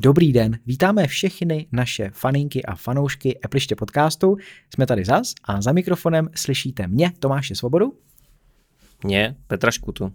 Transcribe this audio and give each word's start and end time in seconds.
Dobrý 0.00 0.32
den, 0.32 0.58
vítáme 0.66 1.06
všechny 1.06 1.66
naše 1.72 2.10
faninky 2.10 2.62
a 2.62 2.74
fanoušky 2.74 3.38
Epliště 3.44 3.76
podcastu. 3.76 4.36
Jsme 4.74 4.86
tady 4.86 5.04
zas 5.04 5.34
a 5.44 5.62
za 5.62 5.72
mikrofonem 5.72 6.28
slyšíte 6.34 6.88
mě, 6.88 7.12
Tomáše 7.18 7.54
Svobodu. 7.54 7.98
Mě, 9.04 9.36
Petra 9.46 9.70
Škutu. 9.70 10.12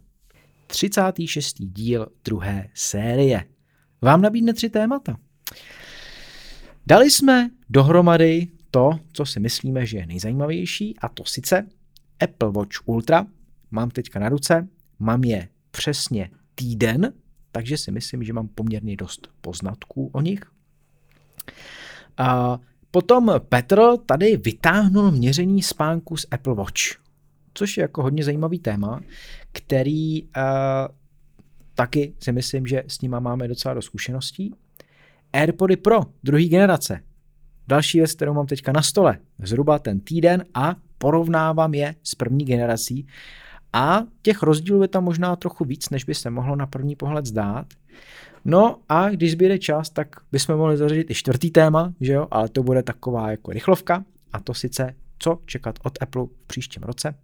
36. 0.68 1.56
díl 1.60 2.08
druhé 2.26 2.70
série. 2.74 3.44
Vám 4.02 4.22
nabídne 4.22 4.54
tři 4.54 4.70
témata. 4.70 5.18
Dali 6.88 7.12
jsme 7.12 7.50
dohromady 7.70 8.48
to, 8.72 9.00
co 9.14 9.26
si 9.26 9.40
myslíme, 9.40 9.86
že 9.86 9.98
je 9.98 10.06
nejzajímavější, 10.06 10.96
a 11.00 11.10
to 11.10 11.26
sice 11.26 11.68
Apple 12.20 12.52
Watch 12.52 12.88
Ultra. 12.88 13.26
Mám 13.72 13.90
teďka 13.90 14.20
na 14.20 14.30
ruce, 14.30 14.68
mám 15.00 15.24
je 15.24 15.48
přesně 15.72 16.30
týden, 16.56 17.14
takže 17.54 17.78
si 17.78 17.92
myslím, 17.92 18.24
že 18.24 18.34
mám 18.34 18.48
poměrně 18.48 18.96
dost 18.96 19.28
poznatků 19.42 20.10
o 20.14 20.22
nich. 20.22 20.42
A 22.18 22.60
potom 22.92 23.32
Petr 23.50 23.82
tady 24.06 24.38
vytáhnul 24.38 25.12
měření 25.12 25.64
spánku 25.64 26.18
z 26.18 26.26
Apple 26.32 26.56
Watch, 26.56 26.82
což 27.54 27.78
je 27.78 27.82
jako 27.82 28.04
hodně 28.04 28.24
zajímavý 28.24 28.60
téma, 28.60 29.02
který 29.52 30.24
uh, 30.24 30.30
taky 31.76 32.14
si 32.20 32.32
myslím, 32.32 32.66
že 32.66 32.84
s 32.88 33.02
nima 33.02 33.20
máme 33.20 33.48
docela 33.48 33.74
do 33.74 33.82
zkušeností. 33.82 34.56
AirPody 35.34 35.78
Pro, 35.78 36.00
druhé 36.24 36.44
generace. 36.44 37.04
Další 37.68 37.98
věc, 37.98 38.14
kterou 38.14 38.34
mám 38.34 38.48
teďka 38.48 38.72
na 38.72 38.82
stole, 38.82 39.18
zhruba 39.44 39.80
ten 39.80 40.00
týden 40.00 40.46
a 40.54 40.76
porovnávám 40.98 41.74
je 41.74 41.96
s 42.04 42.16
první 42.16 42.46
generací 42.46 43.08
a 43.74 44.04
těch 44.22 44.44
rozdílů 44.44 44.82
je 44.82 44.88
tam 44.88 45.04
možná 45.04 45.36
trochu 45.36 45.66
víc, 45.66 45.90
než 45.90 46.04
by 46.04 46.16
se 46.16 46.30
mohlo 46.30 46.56
na 46.56 46.68
první 46.68 46.96
pohled 46.96 47.26
zdát. 47.26 47.66
No 48.46 48.80
a 48.90 49.10
když 49.10 49.32
zbýde 49.32 49.60
čas, 49.60 49.90
tak 49.90 50.16
bychom 50.32 50.58
mohli 50.58 50.78
zařadit 50.78 51.12
i 51.12 51.16
čtvrtý 51.16 51.52
téma, 51.52 51.94
že 52.02 52.14
jo, 52.14 52.28
ale 52.32 52.50
to 52.50 52.64
bude 52.64 52.84
taková 52.84 53.32
jako 53.32 53.52
rychlovka 53.52 54.06
a 54.34 54.40
to 54.40 54.54
sice 54.54 54.96
co 55.20 55.40
čekat 55.46 55.80
od 55.84 56.02
Apple 56.02 56.26
v 56.26 56.48
příštím 56.48 56.84
roce. 56.84 57.16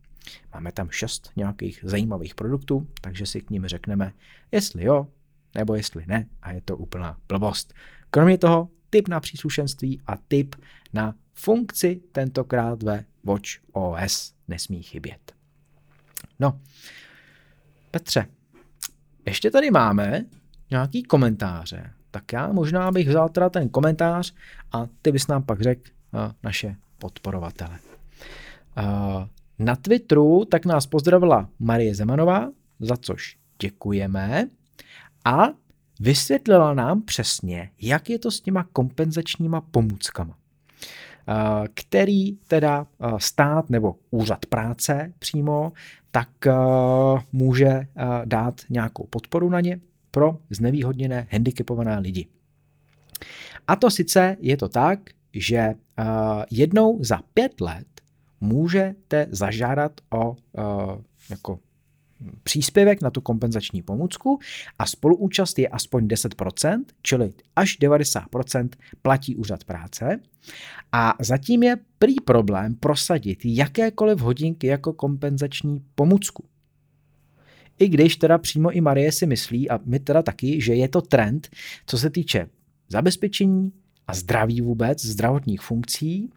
Máme 0.53 0.71
tam 0.71 0.89
šest 0.89 1.31
nějakých 1.35 1.79
zajímavých 1.83 2.35
produktů, 2.35 2.87
takže 3.01 3.25
si 3.25 3.41
k 3.41 3.49
ním 3.49 3.67
řekneme, 3.67 4.13
jestli 4.51 4.85
jo, 4.85 5.07
nebo 5.55 5.75
jestli 5.75 6.03
ne 6.07 6.25
a 6.41 6.51
je 6.51 6.61
to 6.61 6.77
úplná 6.77 7.17
blbost. 7.27 7.73
Kromě 8.11 8.37
toho 8.37 8.69
tip 8.89 9.07
na 9.07 9.19
příslušenství 9.19 10.01
a 10.07 10.17
tip 10.27 10.55
na 10.93 11.15
funkci 11.33 12.01
tentokrát 12.11 12.83
ve 12.83 13.05
Watch 13.23 13.49
OS 13.71 14.33
nesmí 14.47 14.83
chybět. 14.83 15.38
No, 16.39 16.59
Petře, 17.91 18.25
ještě 19.25 19.51
tady 19.51 19.71
máme 19.71 20.25
nějaký 20.71 21.03
komentáře, 21.03 21.91
tak 22.11 22.33
já 22.33 22.51
možná 22.51 22.91
bych 22.91 23.09
vzal 23.09 23.29
teda 23.29 23.49
ten 23.49 23.69
komentář 23.69 24.33
a 24.71 24.87
ty 25.01 25.11
bys 25.11 25.27
nám 25.27 25.43
pak 25.43 25.61
řekl 25.61 25.81
uh, 26.11 26.19
naše 26.43 26.75
podporovatele. 26.97 27.79
Uh, 28.77 29.27
na 29.59 29.75
Twitteru 29.75 30.45
tak 30.45 30.65
nás 30.65 30.85
pozdravila 30.85 31.49
Marie 31.59 31.95
Zemanová, 31.95 32.49
za 32.79 32.97
což 32.97 33.37
děkujeme 33.61 34.47
a 35.25 35.47
vysvětlila 35.99 36.73
nám 36.73 37.01
přesně, 37.01 37.71
jak 37.81 38.09
je 38.09 38.19
to 38.19 38.31
s 38.31 38.41
těma 38.41 38.63
kompenzačníma 38.63 39.61
pomůckama. 39.61 40.39
Eh, 41.29 41.67
který 41.73 42.35
teda 42.35 42.87
eh, 43.01 43.07
stát 43.17 43.69
nebo 43.69 43.95
úřad 44.11 44.45
práce 44.45 45.13
přímo, 45.19 45.71
tak 46.11 46.29
eh, 46.47 46.53
může 47.31 47.87
dát 48.25 48.61
nějakou 48.69 49.07
podporu 49.09 49.49
na 49.49 49.61
ně 49.61 49.79
pro 50.11 50.37
znevýhodněné 50.49 51.27
handicapované 51.31 51.99
lidi. 51.99 52.27
A 53.67 53.75
to 53.75 53.91
sice 53.91 54.37
je 54.39 54.57
to 54.57 54.69
tak, 54.69 54.99
že 55.33 55.73
jednou 56.51 57.03
za 57.03 57.21
pět 57.33 57.61
let 57.61 57.87
můžete 58.41 59.27
zažádat 59.29 59.91
o 60.09 60.35
jako 61.29 61.59
příspěvek 62.43 63.01
na 63.01 63.09
tu 63.09 63.21
kompenzační 63.21 63.81
pomůcku 63.81 64.39
a 64.79 64.85
spoluúčast 64.85 65.59
je 65.59 65.67
aspoň 65.67 66.07
10%, 66.07 66.83
čili 67.01 67.29
až 67.55 67.79
90% 67.79 68.69
platí 69.01 69.35
úřad 69.35 69.63
práce. 69.63 70.19
A 70.91 71.13
zatím 71.19 71.63
je 71.63 71.77
prý 71.99 72.15
problém 72.25 72.75
prosadit 72.75 73.39
jakékoliv 73.45 74.19
hodinky 74.19 74.67
jako 74.67 74.93
kompenzační 74.93 75.83
pomůcku. 75.95 76.45
I 77.79 77.89
když 77.89 78.15
teda 78.15 78.37
přímo 78.37 78.71
i 78.71 78.81
Marie 78.81 79.11
si 79.11 79.25
myslí, 79.25 79.69
a 79.69 79.79
my 79.85 79.99
teda 79.99 80.21
taky, 80.21 80.61
že 80.61 80.73
je 80.73 80.87
to 80.87 81.01
trend, 81.01 81.49
co 81.85 81.97
se 81.97 82.09
týče 82.09 82.49
zabezpečení 82.89 83.71
a 84.07 84.13
zdraví 84.13 84.61
vůbec, 84.61 85.05
zdravotních 85.05 85.61
funkcí 85.61 86.29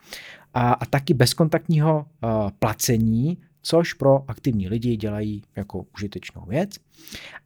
a, 0.55 0.73
a 0.73 0.87
taky 0.87 1.15
bezkontaktního 1.15 2.07
uh, 2.25 2.51
placení 2.59 3.39
což 3.63 3.93
pro 3.93 4.31
aktivní 4.31 4.69
lidi 4.69 4.97
dělají 4.97 5.43
jako 5.57 5.85
užitečnou 5.95 6.45
věc. 6.47 6.71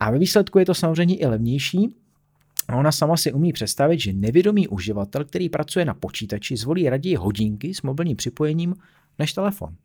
A 0.01 0.11
ve 0.11 0.19
výsledku 0.19 0.59
je 0.59 0.67
to 0.67 0.75
samozřejmě 0.75 1.17
i 1.17 1.27
levnější, 1.27 1.95
a 2.69 2.77
ona 2.77 2.93
sama 2.93 3.17
si 3.17 3.33
umí 3.33 3.53
představit, 3.53 4.01
že 4.01 4.13
nevědomý 4.13 4.69
uživatel, 4.69 5.25
který 5.25 5.49
pracuje 5.49 5.85
na 5.85 5.95
počítači, 5.95 6.57
zvolí 6.57 6.89
raději 6.89 7.17
hodinky 7.17 7.75
s 7.75 7.83
mobilním 7.83 8.17
připojením 8.17 8.75
než 9.19 9.33
telefon. 9.33 9.77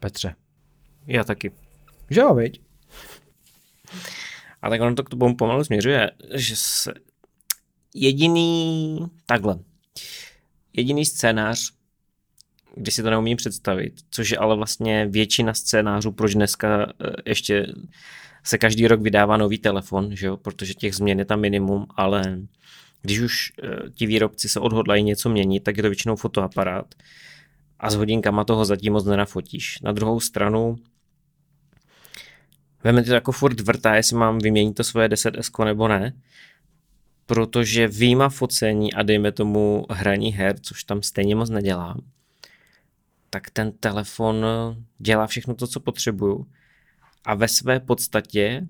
Petře. 0.00 0.34
Já 1.06 1.24
taky. 1.24 1.52
Že 2.10 2.20
jo, 2.20 2.34
viď? 2.34 2.60
A 4.62 4.70
tak 4.70 4.80
ono 4.80 4.94
to 4.94 5.04
k 5.04 5.10
tomu 5.10 5.36
pomalu 5.36 5.64
směřuje, 5.64 6.10
že 6.34 6.56
se 6.56 6.94
jediný, 7.94 8.98
takhle, 9.26 9.58
jediný 10.72 11.04
scénář, 11.04 11.72
kdy 12.76 12.90
si 12.90 13.02
to 13.02 13.10
neumím 13.10 13.36
představit, 13.36 13.92
což 14.10 14.30
je 14.30 14.38
ale 14.38 14.56
vlastně 14.56 15.06
většina 15.06 15.54
scénářů, 15.54 16.12
proč 16.12 16.34
dneska 16.34 16.86
eh, 16.86 17.10
ještě 17.26 17.66
se 18.44 18.58
každý 18.58 18.86
rok 18.86 19.00
vydává 19.00 19.36
nový 19.36 19.58
telefon, 19.58 20.16
že 20.16 20.26
jo? 20.26 20.36
protože 20.36 20.74
těch 20.74 20.94
změn 20.94 21.18
je 21.18 21.24
tam 21.24 21.40
minimum, 21.40 21.86
ale 21.96 22.38
když 23.02 23.20
už 23.20 23.52
eh, 23.62 23.90
ti 23.90 24.06
výrobci 24.06 24.48
se 24.48 24.60
odhodlají 24.60 25.02
něco 25.02 25.28
měnit, 25.28 25.64
tak 25.64 25.76
je 25.76 25.82
to 25.82 25.88
většinou 25.88 26.16
fotoaparát 26.16 26.94
a 27.78 27.90
s 27.90 27.94
hodinkama 27.94 28.44
toho 28.44 28.64
zatím 28.64 28.92
moc 28.92 29.04
nenafotíš. 29.04 29.80
Na 29.80 29.92
druhou 29.92 30.20
stranu 30.20 30.76
Veme 32.84 33.02
to 33.02 33.14
jako 33.14 33.32
furt 33.32 33.60
vrtá, 33.60 33.94
jestli 33.94 34.16
mám 34.16 34.38
vyměnit 34.38 34.74
to 34.74 34.84
svoje 34.84 35.08
10S 35.08 35.64
nebo 35.64 35.88
ne, 35.88 36.12
protože 37.26 37.88
výjima 37.88 38.28
focení 38.28 38.94
a 38.94 39.02
dejme 39.02 39.32
tomu 39.32 39.86
hraní 39.90 40.32
her, 40.32 40.56
což 40.60 40.84
tam 40.84 41.02
stejně 41.02 41.34
moc 41.34 41.50
nedělám, 41.50 42.00
tak 43.36 43.50
ten 43.50 43.72
telefon 43.72 44.46
dělá 44.98 45.26
všechno 45.26 45.54
to, 45.54 45.66
co 45.66 45.80
potřebuju. 45.80 46.46
A 47.24 47.34
ve 47.34 47.48
své 47.48 47.80
podstatě 47.80 48.66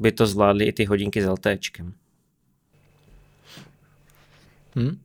by 0.00 0.12
to 0.12 0.26
zvládly 0.26 0.64
i 0.64 0.72
ty 0.72 0.84
hodinky 0.84 1.22
s 1.22 1.26
LTEčkem. 1.26 1.94
Hmm. 4.74 4.98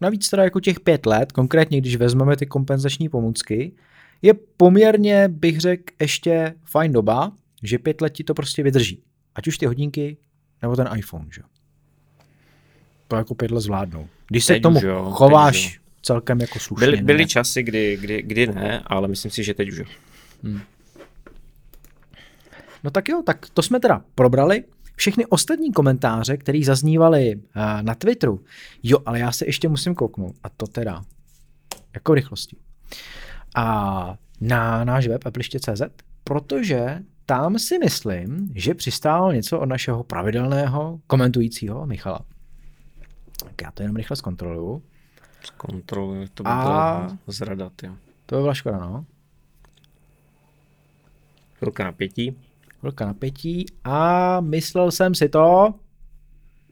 Navíc 0.00 0.28
teda 0.28 0.44
jako 0.44 0.60
těch 0.60 0.80
pět 0.80 1.06
let, 1.06 1.32
konkrétně 1.32 1.80
když 1.80 1.96
vezmeme 1.96 2.36
ty 2.36 2.46
kompenzační 2.46 3.08
pomůcky, 3.08 3.72
je 4.22 4.34
poměrně, 4.34 5.28
bych 5.28 5.60
řekl, 5.60 5.94
ještě 6.00 6.54
fajn 6.64 6.92
doba, 6.92 7.32
že 7.62 7.78
pět 7.78 8.00
let 8.00 8.10
ti 8.10 8.24
to 8.24 8.34
prostě 8.34 8.62
vydrží. 8.62 9.02
Ať 9.34 9.48
už 9.48 9.58
ty 9.58 9.66
hodinky, 9.66 10.16
nebo 10.62 10.76
ten 10.76 10.88
iPhone, 10.96 11.26
že? 11.32 11.42
To 13.08 13.16
jako 13.16 13.34
pět 13.34 13.50
let 13.50 13.60
zvládnou. 13.60 14.08
Když 14.28 14.44
se 14.44 14.52
teď 14.52 14.62
k 14.62 14.62
tomu 14.62 14.80
jo, 14.86 15.10
chováš 15.10 15.81
celkem 16.02 16.40
jako 16.40 16.58
slušně. 16.58 16.86
Byly, 16.86 17.02
byly 17.02 17.26
časy, 17.26 17.62
kdy, 17.62 17.96
kdy, 18.00 18.22
kdy 18.22 18.46
ne, 18.46 18.82
ale 18.86 19.08
myslím 19.08 19.30
si, 19.30 19.44
že 19.44 19.54
teď 19.54 19.68
už 19.68 19.76
jo. 19.78 19.84
Hmm. 20.42 20.60
No 22.84 22.90
tak 22.90 23.08
jo, 23.08 23.22
tak 23.26 23.46
to 23.54 23.62
jsme 23.62 23.80
teda 23.80 24.04
probrali. 24.14 24.64
Všechny 24.96 25.26
ostatní 25.26 25.72
komentáře, 25.72 26.36
které 26.36 26.60
zaznívaly 26.64 27.36
uh, 27.36 27.42
na 27.82 27.94
Twitteru, 27.94 28.44
jo, 28.82 28.98
ale 29.06 29.18
já 29.18 29.32
se 29.32 29.46
ještě 29.46 29.68
musím 29.68 29.94
kouknout. 29.94 30.36
A 30.42 30.48
to 30.48 30.66
teda 30.66 31.02
jako 31.94 32.14
rychlosti. 32.14 32.56
A 33.56 34.16
na 34.40 34.84
náš 34.84 35.06
web 35.06 35.26
appliště.cz, 35.26 35.82
protože 36.24 36.98
tam 37.26 37.58
si 37.58 37.78
myslím, 37.78 38.52
že 38.54 38.74
přistálo 38.74 39.32
něco 39.32 39.60
od 39.60 39.66
našeho 39.66 40.04
pravidelného 40.04 41.00
komentujícího 41.06 41.86
Michala. 41.86 42.20
Tak 43.44 43.62
já 43.62 43.70
to 43.70 43.82
jenom 43.82 43.96
rychle 43.96 44.16
zkontroluju. 44.16 44.82
Zkontroluji, 45.44 46.28
to 46.28 46.42
by 46.42 46.48
a... 46.48 46.62
byla 46.62 47.18
zrada, 47.26 47.70
jo. 47.82 47.96
To 48.26 48.36
by 48.36 48.42
byla 48.42 48.54
škoda, 48.54 48.78
no. 48.78 49.04
Chvilka 51.54 51.84
napětí. 51.84 52.36
Chvilka 52.80 53.06
napětí 53.06 53.66
a 53.84 54.40
myslel 54.40 54.90
jsem 54.90 55.14
si 55.14 55.28
to 55.28 55.74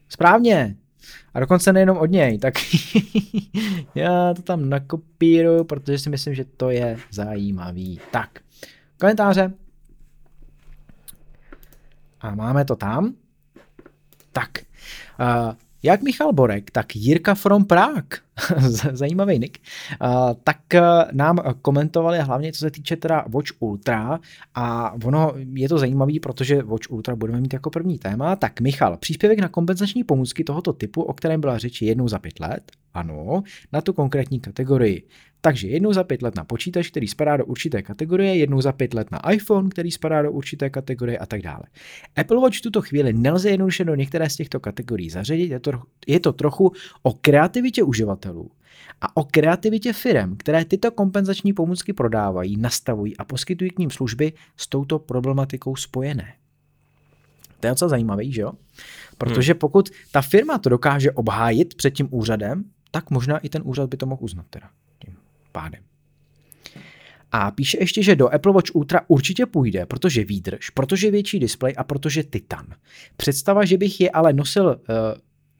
správně. 0.09 0.75
A 1.33 1.39
dokonce 1.39 1.73
nejenom 1.73 1.97
od 1.97 2.05
něj, 2.05 2.37
tak 2.37 2.53
já 3.95 4.33
to 4.33 4.41
tam 4.41 4.69
nakopíru, 4.69 5.63
protože 5.63 5.99
si 5.99 6.09
myslím, 6.09 6.35
že 6.35 6.45
to 6.45 6.69
je 6.69 6.97
zajímavý. 7.11 7.99
Tak, 8.11 8.39
komentáře. 8.99 9.53
A 12.21 12.35
máme 12.35 12.65
to 12.65 12.75
tam. 12.75 13.13
Tak, 14.31 14.49
uh, 15.19 15.53
jak 15.83 16.01
Michal 16.01 16.33
Borek, 16.33 16.71
tak 16.71 16.95
Jirka 16.95 17.35
from 17.35 17.65
Prague, 17.65 18.19
zajímavý 18.91 19.39
nick, 19.39 19.57
tak 20.43 20.57
uh, 20.73 20.81
nám 21.11 21.37
komentovali 21.61 22.19
hlavně 22.19 22.51
co 22.51 22.59
se 22.59 22.71
týče 22.71 22.95
teda 22.95 23.25
Watch 23.29 23.51
Ultra. 23.59 24.19
A 24.55 24.93
ono 25.05 25.33
je 25.53 25.69
to 25.69 25.77
zajímavý, 25.77 26.19
protože 26.19 26.63
Watch 26.63 26.91
Ultra 26.91 27.15
budeme 27.15 27.41
mít 27.41 27.53
jako 27.53 27.69
první 27.69 27.97
téma. 27.97 28.35
Tak 28.35 28.61
Michal, 28.61 28.97
příspěvek 28.97 29.39
na 29.39 29.47
kompenzační 29.47 30.03
pomůcky 30.03 30.43
tohoto 30.43 30.73
typu, 30.73 31.01
o 31.01 31.13
kterém 31.13 31.41
byla 31.41 31.57
řeč 31.57 31.81
jednou 31.81 32.07
za 32.07 32.19
pět 32.19 32.39
let, 32.39 32.71
ano, 32.93 33.43
na 33.73 33.81
tu 33.81 33.93
konkrétní 33.93 34.39
kategorii. 34.39 35.07
Takže 35.41 35.67
jednou 35.67 35.93
za 35.93 36.03
pět 36.03 36.21
let 36.21 36.35
na 36.35 36.43
počítač, 36.43 36.89
který 36.89 37.07
spadá 37.07 37.37
do 37.37 37.45
určité 37.45 37.81
kategorie, 37.81 38.35
jednou 38.35 38.61
za 38.61 38.71
pět 38.71 38.93
let 38.93 39.11
na 39.11 39.31
iPhone, 39.31 39.69
který 39.69 39.91
spadá 39.91 40.21
do 40.21 40.31
určité 40.31 40.69
kategorie 40.69 41.17
a 41.17 41.25
tak 41.25 41.41
dále. 41.41 41.63
Apple 42.15 42.37
Watch 42.37 42.57
v 42.57 42.61
tuto 42.61 42.81
chvíli 42.81 43.13
nelze 43.13 43.49
jednoduše 43.49 43.83
do 43.83 43.95
některé 43.95 44.29
z 44.29 44.35
těchto 44.35 44.59
kategorií 44.59 45.09
zařadit, 45.09 45.51
je 45.51 45.59
to, 45.59 45.71
je 46.07 46.19
to 46.19 46.33
trochu 46.33 46.71
o 47.03 47.13
kreativitě 47.13 47.83
uživatelů 47.83 48.51
a 49.01 49.17
o 49.17 49.23
kreativitě 49.23 49.93
firm, 49.93 50.35
které 50.37 50.65
tyto 50.65 50.91
kompenzační 50.91 51.53
pomůcky 51.53 51.93
prodávají, 51.93 52.57
nastavují 52.57 53.17
a 53.17 53.25
poskytují 53.25 53.69
k 53.69 53.79
ním 53.79 53.89
služby 53.89 54.33
s 54.57 54.67
touto 54.67 54.99
problematikou 54.99 55.75
spojené. 55.75 56.33
To 57.59 57.67
je 57.67 57.71
docela 57.71 57.89
zajímavý, 57.89 58.31
že 58.31 58.41
jo? 58.41 58.51
Protože 59.17 59.53
pokud 59.53 59.89
ta 60.11 60.21
firma 60.21 60.57
to 60.57 60.69
dokáže 60.69 61.11
obhájit 61.11 61.75
před 61.75 61.91
tím 61.91 62.07
úřadem, 62.11 62.63
tak 62.91 63.09
možná 63.09 63.37
i 63.37 63.49
ten 63.49 63.61
úřad 63.65 63.89
by 63.89 63.97
to 63.97 64.05
mohl 64.05 64.23
uznat 64.23 64.45
teda 64.49 64.69
tím 65.05 65.17
pádem. 65.51 65.83
A 67.31 67.51
píše 67.51 67.77
ještě, 67.79 68.03
že 68.03 68.15
do 68.15 68.33
Apple 68.33 68.53
Watch 68.53 68.75
Ultra 68.75 69.01
určitě 69.07 69.45
půjde, 69.45 69.85
protože 69.85 70.23
výdrž, 70.23 70.69
protože 70.69 71.11
větší 71.11 71.39
displej 71.39 71.73
a 71.77 71.83
protože 71.83 72.23
titan. 72.23 72.67
Představa, 73.17 73.65
že 73.65 73.77
bych 73.77 74.01
je 74.01 74.09
ale 74.09 74.33
nosil 74.33 74.65
uh, 74.65 74.75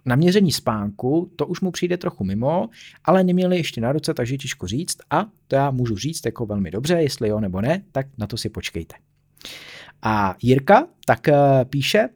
na 0.05 0.15
měření 0.15 0.51
spánku, 0.51 1.31
to 1.35 1.47
už 1.47 1.61
mu 1.61 1.71
přijde 1.71 1.97
trochu 1.97 2.23
mimo, 2.23 2.69
ale 3.05 3.23
neměli 3.23 3.57
ještě 3.57 3.81
na 3.81 3.91
ruce, 3.91 4.13
takže 4.13 4.37
těžko 4.37 4.67
říct 4.67 4.97
a 5.09 5.25
to 5.47 5.55
já 5.55 5.71
můžu 5.71 5.97
říct 5.97 6.25
jako 6.25 6.45
velmi 6.45 6.71
dobře, 6.71 6.93
jestli 6.93 7.29
jo 7.29 7.39
nebo 7.39 7.61
ne, 7.61 7.83
tak 7.91 8.07
na 8.17 8.27
to 8.27 8.37
si 8.37 8.49
počkejte. 8.49 8.95
A 10.01 10.35
Jirka 10.41 10.87
tak 11.05 11.27
uh, 11.29 11.35
píše, 11.69 12.09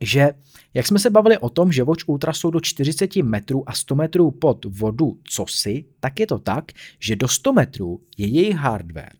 že 0.00 0.30
jak 0.74 0.86
jsme 0.86 0.98
se 0.98 1.10
bavili 1.10 1.38
o 1.38 1.48
tom, 1.48 1.72
že 1.72 1.82
Watch 1.82 2.08
Ultra 2.08 2.32
jsou 2.32 2.50
do 2.50 2.60
40 2.60 3.16
metrů 3.16 3.68
a 3.68 3.72
100 3.72 3.94
metrů 3.94 4.30
pod 4.30 4.64
vodu 4.64 5.18
cosi, 5.24 5.84
tak 6.00 6.20
je 6.20 6.26
to 6.26 6.38
tak, 6.38 6.64
že 6.98 7.16
do 7.16 7.28
100 7.28 7.52
metrů 7.52 8.00
je 8.18 8.26
jejich 8.26 8.56
hardware, 8.56 9.12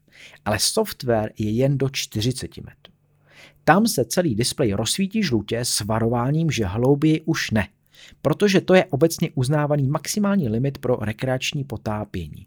ale 0.45 0.59
software 0.59 1.33
je 1.39 1.51
jen 1.51 1.79
do 1.79 1.89
40 1.89 2.57
metrů. 2.57 2.93
Tam 3.65 3.87
se 3.87 4.05
celý 4.05 4.35
displej 4.35 4.73
rozsvítí 4.73 5.23
žlutě 5.23 5.59
s 5.59 5.81
varováním, 5.81 6.51
že 6.51 6.65
hlouběji 6.65 7.21
už 7.21 7.51
ne, 7.51 7.69
protože 8.23 8.61
to 8.61 8.75
je 8.75 8.85
obecně 8.85 9.31
uznávaný 9.35 9.89
maximální 9.89 10.49
limit 10.49 10.79
pro 10.79 10.97
rekreační 10.97 11.65
potápění 11.65 12.47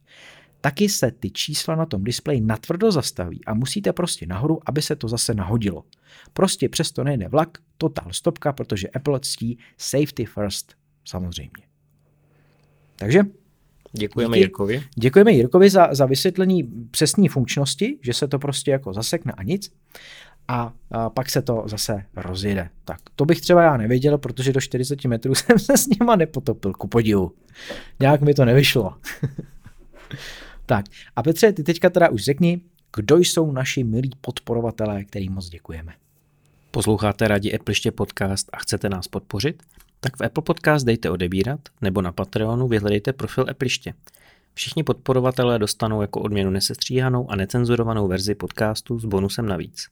taky 0.65 0.89
se 0.89 1.11
ty 1.11 1.29
čísla 1.29 1.75
na 1.75 1.85
tom 1.85 2.03
displeji 2.03 2.41
natvrdo 2.41 2.91
zastaví 2.91 3.45
a 3.45 3.53
musíte 3.53 3.93
prostě 3.93 4.25
nahoru, 4.25 4.59
aby 4.65 4.81
se 4.81 4.95
to 4.95 5.07
zase 5.07 5.33
nahodilo. 5.33 5.83
Prostě 6.33 6.69
přesto 6.69 7.03
nejde 7.03 7.27
vlak, 7.27 7.57
totál 7.77 8.13
stopka, 8.13 8.53
protože 8.53 8.87
Apple 8.87 9.19
ctí 9.19 9.59
safety 9.77 10.25
first, 10.25 10.73
samozřejmě. 11.07 11.63
Takže 12.95 13.21
Děkujeme 13.91 14.37
díky, 14.37 14.43
Jirkovi. 14.43 14.83
Děkujeme 14.95 15.31
Jirkovi 15.31 15.69
za, 15.69 15.93
za 15.93 16.05
vysvětlení 16.05 16.63
přesní 16.91 17.27
funkčnosti, 17.27 17.99
že 18.01 18.13
se 18.13 18.27
to 18.27 18.39
prostě 18.39 18.71
jako 18.71 18.93
zasekne 18.93 19.31
a 19.37 19.43
nic. 19.43 19.73
A, 20.47 20.73
a 20.91 21.09
pak 21.09 21.29
se 21.29 21.41
to 21.41 21.63
zase 21.65 22.05
rozjede. 22.15 22.69
Tak 22.85 22.99
to 23.15 23.25
bych 23.25 23.41
třeba 23.41 23.63
já 23.63 23.77
nevěděl, 23.77 24.17
protože 24.17 24.53
do 24.53 24.61
40 24.61 25.05
metrů 25.05 25.35
jsem 25.35 25.59
se 25.59 25.77
s 25.77 25.87
nima 25.87 26.15
nepotopil, 26.15 26.73
ku 26.73 26.87
podivu. 26.87 27.31
Nějak 27.99 28.21
mi 28.21 28.33
to 28.33 28.45
nevyšlo. 28.45 28.93
Tak 30.65 30.85
a 31.15 31.23
Petře, 31.23 31.53
ty 31.53 31.63
teďka 31.63 31.89
teda 31.89 32.09
už 32.09 32.23
řekni, 32.23 32.61
kdo 32.95 33.17
jsou 33.17 33.51
naši 33.51 33.83
milí 33.83 34.11
podporovatelé, 34.21 35.03
kterým 35.03 35.33
moc 35.33 35.49
děkujeme. 35.49 35.93
Posloucháte 36.71 37.27
rádi 37.27 37.53
Appleště 37.53 37.91
podcast 37.91 38.49
a 38.53 38.57
chcete 38.57 38.89
nás 38.89 39.07
podpořit? 39.07 39.63
Tak 39.99 40.17
v 40.17 40.23
Apple 40.23 40.43
Podcast 40.43 40.85
dejte 40.85 41.09
odebírat 41.09 41.59
nebo 41.81 42.01
na 42.01 42.11
Patreonu 42.11 42.67
vyhledejte 42.67 43.13
profil 43.13 43.45
Appleště. 43.49 43.93
Všichni 44.53 44.83
podporovatelé 44.83 45.59
dostanou 45.59 46.01
jako 46.01 46.21
odměnu 46.21 46.51
nesestříhanou 46.51 47.31
a 47.31 47.35
necenzurovanou 47.35 48.07
verzi 48.07 48.35
podcastu 48.35 48.99
s 48.99 49.05
bonusem 49.05 49.45
navíc. 49.45 49.87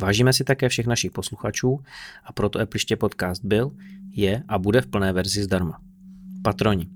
Vážíme 0.00 0.32
si 0.32 0.44
také 0.44 0.68
všech 0.68 0.86
našich 0.86 1.10
posluchačů 1.10 1.80
a 2.24 2.32
proto 2.32 2.60
Appleště 2.60 2.96
podcast 2.96 3.44
byl, 3.44 3.70
je 4.12 4.42
a 4.48 4.58
bude 4.58 4.80
v 4.80 4.86
plné 4.86 5.12
verzi 5.12 5.42
zdarma. 5.42 5.80
Patroni. 6.42 6.88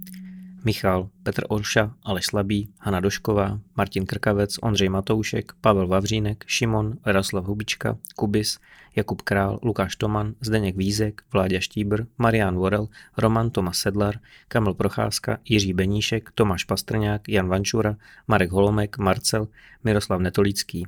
Michal, 0.64 1.08
Petr 1.22 1.44
Orša, 1.48 1.94
Aleš 2.02 2.26
Slabý, 2.26 2.68
Hana 2.78 3.00
Došková, 3.00 3.58
Martin 3.76 4.06
Krkavec, 4.06 4.56
Ondřej 4.62 4.88
Matoušek, 4.88 5.52
Pavel 5.60 5.86
Vavřínek, 5.86 6.44
Šimon, 6.46 6.98
Jaroslav 7.06 7.44
Hubička, 7.44 7.98
Kubis, 8.16 8.58
Jakub 8.96 9.22
Král, 9.22 9.58
Lukáš 9.62 9.96
Toman, 9.96 10.34
Zdeněk 10.40 10.76
Vízek, 10.76 11.22
Vláďa 11.32 11.60
Štíbr, 11.60 12.02
Marian 12.18 12.56
Vorel, 12.56 12.88
Roman 13.16 13.50
Tomas 13.50 13.78
Sedlar, 13.78 14.18
Kamil 14.48 14.74
Procházka, 14.74 15.38
Jiří 15.44 15.72
Beníšek, 15.72 16.30
Tomáš 16.34 16.64
Pastrňák, 16.64 17.28
Jan 17.28 17.48
Vančura, 17.48 17.96
Marek 18.26 18.50
Holomek, 18.50 18.98
Marcel, 18.98 19.48
Miroslav 19.84 20.20
Netolický. 20.20 20.86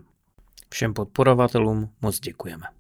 Všem 0.69 0.95
podporovatelům 0.95 1.91
moc 2.03 2.21
děkujeme. 2.21 2.80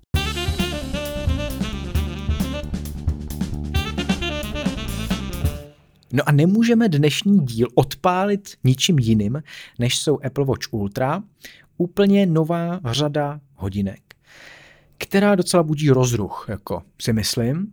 No 6.13 6.29
a 6.29 6.33
nemůžeme 6.33 6.89
dnešní 6.89 7.41
díl 7.41 7.69
odpálit 7.75 8.57
ničím 8.65 8.99
jiným, 8.99 9.43
než 9.79 9.99
jsou 9.99 10.19
Apple 10.25 10.45
Watch 10.45 10.73
Ultra, 10.73 11.23
úplně 11.79 12.27
nová 12.27 12.81
řada 12.85 13.41
hodinek, 13.55 14.01
která 14.99 15.35
docela 15.35 15.63
budí 15.63 15.91
rozruch, 15.91 16.47
jako 16.49 16.83
si 17.01 17.13
myslím, 17.13 17.73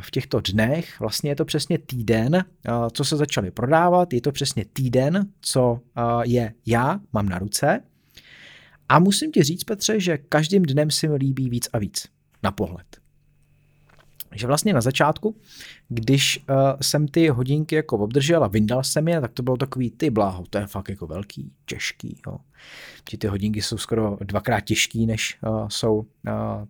v 0.00 0.10
těchto 0.10 0.40
dnech. 0.40 1.00
Vlastně 1.00 1.30
je 1.30 1.36
to 1.36 1.44
přesně 1.44 1.78
týden, 1.78 2.44
co 2.92 3.04
se 3.04 3.16
začaly 3.16 3.50
prodávat, 3.50 4.12
je 4.12 4.20
to 4.20 4.32
přesně 4.32 4.64
týden, 4.72 5.26
co 5.40 5.80
je 6.22 6.54
já 6.66 7.00
mám 7.12 7.28
na 7.28 7.38
ruce. 7.38 7.80
A 8.88 8.98
musím 8.98 9.32
ti 9.32 9.42
říct, 9.42 9.64
Petře, 9.64 10.00
že 10.00 10.18
každým 10.18 10.62
dnem 10.62 10.90
si 10.90 11.08
mi 11.08 11.14
líbí 11.14 11.48
víc 11.48 11.68
a 11.72 11.78
víc 11.78 12.08
na 12.42 12.50
pohled 12.52 13.01
že 14.34 14.46
vlastně 14.46 14.72
na 14.72 14.80
začátku, 14.80 15.36
když 15.88 16.44
uh, 16.50 16.56
jsem 16.80 17.08
ty 17.08 17.28
hodinky 17.28 17.74
jako 17.74 17.98
obdržel 17.98 18.44
a 18.44 18.48
vyndal 18.48 18.84
jsem 18.84 19.08
je, 19.08 19.20
tak 19.20 19.32
to 19.32 19.42
bylo 19.42 19.56
takový 19.56 19.90
ty 19.90 20.10
bláho, 20.10 20.44
to 20.50 20.58
je 20.58 20.66
fakt 20.66 20.88
jako 20.88 21.06
velký, 21.06 21.52
těžký. 21.66 22.20
Jo. 22.26 22.38
Že 23.10 23.18
ty 23.18 23.26
hodinky 23.26 23.62
jsou 23.62 23.78
skoro 23.78 24.16
dvakrát 24.20 24.60
těžký, 24.60 25.06
než 25.06 25.38
uh, 25.46 25.68
jsou 25.68 25.94
uh, 25.96 26.04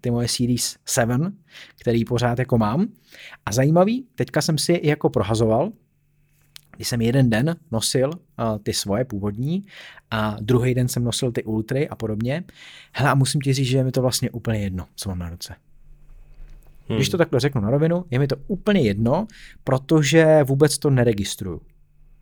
ty 0.01 0.11
moje 0.11 0.29
Series 0.29 0.77
7, 0.85 1.39
který 1.81 2.05
pořád 2.05 2.39
jako 2.39 2.59
mám. 2.59 2.89
A 3.47 3.53
zajímavý, 3.53 4.07
teďka 4.15 4.43
jsem 4.43 4.59
si 4.59 4.81
jako 4.83 5.11
prohazoval, 5.11 5.73
když 6.77 6.89
jsem 6.89 7.01
jeden 7.01 7.31
den 7.31 7.57
nosil 7.71 8.09
uh, 8.09 8.59
ty 8.63 8.73
svoje 8.73 9.05
původní 9.05 9.67
a 10.11 10.37
druhý 10.41 10.75
den 10.75 10.89
jsem 10.89 11.05
nosil 11.05 11.33
ty 11.33 11.45
ultry 11.45 11.89
a 11.89 11.97
podobně. 11.97 12.45
Hele, 12.93 13.11
a 13.11 13.15
musím 13.15 13.41
ti 13.41 13.53
říct, 13.53 13.67
že 13.67 13.77
je 13.77 13.85
mi 13.85 13.93
to 13.93 14.03
vlastně 14.03 14.31
úplně 14.31 14.61
jedno, 14.61 14.87
co 14.97 15.09
mám 15.09 15.19
na 15.19 15.31
ruce. 15.31 15.55
Hmm. 16.93 16.99
Když 16.99 17.09
to 17.09 17.19
takhle 17.19 17.41
řeknu 17.41 17.61
na 17.61 17.71
rovinu, 17.71 18.05
je 18.11 18.19
mi 18.19 18.27
to 18.27 18.37
úplně 18.47 18.81
jedno, 18.81 19.27
protože 19.65 20.43
vůbec 20.45 20.79
to 20.79 20.91
neregistruju. 20.91 21.61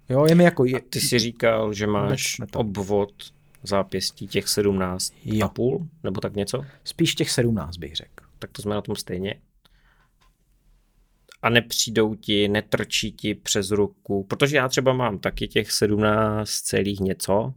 Jo, 0.08 0.26
je 0.26 0.34
mi 0.34 0.44
jako... 0.44 0.64
Je... 0.64 0.78
A 0.78 0.80
ty 0.90 1.00
jsi 1.00 1.18
říkal, 1.18 1.72
že 1.72 1.86
máš 1.86 2.36
obvod 2.54 3.10
zápěstí 3.62 4.26
těch 4.26 4.48
17 4.48 5.12
jo. 5.24 5.46
a 5.46 5.48
půl, 5.48 5.88
nebo 6.04 6.20
tak 6.20 6.36
něco? 6.36 6.64
Spíš 6.84 7.14
těch 7.14 7.30
17 7.30 7.76
bych 7.76 7.96
řekl. 7.96 8.24
Tak 8.38 8.50
to 8.50 8.62
jsme 8.62 8.74
na 8.74 8.80
tom 8.80 8.96
stejně. 8.96 9.34
A 11.42 11.50
nepřijdou 11.50 12.14
ti, 12.14 12.48
netrčí 12.48 13.12
ti 13.12 13.34
přes 13.34 13.70
ruku, 13.70 14.24
protože 14.24 14.56
já 14.56 14.68
třeba 14.68 14.92
mám 14.92 15.18
taky 15.18 15.48
těch 15.48 15.72
17 15.72 16.50
celých 16.50 17.00
něco, 17.00 17.54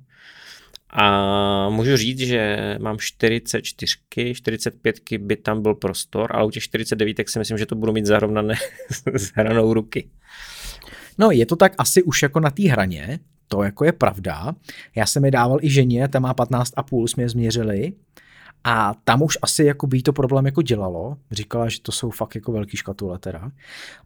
a 0.96 1.70
můžu 1.70 1.98
říct, 1.98 2.20
že 2.20 2.58
mám 2.82 2.98
44, 3.00 3.96
45 4.34 5.00
by 5.18 5.36
tam 5.36 5.62
byl 5.62 5.76
prostor, 5.76 6.36
ale 6.36 6.46
u 6.46 6.52
těch 6.52 6.64
49 6.64 7.30
si 7.30 7.40
myslím, 7.40 7.58
že 7.58 7.66
to 7.66 7.76
budu 7.76 7.94
mít 7.94 8.06
zarovnané 8.06 8.56
s 9.14 9.32
hranou 9.36 9.74
ruky. 9.74 10.10
No 11.18 11.32
je 11.32 11.46
to 11.46 11.56
tak 11.56 11.74
asi 11.78 12.04
už 12.04 12.22
jako 12.22 12.40
na 12.40 12.50
té 12.50 12.64
hraně, 12.64 13.20
to 13.48 13.64
jako 13.64 13.86
je 13.86 13.92
pravda. 13.92 14.56
Já 14.96 15.06
jsem 15.06 15.26
je 15.26 15.32
dával 15.32 15.58
i 15.62 15.70
ženě, 15.70 16.08
ta 16.08 16.20
má 16.20 16.34
15,5, 16.34 17.08
jsme 17.08 17.24
je 17.24 17.30
změřili 17.30 17.94
a 18.64 18.94
tam 19.04 19.22
už 19.22 19.38
asi 19.42 19.64
jako 19.64 19.88
by 19.88 20.02
to 20.02 20.14
problém 20.14 20.46
jako 20.46 20.62
dělalo. 20.62 21.18
Říkala, 21.32 21.70
že 21.70 21.82
to 21.82 21.92
jsou 21.92 22.10
fakt 22.10 22.36
jako 22.36 22.52
velký 22.52 22.78
škatule 22.78 23.20
teda. 23.20 23.52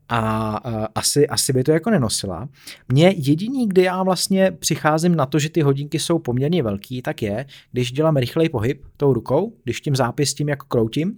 A, 0.09 0.19
a 0.57 0.87
asi, 0.95 1.27
asi 1.27 1.53
by 1.53 1.63
to 1.63 1.71
jako 1.71 1.89
nenosila. 1.89 2.49
Mně 2.89 3.13
jediný, 3.17 3.67
kdy 3.67 3.83
já 3.83 4.03
vlastně 4.03 4.51
přicházím 4.51 5.15
na 5.15 5.25
to, 5.25 5.39
že 5.39 5.49
ty 5.49 5.61
hodinky 5.61 5.99
jsou 5.99 6.19
poměrně 6.19 6.63
velký, 6.63 7.01
tak 7.01 7.21
je, 7.21 7.45
když 7.71 7.91
dělám 7.91 8.17
rychlej 8.17 8.49
pohyb 8.49 8.85
tou 8.97 9.13
rukou, 9.13 9.53
když 9.63 9.81
tím 9.81 9.95
zápěstím 9.95 10.49
jako 10.49 10.65
kroutím, 10.65 11.17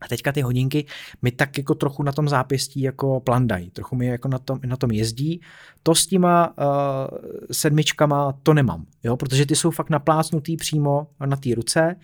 A 0.00 0.08
teďka 0.08 0.32
ty 0.32 0.40
hodinky 0.40 0.86
mi 1.22 1.32
tak 1.32 1.58
jako 1.58 1.74
trochu 1.74 2.02
na 2.02 2.12
tom 2.12 2.28
zápěstí 2.28 2.80
jako 2.80 3.20
plandají, 3.20 3.70
trochu 3.70 3.96
mi 3.96 4.06
jako 4.06 4.28
na 4.28 4.38
tom, 4.38 4.60
na 4.66 4.76
tom 4.76 4.90
jezdí. 4.90 5.40
To 5.82 5.94
s 5.94 6.06
těma 6.06 6.48
uh, 6.58 7.18
sedmičkama 7.52 8.32
to 8.42 8.54
nemám, 8.54 8.86
jo, 9.04 9.16
protože 9.16 9.46
ty 9.46 9.56
jsou 9.56 9.70
fakt 9.70 9.90
naplácnutý 9.90 10.56
přímo 10.56 11.06
na 11.26 11.36
té 11.36 11.54
ruce 11.54 11.96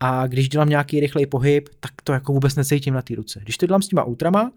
a 0.00 0.26
když 0.26 0.48
dělám 0.48 0.68
nějaký 0.68 1.00
rychlej 1.00 1.26
pohyb, 1.26 1.68
tak 1.80 1.92
to 2.04 2.12
jako 2.12 2.32
vůbec 2.32 2.54
necítím 2.54 2.94
na 2.94 3.02
té 3.02 3.14
ruce. 3.14 3.40
Když 3.42 3.58
to 3.58 3.66
dělám 3.66 3.82
s 3.82 3.88
těma 3.88 4.04
ultrama, 4.04 4.52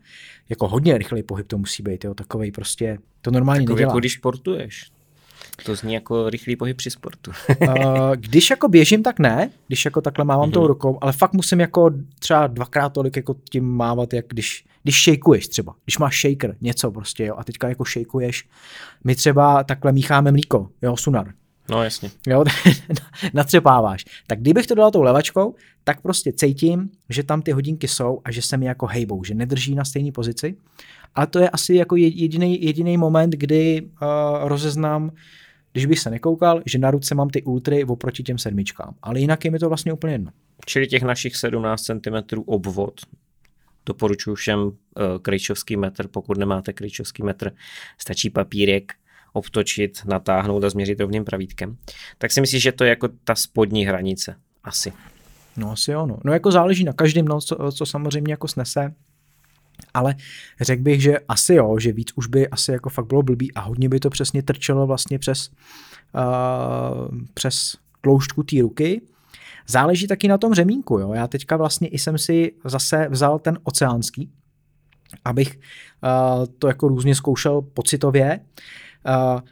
jako 0.49 0.67
hodně 0.67 0.97
rychlej 0.97 1.23
pohyb 1.23 1.47
to 1.47 1.57
musí 1.57 1.83
být, 1.83 2.03
jo, 2.03 2.13
takovej 2.13 2.51
prostě, 2.51 2.97
to 3.21 3.31
normálně 3.31 3.61
Takový 3.61 3.75
nedělá. 3.75 3.89
jako 3.89 3.99
když 3.99 4.13
sportuješ. 4.13 4.91
To 5.65 5.75
zní 5.75 5.93
jako 5.93 6.29
rychlý 6.29 6.55
pohyb 6.55 6.77
při 6.77 6.89
sportu. 6.89 7.31
Uh, 7.61 8.11
když 8.15 8.49
jako 8.49 8.67
běžím, 8.67 9.03
tak 9.03 9.19
ne, 9.19 9.49
když 9.67 9.85
jako 9.85 10.01
takhle 10.01 10.25
mávám 10.25 10.49
mm-hmm. 10.49 10.53
tou 10.53 10.67
rukou, 10.67 10.97
ale 11.01 11.11
fakt 11.11 11.33
musím 11.33 11.59
jako 11.59 11.91
třeba 12.19 12.47
dvakrát 12.47 12.89
tolik 12.89 13.15
jako 13.15 13.35
tím 13.49 13.65
mávat, 13.65 14.13
jak 14.13 14.25
když, 14.27 14.65
když 14.83 14.95
šejkuješ 14.95 15.47
třeba, 15.47 15.75
když 15.85 15.97
máš 15.97 16.21
shaker, 16.21 16.55
něco 16.61 16.91
prostě, 16.91 17.25
jo, 17.25 17.35
a 17.37 17.43
teďka 17.43 17.69
jako 17.69 17.85
šejkuješ, 17.85 18.47
my 19.03 19.15
třeba 19.15 19.63
takhle 19.63 19.91
mícháme 19.91 20.31
mlíko, 20.31 20.69
jo, 20.81 20.97
sunar, 20.97 21.33
No 21.71 21.83
jasně. 21.83 22.09
jo, 22.27 22.43
natřepáváš. 23.33 24.05
Tak 24.27 24.39
kdybych 24.39 24.67
to 24.67 24.75
dal 24.75 24.91
tou 24.91 25.01
levačkou, 25.01 25.55
tak 25.83 26.01
prostě 26.01 26.33
cítím, 26.33 26.89
že 27.09 27.23
tam 27.23 27.41
ty 27.41 27.51
hodinky 27.51 27.87
jsou 27.87 28.21
a 28.25 28.31
že 28.31 28.41
se 28.41 28.57
mi 28.57 28.65
jako 28.65 28.85
hejbou, 28.85 29.23
že 29.23 29.33
nedrží 29.33 29.75
na 29.75 29.85
stejné 29.85 30.11
pozici. 30.11 30.55
A 31.15 31.25
to 31.25 31.39
je 31.39 31.49
asi 31.49 31.75
jako 31.75 31.95
jediný, 31.95 32.63
jediný 32.63 32.97
moment, 32.97 33.29
kdy 33.29 33.81
uh, 33.81 34.07
rozeznám, 34.47 35.11
když 35.71 35.85
bych 35.85 35.99
se 35.99 36.09
nekoukal, 36.09 36.61
že 36.65 36.77
na 36.77 36.91
ruce 36.91 37.15
mám 37.15 37.29
ty 37.29 37.43
ultry 37.43 37.83
oproti 37.83 38.23
těm 38.23 38.37
sedmičkám. 38.37 38.95
Ale 39.01 39.19
jinak 39.19 39.45
je 39.45 39.51
mi 39.51 39.59
to 39.59 39.67
vlastně 39.67 39.93
úplně 39.93 40.13
jedno. 40.13 40.31
Čili 40.65 40.87
těch 40.87 41.03
našich 41.03 41.35
17 41.35 41.81
cm 41.81 42.37
obvod. 42.45 43.01
Doporučuji 43.85 44.35
všem 44.35 44.59
uh, 44.59 44.73
krejčovský 45.21 45.77
metr, 45.77 46.07
pokud 46.07 46.37
nemáte 46.37 46.73
krejčovský 46.73 47.23
metr, 47.23 47.51
stačí 47.97 48.29
papírek, 48.29 48.93
obtočit, 49.33 50.01
natáhnout 50.05 50.63
a 50.63 50.69
změřit 50.69 50.99
rovným 50.99 51.25
pravítkem. 51.25 51.77
Tak 52.17 52.31
si 52.31 52.41
myslíš, 52.41 52.63
že 52.63 52.71
to 52.71 52.83
je 52.83 52.89
jako 52.89 53.09
ta 53.23 53.35
spodní 53.35 53.85
hranice? 53.85 54.35
Asi. 54.63 54.93
No 55.57 55.71
asi 55.71 55.91
jo, 55.91 56.05
no. 56.05 56.17
no 56.23 56.33
jako 56.33 56.51
záleží 56.51 56.83
na 56.83 56.93
každém, 56.93 57.25
no, 57.25 57.41
co, 57.41 57.71
co 57.71 57.85
samozřejmě 57.85 58.33
jako 58.33 58.47
snese. 58.47 58.93
Ale 59.93 60.15
řekl 60.61 60.81
bych, 60.83 61.01
že 61.01 61.19
asi 61.27 61.53
jo, 61.53 61.79
že 61.79 61.91
víc 61.91 62.07
už 62.15 62.27
by 62.27 62.49
asi 62.49 62.71
jako 62.71 62.89
fakt 62.89 63.05
bylo 63.05 63.23
blbý 63.23 63.53
a 63.53 63.61
hodně 63.61 63.89
by 63.89 63.99
to 63.99 64.09
přesně 64.09 64.43
trčelo 64.43 64.87
vlastně 64.87 65.19
přes, 65.19 65.49
uh, 66.15 67.17
přes 67.33 67.75
tloušťku 68.01 68.43
té 68.43 68.61
ruky. 68.61 69.01
Záleží 69.67 70.07
taky 70.07 70.27
na 70.27 70.37
tom 70.37 70.53
řemínku, 70.53 70.99
jo. 70.99 71.13
Já 71.13 71.27
teďka 71.27 71.57
vlastně 71.57 71.87
i 71.87 71.99
jsem 71.99 72.17
si 72.17 72.51
zase 72.65 73.07
vzal 73.09 73.39
ten 73.39 73.59
oceánský, 73.63 74.31
abych 75.25 75.59
uh, 76.03 76.45
to 76.59 76.67
jako 76.67 76.87
různě 76.87 77.15
zkoušel 77.15 77.61
pocitově. 77.61 78.39
Uh, 78.39 78.45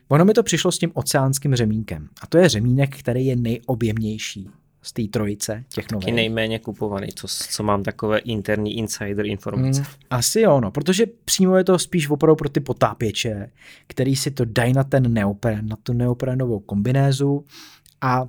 ono 0.08 0.26
mi 0.26 0.34
to 0.34 0.44
přišlo 0.44 0.72
s 0.72 0.80
tím 0.80 0.92
oceánským 0.94 1.56
řemínkem. 1.56 2.08
A 2.22 2.28
to 2.28 2.38
je 2.38 2.50
řemínek, 2.50 2.98
který 2.98 3.26
je 3.26 3.36
nejobjemnější 3.36 4.50
z 4.82 4.94
té 4.94 5.04
trojice 5.08 5.64
těch 5.70 5.92
nových. 5.92 6.06
Taky 6.06 6.16
nejméně 6.16 6.60
kupovaný, 6.60 7.08
co, 7.16 7.28
co 7.28 7.64
mám 7.64 7.84
takové 7.84 8.20
interní 8.20 8.78
insider 8.78 9.26
informace. 9.26 9.82
Mm, 9.82 9.88
asi 10.10 10.42
jo, 10.42 10.62
no, 10.62 10.72
protože 10.72 11.06
přímo 11.26 11.58
je 11.58 11.64
to 11.64 11.80
spíš 11.80 12.10
opravdu 12.10 12.36
pro 12.36 12.50
ty 12.50 12.60
potápěče, 12.60 13.52
který 13.88 14.16
si 14.16 14.32
to 14.32 14.46
dají 14.46 14.74
na 14.74 14.84
ten 14.84 15.14
neopren, 15.14 15.68
na 15.68 15.76
tu 15.84 15.94
neoprenovou 15.94 16.60
kombinézu 16.60 17.46
a 18.02 18.28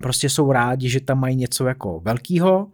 prostě 0.00 0.28
jsou 0.28 0.52
rádi, 0.52 0.88
že 0.88 1.00
tam 1.00 1.20
mají 1.20 1.36
něco 1.36 1.66
jako 1.66 2.00
velkýho, 2.00 2.68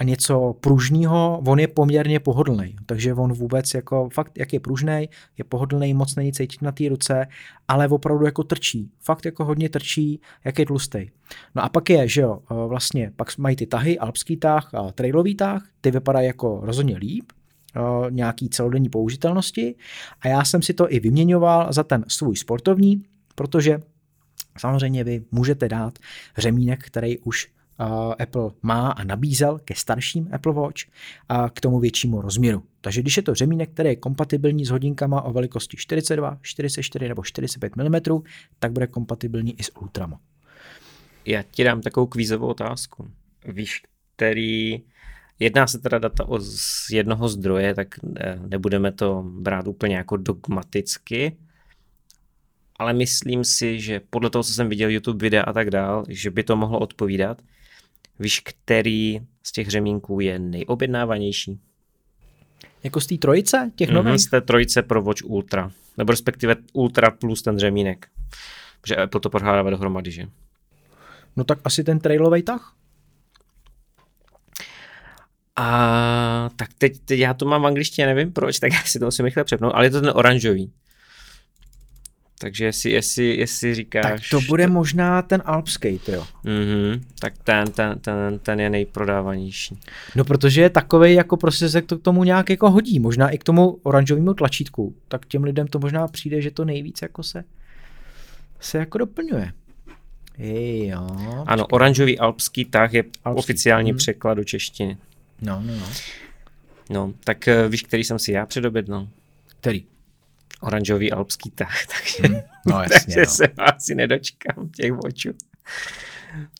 a 0.00 0.04
něco 0.04 0.56
pružného, 0.60 1.42
on 1.46 1.58
je 1.58 1.68
poměrně 1.68 2.20
pohodlný. 2.20 2.76
Takže 2.86 3.14
on 3.14 3.32
vůbec 3.32 3.74
jako 3.74 4.08
fakt, 4.12 4.38
jak 4.38 4.52
je 4.52 4.60
pružný, 4.60 5.08
je 5.38 5.44
pohodlný, 5.44 5.94
moc 5.94 6.16
není 6.16 6.32
cítit 6.32 6.62
na 6.62 6.72
té 6.72 6.88
ruce, 6.88 7.26
ale 7.68 7.88
opravdu 7.88 8.24
jako 8.24 8.42
trčí. 8.42 8.90
Fakt 9.00 9.24
jako 9.24 9.44
hodně 9.44 9.68
trčí, 9.68 10.20
jak 10.44 10.58
je 10.58 10.66
tlustý. 10.66 11.10
No 11.54 11.64
a 11.64 11.68
pak 11.68 11.90
je, 11.90 12.08
že 12.08 12.20
jo, 12.20 12.38
vlastně 12.68 13.12
pak 13.16 13.38
mají 13.38 13.56
ty 13.56 13.66
tahy, 13.66 13.98
alpský 13.98 14.36
tah 14.36 14.74
a 14.74 14.92
trailový 14.92 15.34
tah, 15.34 15.68
ty 15.80 15.90
vypadají 15.90 16.26
jako 16.26 16.60
rozhodně 16.62 16.96
líp, 16.96 17.24
nějaký 18.10 18.48
celodenní 18.48 18.88
použitelnosti 18.88 19.74
a 20.20 20.28
já 20.28 20.44
jsem 20.44 20.62
si 20.62 20.74
to 20.74 20.92
i 20.92 21.00
vyměňoval 21.00 21.72
za 21.72 21.84
ten 21.84 22.04
svůj 22.08 22.36
sportovní, 22.36 23.02
protože 23.34 23.78
samozřejmě 24.58 25.04
vy 25.04 25.24
můžete 25.30 25.68
dát 25.68 25.98
řemínek, 26.38 26.84
který 26.86 27.18
už 27.18 27.48
Apple 28.18 28.50
má 28.62 28.90
a 28.90 29.04
nabízel 29.04 29.58
ke 29.58 29.74
starším 29.74 30.28
Apple 30.32 30.52
Watch 30.52 30.82
a 31.28 31.50
k 31.50 31.60
tomu 31.60 31.80
většímu 31.80 32.20
rozměru. 32.20 32.62
Takže 32.80 33.02
když 33.02 33.16
je 33.16 33.22
to 33.22 33.34
řemínek, 33.34 33.70
který 33.70 33.88
je 33.88 33.96
kompatibilní 33.96 34.66
s 34.66 34.70
hodinkama 34.70 35.22
o 35.22 35.32
velikosti 35.32 35.76
42, 35.76 36.38
44 36.42 37.08
nebo 37.08 37.22
45 37.22 37.76
mm, 37.76 38.22
tak 38.58 38.72
bude 38.72 38.86
kompatibilní 38.86 39.60
i 39.60 39.62
s 39.62 39.76
Ultrama. 39.76 40.20
Já 41.26 41.42
ti 41.42 41.64
dám 41.64 41.80
takovou 41.80 42.06
kvízovou 42.06 42.46
otázku. 42.46 43.10
Víš, 43.44 43.82
který 44.16 44.82
Jedná 45.40 45.66
se 45.66 45.78
teda 45.78 45.98
data 45.98 46.28
o 46.28 46.38
z 46.38 46.90
jednoho 46.92 47.28
zdroje, 47.28 47.74
tak 47.74 47.88
nebudeme 48.48 48.92
to 48.92 49.22
brát 49.22 49.66
úplně 49.66 49.96
jako 49.96 50.16
dogmaticky, 50.16 51.36
ale 52.76 52.92
myslím 52.92 53.44
si, 53.44 53.80
že 53.80 54.00
podle 54.10 54.30
toho, 54.30 54.44
co 54.44 54.52
jsem 54.52 54.68
viděl 54.68 54.90
YouTube 54.90 55.22
videa 55.22 55.42
a 55.42 55.52
tak 55.52 55.70
dál, 55.70 56.04
že 56.08 56.30
by 56.30 56.42
to 56.42 56.56
mohlo 56.56 56.78
odpovídat. 56.78 57.42
Víš, 58.20 58.40
který 58.40 59.20
z 59.42 59.52
těch 59.52 59.68
řemínků 59.68 60.20
je 60.20 60.38
nejobjednávanější? 60.38 61.60
Jako 62.84 63.00
z 63.00 63.06
té 63.06 63.18
trojice 63.18 63.70
těch 63.76 63.90
nových? 63.90 64.14
Mm-hmm, 64.14 64.26
z 64.26 64.30
té 64.30 64.40
trojice 64.40 64.82
pro 64.82 65.02
Watch 65.02 65.24
Ultra. 65.24 65.72
Nebo 65.98 66.10
respektive 66.10 66.56
Ultra 66.72 67.10
plus 67.10 67.42
ten 67.42 67.58
řemínek. 67.58 68.08
Protože 68.80 68.96
Apple 68.96 69.20
to 69.20 69.30
prohrává 69.30 69.70
dohromady, 69.70 70.10
že? 70.10 70.26
No 71.36 71.44
tak 71.44 71.58
asi 71.64 71.84
ten 71.84 71.98
trailový 71.98 72.42
tah. 72.42 72.76
A 75.56 76.50
tak 76.56 76.68
teď, 76.78 77.00
teď 77.04 77.18
já 77.18 77.34
to 77.34 77.44
mám 77.44 77.62
v 77.62 77.66
angličtině, 77.66 78.06
nevím 78.06 78.32
proč, 78.32 78.58
tak 78.58 78.72
já 78.72 78.82
si 78.84 78.98
to 78.98 79.04
musím 79.04 79.24
rychle 79.24 79.44
přepnout, 79.44 79.72
ale 79.74 79.86
je 79.86 79.90
to 79.90 80.00
ten 80.00 80.12
oranžový. 80.14 80.72
Takže 82.42 82.64
jestli, 82.64 82.90
jestli, 82.90 83.36
jestli 83.36 83.74
říkáš... 83.74 84.02
Tak 84.02 84.20
to 84.30 84.46
bude 84.48 84.66
možná 84.66 85.22
ten 85.22 85.42
alpský, 85.44 86.00
jo. 86.08 86.26
Mm-hmm, 86.44 87.00
tak 87.18 87.34
ten, 87.44 87.72
ten, 87.72 87.98
ten, 87.98 88.38
ten 88.38 88.60
je 88.60 88.70
nejprodávanější. 88.70 89.78
No 90.16 90.24
protože 90.24 90.62
je 90.62 90.70
takový, 90.70 91.14
jako 91.14 91.36
prostě 91.36 91.68
se 91.68 91.82
to 91.82 91.98
k 91.98 92.02
tomu 92.02 92.24
nějak 92.24 92.50
jako 92.50 92.70
hodí, 92.70 93.00
možná 93.00 93.30
i 93.30 93.38
k 93.38 93.44
tomu 93.44 93.78
oranžovému 93.82 94.34
tlačítku, 94.34 94.94
tak 95.08 95.26
těm 95.26 95.44
lidem 95.44 95.66
to 95.66 95.78
možná 95.78 96.08
přijde, 96.08 96.40
že 96.40 96.50
to 96.50 96.64
nejvíc 96.64 97.02
jako 97.02 97.22
se, 97.22 97.44
se 98.60 98.78
jako 98.78 98.98
doplňuje. 98.98 99.52
Jo. 100.38 101.06
Ano, 101.46 101.66
oranžový 101.66 102.18
alpský 102.18 102.64
tah 102.64 102.94
je 102.94 103.04
alpský. 103.24 103.38
oficiální 103.38 103.90
hmm. 103.90 103.98
překlad 103.98 104.34
do 104.34 104.44
češtiny. 104.44 104.98
No, 105.42 105.62
no, 105.66 105.76
no. 105.76 105.86
No, 106.90 107.12
tak 107.24 107.48
eh, 107.48 107.68
víš, 107.68 107.82
který 107.82 108.04
jsem 108.04 108.18
si 108.18 108.32
já 108.32 108.46
předobědnal? 108.46 109.08
Který? 109.60 109.84
Oranžový 110.60 111.12
alpský 111.12 111.50
tah, 111.50 111.86
takže, 111.86 112.34
hmm, 112.34 112.42
no, 112.66 112.82
jasně, 112.82 112.98
takže 112.98 113.20
no. 113.20 113.26
se 113.26 113.46
asi 113.46 113.94
nedočkám 113.94 114.68
těch 114.68 114.98
očů. 114.98 115.30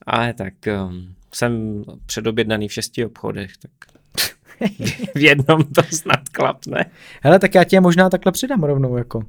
Ale 0.07 0.35
tak 0.35 0.54
um, 0.87 1.14
jsem 1.35 1.85
předobjednaný 2.07 2.69
v 2.69 2.73
šesti 2.73 3.04
obchodech, 3.04 3.57
tak 3.57 3.71
v 5.14 5.23
jednom 5.23 5.64
to 5.64 5.83
snad 5.83 6.28
klapne. 6.28 6.90
Hele, 7.23 7.38
tak 7.38 7.54
já 7.54 7.64
tě 7.64 7.80
možná 7.80 8.11
takhle 8.11 8.33
přidám 8.33 8.62
rovnou, 8.62 8.97
jako. 8.97 9.23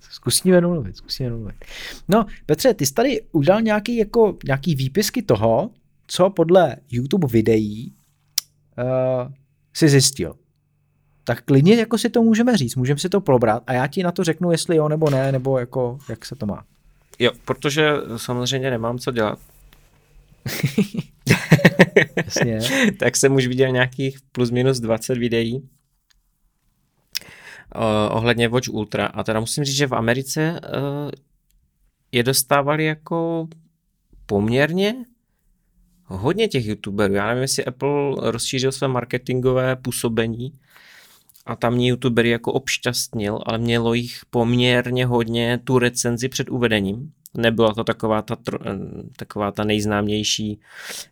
zkusíme 0.00 0.60
domluvit, 0.60 0.96
zkusíme 0.96 1.30
domluvit. 1.30 1.64
No, 2.08 2.26
Petře, 2.46 2.74
ty 2.74 2.86
jsi 2.86 2.94
tady 2.94 3.20
udělal 3.32 3.62
nějaký, 3.62 3.96
jako, 3.96 4.38
nějaký 4.44 4.74
výpisky 4.74 5.22
toho, 5.22 5.70
co 6.06 6.30
podle 6.30 6.76
YouTube 6.90 7.28
videí 7.28 7.94
uh, 8.78 9.32
si 9.74 9.88
zjistil 9.88 10.34
tak 11.28 11.42
klidně 11.42 11.74
jako 11.74 11.98
si 11.98 12.10
to 12.10 12.22
můžeme 12.22 12.56
říct, 12.56 12.76
můžeme 12.76 12.98
si 12.98 13.08
to 13.08 13.20
probrat 13.20 13.62
a 13.66 13.72
já 13.72 13.86
ti 13.86 14.02
na 14.02 14.12
to 14.12 14.24
řeknu, 14.24 14.52
jestli 14.52 14.76
jo 14.76 14.88
nebo 14.88 15.10
ne, 15.10 15.32
nebo 15.32 15.58
jako 15.58 15.98
jak 16.08 16.26
se 16.26 16.36
to 16.36 16.46
má. 16.46 16.64
Jo, 17.18 17.30
protože 17.44 17.90
samozřejmě 18.16 18.70
nemám 18.70 18.98
co 18.98 19.12
dělat. 19.12 19.38
Jasně. 22.16 22.58
tak 22.98 23.16
jsem 23.16 23.34
už 23.34 23.46
viděl 23.46 23.72
nějakých 23.72 24.18
plus 24.32 24.50
minus 24.50 24.80
20 24.80 25.18
videí 25.18 25.54
uh, 25.56 25.62
ohledně 28.10 28.48
Watch 28.48 28.68
Ultra 28.68 29.06
a 29.06 29.24
teda 29.24 29.40
musím 29.40 29.64
říct, 29.64 29.76
že 29.76 29.86
v 29.86 29.94
Americe 29.94 30.60
uh, 30.60 31.10
je 32.12 32.22
dostávali 32.22 32.84
jako 32.84 33.48
poměrně 34.26 34.94
hodně 36.04 36.48
těch 36.48 36.66
youtuberů. 36.66 37.14
Já 37.14 37.26
nevím, 37.26 37.42
jestli 37.42 37.64
Apple 37.64 38.14
rozšířil 38.16 38.72
své 38.72 38.88
marketingové 38.88 39.76
působení 39.76 40.52
a 41.48 41.56
tamní 41.56 41.88
youtubery 41.88 42.30
jako 42.30 42.52
obšťastnil, 42.52 43.38
ale 43.46 43.58
mělo 43.58 43.94
jich 43.94 44.20
poměrně 44.30 45.06
hodně 45.06 45.60
tu 45.64 45.78
recenzi 45.78 46.28
před 46.28 46.50
uvedením. 46.50 47.12
Nebyla 47.34 47.74
to 47.74 47.84
taková 47.84 48.22
ta, 48.22 48.36
taková 49.16 49.52
ta 49.52 49.64
nejznámější 49.64 50.60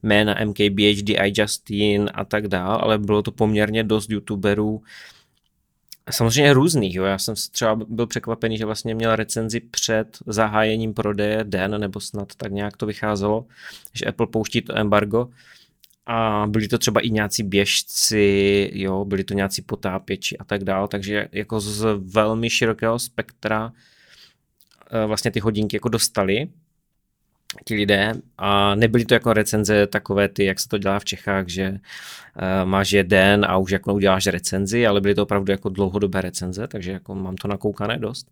jména 0.03 0.37
MKBHD, 0.45 1.11
iJustin 1.25 2.11
a 2.15 2.25
tak 2.25 2.49
dál, 2.49 2.79
ale 2.83 2.99
bylo 2.99 3.23
to 3.23 3.33
poměrně 3.33 3.85
dost 3.85 4.11
youtuberů, 4.11 4.83
Samozřejmě 6.11 6.53
různých, 6.53 6.95
jo. 6.95 7.05
Já 7.05 7.19
jsem 7.19 7.35
třeba 7.51 7.75
byl 7.89 8.07
překvapený, 8.07 8.59
že 8.59 8.65
vlastně 8.65 8.95
měl 8.95 9.17
recenzi 9.17 9.61
před 9.61 10.19
zahájením 10.27 10.95
prodeje 10.95 11.45
den, 11.45 11.81
nebo 11.81 12.01
snad 12.01 12.35
tak 12.37 12.53
nějak 12.53 12.77
to 12.77 12.87
vycházelo, 12.87 13.47
že 13.93 14.05
Apple 14.05 14.27
pouští 14.27 14.63
to 14.63 14.79
embargo 14.79 15.29
a 16.07 16.47
byli 16.49 16.69
to 16.69 16.79
třeba 16.79 17.01
i 17.01 17.11
nějací 17.11 17.43
běžci, 17.43 18.71
jo, 18.75 19.05
byli 19.05 19.25
to 19.25 19.35
nějací 19.35 19.63
potápěči 19.63 20.39
a 20.39 20.45
tak 20.45 20.65
dál, 20.65 20.89
takže 20.89 21.29
jako 21.33 21.61
z 21.61 21.87
velmi 21.99 22.51
širokého 22.51 22.99
spektra 22.99 23.73
eh, 24.91 25.07
vlastně 25.07 25.31
ty 25.31 25.41
hodinky 25.41 25.77
jako 25.77 25.89
dostali 25.89 26.49
ti 27.65 27.75
lidé 27.75 28.13
a 28.39 28.75
nebyly 28.75 29.05
to 29.05 29.15
jako 29.15 29.33
recenze 29.33 29.87
takové 29.87 30.29
ty, 30.29 30.45
jak 30.45 30.61
se 30.61 30.69
to 30.69 30.79
dělá 30.79 30.99
v 30.99 31.05
Čechách, 31.05 31.49
že 31.49 31.71
uh, 31.71 31.79
máš 32.69 32.93
jeden 32.93 33.45
a 33.45 33.57
už 33.57 33.71
jako 33.71 33.95
uděláš 33.95 34.27
recenzi, 34.27 34.87
ale 34.87 35.01
byly 35.01 35.15
to 35.15 35.23
opravdu 35.23 35.53
jako 35.53 35.69
dlouhodobé 35.69 36.21
recenze, 36.21 36.69
takže 36.69 36.93
jako 36.93 37.15
mám 37.15 37.37
to 37.37 37.49
nakoukané 37.49 37.99
dost. 37.99 38.27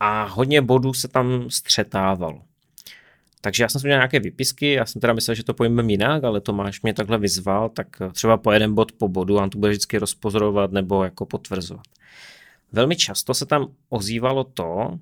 A 0.00 0.24
hodně 0.24 0.62
bodů 0.62 0.94
se 0.94 1.08
tam 1.08 1.50
střetávalo. 1.50 2.42
Takže 3.40 3.62
já 3.62 3.68
jsem 3.68 3.80
si 3.80 3.86
udělal 3.86 4.00
nějaké 4.00 4.20
vypisky, 4.20 4.72
já 4.72 4.86
jsem 4.86 5.00
teda 5.00 5.12
myslel, 5.12 5.34
že 5.34 5.44
to 5.44 5.54
pojmeme 5.54 5.92
jinak, 5.92 6.24
ale 6.24 6.40
Tomáš 6.40 6.82
mě 6.82 6.94
takhle 6.94 7.18
vyzval, 7.18 7.68
tak 7.68 7.86
třeba 8.12 8.36
po 8.36 8.52
jeden 8.52 8.74
bod 8.74 8.92
po 8.92 9.08
bodu, 9.08 9.36
on 9.36 9.50
to 9.50 9.58
bude 9.58 9.70
vždycky 9.70 9.98
rozpozorovat 9.98 10.72
nebo 10.72 11.04
jako 11.04 11.26
potvrzovat. 11.26 11.84
Velmi 12.72 12.96
často 12.96 13.34
se 13.34 13.46
tam 13.46 13.66
ozývalo 13.88 14.44
to, 14.44 14.98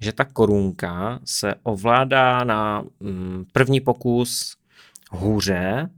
že 0.00 0.12
ta 0.12 0.24
korunka 0.24 1.20
se 1.24 1.54
ovládá 1.62 2.44
na 2.44 2.84
mm, 3.00 3.44
první 3.52 3.80
pokus 3.80 4.56
hůře, 5.10 5.90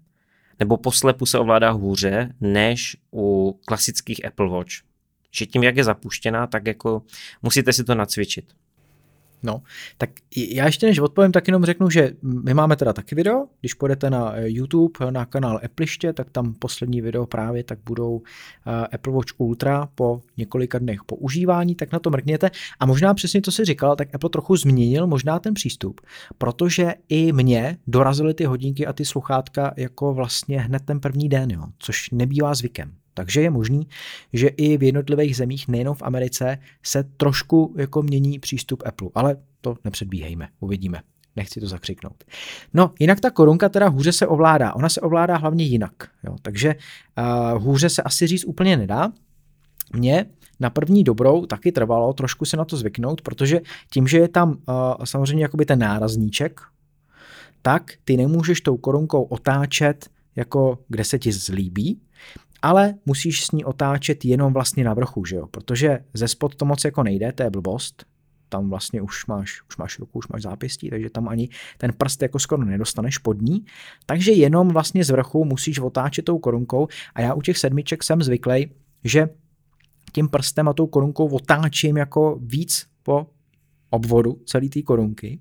nebo 0.58 0.76
poslepu 0.76 1.26
se 1.26 1.38
ovládá 1.38 1.70
hůře, 1.70 2.34
než 2.40 2.96
u 3.12 3.58
klasických 3.64 4.24
Apple 4.24 4.48
Watch. 4.48 4.72
Že 5.30 5.46
tím, 5.46 5.62
jak 5.62 5.76
je 5.76 5.84
zapuštěná, 5.84 6.46
tak 6.46 6.66
jako 6.66 7.02
musíte 7.42 7.72
si 7.72 7.84
to 7.84 7.94
nacvičit. 7.94 8.52
No, 9.42 9.62
tak 9.98 10.10
já 10.36 10.66
ještě 10.66 10.86
než 10.86 10.98
odpovím, 10.98 11.32
tak 11.32 11.48
jenom 11.48 11.64
řeknu, 11.64 11.90
že 11.90 12.12
my 12.22 12.54
máme 12.54 12.76
teda 12.76 12.92
taky 12.92 13.14
video, 13.14 13.46
když 13.60 13.74
půjdete 13.74 14.10
na 14.10 14.32
eh, 14.36 14.48
YouTube, 14.48 15.10
na 15.10 15.24
kanál 15.24 15.60
Appleiště, 15.64 16.12
tak 16.12 16.30
tam 16.30 16.54
poslední 16.54 17.00
video 17.00 17.26
právě 17.26 17.64
tak 17.64 17.78
budou 17.86 18.22
eh, 18.66 18.86
Apple 18.86 19.12
Watch 19.12 19.40
Ultra 19.40 19.88
po 19.94 20.20
několika 20.36 20.78
dnech 20.78 21.04
používání, 21.06 21.74
tak 21.74 21.92
na 21.92 21.98
to 21.98 22.10
mrkněte. 22.10 22.50
A 22.80 22.86
možná 22.86 23.14
přesně 23.14 23.40
to 23.40 23.52
si 23.52 23.64
říkal, 23.64 23.96
tak 23.96 24.14
Apple 24.14 24.30
trochu 24.30 24.56
změnil 24.56 25.06
možná 25.06 25.38
ten 25.38 25.54
přístup, 25.54 26.00
protože 26.38 26.94
i 27.08 27.32
mě 27.32 27.78
dorazily 27.86 28.34
ty 28.34 28.44
hodinky 28.44 28.86
a 28.86 28.92
ty 28.92 29.04
sluchátka 29.04 29.74
jako 29.76 30.14
vlastně 30.14 30.60
hned 30.60 30.82
ten 30.84 31.00
první 31.00 31.28
den, 31.28 31.50
jo, 31.50 31.62
což 31.78 32.10
nebývá 32.10 32.54
zvykem. 32.54 32.92
Takže 33.16 33.40
je 33.40 33.50
možný, 33.50 33.88
že 34.32 34.48
i 34.48 34.76
v 34.76 34.82
jednotlivých 34.82 35.36
zemích, 35.36 35.68
nejenom 35.68 35.94
v 35.94 36.02
Americe, 36.02 36.58
se 36.82 37.04
trošku 37.16 37.74
jako 37.78 38.02
mění 38.02 38.38
přístup 38.38 38.82
Apple, 38.86 39.08
ale 39.14 39.36
to 39.60 39.76
nepředbíhejme, 39.84 40.48
uvidíme. 40.60 41.02
Nechci 41.36 41.60
to 41.60 41.66
zakřiknout. 41.66 42.24
No, 42.74 42.90
jinak 42.98 43.20
ta 43.20 43.30
korunka 43.30 43.68
teda 43.68 43.88
hůře 43.88 44.12
se 44.12 44.26
ovládá. 44.26 44.74
Ona 44.74 44.88
se 44.88 45.00
ovládá 45.00 45.36
hlavně 45.36 45.64
jinak. 45.64 45.92
Jo. 46.24 46.36
Takže 46.42 46.74
uh, 46.74 47.62
hůře 47.62 47.88
se 47.90 48.02
asi 48.02 48.26
říct 48.26 48.44
úplně 48.44 48.76
nedá. 48.76 49.12
Mně 49.92 50.26
na 50.60 50.70
první 50.70 51.04
dobrou 51.04 51.46
taky 51.46 51.72
trvalo 51.72 52.12
trošku 52.12 52.44
se 52.44 52.56
na 52.56 52.64
to 52.64 52.76
zvyknout, 52.76 53.22
protože 53.22 53.60
tím, 53.92 54.08
že 54.08 54.18
je 54.18 54.28
tam 54.28 54.50
uh, 54.50 54.54
samozřejmě 55.04 55.44
jakoby 55.44 55.64
ten 55.64 55.78
nárazníček, 55.78 56.60
tak 57.62 57.92
ty 58.04 58.16
nemůžeš 58.16 58.60
tou 58.60 58.76
korunkou 58.76 59.22
otáčet 59.22 60.10
jako 60.36 60.78
kde 60.88 61.04
se 61.04 61.18
ti 61.18 61.32
zlíbí, 61.32 62.00
ale 62.62 62.94
musíš 63.06 63.44
s 63.44 63.50
ní 63.50 63.64
otáčet 63.64 64.24
jenom 64.24 64.52
vlastně 64.52 64.84
na 64.84 64.94
vrchu, 64.94 65.24
že 65.24 65.36
jo? 65.36 65.46
protože 65.46 65.98
ze 66.14 66.28
spod 66.28 66.54
to 66.54 66.64
moc 66.64 66.84
jako 66.84 67.02
nejde, 67.02 67.32
to 67.32 67.42
je 67.42 67.50
blbost, 67.50 68.04
tam 68.48 68.70
vlastně 68.70 69.02
už 69.02 69.26
máš, 69.26 69.62
už 69.68 69.76
máš 69.76 69.98
ruku, 69.98 70.18
už 70.18 70.28
máš 70.28 70.42
zápěstí, 70.42 70.90
takže 70.90 71.10
tam 71.10 71.28
ani 71.28 71.48
ten 71.78 71.92
prst 71.92 72.22
jako 72.22 72.38
skoro 72.38 72.64
nedostaneš 72.64 73.18
pod 73.18 73.42
ní. 73.42 73.64
Takže 74.06 74.32
jenom 74.32 74.68
vlastně 74.68 75.04
z 75.04 75.10
vrchu 75.10 75.44
musíš 75.44 75.78
otáčet 75.78 76.24
tou 76.24 76.38
korunkou 76.38 76.88
a 77.14 77.20
já 77.20 77.34
u 77.34 77.42
těch 77.42 77.58
sedmiček 77.58 78.04
jsem 78.04 78.22
zvyklý, 78.22 78.70
že 79.04 79.28
tím 80.12 80.28
prstem 80.28 80.68
a 80.68 80.72
tou 80.72 80.86
korunkou 80.86 81.28
otáčím 81.28 81.96
jako 81.96 82.38
víc 82.42 82.86
po 83.02 83.26
obvodu 83.90 84.38
celé 84.46 84.68
té 84.68 84.82
korunky. 84.82 85.38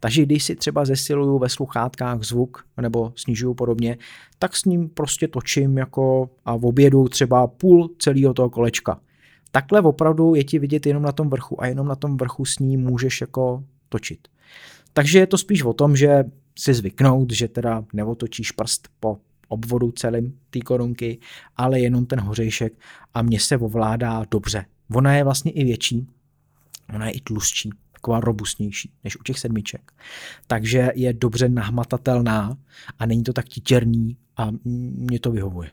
Takže 0.00 0.22
když 0.22 0.44
si 0.44 0.56
třeba 0.56 0.84
zesiluju 0.84 1.38
ve 1.38 1.48
sluchátkách 1.48 2.22
zvuk 2.22 2.64
nebo 2.80 3.12
snižuju 3.16 3.54
podobně, 3.54 3.98
tak 4.38 4.56
s 4.56 4.64
ním 4.64 4.88
prostě 4.88 5.28
točím 5.28 5.78
jako 5.78 6.30
a 6.44 6.56
v 6.56 6.66
obědu 6.66 7.08
třeba 7.08 7.46
půl 7.46 7.90
celého 7.98 8.34
toho 8.34 8.50
kolečka. 8.50 9.00
Takhle 9.50 9.80
opravdu 9.80 10.34
je 10.34 10.44
ti 10.44 10.58
vidět 10.58 10.86
jenom 10.86 11.02
na 11.02 11.12
tom 11.12 11.30
vrchu 11.30 11.62
a 11.62 11.66
jenom 11.66 11.86
na 11.86 11.94
tom 11.94 12.16
vrchu 12.16 12.44
s 12.44 12.58
ním 12.58 12.80
můžeš 12.80 13.20
jako 13.20 13.64
točit. 13.88 14.28
Takže 14.92 15.18
je 15.18 15.26
to 15.26 15.38
spíš 15.38 15.62
o 15.62 15.72
tom, 15.72 15.96
že 15.96 16.24
si 16.58 16.74
zvyknout, 16.74 17.32
že 17.32 17.48
teda 17.48 17.84
neotočíš 17.92 18.52
prst 18.52 18.88
po 19.00 19.18
obvodu 19.48 19.92
celým 19.92 20.38
té 20.50 20.60
korunky, 20.60 21.18
ale 21.56 21.80
jenom 21.80 22.06
ten 22.06 22.20
hořejšek 22.20 22.72
a 23.14 23.22
mě 23.22 23.40
se 23.40 23.58
ovládá 23.58 24.24
dobře. 24.30 24.64
Ona 24.94 25.14
je 25.14 25.24
vlastně 25.24 25.52
i 25.52 25.64
větší, 25.64 26.06
ona 26.94 27.06
je 27.06 27.12
i 27.12 27.20
tlustší, 27.20 27.70
taková 27.92 28.20
robustnější 28.20 28.92
než 29.04 29.16
u 29.16 29.22
těch 29.22 29.38
sedmiček. 29.38 29.92
Takže 30.46 30.88
je 30.94 31.12
dobře 31.12 31.48
nahmatatelná 31.48 32.56
a 32.98 33.06
není 33.06 33.22
to 33.22 33.32
tak 33.32 33.48
titěrný 33.48 34.16
a 34.36 34.48
mě 34.64 35.20
to 35.20 35.30
vyhovuje. 35.30 35.70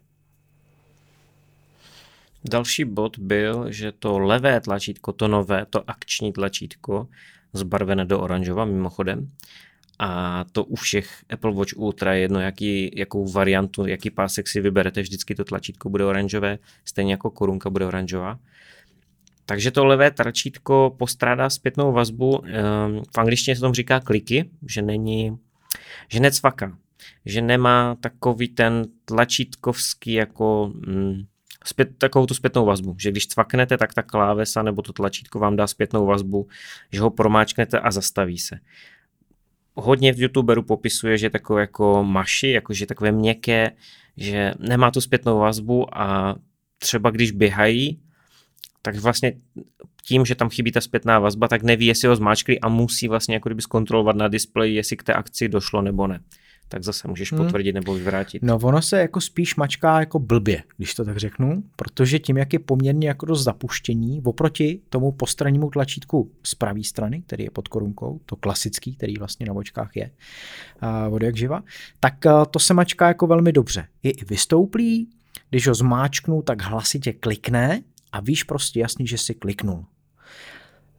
Další 2.49 2.85
bod 2.85 3.19
byl, 3.19 3.71
že 3.71 3.91
to 3.91 4.19
levé 4.19 4.61
tlačítko, 4.61 5.13
to 5.13 5.27
nové, 5.27 5.65
to 5.65 5.89
akční 5.89 6.33
tlačítko, 6.33 7.07
zbarvené 7.53 8.05
do 8.05 8.19
oranžova 8.19 8.65
mimochodem, 8.65 9.31
a 9.99 10.43
to 10.51 10.63
u 10.63 10.75
všech 10.75 11.23
Apple 11.29 11.53
Watch 11.53 11.77
Ultra 11.77 12.13
je 12.13 12.21
jedno, 12.21 12.39
jaký, 12.39 12.91
jakou 12.95 13.31
variantu, 13.31 13.85
jaký 13.85 14.09
pásek 14.09 14.47
si 14.47 14.61
vyberete, 14.61 15.01
vždycky 15.01 15.35
to 15.35 15.43
tlačítko 15.43 15.89
bude 15.89 16.05
oranžové, 16.05 16.57
stejně 16.85 17.13
jako 17.13 17.31
korunka 17.31 17.69
bude 17.69 17.85
oranžová. 17.85 18.39
Takže 19.49 19.71
to 19.71 19.85
levé 19.85 20.11
tlačítko 20.11 20.95
postrádá 20.99 21.49
zpětnou 21.49 21.91
vazbu, 21.91 22.45
ehm, 22.45 23.01
v 23.15 23.17
angličtině 23.17 23.55
se 23.55 23.61
tomu 23.61 23.73
říká 23.73 23.99
kliky, 23.99 24.49
že 24.69 24.81
není, 24.81 25.37
že 26.07 26.19
necvaká, 26.19 26.77
že 27.25 27.41
nemá 27.41 27.95
takový 28.01 28.47
ten 28.47 28.85
tlačítkovský 29.05 30.13
jako 30.13 30.71
mm, 30.87 31.25
zpět, 31.65 31.97
takovou 31.97 32.25
tu 32.25 32.33
zpětnou 32.33 32.65
vazbu, 32.65 32.95
že 32.99 33.11
když 33.11 33.27
cvaknete, 33.27 33.77
tak 33.77 33.93
ta 33.93 34.03
klávesa 34.03 34.63
nebo 34.63 34.81
to 34.81 34.93
tlačítko 34.93 35.39
vám 35.39 35.55
dá 35.55 35.67
zpětnou 35.67 36.05
vazbu, 36.05 36.47
že 36.91 37.01
ho 37.01 37.09
promáčknete 37.09 37.79
a 37.79 37.91
zastaví 37.91 38.37
se. 38.37 38.59
Hodně 39.73 40.13
v 40.13 40.21
youtuberu 40.21 40.63
popisuje, 40.63 41.17
že 41.17 41.29
takové 41.29 41.61
jako 41.61 42.03
maši, 42.03 42.49
jakože 42.49 42.85
takové 42.85 43.11
měkké, 43.11 43.71
že 44.17 44.53
nemá 44.59 44.91
tu 44.91 45.01
zpětnou 45.01 45.39
vazbu 45.39 45.97
a 45.97 46.35
třeba 46.77 47.09
když 47.09 47.31
běhají, 47.31 47.99
tak 48.87 48.95
vlastně 48.95 49.33
tím, 50.05 50.25
že 50.25 50.35
tam 50.35 50.49
chybí 50.49 50.71
ta 50.71 50.81
zpětná 50.81 51.19
vazba, 51.19 51.47
tak 51.47 51.63
neví, 51.63 51.85
jestli 51.85 52.07
ho 52.07 52.15
zmáčkli 52.15 52.59
a 52.59 52.69
musí 52.69 53.07
vlastně 53.07 53.35
jako 53.35 53.49
kdyby 53.49 53.61
zkontrolovat 53.61 54.15
na 54.15 54.27
displeji, 54.27 54.75
jestli 54.75 54.97
k 54.97 55.03
té 55.03 55.13
akci 55.13 55.49
došlo 55.49 55.81
nebo 55.81 56.07
ne. 56.07 56.19
Tak 56.67 56.83
zase 56.83 57.07
můžeš 57.07 57.31
hmm. 57.31 57.45
potvrdit 57.45 57.73
nebo 57.73 57.93
vyvrátit. 57.93 58.43
No 58.43 58.59
ono 58.63 58.81
se 58.81 58.99
jako 58.99 59.21
spíš 59.21 59.55
mačká 59.55 59.99
jako 59.99 60.19
blbě, 60.19 60.63
když 60.77 60.93
to 60.93 61.05
tak 61.05 61.17
řeknu, 61.17 61.63
protože 61.75 62.19
tím, 62.19 62.37
jak 62.37 62.53
je 62.53 62.59
poměrně 62.59 63.07
jako 63.07 63.25
dost 63.25 63.43
zapuštění, 63.43 64.21
oproti 64.23 64.81
tomu 64.89 65.11
postrannímu 65.11 65.69
tlačítku 65.69 66.31
z 66.43 66.55
pravé 66.55 66.83
strany, 66.83 67.21
který 67.21 67.43
je 67.43 67.51
pod 67.51 67.67
korunkou, 67.67 68.19
to 68.25 68.35
klasický, 68.35 68.95
který 68.95 69.17
vlastně 69.17 69.45
na 69.45 69.53
očkách 69.53 69.95
je, 69.95 70.11
uh, 71.09 71.19
jak 71.23 71.37
živa, 71.37 71.63
tak 71.99 72.13
uh, 72.25 72.45
to 72.51 72.59
se 72.59 72.73
mačká 72.73 73.07
jako 73.07 73.27
velmi 73.27 73.51
dobře. 73.51 73.87
Je 74.03 74.11
i 74.11 74.25
vystouplý, 74.25 75.09
když 75.49 75.67
ho 75.67 75.75
zmáčknu, 75.75 76.41
tak 76.41 76.61
hlasitě 76.61 77.13
klikne, 77.13 77.81
a 78.11 78.19
víš 78.19 78.43
prostě 78.43 78.79
jasně, 78.79 79.07
že 79.07 79.17
si 79.17 79.33
kliknul. 79.33 79.85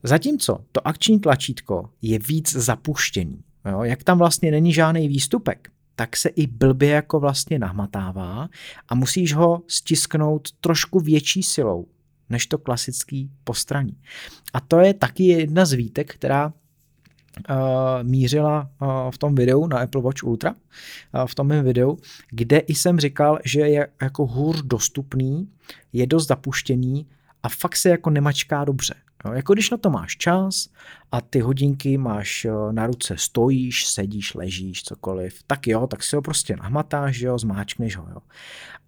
Zatímco 0.03 0.65
to 0.73 0.89
akční 0.89 1.21
tlačítko 1.21 1.91
je 2.03 2.19
víc 2.19 2.53
zapuštěný. 2.53 3.43
Jo? 3.71 3.83
Jak 3.83 4.05
tam 4.05 4.19
vlastně 4.19 4.51
není 4.51 4.73
žádný 4.73 5.09
výstupek, 5.09 5.71
tak 5.97 6.17
se 6.17 6.29
i 6.29 6.47
blbě 6.47 6.89
jako 6.89 7.21
vlastně 7.21 7.59
nahmatává 7.59 8.49
a 8.89 8.95
musíš 8.95 9.35
ho 9.35 9.63
stisknout 9.67 10.53
trošku 10.61 11.01
větší 11.01 11.43
silou 11.43 11.87
než 12.31 12.47
to 12.47 12.59
klasický 12.59 13.31
postraní. 13.45 13.97
A 14.53 14.61
to 14.61 14.79
je 14.79 14.95
taky 14.95 15.25
jedna 15.25 15.65
z 15.65 15.73
výtek, 15.73 16.15
která 16.15 16.53
mířila 18.03 18.71
uh, 18.83 18.89
v 19.11 19.19
tom 19.19 19.35
videu 19.35 19.67
na 19.67 19.79
Apple 19.79 20.03
Watch 20.03 20.23
Ultra, 20.23 20.51
uh, 20.53 21.27
v 21.27 21.35
tom 21.35 21.47
mém 21.47 21.65
videu, 21.65 21.97
kde 22.31 22.59
i 22.59 22.75
jsem 22.75 23.01
říkal, 23.01 23.39
že 23.45 23.61
je 23.61 23.89
jako 24.03 24.27
hůř 24.27 24.63
dostupný, 24.63 25.49
je 25.93 26.07
dost 26.07 26.27
zapuštěný 26.27 27.07
a 27.43 27.49
fakt 27.49 27.77
se 27.77 27.89
jako 27.89 28.11
nemačká 28.11 28.65
dobře. 28.65 28.95
Jo, 29.25 29.33
jako 29.33 29.53
když 29.53 29.71
na 29.71 29.77
to 29.77 29.91
máš 29.91 30.17
čas 30.17 30.69
a 31.13 31.21
ty 31.21 31.41
hodinky 31.41 31.99
máš 31.99 32.47
na 32.71 32.87
ruce, 32.87 33.15
stojíš, 33.19 33.87
sedíš, 33.87 34.35
ležíš, 34.35 34.83
cokoliv, 34.83 35.43
tak 35.47 35.67
jo, 35.67 35.87
tak 35.87 36.03
si 36.03 36.17
ho 36.17 36.23
prostě 36.23 36.57
nahmatáš, 36.57 37.19
jo, 37.19 37.39
zmáčkneš 37.39 37.97
ho, 37.97 38.07
jo. 38.11 38.19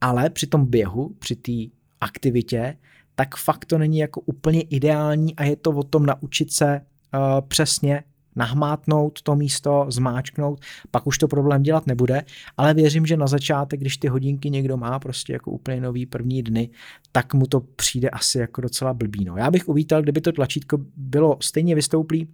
Ale 0.01 0.31
při 0.31 0.47
tom 0.47 0.67
běhu, 0.67 1.15
při 1.19 1.37
té 1.37 1.53
aktivitě, 2.01 2.77
tak 3.15 3.37
fakt 3.37 3.65
to 3.65 3.79
není 3.79 3.99
jako 3.99 4.21
úplně 4.21 4.63
ideální 4.63 5.37
a 5.37 5.45
je 5.45 5.57
to 5.57 5.71
o 5.71 5.83
tom 5.83 6.07
naučit 6.07 6.53
se 6.53 6.81
uh, 7.15 7.49
přesně 7.49 8.03
nahmátnout 8.41 9.23
to 9.23 9.37
místo, 9.37 9.87
zmáčknout, 9.89 10.61
pak 10.91 11.07
už 11.07 11.19
to 11.19 11.29
problém 11.29 11.63
dělat 11.63 11.87
nebude, 11.87 12.23
ale 12.57 12.75
věřím, 12.75 13.07
že 13.07 13.17
na 13.17 13.27
začátek, 13.27 13.81
když 13.81 13.97
ty 13.97 14.09
hodinky 14.09 14.51
někdo 14.51 14.77
má 14.77 14.99
prostě 14.99 15.33
jako 15.33 15.51
úplně 15.51 15.81
nový 15.81 16.07
první 16.07 16.43
dny, 16.43 16.71
tak 17.13 17.35
mu 17.35 17.47
to 17.47 17.61
přijde 17.61 18.11
asi 18.11 18.39
jako 18.39 18.61
docela 18.61 18.95
blbý. 18.95 19.25
No. 19.25 19.37
Já 19.37 19.51
bych 19.51 19.69
uvítal, 19.69 20.03
kdyby 20.03 20.21
to 20.21 20.33
tlačítko 20.33 20.79
bylo 20.97 21.37
stejně 21.41 21.75
vystouplý, 21.75 22.29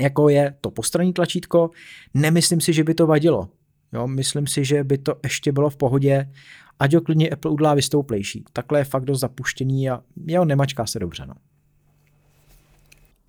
jako 0.00 0.28
je 0.28 0.54
to 0.60 0.70
postranní 0.70 1.12
tlačítko, 1.12 1.70
nemyslím 2.14 2.60
si, 2.60 2.72
že 2.72 2.84
by 2.84 2.94
to 2.94 3.06
vadilo. 3.06 3.48
Jo, 3.92 4.06
myslím 4.06 4.46
si, 4.46 4.64
že 4.64 4.84
by 4.84 4.98
to 4.98 5.14
ještě 5.22 5.52
bylo 5.52 5.70
v 5.70 5.76
pohodě, 5.76 6.30
ať 6.78 6.94
ho 6.94 7.00
klidně 7.00 7.30
Apple 7.30 7.50
udlá 7.50 7.74
vystouplejší. 7.74 8.44
Takhle 8.52 8.80
je 8.80 8.84
fakt 8.84 9.04
dost 9.04 9.20
zapuštěný 9.20 9.90
a 9.90 10.02
jo, 10.26 10.44
nemačká 10.44 10.86
se 10.86 10.98
dobře. 10.98 11.26
No 11.26 11.34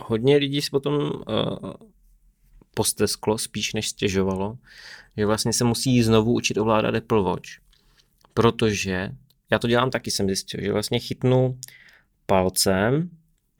hodně 0.05 0.37
lidí 0.37 0.61
si 0.61 0.69
potom 0.69 0.93
uh, 0.93 1.73
postesklo 2.73 3.37
spíš 3.37 3.73
než 3.73 3.87
stěžovalo, 3.87 4.57
že 5.17 5.25
vlastně 5.25 5.53
se 5.53 5.63
musí 5.63 6.03
znovu 6.03 6.33
učit 6.33 6.57
ovládat 6.57 6.95
Apple 6.95 7.23
Watch, 7.23 7.49
protože 8.33 9.09
já 9.51 9.59
to 9.59 9.67
dělám 9.67 9.91
taky, 9.91 10.11
jsem 10.11 10.27
zjistil, 10.27 10.63
že 10.63 10.71
vlastně 10.71 10.99
chytnu 10.99 11.59
palcem 12.25 13.09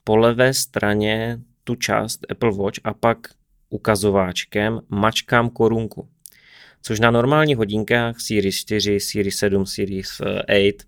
po 0.03 0.17
levé 0.17 0.53
straně 0.53 1.39
tu 1.63 1.75
část 1.75 2.31
Apple 2.31 2.51
Watch 2.51 2.79
a 2.83 2.93
pak 2.93 3.17
ukazováčkem 3.69 4.79
mačkám 4.89 5.49
korunku. 5.49 6.09
Což 6.81 6.99
na 6.99 7.11
normálních 7.11 7.57
hodinkách 7.57 8.19
Series 8.19 8.55
4, 8.55 8.99
Series 8.99 9.35
7, 9.35 9.65
Series 9.65 10.21
8 10.21 10.81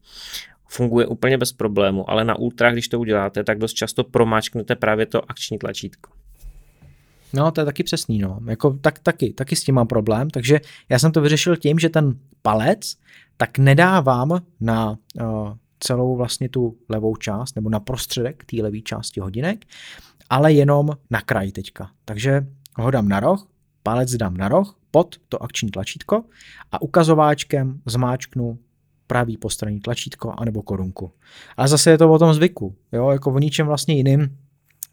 funguje 0.74 1.08
úplně 1.08 1.38
bez 1.38 1.52
problému, 1.52 2.10
ale 2.10 2.24
na 2.24 2.36
ultra, 2.36 2.72
když 2.72 2.88
to 2.88 3.00
uděláte, 3.00 3.44
tak 3.44 3.58
dost 3.58 3.74
často 3.74 4.04
promáčknete 4.04 4.76
právě 4.76 5.06
to 5.06 5.32
akční 5.32 5.58
tlačítko. 5.58 6.12
No, 7.34 7.52
to 7.52 7.62
je 7.62 7.66
taky 7.66 7.84
přesný, 7.84 8.20
no. 8.20 8.40
Jako, 8.48 8.78
tak, 8.82 9.00
taky, 9.00 9.34
taky 9.34 9.56
s 9.56 9.64
tím 9.64 9.76
mám 9.76 9.88
problém, 9.88 10.30
takže 10.30 10.60
já 10.90 11.00
jsem 11.00 11.12
to 11.12 11.22
vyřešil 11.22 11.56
tím, 11.58 11.80
že 11.80 11.90
ten 11.90 12.20
palec 12.42 12.96
tak 13.38 13.58
nedávám 13.58 14.42
na 14.60 14.90
uh, 14.90 15.54
celou 15.80 16.16
vlastně 16.16 16.50
tu 16.50 16.78
levou 16.90 17.16
část, 17.16 17.56
nebo 17.56 17.70
na 17.70 17.80
prostředek 17.80 18.46
té 18.46 18.58
levé 18.62 18.82
části 18.82 19.20
hodinek, 19.20 19.66
ale 20.30 20.54
jenom 20.54 20.90
na 21.10 21.22
kraj 21.22 21.52
teďka. 21.52 21.90
Takže 22.06 22.48
ho 22.76 22.92
dám 22.92 23.08
na 23.08 23.20
roh, 23.20 23.48
palec 23.84 24.16
dám 24.16 24.38
na 24.38 24.48
roh, 24.48 24.80
pod 24.92 25.16
to 25.30 25.44
akční 25.44 25.72
tlačítko 25.72 26.24
a 26.72 26.82
ukazováčkem 26.82 27.82
zmáčknu 27.86 28.60
pravý 29.14 29.38
postranní 29.38 29.80
tlačítko 29.80 30.34
anebo 30.38 30.62
korunku. 30.62 31.12
Ale 31.58 31.68
zase 31.68 31.92
je 31.92 31.98
to 31.98 32.12
o 32.12 32.20
tom 32.20 32.34
zvyku, 32.34 32.76
jo, 32.92 33.10
jako 33.10 33.34
o 33.34 33.40
ničem 33.40 33.68
vlastně 33.68 33.96
jiným. 33.96 34.38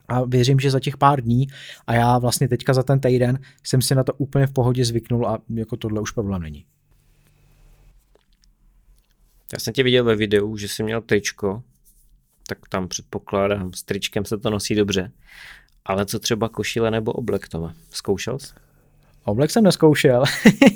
A 0.09 0.25
věřím, 0.25 0.61
že 0.61 0.71
za 0.71 0.81
těch 0.81 0.97
pár 0.97 1.21
dní 1.21 1.47
a 1.87 1.95
já 1.95 2.19
vlastně 2.19 2.49
teďka 2.49 2.75
za 2.75 2.83
ten 2.83 3.01
týden 3.01 3.39
jsem 3.63 3.83
si 3.83 3.95
na 3.95 4.05
to 4.05 4.13
úplně 4.15 4.47
v 4.47 4.53
pohodě 4.53 4.85
zvyknul 4.85 5.29
a 5.29 5.39
jako 5.55 5.77
tohle 5.77 6.01
už 6.01 6.11
problém 6.11 6.43
není. 6.43 6.65
Já 9.53 9.59
jsem 9.59 9.75
tě 9.75 9.83
viděl 9.83 10.05
ve 10.05 10.17
videu, 10.17 10.57
že 10.57 10.69
jsi 10.69 10.83
měl 10.83 11.01
tričko, 11.01 11.63
tak 12.47 12.59
tam 12.69 12.89
předpokládám, 12.89 13.73
s 13.73 13.83
tričkem 13.83 14.25
se 14.25 14.39
to 14.39 14.51
nosí 14.51 14.75
dobře. 14.75 15.13
Ale 15.85 16.07
co 16.07 16.19
třeba 16.19 16.49
košile 16.49 16.91
nebo 16.91 17.13
oblek, 17.13 17.49
Tome? 17.49 17.75
Zkoušel 17.91 18.39
jsi? 18.39 18.53
Oblek 19.25 19.51
jsem 19.51 19.65
neskoušel. 19.65 20.25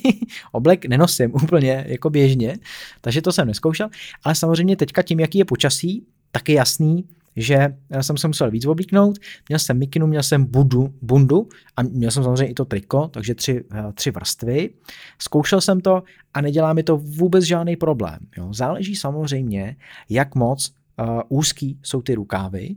Oblek 0.53 0.85
nenosím 0.87 1.35
úplně 1.35 1.85
jako 1.89 2.11
běžně, 2.11 2.57
takže 3.01 3.23
to 3.23 3.33
jsem 3.33 3.49
neskoušel. 3.49 3.89
Ale 4.25 4.35
samozřejmě 4.35 4.77
teďka 4.77 5.03
tím, 5.03 5.21
jaký 5.21 5.39
je 5.39 5.45
počasí, 5.45 6.07
tak 6.31 6.49
je 6.49 6.55
jasný, 6.55 7.05
že 7.37 7.75
já 7.91 8.03
jsem 8.03 8.17
se 8.17 8.29
musel 8.29 8.51
víc 8.51 8.67
oblíknout, 8.67 9.19
měl 9.49 9.59
jsem 9.59 9.79
mikinu, 9.79 10.07
měl 10.07 10.23
jsem 10.23 10.45
budu, 10.45 10.95
bundu 11.03 11.49
a 11.77 11.83
měl 11.83 12.11
jsem 12.11 12.23
samozřejmě 12.23 12.51
i 12.51 12.55
to 12.55 12.65
triko, 12.65 13.09
takže 13.09 13.35
tři, 13.35 13.65
eh, 13.75 13.93
tři 13.95 14.11
vrstvy. 14.11 14.71
Zkoušel 15.19 15.61
jsem 15.61 15.81
to 15.81 16.03
a 16.35 16.41
nedělá 16.41 16.73
mi 16.73 16.83
to 16.83 16.97
vůbec 16.97 17.45
žádný 17.45 17.77
problém. 17.77 18.19
Jo. 18.39 18.53
Záleží 18.53 18.97
samozřejmě, 18.97 19.77
jak 20.09 20.35
moc 20.35 20.75
uh, 21.01 21.21
úzký 21.29 21.79
jsou 21.83 22.03
ty 22.03 22.15
rukávy, 22.15 22.77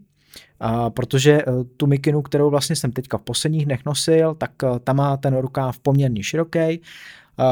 a 0.60 0.89
protože 0.89 1.41
eh, 1.41 1.63
tu 1.78 1.88
mikinu, 1.88 2.21
kterou 2.21 2.50
vlastně 2.50 2.76
jsem 2.76 2.91
teďka 2.91 3.17
v 3.17 3.21
posledních 3.21 3.65
dnech 3.65 3.86
nosil, 3.86 4.36
tak 4.36 4.52
eh, 4.63 4.80
tam 4.80 4.95
má 4.95 5.17
ten 5.17 5.38
rukáv 5.38 5.80
poměrně 5.80 6.23
široký. 6.23 6.82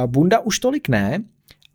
Bunda 0.08 0.40
už 0.40 0.60
tolik 0.60 0.90
ne, 0.90 1.24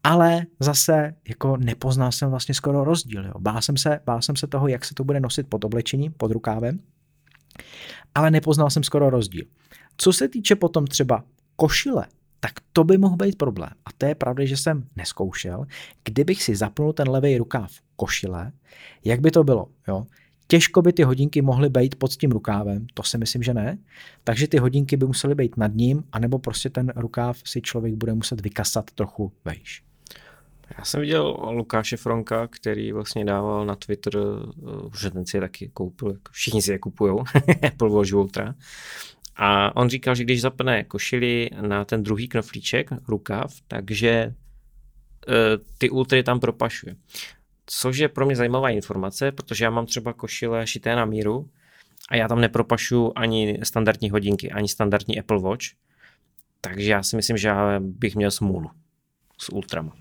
ale 0.05 0.47
zase 0.61 1.15
jako 1.29 1.57
nepoznal 1.57 2.13
jsem 2.13 2.31
vlastně 2.31 2.55
skoro 2.55 2.85
rozdíl. 2.85 3.27
Jo. 3.27 3.33
Bál, 3.39 3.63
jsem 3.63 3.77
se, 3.77 4.01
bál 4.07 4.23
jsem 4.23 4.37
se 4.37 4.47
toho, 4.47 4.69
jak 4.69 4.85
se 4.85 4.95
to 4.95 5.05
bude 5.05 5.21
nosit 5.21 5.47
pod 5.49 5.65
oblečením, 5.65 6.13
pod 6.13 6.31
rukávem, 6.31 6.79
ale 8.15 8.31
nepoznal 8.31 8.71
jsem 8.71 8.83
skoro 8.83 9.11
rozdíl. 9.11 9.45
Co 9.97 10.13
se 10.13 10.29
týče 10.29 10.57
potom 10.57 10.87
třeba 10.87 11.25
košile, 11.57 12.07
tak 12.41 12.53
to 12.73 12.85
by 12.85 12.99
mohl 12.99 13.17
být 13.17 13.39
problém. 13.39 13.71
A 13.85 13.93
to 13.99 14.07
je 14.07 14.15
pravda, 14.15 14.45
že 14.45 14.57
jsem 14.57 14.85
neskoušel. 14.97 15.67
Kdybych 16.05 16.43
si 16.43 16.57
zapnul 16.57 16.93
ten 16.93 17.11
levý 17.11 17.39
rukáv 17.39 17.73
košile, 17.97 18.53
jak 19.05 19.21
by 19.21 19.31
to 19.31 19.45
bylo? 19.45 19.67
Jo? 19.89 20.07
Těžko 20.51 20.83
by 20.83 20.93
ty 20.93 21.03
hodinky 21.03 21.43
mohly 21.43 21.69
být 21.69 21.95
pod 21.95 22.11
tím 22.11 22.31
rukávem, 22.31 22.87
to 22.95 23.03
si 23.03 23.19
myslím, 23.19 23.43
že 23.43 23.55
ne. 23.55 23.79
Takže 24.25 24.49
ty 24.49 24.59
hodinky 24.59 24.97
by 24.97 25.07
musely 25.07 25.35
být 25.35 25.57
nad 25.57 25.75
ním, 25.75 26.05
anebo 26.13 26.39
prostě 26.39 26.71
ten 26.71 26.93
rukáv 26.97 27.39
si 27.45 27.63
člověk 27.63 27.95
bude 27.95 28.15
muset 28.15 28.41
vykasat 28.41 28.91
trochu 28.91 29.33
vejš. 29.45 29.83
Já 30.79 30.85
jsem 30.85 31.01
viděl 31.01 31.37
Lukáše 31.51 31.97
Fronka, 31.97 32.47
který 32.47 32.93
vlastně 32.93 33.25
dával 33.25 33.67
na 33.67 33.77
Twitter, 33.77 34.13
eh, 34.17 34.99
že 35.01 35.11
ten 35.11 35.27
si 35.27 35.37
je 35.37 35.41
taky 35.41 35.71
koupil, 35.75 36.09
jako 36.09 36.33
všichni 36.33 36.63
si 36.63 36.73
je 36.73 36.79
kupují, 36.79 37.19
Apple 37.67 37.91
Watch 37.91 38.13
Ultra. 38.13 38.55
A 39.37 39.77
on 39.77 39.89
říkal, 39.89 40.15
že 40.15 40.25
když 40.25 40.41
zapne 40.41 40.85
košili 40.85 41.51
na 41.61 41.85
ten 41.85 42.03
druhý 42.03 42.29
knoflíček, 42.29 42.91
rukav, 43.09 43.55
takže 43.69 44.11
eh, 45.29 45.59
ty 45.79 45.91
ultry 45.91 46.23
tam 46.23 46.41
propašuje 46.41 46.97
což 47.73 47.99
je 47.99 48.09
pro 48.09 48.27
mě 48.27 48.37
zajímavá 48.37 48.71
informace, 48.71 49.33
protože 49.33 49.65
já 49.65 49.71
mám 49.71 49.87
třeba 49.87 50.13
košile 50.13 50.67
šité 50.67 50.97
na 50.97 51.05
míru 51.05 51.49
a 52.09 52.17
já 52.17 52.29
tam 52.29 52.41
nepropašu 52.41 53.19
ani 53.19 53.59
standardní 53.63 54.11
hodinky, 54.11 54.51
ani 54.51 54.69
standardní 54.69 55.19
Apple 55.19 55.41
Watch, 55.41 55.65
takže 56.61 56.91
já 56.91 57.03
si 57.03 57.17
myslím, 57.17 57.37
že 57.37 57.49
já 57.49 57.81
bych 57.81 58.17
měl 58.17 58.31
smůlu 58.31 58.71
s 59.39 59.53
ultrama. 59.53 59.93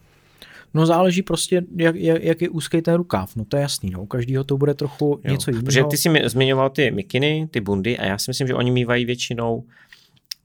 No 0.73 0.85
záleží 0.85 1.21
prostě, 1.21 1.61
jak, 1.75 1.95
jak, 1.95 2.23
jak 2.23 2.41
je 2.41 2.49
úzký 2.49 2.81
ten 2.81 2.95
rukáv, 2.95 3.35
no 3.35 3.45
to 3.45 3.57
je 3.57 3.61
jasný, 3.61 3.89
no, 3.89 4.01
u 4.01 4.05
každého 4.05 4.43
to 4.43 4.57
bude 4.57 4.73
trochu 4.73 5.21
jo, 5.23 5.31
něco 5.31 5.51
jiného. 5.51 5.65
Protože 5.65 5.83
ty 5.83 5.97
jsi 5.97 6.09
zmiňoval 6.25 6.69
ty 6.69 6.91
mikiny, 6.91 7.47
ty 7.51 7.61
bundy 7.61 7.97
a 7.97 8.05
já 8.05 8.17
si 8.17 8.29
myslím, 8.29 8.47
že 8.47 8.53
oni 8.53 8.71
mývají 8.71 9.05
většinou 9.05 9.63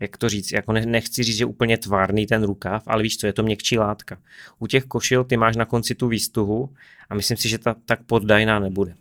jak 0.01 0.17
to 0.17 0.29
říct, 0.29 0.53
jako 0.53 0.73
nechci 0.73 1.23
říct, 1.23 1.37
že 1.37 1.45
úplně 1.45 1.79
tvárný 1.79 2.27
ten 2.27 2.43
rukáv, 2.43 2.83
ale 2.87 3.03
víš 3.03 3.17
co, 3.17 3.27
je 3.27 3.33
to 3.33 3.43
měkčí 3.43 3.79
látka. 3.79 4.19
U 4.59 4.67
těch 4.67 4.85
košil 4.85 5.25
ty 5.25 5.37
máš 5.37 5.57
na 5.57 5.65
konci 5.65 5.95
tu 5.95 6.09
výstuhu 6.09 6.75
a 7.11 7.15
myslím 7.15 7.37
si, 7.37 7.49
že 7.49 7.59
ta 7.59 7.77
tak 7.85 8.03
poddajná 8.03 8.59
nebude. 8.59 8.95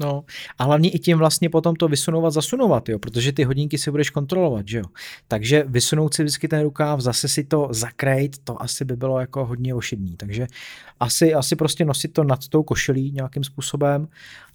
No 0.00 0.24
a 0.58 0.64
hlavně 0.64 0.90
i 0.90 0.98
tím 0.98 1.18
vlastně 1.18 1.50
potom 1.50 1.76
to 1.76 1.88
vysunovat, 1.88 2.30
zasunovat, 2.30 2.88
jo, 2.88 2.98
protože 2.98 3.32
ty 3.32 3.44
hodinky 3.44 3.78
si 3.78 3.90
budeš 3.90 4.10
kontrolovat, 4.10 4.68
že 4.68 4.78
jo. 4.78 4.84
Takže 5.28 5.64
vysunout 5.68 6.14
si 6.14 6.22
vždycky 6.22 6.48
ten 6.48 6.62
rukáv, 6.62 7.00
zase 7.00 7.28
si 7.28 7.44
to 7.44 7.68
zakrejt, 7.70 8.38
to 8.44 8.62
asi 8.62 8.84
by 8.84 8.96
bylo 8.96 9.20
jako 9.20 9.44
hodně 9.46 9.74
ošidný. 9.74 10.16
Takže 10.16 10.46
asi, 11.00 11.34
asi 11.34 11.56
prostě 11.56 11.84
nosit 11.84 12.12
to 12.12 12.24
nad 12.24 12.48
tou 12.48 12.62
košilí 12.62 13.12
nějakým 13.12 13.44
způsobem, 13.44 14.08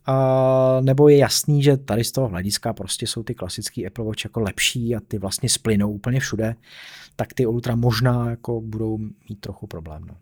a, 0.05 0.77
nebo 0.81 1.09
je 1.09 1.17
jasný, 1.17 1.63
že 1.63 1.77
tady 1.77 2.03
z 2.03 2.11
toho 2.11 2.27
hlediska 2.27 2.73
prostě 2.73 3.07
jsou 3.07 3.23
ty 3.23 3.35
klasické 3.35 3.87
Apple 3.87 4.05
Watch 4.05 4.23
jako 4.23 4.39
lepší 4.39 4.95
a 4.95 4.99
ty 4.99 5.17
vlastně 5.17 5.49
splynou 5.49 5.91
úplně 5.91 6.19
všude, 6.19 6.55
tak 7.15 7.33
ty 7.33 7.45
Ultra 7.45 7.75
možná 7.75 8.29
jako 8.29 8.61
budou 8.61 8.97
mít 8.97 9.39
trochu 9.39 9.67
problém. 9.67 10.05
No. 10.07 10.15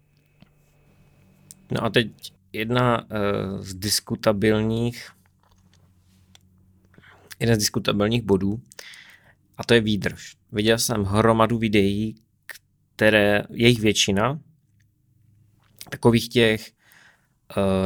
No 1.71 1.83
a 1.83 1.89
teď 1.89 2.34
jedna 2.55 3.03
uh, 3.03 3.61
z 3.61 3.73
diskutabilních 3.73 5.09
jeden 7.39 7.55
z 7.55 7.59
diskutabilních 7.59 8.21
bodů 8.21 8.61
a 9.57 9.63
to 9.63 9.73
je 9.73 9.81
výdrž. 9.81 10.35
Viděl 10.51 10.77
jsem 10.77 11.03
hromadu 11.03 11.57
videí, 11.57 12.15
které, 12.95 13.43
jejich 13.49 13.79
většina, 13.79 14.39
takových 15.89 16.29
těch, 16.29 16.71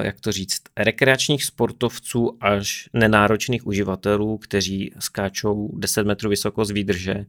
jak 0.01 0.19
to 0.19 0.31
říct, 0.31 0.61
rekreačních 0.77 1.43
sportovců 1.43 2.37
až 2.41 2.89
nenáročných 2.93 3.67
uživatelů, 3.67 4.37
kteří 4.37 4.91
skáčou 4.99 5.69
10 5.73 6.03
metrů 6.03 6.29
vysoko 6.29 6.65
z 6.65 6.71
výdrže, 6.71 7.25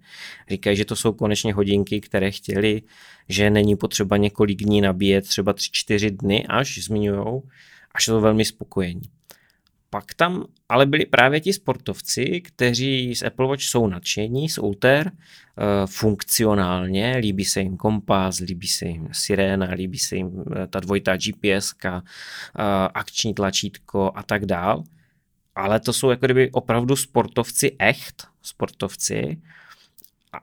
říkají, 0.51 0.77
že 0.77 0.85
to 0.85 0.97
jsou 0.97 1.13
konečně 1.13 1.55
hodinky, 1.55 2.01
které 2.01 2.31
chtěli, 2.31 2.83
že 3.29 3.51
není 3.51 3.77
potřeba 3.77 4.17
několik 4.17 4.59
dní 4.59 4.81
nabíjet, 4.81 5.29
třeba 5.29 5.55
3-4 5.55 6.17
dny 6.17 6.47
až 6.47 6.79
zmiňují, 6.79 7.43
až 7.95 8.05
jsou 8.05 8.21
velmi 8.21 8.45
spokojení. 8.45 9.03
Pak 9.91 10.15
tam 10.15 10.45
ale 10.71 10.87
byli 10.87 11.07
právě 11.07 11.41
ti 11.41 11.53
sportovci, 11.53 12.41
kteří 12.41 13.15
z 13.15 13.23
Apple 13.23 13.49
Watch 13.49 13.63
jsou 13.63 13.87
nadšení, 13.87 14.49
z 14.49 14.59
Ulter, 14.59 15.13
eh, 15.13 15.87
funkcionálně, 15.87 17.17
líbí 17.17 17.45
se 17.45 17.61
jim 17.61 17.77
kompas, 17.77 18.41
líbí 18.41 18.69
se 18.69 18.87
jim 18.87 19.09
sirena, 19.13 19.67
líbí 19.73 19.99
se 19.99 20.17
jim 20.17 20.45
eh, 20.57 20.67
ta 20.67 20.81
dvojitá 20.81 21.17
GPS, 21.17 21.75
eh, 21.85 22.01
akční 22.95 23.35
tlačítko 23.35 24.13
a 24.15 24.23
tak 24.23 24.47
dál. 24.47 24.85
Ale 25.55 25.81
to 25.81 25.93
jsou 25.93 26.11
jako 26.11 26.27
kdyby 26.27 26.51
opravdu 26.51 26.97
sportovci 26.97 27.77
echt, 27.79 28.27
sportovci. 28.43 29.41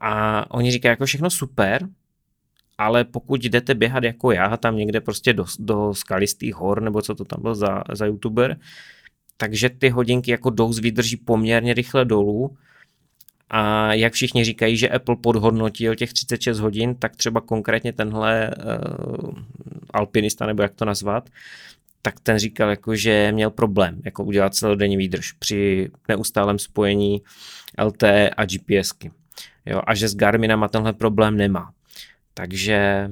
A 0.00 0.44
oni 0.50 0.70
říkají 0.70 0.90
jako 0.90 1.06
všechno 1.06 1.30
super, 1.30 1.88
ale 2.78 3.04
pokud 3.04 3.44
jdete 3.44 3.74
běhat 3.74 4.04
jako 4.04 4.32
já, 4.32 4.56
tam 4.56 4.76
někde 4.76 5.00
prostě 5.00 5.32
do, 5.32 5.44
do 5.58 5.94
skalistých 5.94 6.54
hor, 6.54 6.82
nebo 6.82 7.02
co 7.02 7.14
to 7.14 7.24
tam 7.24 7.42
byl 7.42 7.54
za, 7.54 7.82
za 7.92 8.06
youtuber, 8.06 8.58
takže 9.40 9.70
ty 9.70 9.88
hodinky 9.88 10.30
jako 10.30 10.50
dous 10.50 10.78
vydrží 10.78 11.16
poměrně 11.16 11.74
rychle 11.74 12.04
dolů 12.04 12.56
a 13.50 13.94
jak 13.94 14.12
všichni 14.12 14.44
říkají, 14.44 14.76
že 14.76 14.88
Apple 14.88 15.16
podhodnotil 15.16 15.94
těch 15.94 16.12
36 16.12 16.58
hodin, 16.58 16.94
tak 16.94 17.16
třeba 17.16 17.40
konkrétně 17.40 17.92
tenhle 17.92 18.50
uh, 18.50 19.30
alpinista, 19.90 20.46
nebo 20.46 20.62
jak 20.62 20.74
to 20.74 20.84
nazvat, 20.84 21.28
tak 22.02 22.20
ten 22.20 22.38
říkal, 22.38 22.70
jako, 22.70 22.96
že 22.96 23.32
měl 23.32 23.50
problém 23.50 24.00
jako 24.04 24.24
udělat 24.24 24.54
celodenní 24.54 24.96
výdrž 24.96 25.32
při 25.32 25.90
neustálém 26.08 26.58
spojení 26.58 27.22
LTE 27.84 28.30
a 28.30 28.44
GPSky. 28.44 29.10
Jo, 29.66 29.82
a 29.86 29.94
že 29.94 30.08
s 30.08 30.16
Garminama 30.16 30.68
tenhle 30.68 30.92
problém 30.92 31.36
nemá. 31.36 31.72
Takže 32.34 33.08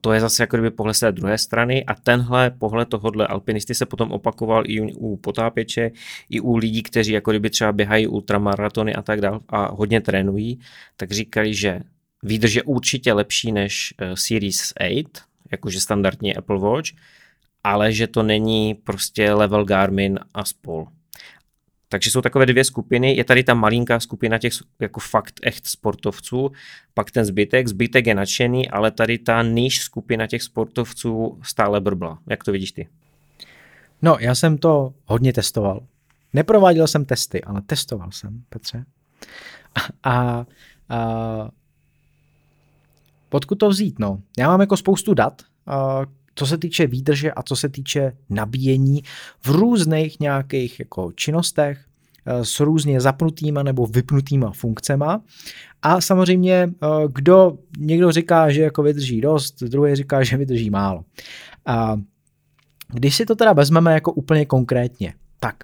to 0.00 0.12
je 0.12 0.20
zase 0.20 0.42
jako 0.42 0.56
kdyby 0.56 0.70
pohled 0.70 0.94
z 0.94 1.00
té 1.00 1.12
druhé 1.12 1.38
strany 1.38 1.84
a 1.84 1.94
tenhle 1.94 2.50
pohled 2.50 2.88
tohohle 2.88 3.26
alpinisty 3.26 3.74
se 3.74 3.86
potom 3.86 4.12
opakoval 4.12 4.62
i 4.66 4.80
u 4.80 5.16
potápěče, 5.16 5.90
i 6.30 6.40
u 6.40 6.56
lidí, 6.56 6.82
kteří 6.82 7.12
jako 7.12 7.30
kdyby 7.30 7.50
třeba 7.50 7.72
běhají 7.72 8.06
ultramaratony 8.06 8.94
a 8.94 9.02
tak 9.02 9.20
dále 9.20 9.40
a 9.48 9.74
hodně 9.74 10.00
trénují, 10.00 10.60
tak 10.96 11.12
říkali, 11.12 11.54
že 11.54 11.80
výdrž 12.22 12.54
je 12.54 12.62
určitě 12.62 13.12
lepší 13.12 13.52
než 13.52 13.94
eh, 13.98 14.16
Series 14.16 14.72
8, 14.80 15.04
jakože 15.52 15.80
standardní 15.80 16.36
Apple 16.36 16.58
Watch, 16.58 16.90
ale 17.64 17.92
že 17.92 18.06
to 18.06 18.22
není 18.22 18.74
prostě 18.74 19.32
level 19.32 19.64
Garmin 19.64 20.18
a 20.34 20.44
spol. 20.44 20.86
Takže 21.88 22.10
jsou 22.10 22.20
takové 22.20 22.46
dvě 22.46 22.64
skupiny. 22.64 23.16
Je 23.16 23.24
tady 23.24 23.44
ta 23.44 23.54
malinká 23.54 24.00
skupina 24.00 24.38
těch 24.38 24.52
jako 24.80 25.00
fakt 25.00 25.40
echt 25.42 25.66
sportovců, 25.66 26.52
pak 26.94 27.10
ten 27.10 27.24
zbytek. 27.24 27.68
Zbytek 27.68 28.06
je 28.06 28.14
nadšený, 28.14 28.70
ale 28.70 28.90
tady 28.90 29.18
ta 29.18 29.42
níž 29.42 29.80
skupina 29.80 30.26
těch 30.26 30.42
sportovců 30.42 31.38
stále 31.42 31.80
brbla. 31.80 32.18
Jak 32.26 32.44
to 32.44 32.52
vidíš 32.52 32.72
ty? 32.72 32.88
No, 34.02 34.16
já 34.20 34.34
jsem 34.34 34.58
to 34.58 34.94
hodně 35.04 35.32
testoval. 35.32 35.86
Neprováděl 36.32 36.86
jsem 36.86 37.04
testy, 37.04 37.44
ale 37.44 37.62
testoval 37.62 38.10
jsem, 38.10 38.42
Petře. 38.48 38.84
A, 40.04 40.10
a, 40.10 40.46
a 40.88 41.48
to 43.58 43.68
vzít? 43.68 43.98
No, 43.98 44.22
já 44.38 44.48
mám 44.48 44.60
jako 44.60 44.76
spoustu 44.76 45.14
dat, 45.14 45.42
co 46.38 46.46
se 46.46 46.58
týče 46.58 46.86
výdrže 46.86 47.32
a 47.32 47.42
co 47.42 47.56
se 47.56 47.68
týče 47.68 48.12
nabíjení 48.30 49.02
v 49.40 49.48
různých 49.48 50.20
nějakých 50.20 50.78
jako 50.78 51.12
činnostech 51.12 51.84
eh, 52.26 52.44
s 52.44 52.60
různě 52.60 53.00
zapnutýma 53.00 53.62
nebo 53.62 53.86
vypnutýma 53.86 54.50
funkcema. 54.50 55.22
A 55.82 56.00
samozřejmě, 56.00 56.54
eh, 56.54 56.86
kdo 57.12 57.58
někdo 57.78 58.12
říká, 58.12 58.50
že 58.50 58.62
jako 58.62 58.82
vydrží 58.82 59.20
dost, 59.20 59.62
druhý 59.62 59.94
říká, 59.94 60.22
že 60.22 60.36
vydrží 60.36 60.70
málo. 60.70 61.04
A 61.66 62.00
když 62.88 63.16
si 63.16 63.26
to 63.26 63.34
teda 63.34 63.52
vezmeme 63.52 63.94
jako 63.94 64.12
úplně 64.12 64.46
konkrétně, 64.46 65.14
tak 65.40 65.56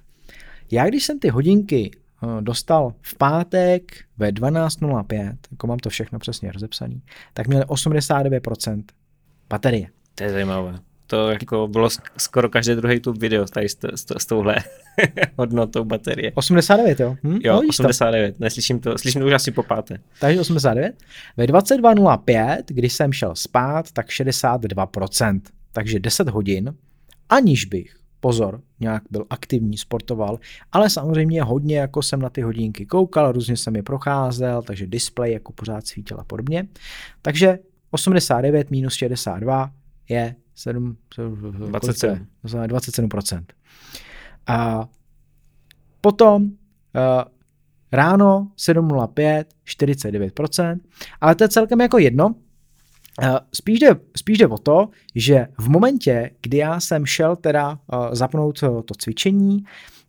já 0.70 0.88
když 0.88 1.04
jsem 1.04 1.18
ty 1.18 1.28
hodinky 1.28 1.90
eh, 1.90 2.42
dostal 2.42 2.94
v 3.00 3.18
pátek 3.18 3.92
ve 4.18 4.32
12.05, 4.32 5.37
jako 5.50 5.66
mám 5.66 5.78
to 5.78 5.90
všechno 5.90 6.18
přesně 6.18 6.52
rozepsaný, 6.52 7.02
tak 7.32 7.48
měly 7.48 7.64
89% 7.64 8.82
baterie. 9.50 9.93
To 10.14 10.24
je 10.24 10.31
zajímavé. 10.31 10.79
To 11.07 11.31
jako 11.31 11.68
bylo 11.68 11.88
skoro 12.16 12.48
každý 12.48 12.74
druhý 12.74 13.00
tu 13.00 13.12
video 13.12 13.44
tady 13.44 13.68
s, 13.68 13.79
s, 13.94 14.07
s 14.18 14.27
touhle 14.27 14.57
hodnotou 15.38 15.85
baterie. 15.85 16.33
89, 16.35 17.00
jo? 17.00 17.16
Hm? 17.22 17.38
Jo, 17.44 17.55
no, 17.55 17.68
89, 17.68 18.37
to. 18.37 18.44
neslyším 18.44 18.81
to, 18.81 18.98
slyším 18.98 19.20
to 19.20 19.27
už 19.27 19.33
asi 19.33 19.50
po 19.50 19.62
páté. 19.62 19.98
Takže 20.20 20.40
89. 20.40 20.94
Ve 21.37 21.46
22.05, 21.46 22.62
když 22.66 22.92
jsem 22.92 23.12
šel 23.12 23.35
spát, 23.35 23.92
tak 23.92 24.09
62%. 24.09 25.40
Takže 25.72 26.00
10 26.00 26.29
hodin, 26.29 26.74
aniž 27.29 27.64
bych 27.64 27.96
pozor, 28.20 28.61
nějak 28.81 29.03
byl 29.11 29.24
aktivní, 29.31 29.79
sportoval, 29.79 30.38
ale 30.72 30.90
samozřejmě 30.90 31.42
hodně 31.42 31.79
jako 31.79 32.03
jsem 32.03 32.20
na 32.20 32.31
ty 32.31 32.42
hodinky 32.42 32.87
koukal, 32.87 33.33
různě 33.33 33.57
jsem 33.57 33.77
je 33.77 33.83
procházel, 33.83 34.62
takže 34.62 34.87
display 34.87 35.33
jako 35.33 35.53
pořád 35.53 35.87
svítil 35.87 36.20
a 36.20 36.24
podobně. 36.24 36.66
Takže 37.22 37.59
89 37.90 38.70
minus 38.70 38.94
62 38.94 39.70
je 40.08 40.34
7, 40.54 40.96
27. 41.16 42.26
27%. 42.44 43.44
A 44.46 44.88
potom 46.00 46.44
uh, 46.44 46.50
ráno 47.92 48.52
7.05, 48.58 49.44
49%, 49.66 50.80
ale 51.20 51.34
to 51.34 51.44
je 51.44 51.48
celkem 51.48 51.80
jako 51.80 51.98
jedno. 51.98 52.26
Uh, 52.26 53.36
spíš, 53.54 53.78
jde, 53.78 53.96
spíš 54.16 54.38
jde 54.38 54.46
o 54.46 54.58
to, 54.58 54.88
že 55.14 55.46
v 55.58 55.68
momentě, 55.68 56.30
kdy 56.40 56.56
já 56.56 56.80
jsem 56.80 57.06
šel 57.06 57.36
teda 57.36 57.70
uh, 57.70 58.08
zapnout 58.12 58.60
to, 58.60 58.82
to 58.82 58.94
cvičení 58.94 59.64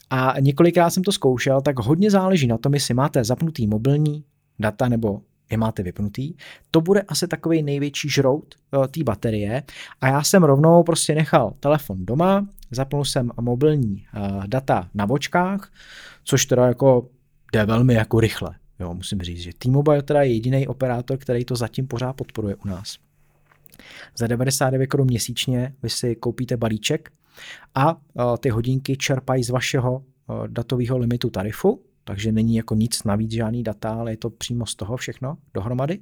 a 0.10 0.34
několikrát 0.40 0.90
jsem 0.90 1.04
to 1.04 1.12
zkoušel, 1.12 1.62
tak 1.62 1.80
hodně 1.80 2.12
záleží 2.12 2.48
na 2.48 2.58
tom, 2.58 2.74
jestli 2.74 2.94
máte 2.94 3.24
zapnutý 3.24 3.68
mobilní 3.68 4.24
data 4.60 4.90
nebo 4.90 5.22
je 5.52 5.58
máte 5.58 5.84
vypnutý, 5.84 6.34
to 6.72 6.82
bude 6.82 7.02
asi 7.02 7.28
takový 7.28 7.64
největší 7.64 8.10
žrout 8.10 8.56
té 8.92 9.04
baterie 9.04 9.64
a 10.02 10.08
já 10.08 10.24
jsem 10.24 10.44
rovnou 10.44 10.84
prostě 10.84 11.16
nechal 11.16 11.54
telefon 11.60 12.06
doma, 12.06 12.48
zapnul 12.72 13.06
jsem 13.06 13.32
mobilní 13.42 14.06
uh, 14.18 14.48
data 14.48 14.90
na 14.94 15.08
bočkách, 15.08 15.72
což 16.24 16.46
teda 16.46 16.68
jako 16.68 17.10
jde 17.54 17.66
velmi 17.66 17.94
jako 17.94 18.20
rychle. 18.20 18.56
Jo, 18.80 18.94
musím 18.94 19.22
říct, 19.22 19.40
že 19.40 19.52
T-Mobile 19.58 20.04
teda 20.04 20.22
je 20.22 20.34
jediný 20.34 20.68
operátor, 20.68 21.18
který 21.18 21.46
to 21.46 21.56
zatím 21.56 21.88
pořád 21.88 22.14
podporuje 22.14 22.56
u 22.56 22.68
nás. 22.68 22.98
Za 24.18 24.28
99 24.28 24.88
korun 24.88 25.08
měsíčně 25.08 25.76
vy 25.84 25.90
si 25.90 26.16
koupíte 26.16 26.58
balíček 26.58 27.12
a 27.76 27.94
uh, 27.94 28.38
ty 28.40 28.50
hodinky 28.50 28.98
čerpají 28.98 29.44
z 29.44 29.50
vašeho 29.50 29.98
uh, 29.98 30.48
datového 30.48 30.98
limitu 30.98 31.30
tarifu, 31.30 31.84
takže 32.06 32.32
není 32.32 32.56
jako 32.56 32.76
nic 32.76 33.04
navíc, 33.04 33.32
žádný 33.32 33.64
data, 33.64 33.90
ale 33.90 34.12
je 34.12 34.18
to 34.18 34.30
přímo 34.30 34.66
z 34.66 34.76
toho 34.76 34.98
všechno 34.98 35.38
dohromady. 35.54 36.00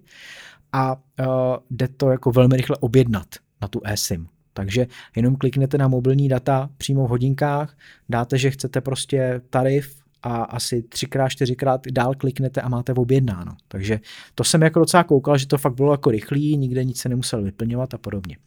A 0.72 0.96
uh, 0.96 1.28
jde 1.72 1.88
to 1.88 2.10
jako 2.12 2.32
velmi 2.32 2.58
rychle 2.58 2.78
objednat 2.80 3.28
na 3.62 3.68
tu 3.68 3.82
eSIM. 3.86 4.28
Takže 4.54 4.88
jenom 5.16 5.36
kliknete 5.36 5.78
na 5.78 5.88
mobilní 5.88 6.30
data 6.30 6.70
přímo 6.78 7.06
v 7.06 7.10
hodinkách, 7.10 7.78
dáte, 8.10 8.38
že 8.38 8.52
chcete 8.52 8.82
prostě 8.82 9.42
tarif 9.50 10.04
a 10.24 10.44
asi 10.44 10.84
třikrát, 10.84 11.30
čtyřikrát 11.30 11.82
dál 11.92 12.14
kliknete 12.18 12.62
a 12.62 12.70
máte 12.70 12.94
objednáno. 12.94 13.52
Takže 13.68 14.00
to 14.36 14.44
jsem 14.44 14.62
jako 14.62 14.80
docela 14.80 15.04
koukal, 15.04 15.38
že 15.38 15.48
to 15.48 15.58
fakt 15.58 15.76
bylo 15.76 15.94
jako 15.94 16.12
rychlý, 16.12 16.58
nikde 16.58 16.84
nic 16.84 17.02
se 17.02 17.10
nemusel 17.10 17.44
vyplňovat 17.44 17.94
a 17.94 17.98
podobně. 17.98 18.38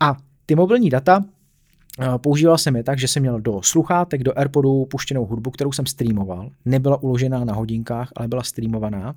A 0.00 0.16
ty 0.46 0.54
mobilní 0.54 0.90
data 0.90 1.24
používal 2.16 2.58
jsem 2.58 2.76
je 2.76 2.82
tak, 2.82 2.98
že 2.98 3.08
jsem 3.08 3.22
měl 3.22 3.40
do 3.40 3.62
sluchátek, 3.62 4.22
do 4.22 4.38
Airpodu 4.38 4.84
puštěnou 4.84 5.26
hudbu, 5.26 5.50
kterou 5.50 5.72
jsem 5.72 5.86
streamoval. 5.86 6.50
Nebyla 6.64 7.02
uložená 7.02 7.44
na 7.44 7.54
hodinkách, 7.54 8.12
ale 8.16 8.28
byla 8.28 8.42
streamovaná. 8.42 9.14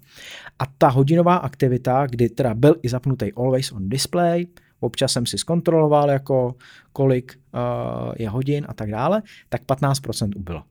A 0.59 0.65
ta 0.77 0.87
hodinová 0.87 1.35
aktivita, 1.35 2.07
kdy 2.07 2.29
teda 2.29 2.53
byl 2.53 2.75
i 2.81 2.89
zapnutý 2.89 3.33
Always 3.33 3.71
on 3.71 3.89
Display, 3.89 4.45
občas 4.79 5.11
jsem 5.11 5.25
si 5.25 5.37
zkontroloval, 5.37 6.09
jako 6.09 6.55
kolik 6.93 7.39
uh, 7.53 8.13
je 8.17 8.29
hodin 8.29 8.65
a 8.69 8.73
tak 8.73 8.91
dále, 8.91 9.21
tak 9.49 9.61
15% 9.63 10.31
ubylo. 10.35 10.63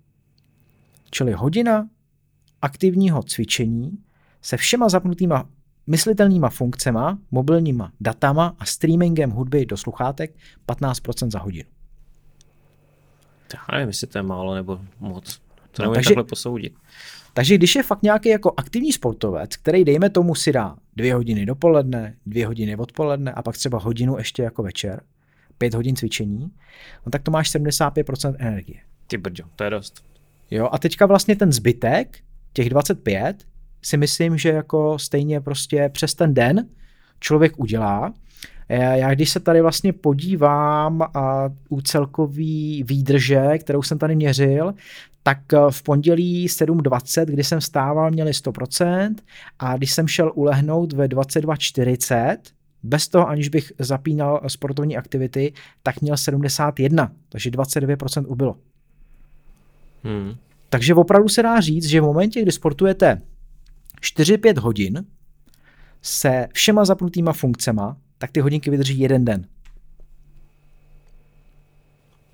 Čili 1.11 1.33
hodina 1.33 1.89
aktivního 2.63 3.23
cvičení 3.23 3.99
se 4.43 4.57
všema 4.57 4.89
zapnutýma 4.89 5.49
myslitelnýma 5.87 6.49
funkcema, 6.49 7.19
mobilníma 7.31 7.93
datama 8.01 8.57
a 8.59 8.65
streamingem 8.65 9.31
hudby 9.31 9.67
do 9.67 9.77
sluchátek 9.77 10.37
15% 10.69 11.31
za 11.31 11.39
hodinu. 11.39 11.78
Já 13.57 13.75
nevím, 13.77 13.89
jestli 13.89 14.07
to 14.07 14.19
je 14.19 14.23
málo 14.23 14.55
nebo 14.55 14.81
moc. 15.01 15.41
To 15.71 15.85
no, 15.85 15.95
takže, 15.95 16.09
takhle 16.09 16.25
posoudit. 16.25 16.75
Takže 17.35 17.55
když 17.55 17.75
je 17.75 17.83
fakt 17.83 18.03
nějaký 18.03 18.29
jako 18.29 18.55
aktivní 18.57 18.93
sportovec, 18.93 19.57
který 19.57 19.85
dejme 19.85 20.11
tomu 20.11 20.35
si 20.35 20.53
dá 20.53 20.77
dvě 20.97 21.15
hodiny 21.15 21.47
dopoledne, 21.47 22.15
dvě 22.27 22.47
hodiny 22.47 22.77
odpoledne 22.77 23.33
a 23.33 23.43
pak 23.43 23.57
třeba 23.57 23.79
hodinu 23.79 24.19
ještě 24.19 24.43
jako 24.43 24.63
večer, 24.63 25.03
pět 25.59 25.75
hodin 25.75 25.97
cvičení, 25.97 26.51
no 27.07 27.11
tak 27.11 27.23
to 27.23 27.31
máš 27.31 27.55
75% 27.55 28.37
energie. 28.39 28.81
Ty 29.07 29.17
brďo, 29.17 29.45
to 29.57 29.65
je 29.65 29.71
dost. 29.71 30.05
Jo, 30.51 30.69
a 30.73 30.79
teďka 30.79 31.07
vlastně 31.07 31.37
ten 31.37 31.53
zbytek, 31.53 32.19
těch 32.53 32.71
25, 32.71 33.45
si 33.83 33.97
myslím, 33.97 34.39
že 34.39 34.49
jako 34.49 34.99
stejně 34.99 35.41
prostě 35.41 35.89
přes 35.93 36.15
ten 36.15 36.35
den 36.35 36.69
člověk 37.21 37.59
udělá. 37.59 38.15
Já 38.69 39.15
když 39.15 39.31
se 39.31 39.41
tady 39.41 39.61
vlastně 39.61 39.93
podívám 39.93 41.03
a 41.03 41.51
u 41.69 41.81
celkový 41.81 42.83
výdrže, 42.83 43.59
kterou 43.59 43.83
jsem 43.83 43.99
tady 43.99 44.17
měřil, 44.17 44.75
tak 45.23 45.39
v 45.71 45.83
pondělí 45.83 46.47
7.20, 46.47 47.25
kdy 47.25 47.45
jsem 47.45 47.61
stával, 47.61 48.11
měli 48.11 48.31
100% 48.31 49.15
a 49.59 49.77
když 49.77 49.93
jsem 49.93 50.09
šel 50.09 50.33
ulehnout 50.35 50.93
ve 50.93 51.07
22.40, 51.07 52.37
bez 52.83 53.09
toho, 53.09 53.29
aniž 53.29 53.49
bych 53.49 53.73
zapínal 53.79 54.41
sportovní 54.47 54.97
aktivity, 54.97 55.53
tak 55.83 56.01
měl 56.01 56.17
71, 56.17 57.13
takže 57.29 57.51
29% 57.51 58.25
ubylo. 58.29 58.57
Hmm. 60.05 60.35
Takže 60.69 60.95
opravdu 60.95 61.29
se 61.29 61.43
dá 61.43 61.61
říct, 61.61 61.87
že 61.87 62.01
v 62.01 62.05
momentě, 62.05 62.43
kdy 62.43 62.53
sportujete 62.53 63.23
4-5 64.01 64.59
hodin 64.59 65.05
se 66.03 66.47
všema 66.53 66.85
zapnutýma 66.85 67.33
funkcema, 67.33 67.97
tak 68.19 68.31
ty 68.31 68.41
hodinky 68.41 68.71
vydrží 68.71 68.99
jeden 68.99 69.25
den. 69.25 69.47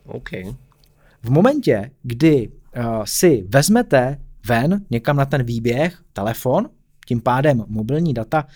OK. 0.04 0.30
V 1.22 1.30
momentě, 1.30 1.90
kdy 2.02 2.48
uh, 2.48 3.04
si 3.04 3.44
vezmete 3.48 4.20
ven 4.46 4.84
někam 4.90 5.16
na 5.16 5.24
ten 5.24 5.42
výběh 5.42 6.02
telefon, 6.12 6.70
tím 7.06 7.20
pádem 7.20 7.64
mobilní 7.66 8.14
data 8.14 8.46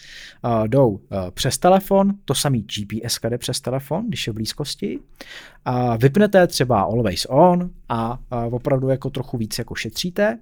uh, 0.44 0.68
jdou 0.68 0.88
uh, 0.88 1.00
přes 1.30 1.58
telefon, 1.58 2.14
to 2.24 2.34
samý 2.34 2.62
GPS 2.62 3.18
jde 3.28 3.38
přes 3.38 3.60
telefon, 3.60 4.08
když 4.08 4.26
je 4.26 4.32
v 4.32 4.34
blízkosti. 4.34 4.98
Uh, 4.98 5.96
vypnete 5.96 6.46
třeba 6.46 6.80
always 6.80 7.26
on 7.30 7.70
a 7.88 8.18
uh, 8.46 8.54
opravdu 8.54 8.88
jako 8.88 9.10
trochu 9.10 9.36
víc 9.36 9.58
jako 9.58 9.74
šetříte. 9.74 10.38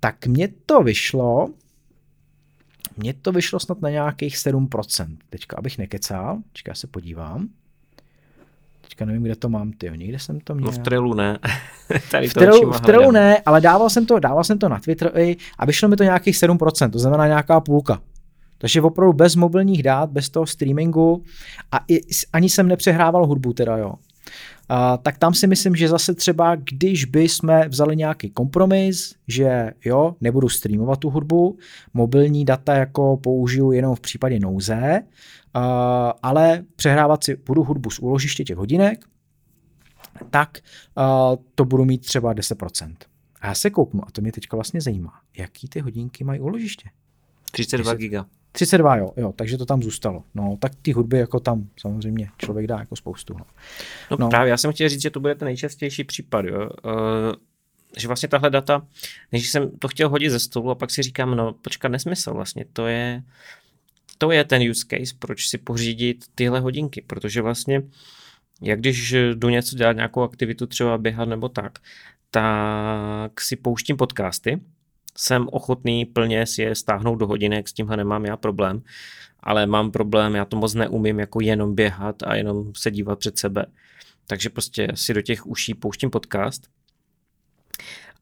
Tak 0.00 0.26
mně 0.26 0.48
to 0.66 0.82
vyšlo, 0.82 1.48
mně 2.96 3.14
to 3.14 3.32
vyšlo 3.32 3.60
snad 3.60 3.82
na 3.82 3.90
nějakých 3.90 4.36
7%. 4.36 5.16
Teďka, 5.30 5.56
abych 5.56 5.78
nekecal, 5.78 6.38
teďka 6.52 6.74
se 6.74 6.86
podívám. 6.86 7.48
Teďka 8.80 9.04
nevím, 9.04 9.22
kde 9.22 9.36
to 9.36 9.48
mám, 9.48 9.72
ty. 9.72 9.92
Někde 9.96 10.18
jsem 10.18 10.40
to 10.40 10.54
měl. 10.54 10.66
No 10.66 10.72
v 10.72 10.78
Trelu 10.78 11.14
ne. 11.14 11.38
Tady 12.10 12.28
v 12.28 12.34
Trelu, 12.34 12.72
v 12.72 12.80
trelu 12.80 13.10
ne, 13.10 13.42
ale 13.46 13.60
dával 13.60 13.90
jsem 13.90 14.06
to, 14.06 14.18
dával 14.18 14.44
jsem 14.44 14.58
to 14.58 14.68
na 14.68 14.78
Twitter 14.78 15.12
i 15.14 15.36
a 15.58 15.66
vyšlo 15.66 15.88
mi 15.88 15.96
to 15.96 16.04
nějakých 16.04 16.36
7%, 16.36 16.90
to 16.90 16.98
znamená 16.98 17.26
nějaká 17.26 17.60
půlka. 17.60 18.00
Takže 18.58 18.82
opravdu 18.82 19.12
bez 19.12 19.36
mobilních 19.36 19.82
dát, 19.82 20.10
bez 20.10 20.30
toho 20.30 20.46
streamingu 20.46 21.22
a 21.72 21.80
i, 21.88 22.00
ani 22.32 22.48
jsem 22.48 22.68
nepřehrával 22.68 23.26
hudbu 23.26 23.52
teda, 23.52 23.76
jo. 23.76 23.94
Uh, 24.70 25.02
tak 25.02 25.18
tam 25.18 25.34
si 25.34 25.46
myslím, 25.46 25.76
že 25.76 25.88
zase 25.88 26.14
třeba, 26.14 26.54
když 26.54 27.04
by 27.04 27.28
jsme 27.28 27.68
vzali 27.68 27.96
nějaký 27.96 28.30
kompromis, 28.30 29.14
že 29.28 29.70
jo, 29.84 30.16
nebudu 30.20 30.48
streamovat 30.48 30.98
tu 30.98 31.10
hudbu, 31.10 31.58
mobilní 31.94 32.44
data 32.44 32.74
jako 32.74 33.16
použiju 33.16 33.72
jenom 33.72 33.94
v 33.94 34.00
případě 34.00 34.40
nouze, 34.40 35.02
uh, 35.56 35.62
ale 36.22 36.64
přehrávat 36.76 37.24
si 37.24 37.36
budu 37.46 37.64
hudbu 37.64 37.90
z 37.90 37.98
úložiště 37.98 38.44
těch 38.44 38.56
hodinek, 38.56 39.04
tak 40.30 40.58
uh, 40.98 41.04
to 41.54 41.64
budu 41.64 41.84
mít 41.84 41.98
třeba 41.98 42.34
10%. 42.34 42.94
A 43.40 43.46
já 43.46 43.54
se 43.54 43.70
kouknu, 43.70 44.02
a 44.06 44.10
to 44.12 44.20
mě 44.20 44.32
teďka 44.32 44.56
vlastně 44.56 44.80
zajímá, 44.80 45.12
jaký 45.38 45.68
ty 45.68 45.80
hodinky 45.80 46.24
mají 46.24 46.40
úložiště. 46.40 46.90
32 47.52 47.94
giga. 47.94 48.26
32, 48.56 48.96
jo, 48.96 49.12
jo, 49.16 49.32
takže 49.36 49.58
to 49.58 49.66
tam 49.66 49.82
zůstalo. 49.82 50.24
No, 50.34 50.56
tak 50.60 50.72
ty 50.82 50.92
hudby 50.92 51.18
jako 51.18 51.40
tam 51.40 51.68
samozřejmě 51.80 52.28
člověk 52.38 52.66
dá 52.66 52.78
jako 52.78 52.96
spoustu. 52.96 53.34
No. 53.34 53.44
No, 54.10 54.16
no. 54.20 54.28
právě, 54.28 54.50
já 54.50 54.56
jsem 54.56 54.72
chtěl 54.72 54.88
říct, 54.88 55.02
že 55.02 55.10
to 55.10 55.20
bude 55.20 55.34
ten 55.34 55.46
nejčastější 55.46 56.04
případ, 56.04 56.44
jo. 56.44 56.70
Uh, 56.84 57.32
že 57.96 58.06
vlastně 58.08 58.28
tahle 58.28 58.50
data, 58.50 58.86
než 59.32 59.50
jsem 59.50 59.70
to 59.78 59.88
chtěl 59.88 60.08
hodit 60.08 60.30
ze 60.30 60.38
stolu 60.38 60.70
a 60.70 60.74
pak 60.74 60.90
si 60.90 61.02
říkám, 61.02 61.34
no 61.34 61.52
počkat, 61.52 61.88
nesmysl 61.88 62.34
vlastně, 62.34 62.64
to 62.72 62.86
je, 62.86 63.22
to 64.18 64.30
je 64.30 64.44
ten 64.44 64.70
use 64.70 64.86
case, 64.88 65.14
proč 65.18 65.48
si 65.48 65.58
pořídit 65.58 66.24
tyhle 66.34 66.60
hodinky, 66.60 67.02
protože 67.06 67.42
vlastně, 67.42 67.82
jak 68.62 68.80
když 68.80 69.14
jdu 69.34 69.48
něco 69.48 69.76
dělat, 69.76 69.92
nějakou 69.92 70.22
aktivitu, 70.22 70.66
třeba 70.66 70.98
běhat 70.98 71.28
nebo 71.28 71.48
tak, 71.48 71.78
tak 72.30 73.40
si 73.40 73.56
pouštím 73.56 73.96
podcasty, 73.96 74.60
jsem 75.16 75.48
ochotný 75.52 76.04
plně 76.04 76.46
si 76.46 76.62
je 76.62 76.74
stáhnout 76.74 77.16
do 77.16 77.26
hodinek, 77.26 77.68
s 77.68 77.72
tímhle 77.72 77.96
nemám 77.96 78.24
já 78.24 78.36
problém, 78.36 78.82
ale 79.40 79.66
mám 79.66 79.90
problém, 79.90 80.34
já 80.34 80.44
to 80.44 80.56
moc 80.56 80.74
neumím 80.74 81.20
jako 81.20 81.40
jenom 81.40 81.74
běhat 81.74 82.22
a 82.22 82.34
jenom 82.34 82.72
se 82.76 82.90
dívat 82.90 83.18
před 83.18 83.38
sebe. 83.38 83.66
Takže 84.26 84.50
prostě 84.50 84.88
si 84.94 85.14
do 85.14 85.22
těch 85.22 85.46
uší 85.46 85.74
pouštím 85.74 86.10
podcast. 86.10 86.68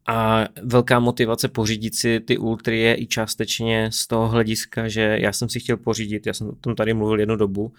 A 0.06 0.44
velká 0.62 0.98
motivace 1.00 1.48
pořídit 1.48 1.94
si 1.94 2.20
ty 2.20 2.38
ultry 2.38 2.78
je 2.78 3.02
i 3.02 3.06
částečně 3.06 3.90
z 3.92 4.06
toho 4.06 4.28
hlediska, 4.28 4.88
že 4.88 5.18
já 5.20 5.32
jsem 5.32 5.48
si 5.48 5.60
chtěl 5.60 5.76
pořídit, 5.76 6.26
já 6.26 6.34
jsem 6.34 6.48
o 6.48 6.54
tom 6.54 6.74
tady 6.74 6.94
mluvil 6.94 7.20
jednu 7.20 7.36
dobu, 7.36 7.72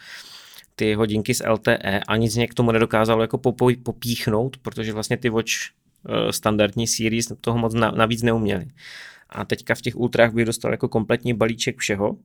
ty 0.76 0.94
hodinky 0.94 1.34
z 1.34 1.44
LTE 1.50 2.00
a 2.08 2.18
nic 2.18 2.36
mě 2.36 2.48
k 2.48 2.54
tomu 2.54 2.72
nedokázalo 2.72 3.22
jako 3.22 3.38
popíchnout, 3.84 4.58
protože 4.58 4.94
vlastně 4.94 5.18
ty 5.18 5.30
Watch 5.30 5.52
standardní 6.32 6.88
series 6.88 7.32
toho 7.42 7.58
moc 7.58 7.74
navíc 7.74 8.22
neuměli. 8.22 8.66
A 9.30 9.46
teďka 9.46 9.76
v 9.76 9.82
těch 9.82 9.96
ultrách 9.96 10.34
bych 10.34 10.46
dostal 10.46 10.72
jako 10.72 10.88
kompletní 10.88 11.34
balíček 11.34 11.78
všeho, 11.78 12.18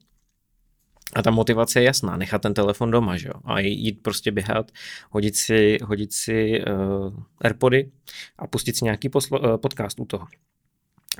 a 1.14 1.22
ta 1.22 1.30
motivace 1.30 1.80
je 1.80 1.84
jasná, 1.84 2.16
nechat 2.16 2.42
ten 2.42 2.54
telefon 2.54 2.90
doma, 2.90 3.16
že 3.16 3.28
jo? 3.28 3.34
A 3.44 3.60
jít 3.60 4.02
prostě 4.02 4.30
běhat, 4.30 4.70
hodit 5.10 5.36
si, 5.36 5.78
hodit 5.82 6.12
si 6.12 6.64
uh, 6.64 7.22
Airpody 7.40 7.90
a 8.38 8.46
pustit 8.46 8.76
si 8.76 8.84
nějaký 8.84 9.08
poslo, 9.08 9.40
uh, 9.40 9.56
podcast 9.56 10.00
u 10.00 10.04
toho. 10.04 10.26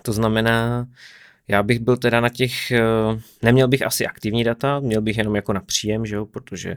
To 0.03 0.13
znamená, 0.13 0.89
já 1.49 1.63
bych 1.63 1.81
byl 1.81 1.97
teda 1.97 2.21
na 2.21 2.29
těch, 2.29 2.53
uh, 3.13 3.21
neměl 3.43 3.69
bych 3.69 3.83
asi 3.83 4.07
aktivní 4.07 4.45
data, 4.45 4.81
měl 4.81 5.03
bych 5.03 5.19
jenom 5.19 5.37
jako 5.37 5.53
na 5.53 5.61
příjem, 5.61 6.07
že 6.07 6.17
jo? 6.17 6.27
Protože 6.27 6.77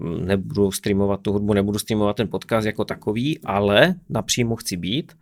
nebudu 0.00 0.72
streamovat 0.72 1.20
tu 1.20 1.32
hudbu, 1.32 1.54
nebudu 1.54 1.78
streamovat 1.78 2.16
ten 2.16 2.28
podcast 2.28 2.66
jako 2.66 2.84
takový, 2.84 3.38
ale 3.44 3.94
napřímo 4.08 4.56
chci 4.56 4.76
být. 4.76 5.12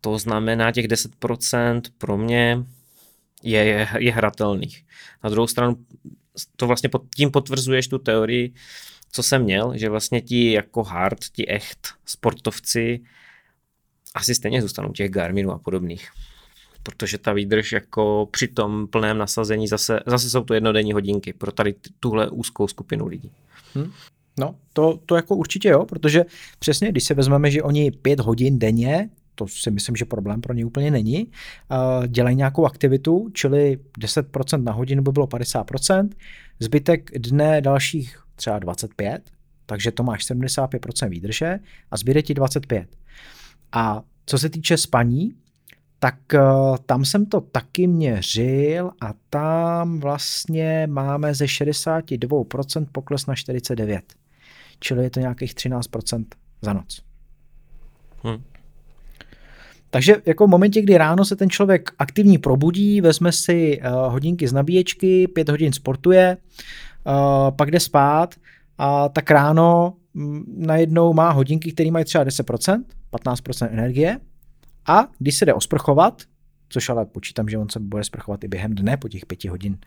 To 0.00 0.18
znamená, 0.18 0.72
těch 0.72 0.86
10% 0.86 1.80
pro 1.98 2.18
mě 2.18 2.64
je, 3.42 3.64
je, 3.64 3.88
je 3.98 4.12
hratelných. 4.12 4.84
Na 5.24 5.30
druhou 5.30 5.46
stranu 5.46 5.76
to 6.56 6.66
vlastně 6.66 6.88
pod, 6.88 7.02
tím 7.16 7.30
potvrzuješ 7.30 7.88
tu 7.88 7.98
teorii, 7.98 8.54
co 9.12 9.22
jsem 9.22 9.42
měl, 9.42 9.72
že 9.76 9.88
vlastně 9.88 10.20
ti 10.20 10.52
jako 10.52 10.82
hard, 10.82 11.18
ti 11.32 11.48
echt 11.48 11.88
sportovci 12.06 13.00
asi 14.14 14.34
stejně 14.34 14.62
zůstanou 14.62 14.92
těch 14.92 15.10
Garminů 15.10 15.52
a 15.52 15.58
podobných. 15.58 16.08
Protože 16.82 17.18
ta 17.18 17.32
výdrž 17.32 17.72
jako 17.72 18.28
při 18.30 18.48
tom 18.48 18.86
plném 18.86 19.18
nasazení 19.18 19.68
zase, 19.68 20.00
zase 20.06 20.30
jsou 20.30 20.44
to 20.44 20.54
jednodenní 20.54 20.92
hodinky 20.92 21.32
pro 21.32 21.52
tady 21.52 21.74
tuhle 22.00 22.30
úzkou 22.30 22.68
skupinu 22.68 23.06
lidí. 23.06 23.30
Hmm. 23.74 23.90
No, 24.40 24.54
to, 24.72 24.98
to 25.06 25.16
jako 25.16 25.36
určitě 25.36 25.68
jo, 25.68 25.84
protože 25.84 26.24
přesně, 26.58 26.88
když 26.88 27.04
se 27.04 27.14
vezmeme, 27.14 27.50
že 27.50 27.62
oni 27.62 27.90
pět 27.90 28.20
hodin 28.20 28.58
denně, 28.58 29.10
to 29.34 29.48
si 29.48 29.70
myslím, 29.70 29.96
že 29.96 30.04
problém 30.04 30.40
pro 30.40 30.54
ně 30.54 30.64
úplně 30.64 30.90
není, 30.90 31.26
dělají 32.06 32.36
nějakou 32.36 32.66
aktivitu, 32.66 33.28
čili 33.34 33.78
10% 33.98 34.62
na 34.62 34.72
hodinu 34.72 35.02
by 35.02 35.12
bylo 35.12 35.26
50%, 35.26 36.08
zbytek 36.60 37.18
dne 37.18 37.60
dalších 37.60 38.18
třeba 38.36 38.58
25, 38.58 39.30
takže 39.66 39.90
to 39.90 40.02
máš 40.02 40.30
75% 40.30 41.08
výdrže 41.08 41.58
a 41.90 41.96
zbyde 41.96 42.22
ti 42.22 42.34
25. 42.34 42.88
A 43.72 44.02
co 44.26 44.38
se 44.38 44.48
týče 44.48 44.76
spaní, 44.76 45.34
tak 46.02 46.14
uh, 46.34 46.76
tam 46.86 47.04
jsem 47.04 47.26
to 47.26 47.40
taky 47.40 47.86
měřil 47.86 48.90
a 49.00 49.14
tam 49.30 50.00
vlastně 50.00 50.86
máme 50.90 51.34
ze 51.34 51.44
62% 51.44 52.86
pokles 52.92 53.26
na 53.26 53.34
49. 53.34 54.04
Čili 54.80 55.04
je 55.04 55.10
to 55.10 55.20
nějakých 55.20 55.54
13% 55.54 56.24
za 56.62 56.72
noc. 56.72 57.02
Hmm. 58.22 58.42
Takže 59.90 60.16
jako 60.26 60.46
v 60.46 60.50
momentě, 60.50 60.82
kdy 60.82 60.98
ráno 60.98 61.24
se 61.24 61.36
ten 61.36 61.50
člověk 61.50 61.90
aktivní 61.98 62.38
probudí, 62.38 63.00
vezme 63.00 63.32
si 63.32 63.80
uh, 63.80 64.12
hodinky 64.12 64.48
z 64.48 64.52
nabíječky, 64.52 65.28
pět 65.28 65.48
hodin 65.48 65.72
sportuje, 65.72 66.36
uh, 67.06 67.56
pak 67.56 67.70
jde 67.70 67.80
spát 67.80 68.34
a 68.78 69.08
tak 69.08 69.30
ráno 69.30 69.94
m, 70.14 70.44
najednou 70.56 71.12
má 71.12 71.30
hodinky, 71.30 71.72
které 71.72 71.90
mají 71.90 72.04
třeba 72.04 72.24
10%, 72.24 72.84
15% 73.12 73.68
energie 73.72 74.20
a 74.86 75.08
když 75.18 75.36
se 75.36 75.44
jde 75.44 75.54
osprchovat, 75.54 76.22
což 76.72 76.88
ale 76.88 77.06
počítám, 77.06 77.48
že 77.48 77.58
on 77.58 77.68
se 77.68 77.80
bude 77.80 78.04
sprchovat 78.04 78.44
i 78.44 78.48
během 78.48 78.74
dne 78.74 78.96
po 78.96 79.08
těch 79.08 79.26
pěti, 79.26 79.48
hodin, 79.48 79.78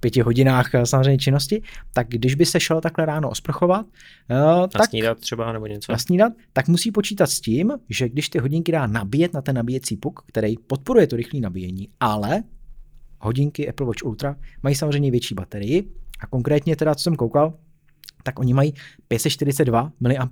pěti 0.00 0.20
hodinách 0.20 0.74
eh, 0.74 0.86
samozřejmě 0.86 1.18
činnosti, 1.18 1.62
tak 1.92 2.08
když 2.08 2.34
by 2.34 2.46
se 2.46 2.60
šel 2.60 2.80
takhle 2.80 3.06
ráno 3.06 3.30
osprchovat, 3.30 3.86
uh, 3.86 4.66
tak 4.66 4.88
snídat 4.88 5.18
třeba 5.18 5.52
nebo 5.52 5.66
něco. 5.66 5.92
snídat, 5.98 6.32
tak 6.52 6.68
musí 6.68 6.92
počítat 6.92 7.26
s 7.26 7.40
tím, 7.40 7.72
že 7.88 8.08
když 8.08 8.28
ty 8.28 8.38
hodinky 8.38 8.72
dá 8.72 8.86
nabíjet 8.86 9.34
na 9.34 9.42
ten 9.42 9.56
nabíjecí 9.56 9.96
puk, 9.96 10.22
který 10.26 10.58
podporuje 10.58 11.06
to 11.06 11.16
rychlé 11.16 11.40
nabíjení, 11.40 11.88
ale 12.00 12.42
hodinky 13.20 13.68
Apple 13.68 13.86
Watch 13.86 14.04
Ultra 14.04 14.36
mají 14.62 14.74
samozřejmě 14.74 15.10
větší 15.10 15.34
baterii 15.34 15.90
a 16.20 16.26
konkrétně 16.26 16.76
teda, 16.76 16.94
co 16.94 17.02
jsem 17.02 17.16
koukal, 17.16 17.54
tak 18.22 18.38
oni 18.38 18.54
mají 18.54 18.74
542 19.08 19.92
mAh, 20.00 20.28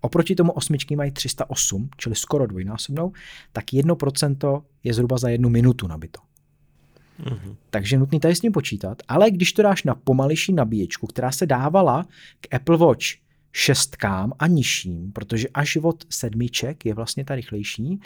oproti 0.00 0.34
tomu 0.34 0.52
osmičky 0.52 0.96
mají 0.96 1.10
308, 1.10 1.88
čili 1.96 2.14
skoro 2.14 2.46
dvojnásobnou, 2.46 3.12
tak 3.52 3.64
1% 3.64 4.62
je 4.84 4.94
zhruba 4.94 5.18
za 5.18 5.28
jednu 5.28 5.48
minutu 5.48 5.86
nabito. 5.86 6.20
Mm-hmm. 7.20 7.56
Takže 7.70 7.98
nutný 7.98 8.20
tady 8.20 8.34
s 8.34 8.42
ním 8.42 8.52
počítat. 8.52 9.02
Ale 9.08 9.30
když 9.30 9.52
to 9.52 9.62
dáš 9.62 9.84
na 9.84 9.94
pomalejší 9.94 10.52
nabíječku, 10.52 11.06
která 11.06 11.32
se 11.32 11.46
dávala 11.46 12.06
k 12.40 12.54
Apple 12.54 12.76
Watch 12.76 13.04
šestkám 13.52 14.32
a 14.38 14.46
nižším, 14.46 15.12
protože 15.12 15.48
až 15.48 15.76
od 15.76 16.04
sedmiček 16.10 16.86
je 16.86 16.94
vlastně 16.94 17.24
ta 17.24 17.34
rychlejší, 17.34 18.00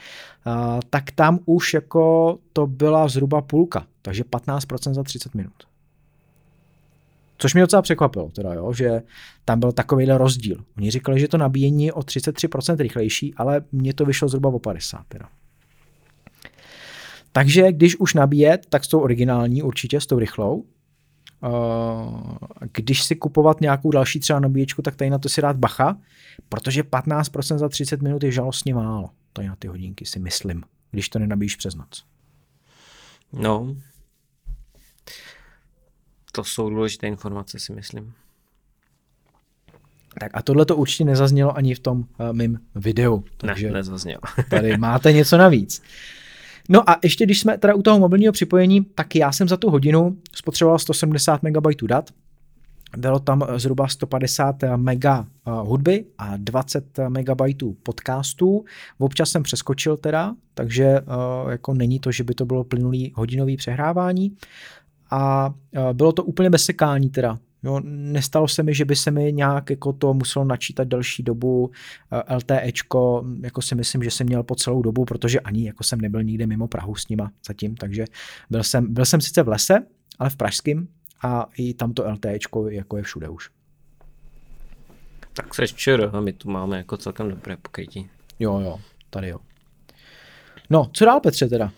tak 0.91 1.11
tam 1.11 1.39
už 1.45 1.75
jako 1.75 2.39
to 2.53 2.67
byla 2.67 3.09
zhruba 3.09 3.43
půlka, 3.43 3.87
takže 4.03 4.23
15% 4.23 4.95
za 4.95 5.03
30 5.03 5.35
minut. 5.35 5.53
Což 7.39 7.55
mě 7.55 7.63
docela 7.63 7.83
překvapilo, 7.83 8.31
teda, 8.31 8.55
jo, 8.55 8.73
že 8.73 9.03
tam 9.45 9.61
byl 9.61 9.73
takovýhle 9.73 10.19
rozdíl. 10.19 10.65
Oni 10.77 10.91
říkali, 10.91 11.21
že 11.21 11.29
to 11.29 11.39
nabíjení 11.39 11.85
je 11.85 11.93
o 11.93 12.01
33% 12.01 12.77
rychlejší, 12.77 13.35
ale 13.35 13.63
mně 13.73 13.95
to 13.95 14.05
vyšlo 14.05 14.29
zhruba 14.29 14.49
o 14.49 14.59
50. 14.59 15.07
Teda. 15.09 15.29
Takže 17.33 17.73
když 17.73 17.97
už 17.97 18.15
nabíjet, 18.15 18.67
tak 18.69 18.85
s 18.85 18.89
tou 18.89 19.01
originální 19.01 19.63
určitě, 19.63 20.01
s 20.01 20.07
tou 20.07 20.19
rychlou. 20.19 20.65
Když 22.73 23.05
si 23.05 23.17
kupovat 23.17 23.61
nějakou 23.61 23.91
další 23.91 24.21
třeba 24.21 24.41
nabíječku, 24.41 24.83
tak 24.83 24.97
tady 24.97 25.11
na 25.11 25.19
to 25.19 25.29
si 25.29 25.43
dát 25.43 25.57
bacha, 25.57 25.99
protože 26.49 26.83
15% 26.83 27.59
za 27.59 27.69
30 27.69 28.03
minut 28.03 28.25
je 28.25 28.33
žalostně 28.33 28.75
málo. 28.75 29.11
Tady 29.33 29.49
na 29.49 29.57
ty 29.57 29.69
hodinky 29.69 30.07
si 30.07 30.19
myslím, 30.19 30.63
když 30.91 31.09
to 31.09 31.19
nenabíjíš 31.19 31.57
přes 31.57 31.75
noc. 31.75 32.05
No, 33.33 33.77
to 36.39 36.45
jsou 36.45 36.71
důležité 36.71 37.07
informace, 37.07 37.59
si 37.59 37.73
myslím. 37.73 38.13
Tak 40.21 40.31
a 40.35 40.43
tohle 40.43 40.65
to 40.65 40.77
určitě 40.77 41.05
nezaznělo 41.05 41.57
ani 41.57 41.75
v 41.75 41.79
tom 41.79 41.99
uh, 41.99 42.33
mým 42.33 42.61
videu. 42.75 43.25
Takže 43.37 43.67
ne, 43.67 43.73
nezaznělo. 43.73 44.21
tady 44.51 44.77
máte 44.77 45.13
něco 45.13 45.37
navíc. 45.37 45.83
No 46.69 46.91
a 46.91 46.99
ještě 47.05 47.25
když 47.25 47.41
jsme 47.41 47.59
teda 47.59 47.75
u 47.75 47.83
toho 47.83 47.99
mobilního 47.99 48.33
připojení, 48.33 48.85
tak 48.85 49.17
já 49.17 49.33
jsem 49.33 49.49
za 49.49 49.57
tu 49.57 49.71
hodinu 49.71 50.17
spotřeboval 50.35 50.79
170 50.79 51.43
MB 51.43 51.83
dat. 51.83 52.11
Bylo 52.97 53.19
tam 53.19 53.47
zhruba 53.57 53.89
150 53.89 54.57
mega 54.77 55.27
eh, 55.27 55.51
hudby 55.51 56.05
a 56.19 56.37
20 56.37 56.99
MB 57.09 57.63
podcastů. 57.83 58.65
Občas 58.99 59.31
jsem 59.31 59.43
přeskočil 59.43 59.97
teda, 59.97 60.35
takže 60.55 61.01
jako 61.49 61.75
není 61.75 61.99
to, 61.99 62.13
že 62.13 62.25
by 62.25 62.35
to 62.35 62.45
bylo 62.45 62.65
plynulý 62.65 63.13
hodinový 63.17 63.57
přehrávání 63.57 64.37
a 65.11 65.55
bylo 65.93 66.13
to 66.13 66.25
úplně 66.25 66.51
bez 66.51 66.65
sekání 66.65 67.11
teda. 67.11 67.39
Jo, 67.63 67.81
nestalo 67.85 68.49
se 68.49 68.63
mi, 68.63 68.75
že 68.75 68.85
by 68.85 68.97
se 68.97 69.11
mi 69.11 69.33
nějak 69.33 69.71
jako 69.71 69.93
to 69.93 70.15
muselo 70.15 70.45
načítat 70.45 70.89
další 70.89 71.23
dobu 71.23 71.71
LTEčko, 72.37 73.25
jako 73.43 73.63
si 73.63 73.75
myslím, 73.75 74.03
že 74.03 74.11
jsem 74.11 74.27
měl 74.27 74.43
po 74.43 74.55
celou 74.55 74.83
dobu, 74.83 75.05
protože 75.05 75.41
ani 75.41 75.67
jako 75.67 75.85
jsem 75.85 76.01
nebyl 76.01 76.23
nikde 76.23 76.47
mimo 76.47 76.69
Prahu 76.69 76.95
s 76.95 77.09
nima 77.09 77.31
zatím, 77.47 77.77
takže 77.77 78.05
byl 78.51 78.63
jsem, 78.63 78.95
byl 78.95 79.05
jsem 79.05 79.21
sice 79.21 79.43
v 79.43 79.49
lese, 79.49 79.87
ale 80.19 80.31
v 80.31 80.37
pražském 80.37 80.89
a 81.23 81.47
i 81.57 81.75
tamto 81.75 82.11
LTEčko 82.11 82.69
jako 82.69 82.97
je 82.97 83.03
všude 83.03 83.29
už. 83.29 83.51
Tak 85.33 85.55
se 85.55 85.69
čer, 85.69 86.11
a 86.13 86.21
my 86.21 86.33
tu 86.33 86.51
máme 86.51 86.77
jako 86.77 86.97
celkem 86.97 87.31
dobré 87.31 87.57
pokrytí. 87.57 88.09
Jo, 88.39 88.61
jo, 88.61 88.81
tady 89.11 89.29
jo. 89.29 89.39
No, 90.71 90.91
co 90.93 91.05
dál 91.05 91.21
Petře 91.21 91.49
teda? 91.49 91.73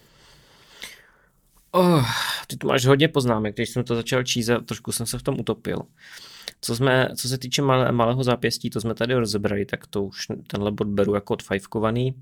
Oh, 1.73 2.05
ty 2.47 2.57
tu 2.57 2.67
máš 2.67 2.87
hodně 2.87 3.09
poznámek, 3.09 3.55
když 3.55 3.71
jsem 3.71 3.85
to 3.85 3.95
začal 3.95 4.23
číst 4.23 4.49
a 4.49 4.61
trošku 4.61 4.93
jsem 4.93 5.07
se 5.07 5.19
v 5.19 5.23
tom 5.23 5.41
utopil. 5.41 5.79
Co, 6.61 6.77
jsme, 6.77 7.09
co 7.17 7.29
se 7.29 7.39
týče 7.39 7.63
malé, 7.63 7.93
malého 7.93 8.25
zápěstí, 8.25 8.71
to 8.71 8.81
jsme 8.81 8.95
tady 8.95 9.15
rozebrali, 9.15 9.65
tak 9.67 9.87
to 9.87 10.05
už 10.05 10.27
tenhle 10.47 10.73
bod 10.73 10.89
beru 10.89 11.15
jako 11.15 11.33
odfajfkovaný. 11.33 12.15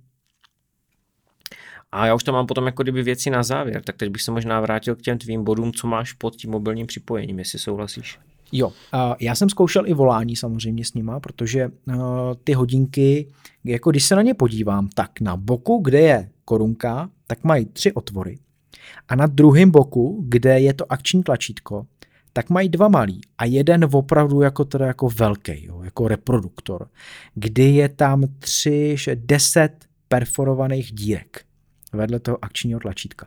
A 1.92 2.06
já 2.06 2.14
už 2.14 2.24
tam 2.24 2.34
mám 2.34 2.46
potom 2.46 2.66
jako 2.66 2.82
kdyby 2.82 3.02
věci 3.02 3.30
na 3.30 3.42
závěr, 3.42 3.82
tak 3.82 3.96
teď 3.96 4.10
bych 4.10 4.22
se 4.22 4.30
možná 4.30 4.60
vrátil 4.60 4.96
k 4.96 5.02
těm 5.02 5.18
tvým 5.18 5.44
bodům, 5.44 5.72
co 5.72 5.86
máš 5.86 6.12
pod 6.12 6.36
tím 6.36 6.50
mobilním 6.50 6.86
připojením, 6.86 7.38
jestli 7.38 7.58
souhlasíš. 7.58 8.18
Jo, 8.52 8.72
já 9.20 9.34
jsem 9.34 9.48
zkoušel 9.48 9.86
i 9.86 9.94
volání 9.94 10.36
samozřejmě 10.36 10.84
s 10.84 10.94
nima, 10.94 11.20
protože 11.20 11.70
ty 12.44 12.52
hodinky, 12.52 13.28
jako 13.64 13.90
když 13.90 14.04
se 14.04 14.16
na 14.16 14.22
ně 14.22 14.34
podívám, 14.34 14.88
tak 14.88 15.20
na 15.20 15.36
boku, 15.36 15.80
kde 15.84 16.00
je 16.00 16.30
korunka, 16.44 17.10
tak 17.26 17.44
mají 17.44 17.66
tři 17.66 17.92
otvory. 17.92 18.38
A 19.08 19.16
na 19.16 19.26
druhém 19.26 19.70
boku, 19.70 20.24
kde 20.28 20.60
je 20.60 20.74
to 20.74 20.92
akční 20.92 21.22
tlačítko, 21.22 21.86
tak 22.32 22.50
mají 22.50 22.68
dva 22.68 22.88
malý 22.88 23.20
a 23.38 23.44
jeden 23.44 23.88
opravdu 23.92 24.42
jako 24.42 24.64
teda 24.64 24.86
jako 24.86 25.08
velký, 25.08 25.64
jo, 25.66 25.82
jako 25.82 26.08
reproduktor, 26.08 26.88
kdy 27.34 27.64
je 27.64 27.88
tam 27.88 28.24
tři, 28.38 28.96
deset 29.14 29.86
perforovaných 30.08 30.92
dírek 30.92 31.44
vedle 31.92 32.20
toho 32.20 32.44
akčního 32.44 32.80
tlačítka. 32.80 33.26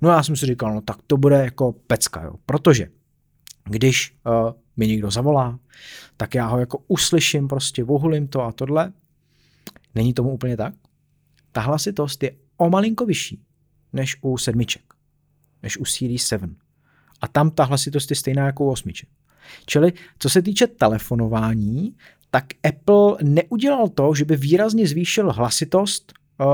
No 0.00 0.10
já 0.10 0.22
jsem 0.22 0.36
si 0.36 0.46
říkal, 0.46 0.74
no 0.74 0.80
tak 0.80 0.96
to 1.06 1.16
bude 1.16 1.36
jako 1.36 1.72
pecka, 1.72 2.22
jo, 2.22 2.34
protože 2.46 2.88
když 3.64 4.16
uh, 4.26 4.52
mi 4.76 4.86
někdo 4.86 5.10
zavolá, 5.10 5.58
tak 6.16 6.34
já 6.34 6.46
ho 6.46 6.58
jako 6.58 6.78
uslyším, 6.88 7.48
prostě 7.48 7.84
vohulím 7.84 8.28
to 8.28 8.42
a 8.42 8.52
tohle. 8.52 8.92
Není 9.94 10.14
tomu 10.14 10.30
úplně 10.30 10.56
tak. 10.56 10.74
Ta 11.52 11.60
hlasitost 11.60 12.22
je 12.22 12.32
o 12.56 12.70
malinko 12.70 13.06
vyšší 13.06 13.42
než 13.92 14.16
u 14.22 14.38
sedmiček, 14.38 14.94
než 15.62 15.78
u 15.78 15.84
Series 15.84 16.26
7. 16.26 16.56
A 17.20 17.28
tam 17.28 17.50
ta 17.50 17.64
hlasitost 17.64 18.10
je 18.10 18.16
stejná 18.16 18.46
jako 18.46 18.64
u 18.64 18.70
osmiček. 18.70 19.08
Čili 19.66 19.92
co 20.18 20.30
se 20.30 20.42
týče 20.42 20.66
telefonování, 20.66 21.94
tak 22.30 22.44
Apple 22.68 23.16
neudělal 23.22 23.88
to, 23.88 24.14
že 24.14 24.24
by 24.24 24.36
výrazně 24.36 24.86
zvýšil 24.86 25.32
hlasitost 25.32 26.12
uh, 26.40 26.46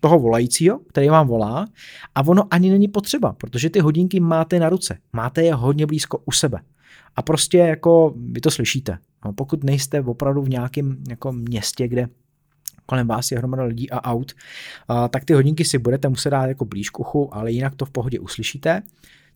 toho 0.00 0.18
volajícího, 0.18 0.78
který 0.78 1.08
vám 1.08 1.28
volá, 1.28 1.66
a 2.14 2.26
ono 2.26 2.44
ani 2.50 2.70
není 2.70 2.88
potřeba, 2.88 3.32
protože 3.32 3.70
ty 3.70 3.80
hodinky 3.80 4.20
máte 4.20 4.58
na 4.58 4.68
ruce, 4.68 4.98
máte 5.12 5.42
je 5.42 5.54
hodně 5.54 5.86
blízko 5.86 6.22
u 6.24 6.32
sebe. 6.32 6.60
A 7.16 7.22
prostě 7.22 7.58
jako 7.58 8.14
vy 8.16 8.40
to 8.40 8.50
slyšíte. 8.50 8.98
No, 9.24 9.32
pokud 9.32 9.64
nejste 9.64 10.00
opravdu 10.00 10.42
v 10.42 10.48
nějakém 10.48 10.96
jako 11.08 11.32
městě, 11.32 11.88
kde 11.88 12.08
kolem 12.88 13.06
vás 13.06 13.30
je 13.30 13.38
hromada 13.38 13.62
lidí 13.62 13.90
a 13.90 14.04
aut, 14.04 14.32
tak 15.10 15.24
ty 15.24 15.32
hodinky 15.32 15.64
si 15.64 15.78
budete 15.78 16.08
muset 16.08 16.30
dát 16.30 16.46
jako 16.46 16.64
blíž 16.64 16.90
k 16.90 17.00
uchu, 17.00 17.34
ale 17.34 17.52
jinak 17.52 17.74
to 17.74 17.84
v 17.84 17.90
pohodě 17.90 18.20
uslyšíte. 18.20 18.82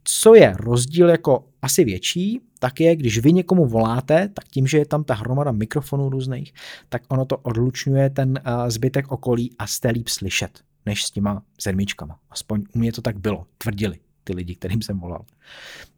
Co 0.05 0.35
je 0.35 0.55
rozdíl 0.57 1.09
jako 1.09 1.45
asi 1.63 1.85
větší, 1.85 2.41
tak 2.59 2.81
je, 2.81 2.97
když 2.97 3.19
vy 3.19 3.33
někomu 3.33 3.67
voláte, 3.67 4.29
tak 4.29 4.49
tím, 4.49 4.67
že 4.67 4.79
je 4.79 4.87
tam 4.87 5.05
ta 5.05 5.15
hromada 5.15 5.53
mikrofonů 5.53 6.09
různých, 6.09 6.55
tak 6.89 7.03
ono 7.09 7.25
to 7.25 7.37
odlučňuje 7.37 8.11
ten 8.11 8.41
zbytek 8.69 9.13
okolí 9.13 9.51
a 9.59 9.67
jste 9.67 9.91
líp 9.91 10.09
slyšet, 10.09 10.61
než 10.87 11.05
s 11.05 11.11
těma 11.11 11.43
sedmičkama. 11.61 12.19
Aspoň 12.31 12.65
u 12.75 12.79
mě 12.79 12.93
to 12.93 13.03
tak 13.03 13.19
bylo, 13.19 13.47
tvrdili 13.59 13.99
ty 14.25 14.35
lidi, 14.35 14.55
kterým 14.55 14.83
jsem 14.83 15.01
volal. 15.01 15.25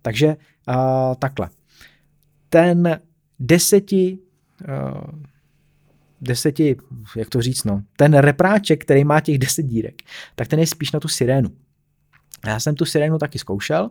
Takže 0.03 0.27
uh, 0.27 1.15
takhle. 1.19 1.51
Ten 2.49 3.01
deseti 3.39 4.19
uh, 4.69 5.23
deseti, 6.25 6.77
jak 7.17 7.29
to 7.29 7.43
říct, 7.43 7.65
no, 7.65 7.83
ten 7.97 8.15
repráček, 8.15 8.83
který 8.83 9.05
má 9.05 9.21
těch 9.21 9.39
deset 9.39 9.63
dírek, 9.63 10.03
tak 10.35 10.49
ten 10.49 10.61
je 10.61 10.67
spíš 10.67 10.93
na 10.93 11.01
tu 11.01 11.09
sirénu. 11.09 11.51
Já 12.47 12.61
jsem 12.61 12.75
tu 12.75 12.85
sirénu 12.85 13.19
taky 13.19 13.39
zkoušel 13.39 13.91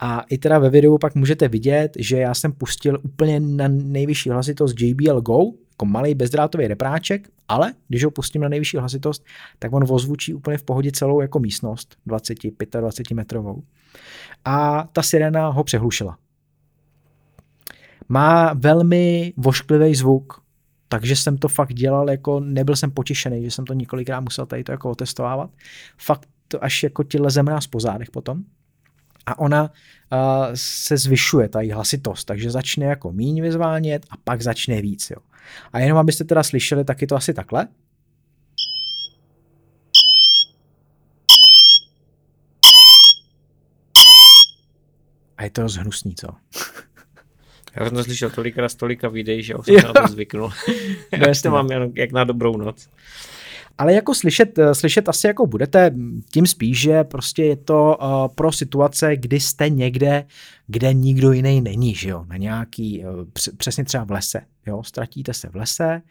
a 0.00 0.20
i 0.20 0.38
teda 0.38 0.58
ve 0.58 0.70
videu 0.70 0.98
pak 0.98 1.14
můžete 1.14 1.48
vidět, 1.48 1.92
že 1.98 2.16
já 2.16 2.34
jsem 2.34 2.52
pustil 2.52 2.98
úplně 3.02 3.40
na 3.40 3.68
nejvyšší 3.68 4.30
hlasitost 4.30 4.80
JBL 4.80 5.20
Go, 5.20 5.38
jako 5.70 5.86
malý 5.86 6.14
bezdrátový 6.14 6.66
repráček, 6.66 7.28
ale 7.48 7.74
když 7.88 8.04
ho 8.04 8.10
pustím 8.10 8.42
na 8.42 8.48
nejvyšší 8.48 8.76
hlasitost, 8.76 9.24
tak 9.58 9.72
on 9.72 9.84
ozvučí 9.88 10.34
úplně 10.34 10.58
v 10.58 10.62
pohodě 10.62 10.92
celou 10.92 11.20
jako 11.20 11.38
místnost, 11.38 11.96
20, 12.06 12.38
25 12.80 13.14
metrovou. 13.14 13.62
A 14.44 14.88
ta 14.92 15.02
sirena 15.02 15.48
ho 15.48 15.64
přehlušila. 15.64 16.18
Má 18.08 18.52
velmi 18.52 19.32
vošklivý 19.36 19.94
zvuk, 19.94 20.42
takže 20.92 21.16
jsem 21.16 21.38
to 21.38 21.48
fakt 21.48 21.74
dělal, 21.74 22.10
jako 22.10 22.40
nebyl 22.40 22.76
jsem 22.76 22.90
potěšený, 22.90 23.44
že 23.44 23.50
jsem 23.50 23.64
to 23.64 23.74
několikrát 23.74 24.20
musel 24.20 24.46
tady 24.46 24.64
to 24.64 24.72
jako 24.72 24.90
otestovávat. 24.90 25.50
Fakt 25.98 26.28
to 26.48 26.64
až 26.64 26.82
jako 26.82 27.04
ti 27.04 27.18
leze 27.18 27.42
mráz 27.42 27.66
po 27.66 27.80
zádech 27.80 28.10
potom. 28.10 28.42
A 29.26 29.38
ona 29.38 29.62
uh, 29.62 29.68
se 30.54 30.96
zvyšuje, 30.96 31.48
ta 31.48 31.60
její 31.60 31.72
hlasitost, 31.72 32.24
takže 32.24 32.50
začne 32.50 32.86
jako 32.86 33.12
míň 33.12 33.42
vyzvánět 33.42 34.06
a 34.10 34.16
pak 34.24 34.42
začne 34.42 34.82
víc. 34.82 35.10
Jo. 35.10 35.16
A 35.72 35.78
jenom 35.78 35.98
abyste 35.98 36.24
teda 36.24 36.42
slyšeli, 36.42 36.84
tak 36.84 37.00
je 37.00 37.06
to 37.06 37.16
asi 37.16 37.34
takhle. 37.34 37.68
A 45.36 45.44
je 45.44 45.50
to 45.50 45.62
rozhnusný, 45.62 46.14
co? 46.14 46.28
Já 47.76 47.86
jsem 47.86 47.96
to 47.96 48.04
slyšel 48.04 48.30
tolika 48.30 48.68
z 48.68 48.74
tolika 48.74 49.08
videí, 49.08 49.42
že 49.42 49.54
už 49.56 49.66
jsem 49.66 49.76
na 49.76 49.92
to 49.92 50.12
zvyknul. 50.12 50.52
no, 51.18 51.26
Já 51.26 51.34
to 51.42 51.50
mám 51.50 51.70
jen 51.70 51.92
jak 51.94 52.12
na 52.12 52.24
dobrou 52.24 52.56
noc. 52.56 52.88
Ale 53.78 53.94
jako 53.94 54.14
slyšet, 54.14 54.58
eh, 54.58 54.74
slyšet 54.74 55.08
asi 55.08 55.26
jako 55.26 55.46
budete, 55.46 55.90
tím 56.32 56.46
spíš, 56.46 56.80
že 56.80 57.04
prostě 57.04 57.44
je 57.44 57.56
to 57.56 57.96
uh, 58.02 58.34
pro 58.34 58.52
situace, 58.52 59.16
kdy 59.16 59.40
jste 59.40 59.68
někde, 59.68 60.24
kde 60.66 60.94
nikdo 60.94 61.32
jiný 61.32 61.60
není, 61.60 61.94
že 61.94 62.08
jo, 62.08 62.24
na 62.28 62.36
nějaký, 62.36 63.04
uh, 63.04 63.24
přesně 63.56 63.84
třeba 63.84 64.04
v 64.04 64.10
lese, 64.10 64.40
jo, 64.66 64.82
ztratíte 64.82 65.34
se 65.34 65.48
v 65.48 65.56
lese, 65.56 66.02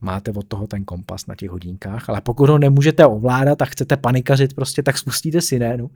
máte 0.00 0.30
od 0.30 0.46
toho 0.46 0.66
ten 0.66 0.84
kompas 0.84 1.26
na 1.26 1.34
těch 1.34 1.50
hodinkách, 1.50 2.08
ale 2.08 2.20
pokud 2.20 2.48
ho 2.48 2.58
nemůžete 2.58 3.06
ovládat 3.06 3.62
a 3.62 3.64
chcete 3.64 3.96
panikařit 3.96 4.54
prostě, 4.54 4.82
tak 4.82 4.98
spustíte 4.98 5.40
sirénu. 5.40 5.90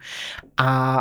A 0.56 0.94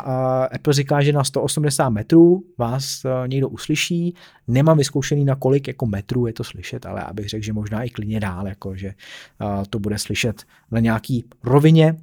Apple 0.55 0.73
říká, 0.73 1.01
že 1.01 1.13
na 1.13 1.23
180 1.23 1.89
metrů 1.89 2.43
vás 2.57 3.05
uh, 3.05 3.27
někdo 3.27 3.49
uslyší. 3.49 4.15
Nemám 4.47 4.77
vyzkoušený 4.77 5.25
na 5.25 5.35
kolik 5.35 5.67
jako 5.67 5.85
metrů 5.85 6.27
je 6.27 6.33
to 6.33 6.43
slyšet, 6.43 6.85
ale 6.85 7.01
abych 7.01 7.29
řekl, 7.29 7.45
že 7.45 7.53
možná 7.53 7.83
i 7.83 7.89
klidně 7.89 8.19
dál, 8.19 8.47
jako 8.47 8.75
že 8.75 8.87
uh, 8.87 9.63
to 9.69 9.79
bude 9.79 9.97
slyšet 9.97 10.43
na 10.71 10.79
nějaký 10.79 11.25
rovině, 11.43 11.95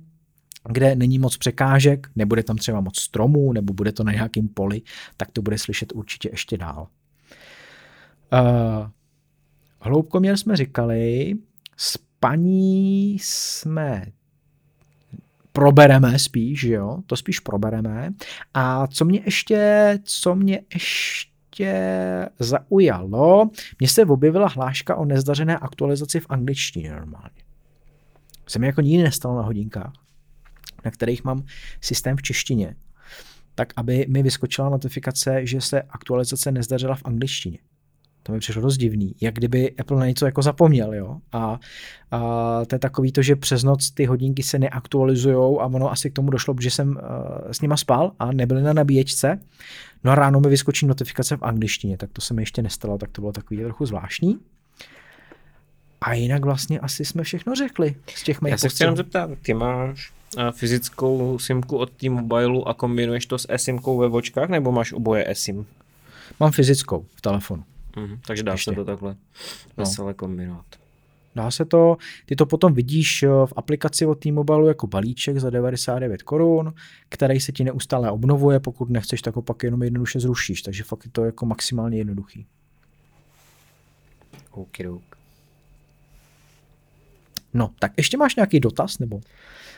kde 0.68 0.96
není 0.96 1.18
moc 1.18 1.36
překážek, 1.36 2.08
nebude 2.16 2.42
tam 2.42 2.56
třeba 2.56 2.80
moc 2.80 2.98
stromů, 2.98 3.52
nebo 3.52 3.72
bude 3.72 3.92
to 3.92 4.04
na 4.04 4.12
nějakém 4.12 4.48
poli, 4.48 4.82
tak 5.16 5.30
to 5.32 5.42
bude 5.42 5.58
slyšet 5.58 5.92
určitě 5.92 6.28
ještě 6.32 6.58
dál. 6.58 6.88
Uh, 8.32 8.88
hloubkoměr 9.84 10.36
jsme 10.36 10.56
říkali, 10.56 11.34
spaní 11.76 13.18
jsme 13.18 14.06
probereme 15.52 16.18
spíš, 16.18 16.62
jo, 16.62 16.98
to 17.06 17.16
spíš 17.16 17.40
probereme. 17.40 18.10
A 18.54 18.86
co 18.86 19.04
mě 19.04 19.20
ještě, 19.24 19.98
co 20.02 20.34
mě 20.34 20.60
ještě 20.74 22.28
zaujalo, 22.38 23.50
mně 23.78 23.88
se 23.88 24.04
objevila 24.04 24.48
hláška 24.48 24.96
o 24.96 25.04
nezdařené 25.04 25.58
aktualizaci 25.58 26.20
v 26.20 26.26
angličtině 26.28 26.92
normálně. 26.92 27.44
Se 28.46 28.58
mi 28.58 28.66
jako 28.66 28.80
nikdy 28.80 29.02
nestalo 29.02 29.36
na 29.36 29.42
hodinkách, 29.42 29.92
na 30.84 30.90
kterých 30.90 31.24
mám 31.24 31.44
systém 31.80 32.16
v 32.16 32.22
češtině, 32.22 32.76
tak 33.54 33.72
aby 33.76 34.06
mi 34.08 34.22
vyskočila 34.22 34.68
notifikace, 34.68 35.46
že 35.46 35.60
se 35.60 35.82
aktualizace 35.82 36.52
nezdařila 36.52 36.94
v 36.94 37.04
angličtině. 37.04 37.58
To 38.26 38.32
mi 38.32 38.38
přišlo 38.38 38.62
dost 38.62 38.76
divný, 38.76 39.14
jak 39.20 39.34
kdyby 39.34 39.74
Apple 39.78 39.98
na 39.98 40.06
něco 40.06 40.26
jako 40.26 40.42
zapomněl, 40.42 40.94
jo. 40.94 41.16
A, 41.32 41.60
a 42.10 42.20
to 42.66 42.74
je 42.74 42.78
takový 42.78 43.12
to, 43.12 43.22
že 43.22 43.36
přes 43.36 43.62
noc 43.62 43.90
ty 43.90 44.04
hodinky 44.04 44.42
se 44.42 44.58
neaktualizují 44.58 45.36
a 45.60 45.64
ono 45.64 45.92
asi 45.92 46.10
k 46.10 46.12
tomu 46.12 46.30
došlo, 46.30 46.54
protože 46.54 46.70
jsem 46.70 46.88
uh, 46.88 46.96
s 47.52 47.60
nima 47.60 47.76
spal 47.76 48.12
a 48.18 48.32
nebyly 48.32 48.62
na 48.62 48.72
nabíječce. 48.72 49.40
No 50.04 50.12
a 50.12 50.14
ráno 50.14 50.40
mi 50.40 50.48
vyskočí 50.48 50.86
notifikace 50.86 51.36
v 51.36 51.42
angličtině, 51.42 51.96
tak 51.96 52.10
to 52.12 52.20
se 52.20 52.34
mi 52.34 52.42
ještě 52.42 52.62
nestalo, 52.62 52.98
tak 52.98 53.10
to 53.10 53.20
bylo 53.20 53.32
takový 53.32 53.60
trochu 53.60 53.86
zvláštní. 53.86 54.38
A 56.00 56.14
jinak 56.14 56.44
vlastně 56.44 56.80
asi 56.80 57.04
jsme 57.04 57.22
všechno 57.22 57.54
řekli 57.54 57.94
z 58.14 58.22
těch 58.22 58.38
Já 58.46 58.58
se 58.58 58.68
chci 58.68 58.82
jenom 58.82 58.96
zeptat, 58.96 59.30
ty 59.42 59.54
máš 59.54 60.12
uh, 60.36 60.50
fyzickou 60.50 61.38
simku 61.38 61.76
od 61.76 61.90
T-Mobile 61.90 62.62
a 62.66 62.74
kombinuješ 62.74 63.26
to 63.26 63.38
s 63.38 63.46
eSIMkou 63.52 63.98
ve 63.98 64.08
vočkách, 64.08 64.48
nebo 64.48 64.72
máš 64.72 64.92
oboje 64.92 65.30
eSIM? 65.30 65.66
Mám 66.40 66.52
fyzickou 66.52 67.06
v 67.14 67.20
telefonu. 67.20 67.64
Mm, 67.96 68.20
takže 68.26 68.42
dá 68.42 68.56
se 68.56 68.72
to 68.72 68.84
takhle 68.84 69.10
no. 69.10 69.16
veselé 69.76 70.14
kombinovat. 70.14 70.66
Dá 71.34 71.50
se 71.50 71.64
to, 71.64 71.96
ty 72.26 72.36
to 72.36 72.46
potom 72.46 72.74
vidíš 72.74 73.22
eh, 73.22 73.28
v 73.28 73.52
aplikaci 73.56 74.06
od 74.06 74.14
T-Mobile 74.14 74.68
jako 74.68 74.86
balíček 74.86 75.38
za 75.38 75.50
99 75.50 76.22
korun, 76.22 76.74
který 77.08 77.40
se 77.40 77.52
ti 77.52 77.64
neustále 77.64 78.10
obnovuje, 78.10 78.60
pokud 78.60 78.90
nechceš, 78.90 79.22
tak 79.22 79.36
ho 79.36 79.42
pak 79.42 79.62
jenom 79.62 79.82
jednoduše 79.82 80.20
zrušíš, 80.20 80.62
takže 80.62 80.84
fakt 80.84 81.04
je 81.04 81.10
to 81.10 81.24
jako 81.24 81.46
maximálně 81.46 81.98
jednoduchý. 81.98 82.46
Okidok. 84.50 85.02
No, 87.54 87.70
tak 87.78 87.92
ještě 87.96 88.16
máš 88.16 88.36
nějaký 88.36 88.60
dotaz, 88.60 88.98
nebo, 88.98 89.20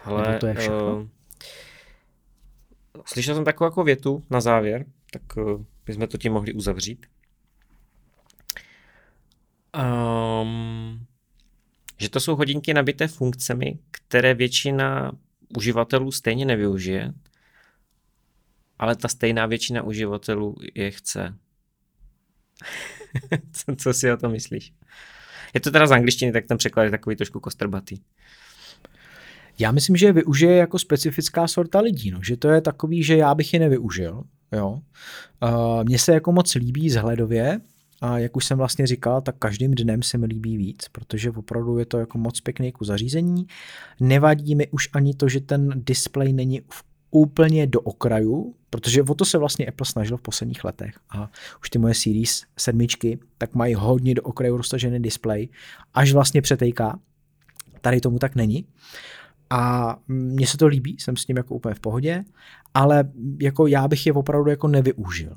Hele, 0.05 0.23
nebo 0.23 0.39
to 0.39 0.47
je 0.47 0.55
všechno? 0.55 0.97
Uh, 0.97 1.07
slyšel 3.05 3.35
jsem 3.35 3.45
takovou 3.45 3.67
jako 3.67 3.85
větu 3.85 4.23
na 4.31 4.41
závěr, 4.41 4.87
tak 5.11 5.23
uh, 5.37 5.65
bychom 5.87 6.07
to 6.07 6.19
tím 6.19 6.33
mohli 6.33 6.53
uzavřít. 6.53 7.07
Um, 10.43 11.07
že 11.99 12.06
to 12.17 12.21
jsou 12.21 12.37
hodinky 12.37 12.75
nabité 12.75 13.09
funkcemi, 13.09 13.79
které 13.91 14.35
většina 14.35 15.13
uživatelů 15.57 16.13
stejně 16.13 16.45
nevyužije, 16.45 17.13
ale 18.79 18.97
ta 18.97 19.09
stejná 19.09 19.47
většina 19.47 19.83
uživatelů 19.83 20.57
je 20.75 20.91
chce. 20.91 21.35
co, 23.53 23.77
co 23.77 23.95
si 23.95 24.13
o 24.13 24.17
to 24.17 24.29
myslíš? 24.29 24.73
Je 25.55 25.61
to 25.61 25.71
teda 25.71 25.87
z 25.87 25.93
angličtiny, 25.93 26.33
tak 26.33 26.47
ten 26.47 26.59
překlad 26.59 26.83
je 26.83 26.91
takový 26.91 27.17
trošku 27.17 27.41
kostrbatý. 27.41 27.99
Já 29.59 29.73
myslím, 29.73 29.97
že 29.97 30.07
je 30.07 30.13
využije 30.13 30.57
jako 30.57 30.79
specifická 30.79 31.49
sorta 31.49 31.81
lidí, 31.81 32.11
no. 32.11 32.23
že 32.23 32.37
to 32.37 32.49
je 32.49 32.61
takový, 32.61 33.03
že 33.03 33.17
já 33.17 33.35
bych 33.35 33.55
je 33.55 33.61
nevyužil. 33.61 34.23
Jo. 34.53 34.81
Uh, 35.43 35.85
mně 35.85 35.99
se 35.99 36.15
jako 36.15 36.33
moc 36.33 36.55
líbí 36.55 36.91
zhledově, 36.91 37.61
a 38.01 38.19
jak 38.19 38.37
už 38.37 38.45
jsem 38.45 38.59
vlastně 38.59 38.87
říkal, 38.87 39.21
tak 39.21 39.37
každým 39.39 39.75
dnem 39.75 40.03
se 40.03 40.19
mi 40.19 40.27
líbí 40.27 40.57
víc, 40.57 40.89
protože 40.93 41.31
opravdu 41.31 41.79
je 41.79 41.87
to 41.87 41.99
jako 41.99 42.19
moc 42.19 42.41
pěkný 42.41 42.73
kus 42.73 42.87
zařízení. 42.87 43.47
Nevadí 44.01 44.55
mi 44.55 44.69
už 44.69 44.89
ani 44.93 45.15
to, 45.15 45.29
že 45.29 45.41
ten 45.41 45.73
displej 45.77 46.33
není 46.33 46.61
v 46.61 46.85
úplně 47.11 47.67
do 47.67 47.81
okraju, 47.81 48.55
protože 48.71 49.03
o 49.03 49.15
to 49.15 49.25
se 49.25 49.39
vlastně 49.39 49.67
Apple 49.67 49.87
snažil 49.87 50.17
v 50.17 50.23
posledních 50.23 50.65
letech 50.65 50.95
a 51.11 51.31
už 51.61 51.71
ty 51.71 51.79
moje 51.79 51.95
Series 51.95 52.43
sedmičky 52.59 53.19
tak 53.39 53.55
mají 53.55 53.75
hodně 53.75 54.15
do 54.15 54.23
okraju 54.23 54.57
roztažený 54.57 55.03
displej, 55.03 55.49
až 55.95 56.13
vlastně 56.13 56.43
přetejká. 56.43 56.99
Tady 57.81 58.01
tomu 58.01 58.19
tak 58.19 58.35
není. 58.35 58.67
A 59.51 59.97
mně 60.09 60.47
se 60.47 60.57
to 60.57 60.67
líbí, 60.67 60.97
jsem 61.01 61.17
s 61.17 61.27
ním 61.27 61.37
jako 61.37 61.55
úplně 61.55 61.75
v 61.75 61.81
pohodě, 61.81 62.25
ale 62.75 63.05
jako 63.41 63.67
já 63.67 63.89
bych 63.89 64.07
je 64.07 64.13
opravdu 64.13 64.51
jako 64.51 64.69
nevyužil. 64.69 65.37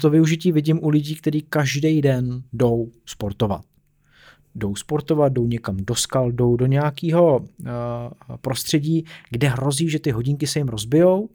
To 0.00 0.10
využití 0.10 0.52
vidím 0.52 0.78
u 0.82 0.88
lidí, 0.88 1.16
kteří 1.16 1.42
každý 1.48 2.02
den 2.02 2.42
jdou 2.52 2.90
sportovat. 3.06 3.64
Jdou 4.54 4.74
sportovat, 4.74 5.32
jdou 5.32 5.46
někam 5.46 5.76
do 5.76 5.94
skal, 5.94 6.32
jdou 6.32 6.56
do 6.56 6.66
nějakého 6.66 7.38
uh, 7.38 7.46
prostředí, 8.40 9.04
kde 9.30 9.48
hrozí, 9.48 9.88
že 9.88 9.98
ty 9.98 10.10
hodinky 10.10 10.46
se 10.46 10.58
jim 10.58 10.68
rozbijou, 10.68 11.20
uh, 11.20 11.28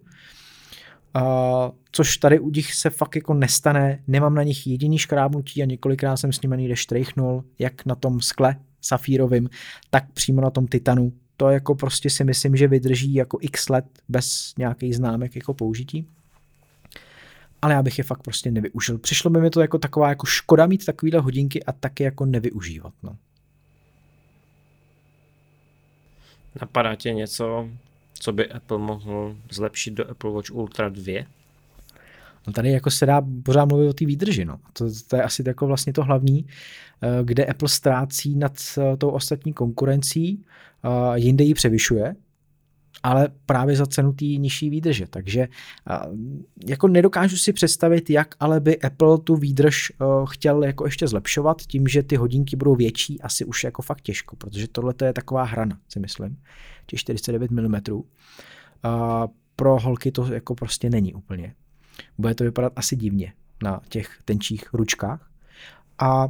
což 1.92 2.18
tady 2.18 2.40
u 2.40 2.50
nich 2.50 2.74
se 2.74 2.90
fakt 2.90 3.16
jako 3.16 3.34
nestane. 3.34 4.04
Nemám 4.08 4.36
na 4.36 4.44
nich 4.44 4.68
jediný 4.68 4.98
škrábnutí 4.98 5.62
a 5.62 5.66
několikrát 5.66 6.18
jsem 6.18 6.34
s 6.34 6.42
nimi 6.42 6.58
někde 6.58 6.76
štrejchnul, 6.76 7.44
jak 7.60 7.86
na 7.86 7.96
tom 7.96 8.22
skle 8.22 8.56
safírovým, 8.82 9.50
tak 9.90 10.12
přímo 10.12 10.42
na 10.42 10.50
tom 10.50 10.68
titanu. 10.68 11.14
To 11.38 11.50
jako 11.50 11.76
prostě 11.76 12.10
si 12.10 12.24
myslím, 12.24 12.56
že 12.56 12.68
vydrží 12.68 13.14
jako 13.14 13.38
x 13.42 13.70
let 13.70 13.86
bez 14.10 14.54
nějakých 14.58 14.96
známek 14.96 15.36
jako 15.36 15.54
použití 15.54 16.08
ale 17.66 17.74
já 17.74 17.84
bych 17.84 17.97
je 17.97 18.03
fakt 18.03 18.24
prostě 18.24 18.51
nevyužil. 18.51 18.97
Přišlo 18.97 19.30
by 19.30 19.41
mi 19.41 19.49
to 19.49 19.61
jako 19.61 19.78
taková 19.78 20.09
jako 20.09 20.26
škoda 20.26 20.66
mít 20.66 20.86
takovýhle 20.86 21.20
hodinky 21.20 21.63
a 21.63 21.72
taky 21.72 22.03
jako 22.03 22.26
nevyužívat. 22.26 22.93
No. 23.03 23.18
Napadá 26.61 26.95
tě 26.95 27.13
něco, 27.13 27.70
co 28.13 28.34
by 28.34 28.51
Apple 28.51 28.78
mohl 28.78 29.38
zlepšit 29.51 29.93
do 29.93 30.09
Apple 30.09 30.32
Watch 30.32 30.51
Ultra 30.51 30.89
2? 30.89 31.26
No 32.47 32.53
tady 32.53 32.72
jako 32.72 32.91
se 32.91 33.05
dá 33.05 33.22
pořád 33.43 33.66
mluvit 33.66 33.89
o 33.89 33.93
té 33.93 34.05
výdrži. 34.05 34.45
No. 34.45 34.59
To, 34.74 34.86
to 35.07 35.16
je 35.16 35.24
asi 35.24 35.43
jako 35.47 35.68
vlastně 35.68 35.93
to 35.93 36.03
hlavní, 36.03 36.45
eh, 37.01 37.24
kde 37.24 37.45
Apple 37.45 37.70
ztrácí 37.70 38.36
nad 38.36 38.53
eh, 38.78 38.97
tou 38.97 39.09
ostatní 39.09 39.53
konkurencí, 39.53 40.45
jinde 41.16 41.43
ji 41.43 41.53
převyšuje, 41.53 42.16
ale 43.04 43.30
právě 43.46 43.76
za 43.76 43.86
cenu 43.86 44.14
té 44.14 44.26
nižší 44.26 44.70
výdrže. 44.70 45.08
Takže 45.10 45.48
jako 46.68 46.88
nedokážu 46.88 47.38
si 47.38 47.54
představit, 47.54 48.10
jak 48.10 48.36
ale 48.39 48.60
by 48.60 48.80
Apple 48.80 49.18
tu 49.18 49.36
výdrž 49.36 49.91
chtěl 50.30 50.64
jako 50.64 50.86
ještě 50.86 51.08
zlepšovat 51.08 51.62
tím, 51.62 51.88
že 51.88 52.04
ty 52.04 52.16
hodinky 52.16 52.56
budou 52.56 52.76
větší, 52.76 53.22
asi 53.22 53.46
už 53.46 53.64
jako 53.64 53.82
fakt 53.82 54.02
těžko, 54.02 54.36
protože 54.36 54.68
tohle 54.68 54.93
je 55.06 55.14
taková 55.14 55.43
hrana, 55.43 55.80
si 55.89 56.00
myslím, 56.00 56.38
těch 56.86 57.00
49 57.00 57.52
mm. 57.52 57.76
Pro 59.56 59.80
holky 59.80 60.12
to 60.12 60.34
jako 60.34 60.56
prostě 60.56 60.89
není 60.89 61.14
úplně. 61.14 61.56
Bude 62.18 62.36
to 62.36 62.43
vypadat 62.43 62.74
asi 62.76 62.96
divně 62.96 63.34
na 63.64 63.82
těch 63.89 64.10
tenčích 64.26 64.74
ručkách. 64.74 65.30
A 66.00 66.28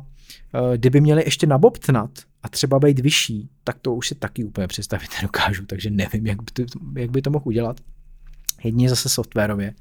kdyby 0.75 1.01
měli 1.01 1.23
ještě 1.25 1.47
nabobtnat 1.47 2.09
a 2.45 2.49
třeba 2.49 2.79
být 2.79 2.99
vyšší, 2.99 3.49
tak 3.63 3.79
to 3.79 3.93
už 3.93 4.07
si 4.07 4.15
taky 4.15 4.43
úplně 4.43 4.67
představit 4.67 5.09
nedokážu, 5.15 5.65
takže 5.65 5.89
nevím, 5.89 6.27
jak 6.27 6.41
by 6.43 6.51
to, 6.51 6.63
jak 6.97 7.11
by 7.11 7.21
to 7.21 7.29
mohl 7.29 7.47
udělat. 7.47 7.77
Jedině 8.63 8.89
zase 8.89 9.09
softwarově. 9.09 9.73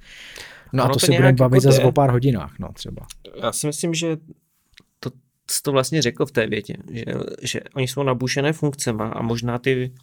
No 0.73 0.85
a 0.85 0.87
to, 0.87 0.93
to 0.93 0.99
si 0.99 1.07
budeme 1.07 1.33
bavit 1.33 1.57
jako 1.57 1.73
zase 1.73 1.83
o 1.83 1.93
pár 1.93 2.11
hodinách, 2.11 2.59
no 2.59 2.69
třeba. 2.73 3.07
Já 3.43 3.53
si 3.53 3.67
myslím, 3.67 3.95
že 3.95 4.17
to, 5.01 5.11
to 5.63 5.73
vlastně 5.73 6.03
řekl 6.03 6.27
v 6.27 6.33
té 6.33 6.47
větě, 6.47 6.77
že, 6.91 7.05
že 7.43 7.61
oni 7.75 7.89
jsou 7.89 8.03
nabušené 8.03 8.53
funkcemi 8.53 9.03
a 9.13 9.23
možná 9.23 9.59
ty, 9.59 9.95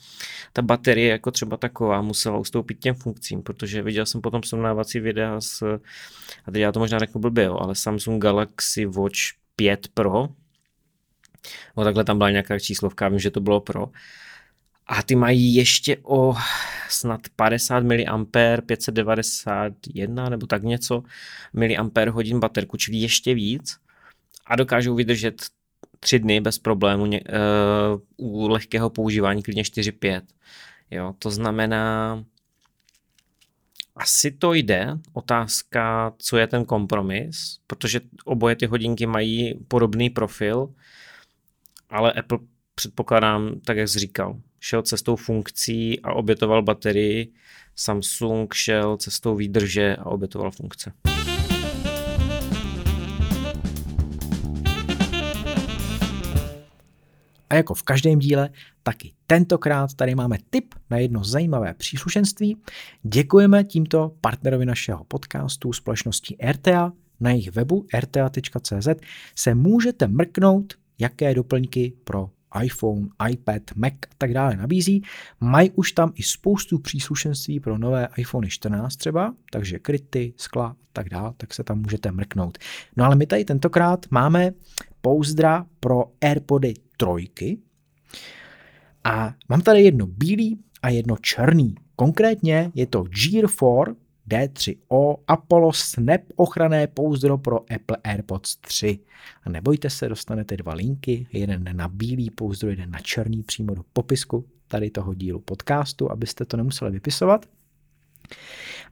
ta 0.53 0.61
baterie 0.61 1.09
jako 1.09 1.31
třeba 1.31 1.57
taková 1.57 2.01
musela 2.01 2.37
ustoupit 2.37 2.79
těm 2.79 2.95
funkcím, 2.95 3.43
protože 3.43 3.81
viděl 3.81 4.05
jsem 4.05 4.21
potom 4.21 4.43
srovnávací 4.43 4.99
videa 4.99 5.41
s, 5.41 5.79
a 6.45 6.51
teď 6.51 6.61
já 6.61 6.71
to 6.71 6.79
možná 6.79 6.99
řeknu 6.99 7.21
blbě, 7.21 7.47
ale 7.47 7.75
Samsung 7.75 8.23
Galaxy 8.23 8.85
Watch 8.85 9.19
5 9.55 9.87
Pro, 9.93 10.29
No 11.77 11.83
takhle 11.83 12.03
tam 12.03 12.17
byla 12.17 12.29
nějaká 12.29 12.59
číslovka, 12.59 13.09
vím, 13.09 13.19
že 13.19 13.31
to 13.31 13.39
bylo 13.39 13.61
pro. 13.61 13.87
A 14.87 15.03
ty 15.03 15.15
mají 15.15 15.55
ještě 15.55 15.97
o 16.03 16.35
snad 16.89 17.21
50 17.35 17.83
mA, 17.83 18.25
591 18.65 20.29
nebo 20.29 20.47
tak 20.47 20.63
něco 20.63 21.03
mAh 21.53 22.07
hodin 22.07 22.39
baterku, 22.39 22.77
čili 22.77 22.97
ještě 22.97 23.33
víc 23.33 23.77
a 24.45 24.55
dokážou 24.55 24.95
vydržet 24.95 25.41
tři 25.99 26.19
dny 26.19 26.41
bez 26.41 26.59
problému, 26.59 27.05
ně, 27.05 27.21
uh, 27.21 28.01
u 28.17 28.47
lehkého 28.47 28.89
používání 28.89 29.43
klidně 29.43 29.63
4-5. 29.63 30.21
Jo, 30.91 31.13
to 31.19 31.31
znamená, 31.31 32.23
asi 33.95 34.31
to 34.31 34.53
jde. 34.53 34.97
Otázka, 35.13 36.13
co 36.17 36.37
je 36.37 36.47
ten 36.47 36.65
kompromis, 36.65 37.59
protože 37.67 38.01
oboje 38.25 38.55
ty 38.55 38.65
hodinky 38.65 39.05
mají 39.05 39.59
podobný 39.67 40.09
profil, 40.09 40.73
ale 41.91 42.11
Apple 42.11 42.39
předpokládám, 42.75 43.59
tak 43.65 43.77
jak 43.77 43.87
jsi 43.87 43.99
říkal, 43.99 44.39
šel 44.59 44.81
cestou 44.81 45.15
funkcí 45.15 46.01
a 46.01 46.13
obětoval 46.13 46.61
baterii, 46.61 47.33
Samsung 47.75 48.53
šel 48.53 48.97
cestou 48.97 49.35
výdrže 49.35 49.95
a 49.95 50.05
obětoval 50.05 50.51
funkce. 50.51 50.91
A 57.49 57.55
jako 57.55 57.73
v 57.73 57.83
každém 57.83 58.19
díle, 58.19 58.49
taky 58.83 59.13
tentokrát 59.27 59.93
tady 59.93 60.15
máme 60.15 60.37
tip 60.49 60.75
na 60.89 60.97
jedno 60.97 61.23
zajímavé 61.23 61.73
příslušenství. 61.73 62.57
Děkujeme 63.03 63.63
tímto 63.63 64.11
partnerovi 64.21 64.65
našeho 64.65 65.03
podcastu 65.03 65.73
společnosti 65.73 66.37
RTA. 66.51 66.91
Na 67.19 67.31
jejich 67.31 67.51
webu 67.51 67.85
rta.cz 67.99 68.87
se 69.35 69.55
můžete 69.55 70.07
mrknout, 70.07 70.73
jaké 71.01 71.33
doplňky 71.33 71.93
pro 72.03 72.29
iPhone, 72.63 73.07
iPad, 73.29 73.61
Mac 73.75 73.93
a 73.93 74.13
tak 74.17 74.33
dále 74.33 74.57
nabízí. 74.57 75.01
Mají 75.39 75.71
už 75.71 75.91
tam 75.91 76.11
i 76.15 76.23
spoustu 76.23 76.79
příslušenství 76.79 77.59
pro 77.59 77.77
nové 77.77 78.07
iPhone 78.17 78.49
14 78.49 78.95
třeba, 78.95 79.35
takže 79.51 79.79
kryty, 79.79 80.33
skla 80.37 80.67
a 80.67 80.75
tak 80.93 81.09
dále, 81.09 81.33
tak 81.37 81.53
se 81.53 81.63
tam 81.63 81.79
můžete 81.79 82.11
mrknout. 82.11 82.57
No 82.97 83.05
ale 83.05 83.15
my 83.15 83.25
tady 83.25 83.45
tentokrát 83.45 84.05
máme 84.11 84.51
pouzdra 85.01 85.65
pro 85.79 86.03
AirPody 86.21 86.73
trojky. 86.97 87.57
A 89.03 89.33
mám 89.49 89.61
tady 89.61 89.81
jedno 89.81 90.07
bílý 90.07 90.59
a 90.81 90.89
jedno 90.89 91.17
černý. 91.21 91.75
Konkrétně 91.95 92.71
je 92.75 92.85
to 92.85 93.03
Gear 93.03 93.49
4 93.49 94.00
D3O 94.29 95.17
Apollo 95.27 95.73
Snap 95.73 96.21
ochranné 96.35 96.87
pouzdro 96.87 97.37
pro 97.37 97.59
Apple 97.75 97.97
AirPods 98.03 98.55
3. 98.55 98.99
A 99.43 99.49
nebojte 99.49 99.89
se, 99.89 100.09
dostanete 100.09 100.57
dva 100.57 100.73
linky, 100.73 101.27
jeden 101.33 101.77
na 101.77 101.87
bílý 101.87 102.29
pouzdro, 102.29 102.69
jeden 102.69 102.91
na 102.91 102.99
černý 102.99 103.43
přímo 103.43 103.75
do 103.75 103.81
popisku 103.93 104.45
tady 104.67 104.89
toho 104.89 105.13
dílu 105.13 105.39
podcastu, 105.39 106.11
abyste 106.11 106.45
to 106.45 106.57
nemuseli 106.57 106.91
vypisovat. 106.91 107.45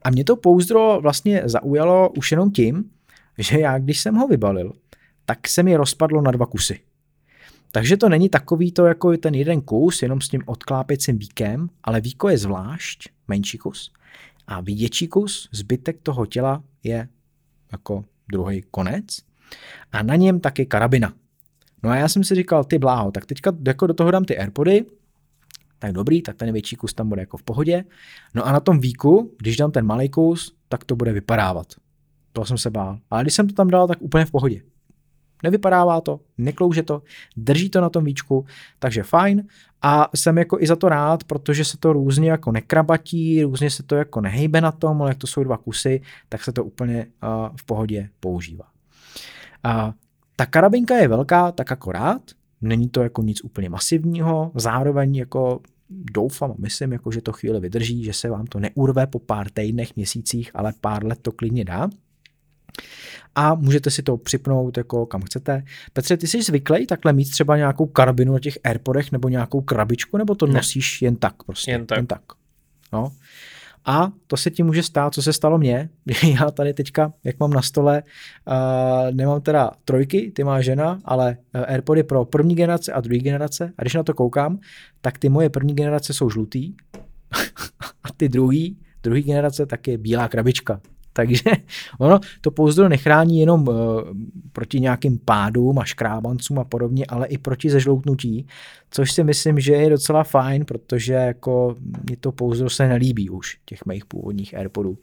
A 0.02 0.10
mě 0.10 0.24
to 0.24 0.36
pouzdro 0.36 1.02
vlastně 1.02 1.42
zaujalo 1.46 2.10
už 2.10 2.32
jenom 2.32 2.52
tím, 2.52 2.92
že 3.38 3.60
já, 3.60 3.80
když 3.80 4.00
jsem 4.00 4.16
ho 4.16 4.28
vybalil, 4.28 4.74
tak 5.26 5.48
se 5.48 5.64
mi 5.64 5.76
rozpadlo 5.76 6.22
na 6.22 6.32
dva 6.32 6.46
kusy. 6.46 6.80
Takže 7.72 7.98
to 7.98 8.10
není 8.10 8.30
takový 8.30 8.72
to 8.72 8.86
jako 8.86 9.18
ten 9.18 9.36
jeden 9.36 9.62
kus, 9.62 10.02
jenom 10.02 10.22
s 10.22 10.30
tím 10.30 10.44
odklápěcím 10.46 11.18
víkem, 11.18 11.70
ale 11.84 12.02
víko 12.02 12.30
je 12.30 12.38
zvlášť, 12.38 13.10
menší 13.28 13.58
kus. 13.58 13.92
A 14.50 14.62
větší 14.62 15.08
kus, 15.08 15.50
zbytek 15.52 16.02
toho 16.04 16.26
těla 16.26 16.64
je 16.84 17.08
jako 17.72 18.06
druhý 18.32 18.62
konec. 18.72 19.06
A 19.92 20.04
na 20.04 20.16
něm 20.16 20.40
taky 20.40 20.66
karabina. 20.66 21.14
No 21.84 21.90
a 21.90 21.96
já 21.96 22.08
jsem 22.08 22.24
si 22.24 22.36
říkal, 22.36 22.64
ty 22.64 22.80
bláho, 22.80 23.12
tak 23.12 23.26
teďka 23.26 23.54
jako 23.68 23.88
do 23.88 23.94
toho 23.94 24.12
dám 24.12 24.26
ty 24.26 24.38
Airpody, 24.38 24.86
tak 25.80 25.92
dobrý, 25.92 26.22
tak 26.22 26.36
ten 26.36 26.54
větší 26.54 26.76
kus 26.76 26.94
tam 26.94 27.10
bude 27.10 27.22
jako 27.22 27.38
v 27.38 27.44
pohodě. 27.44 27.84
No 28.36 28.48
a 28.48 28.52
na 28.52 28.60
tom 28.60 28.80
víku, 28.80 29.36
když 29.40 29.58
dám 29.58 29.72
ten 29.72 29.86
malý 29.86 30.10
kus, 30.10 30.56
tak 30.70 30.84
to 30.84 30.96
bude 30.96 31.14
vypadávat. 31.14 31.68
To 32.34 32.46
jsem 32.46 32.58
se 32.58 32.70
bál. 32.70 33.00
Ale 33.10 33.24
když 33.24 33.34
jsem 33.34 33.48
to 33.48 33.54
tam 33.54 33.68
dal, 33.68 33.88
tak 33.88 34.02
úplně 34.02 34.26
v 34.26 34.32
pohodě. 34.32 34.62
Nevypadává 35.44 36.02
to, 36.02 36.20
neklouže 36.38 36.84
to, 36.84 37.02
drží 37.38 37.70
to 37.70 37.82
na 37.82 37.90
tom 37.90 38.04
víčku, 38.04 38.46
takže 38.80 39.04
fajn. 39.04 39.44
A 39.82 40.10
jsem 40.16 40.38
jako 40.38 40.60
i 40.60 40.68
za 40.68 40.76
to 40.76 40.90
rád, 40.90 41.24
protože 41.24 41.66
se 41.66 41.78
to 41.78 41.94
různě 41.94 42.32
jako 42.32 42.52
nekrabatí, 42.52 43.44
různě 43.44 43.70
se 43.70 43.84
to 43.84 43.96
jako 43.96 44.22
nehejbe 44.22 44.62
na 44.62 44.72
tom, 44.72 45.02
ale 45.02 45.12
jak 45.12 45.18
to 45.18 45.28
jsou 45.28 45.44
dva 45.44 45.58
kusy, 45.58 46.02
tak 46.30 46.44
se 46.44 46.52
to 46.52 46.64
úplně 46.64 47.06
uh, 47.24 47.56
v 47.56 47.64
pohodě 47.64 48.10
používá. 48.20 48.66
Uh, 49.66 49.94
ta 50.36 50.46
karabinka 50.46 50.96
je 50.98 51.08
velká, 51.08 51.52
tak 51.52 51.72
akorát, 51.72 52.22
není 52.62 52.90
to 52.90 53.04
jako 53.04 53.22
nic 53.22 53.44
úplně 53.44 53.70
masivního, 53.70 54.52
zároveň 54.56 55.16
jako 55.16 55.62
doufám 55.90 56.56
myslím, 56.58 56.94
jako, 56.94 57.12
že 57.12 57.22
to 57.22 57.32
chvíli 57.32 57.60
vydrží, 57.60 58.04
že 58.04 58.14
se 58.14 58.30
vám 58.30 58.46
to 58.46 58.60
neurve 58.60 59.08
po 59.08 59.20
pár 59.20 59.50
týdnech, 59.50 59.96
měsících, 59.96 60.52
ale 60.54 60.74
pár 60.82 61.06
let 61.06 61.20
to 61.22 61.32
klidně 61.32 61.66
dá 61.66 61.90
a 63.36 63.56
můžete 63.56 63.92
si 63.92 64.04
to 64.04 64.18
připnout 64.18 64.78
jako 64.78 65.06
kam 65.06 65.22
chcete. 65.22 65.64
Petře, 65.94 66.18
ty 66.18 66.28
jsi 66.28 66.42
zvyklý 66.42 66.88
takhle 66.88 67.14
mít 67.14 67.32
třeba 67.32 67.58
nějakou 67.58 67.86
karabinu 67.86 68.34
na 68.34 68.40
těch 68.40 68.58
Airpodech 68.64 69.12
nebo 69.12 69.30
nějakou 69.30 69.62
krabičku, 69.62 70.18
nebo 70.18 70.36
to 70.36 70.48
ne. 70.48 70.54
nosíš 70.54 71.02
jen 71.02 71.16
tak 71.16 71.44
prostě? 71.44 71.72
Jen 71.72 71.86
tak. 71.86 71.98
Jen 71.98 72.08
tak. 72.08 72.22
No. 72.94 73.12
A 73.86 74.12
to 74.28 74.38
se 74.38 74.52
ti 74.52 74.64
může 74.64 74.84
stát, 74.84 75.14
co 75.14 75.22
se 75.22 75.34
stalo 75.34 75.58
mně. 75.58 75.90
Já 76.40 76.52
tady 76.52 76.74
teďka, 76.74 77.14
jak 77.24 77.40
mám 77.40 77.54
na 77.54 77.62
stole, 77.62 78.04
uh, 78.48 79.16
nemám 79.16 79.42
teda 79.42 79.72
trojky, 79.86 80.32
ty 80.36 80.44
má 80.44 80.62
žena, 80.62 81.00
ale 81.06 81.38
Airpody 81.54 82.04
pro 82.04 82.26
první 82.26 82.56
generace 82.56 82.94
a 82.94 83.02
druhé 83.02 83.20
generace. 83.20 83.74
A 83.78 83.82
když 83.82 83.94
na 83.94 84.04
to 84.04 84.14
koukám, 84.14 84.60
tak 85.02 85.18
ty 85.18 85.30
moje 85.30 85.50
první 85.50 85.76
generace 85.76 86.14
jsou 86.14 86.30
žlutý 86.30 86.74
a 88.04 88.12
ty 88.18 88.30
druhý, 88.30 88.78
druhý 89.04 89.24
generace 89.24 89.66
tak 89.66 89.88
je 89.88 89.98
bílá 89.98 90.28
krabička. 90.28 90.82
Takže 91.20 91.44
ono 92.00 92.20
to 92.42 92.52
pouzdro 92.52 92.90
nechrání 92.90 93.40
jenom 93.40 93.68
uh, 93.68 93.76
proti 94.54 94.80
nějakým 94.80 95.20
pádům 95.26 95.80
a 95.80 95.86
škrábancům 95.86 96.60
a 96.60 96.64
podobně, 96.64 97.06
ale 97.10 97.28
i 97.28 97.38
proti 97.38 97.70
zežloutnutí, 97.70 98.48
což 98.92 99.12
si 99.12 99.24
myslím, 99.24 99.60
že 99.60 99.74
je 99.74 99.90
docela 99.90 100.24
fajn, 100.24 100.66
protože 100.66 101.14
jako 101.14 101.76
mě 102.08 102.18
to 102.18 102.32
pouzdro 102.32 102.70
se 102.70 102.88
nelíbí 102.88 103.30
už, 103.30 103.58
těch 103.66 103.86
mých 103.86 104.06
původních 104.06 104.54
Airpodů, 104.54 104.98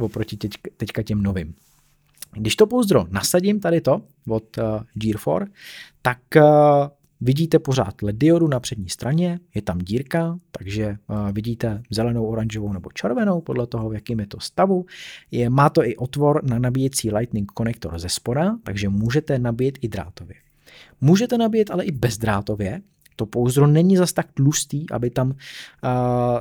oproti 0.00 0.36
teď, 0.36 0.52
teďka 0.76 1.02
těm 1.02 1.22
novým. 1.22 1.54
Když 2.32 2.56
to 2.56 2.66
pouzdro 2.66 3.06
nasadím 3.10 3.60
tady 3.60 3.80
to 3.80 4.02
od 4.28 4.58
uh, 4.58 4.64
Gear 4.94 5.18
4, 5.18 5.52
tak 6.02 6.18
uh, 6.36 6.42
Vidíte 7.20 7.58
pořád 7.58 8.02
LED 8.02 8.16
diodu 8.16 8.48
na 8.48 8.60
přední 8.60 8.88
straně, 8.88 9.40
je 9.54 9.62
tam 9.62 9.78
dírka, 9.78 10.38
takže 10.50 10.96
uh, 11.06 11.32
vidíte 11.32 11.82
zelenou, 11.90 12.26
oranžovou 12.26 12.72
nebo 12.72 12.90
červenou 12.94 13.40
podle 13.40 13.66
toho, 13.66 13.88
v 13.88 13.94
jakém 13.94 14.20
je 14.20 14.26
to 14.26 14.40
stavu. 14.40 14.86
Je, 15.30 15.50
má 15.50 15.70
to 15.70 15.84
i 15.84 15.96
otvor 15.96 16.44
na 16.44 16.58
nabíjecí 16.58 17.10
Lightning 17.10 17.52
konektor 17.52 17.98
ze 17.98 18.08
spora, 18.08 18.56
takže 18.62 18.88
můžete 18.88 19.38
nabíjet 19.38 19.78
i 19.80 19.88
drátově. 19.88 20.36
Můžete 21.00 21.38
nabíjet 21.38 21.70
ale 21.70 21.84
i 21.84 21.90
bezdrátově, 21.90 22.80
to 23.16 23.26
pouzdro 23.26 23.66
není 23.66 23.96
zas 23.96 24.12
tak 24.12 24.32
tlustý, 24.32 24.90
aby 24.90 25.10
tam 25.10 25.28
uh, 25.28 25.34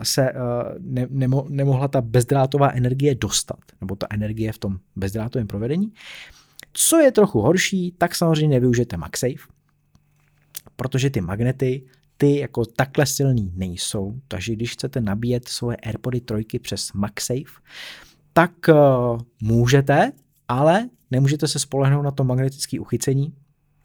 se 0.04 0.32
uh, 0.32 0.38
ne, 0.80 1.08
nemo, 1.10 1.46
nemohla 1.50 1.88
ta 1.88 2.02
bezdrátová 2.02 2.70
energie 2.70 3.16
dostat, 3.16 3.60
nebo 3.82 3.96
ta 3.96 4.08
energie 4.10 4.52
v 4.52 4.58
tom 4.58 4.78
bezdrátovém 4.96 5.48
provedení. 5.48 5.94
Co 6.74 6.98
je 7.00 7.12
trochu 7.12 7.42
horší, 7.42 7.94
tak 7.98 8.16
samozřejmě 8.16 8.56
nevyužijete 8.56 8.98
MagSafe, 8.98 9.57
protože 10.78 11.10
ty 11.10 11.22
magnety 11.22 11.84
ty 12.18 12.40
jako 12.40 12.66
takhle 12.66 13.06
silný 13.06 13.52
nejsou, 13.56 14.20
takže 14.28 14.54
když 14.54 14.74
chcete 14.74 15.02
nabíjet 15.02 15.48
svoje 15.48 15.78
AirPody 15.78 16.22
trojky 16.22 16.60
přes 16.60 16.94
MagSafe, 16.94 17.62
tak 18.34 18.52
uh, 18.70 19.20
můžete, 19.42 20.12
ale 20.48 20.90
nemůžete 21.12 21.48
se 21.48 21.60
spolehnout 21.60 22.06
na 22.06 22.12
to 22.12 22.24
magnetické 22.24 22.80
uchycení, 22.80 23.34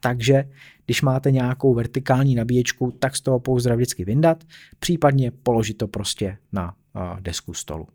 takže 0.00 0.44
když 0.86 1.02
máte 1.02 1.30
nějakou 1.30 1.74
vertikální 1.74 2.34
nabíječku, 2.34 2.90
tak 2.98 3.16
z 3.16 3.20
toho 3.20 3.40
pouzdra 3.40 3.74
vždycky 3.74 4.04
vyndat, 4.04 4.44
případně 4.78 5.30
položit 5.30 5.74
to 5.74 5.88
prostě 5.88 6.38
na 6.52 6.74
uh, 6.94 7.20
desku 7.20 7.54
stolu. 7.54 7.86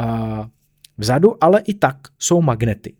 Uh, 0.00 0.46
vzadu 0.98 1.44
ale 1.44 1.60
i 1.60 1.74
tak 1.74 1.96
jsou 2.18 2.42
magnety 2.42 2.94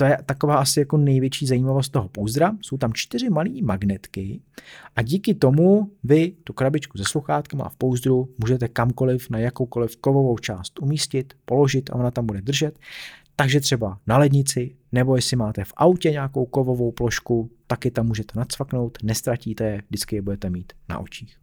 to 0.00 0.04
je 0.04 0.18
taková 0.26 0.56
asi 0.56 0.80
jako 0.80 0.96
největší 0.96 1.46
zajímavost 1.46 1.88
toho 1.88 2.08
pouzdra. 2.08 2.52
Jsou 2.60 2.76
tam 2.76 2.92
čtyři 2.92 3.30
malé 3.30 3.50
magnetky 3.62 4.40
a 4.96 5.02
díky 5.02 5.34
tomu 5.34 5.90
vy 6.04 6.32
tu 6.44 6.52
krabičku 6.52 6.98
se 6.98 7.04
sluchátkama 7.04 7.68
v 7.68 7.76
pouzdru 7.76 8.34
můžete 8.38 8.68
kamkoliv 8.68 9.30
na 9.30 9.38
jakoukoliv 9.38 9.96
kovovou 9.96 10.38
část 10.38 10.78
umístit, 10.82 11.34
položit 11.44 11.90
a 11.90 11.94
ona 11.94 12.10
tam 12.10 12.26
bude 12.26 12.40
držet. 12.40 12.78
Takže 13.36 13.60
třeba 13.60 13.98
na 14.06 14.18
lednici, 14.18 14.76
nebo 14.92 15.16
jestli 15.16 15.36
máte 15.36 15.64
v 15.64 15.72
autě 15.76 16.10
nějakou 16.10 16.46
kovovou 16.46 16.92
plošku, 16.92 17.50
taky 17.66 17.90
tam 17.90 18.06
můžete 18.06 18.38
nacvaknout, 18.38 18.98
nestratíte 19.02 19.64
je, 19.64 19.82
vždycky 19.88 20.16
je 20.16 20.22
budete 20.22 20.50
mít 20.50 20.72
na 20.88 20.98
očích. 20.98 21.36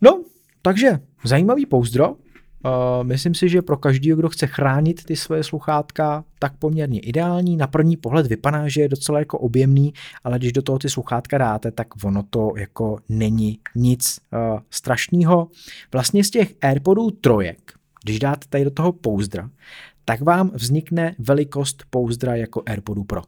No, 0.00 0.24
takže 0.62 1.00
zajímavý 1.24 1.66
pouzdro, 1.66 2.16
Uh, 2.64 3.06
myslím 3.06 3.34
si, 3.34 3.48
že 3.48 3.62
pro 3.62 3.76
každého, 3.76 4.18
kdo 4.18 4.28
chce 4.28 4.46
chránit 4.46 5.04
ty 5.04 5.16
svoje 5.16 5.44
sluchátka, 5.44 6.24
tak 6.38 6.56
poměrně 6.56 7.00
ideální. 7.00 7.56
Na 7.56 7.66
první 7.66 7.96
pohled 7.96 8.26
vypadá, 8.26 8.68
že 8.68 8.80
je 8.80 8.88
docela 8.88 9.18
jako 9.18 9.38
objemný, 9.38 9.94
ale 10.24 10.38
když 10.38 10.52
do 10.52 10.62
toho 10.62 10.78
ty 10.78 10.90
sluchátka 10.90 11.38
dáte, 11.38 11.70
tak 11.70 12.04
ono 12.04 12.22
to 12.22 12.52
jako 12.56 12.98
není 13.08 13.58
nic 13.74 14.20
uh, 14.32 14.60
strašného. 14.70 15.48
Vlastně 15.92 16.24
z 16.24 16.30
těch 16.30 16.54
AirPodů 16.60 17.10
trojek, 17.10 17.72
když 18.04 18.18
dáte 18.18 18.46
tady 18.48 18.64
do 18.64 18.70
toho 18.70 18.92
pouzdra, 18.92 19.50
tak 20.04 20.20
vám 20.20 20.50
vznikne 20.54 21.14
velikost 21.18 21.84
pouzdra 21.90 22.34
jako 22.34 22.62
AirPodu 22.66 23.04
Pro. 23.04 23.22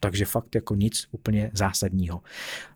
takže 0.00 0.24
fakt 0.24 0.54
jako 0.54 0.74
nic 0.74 1.08
úplně 1.10 1.50
zásadního. 1.54 2.20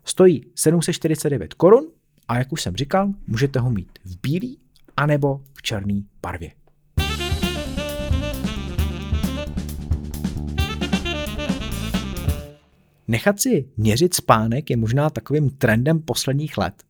Stojí 0.05 0.45
749 0.55 1.53
korun 1.53 1.87
a 2.27 2.37
jak 2.37 2.51
už 2.51 2.61
jsem 2.61 2.75
říkal, 2.75 3.09
můžete 3.27 3.59
ho 3.59 3.69
mít 3.69 3.99
v 4.05 4.17
bílý 4.21 4.57
anebo 5.01 5.41
v 5.53 5.61
černé 5.61 6.01
barvě. 6.21 6.51
Nechat 13.07 13.39
si 13.39 13.65
měřit 13.77 14.13
spánek 14.13 14.69
je 14.69 14.77
možná 14.77 15.09
takovým 15.09 15.49
trendem 15.49 15.99
posledních 15.99 16.57
let, 16.57 16.83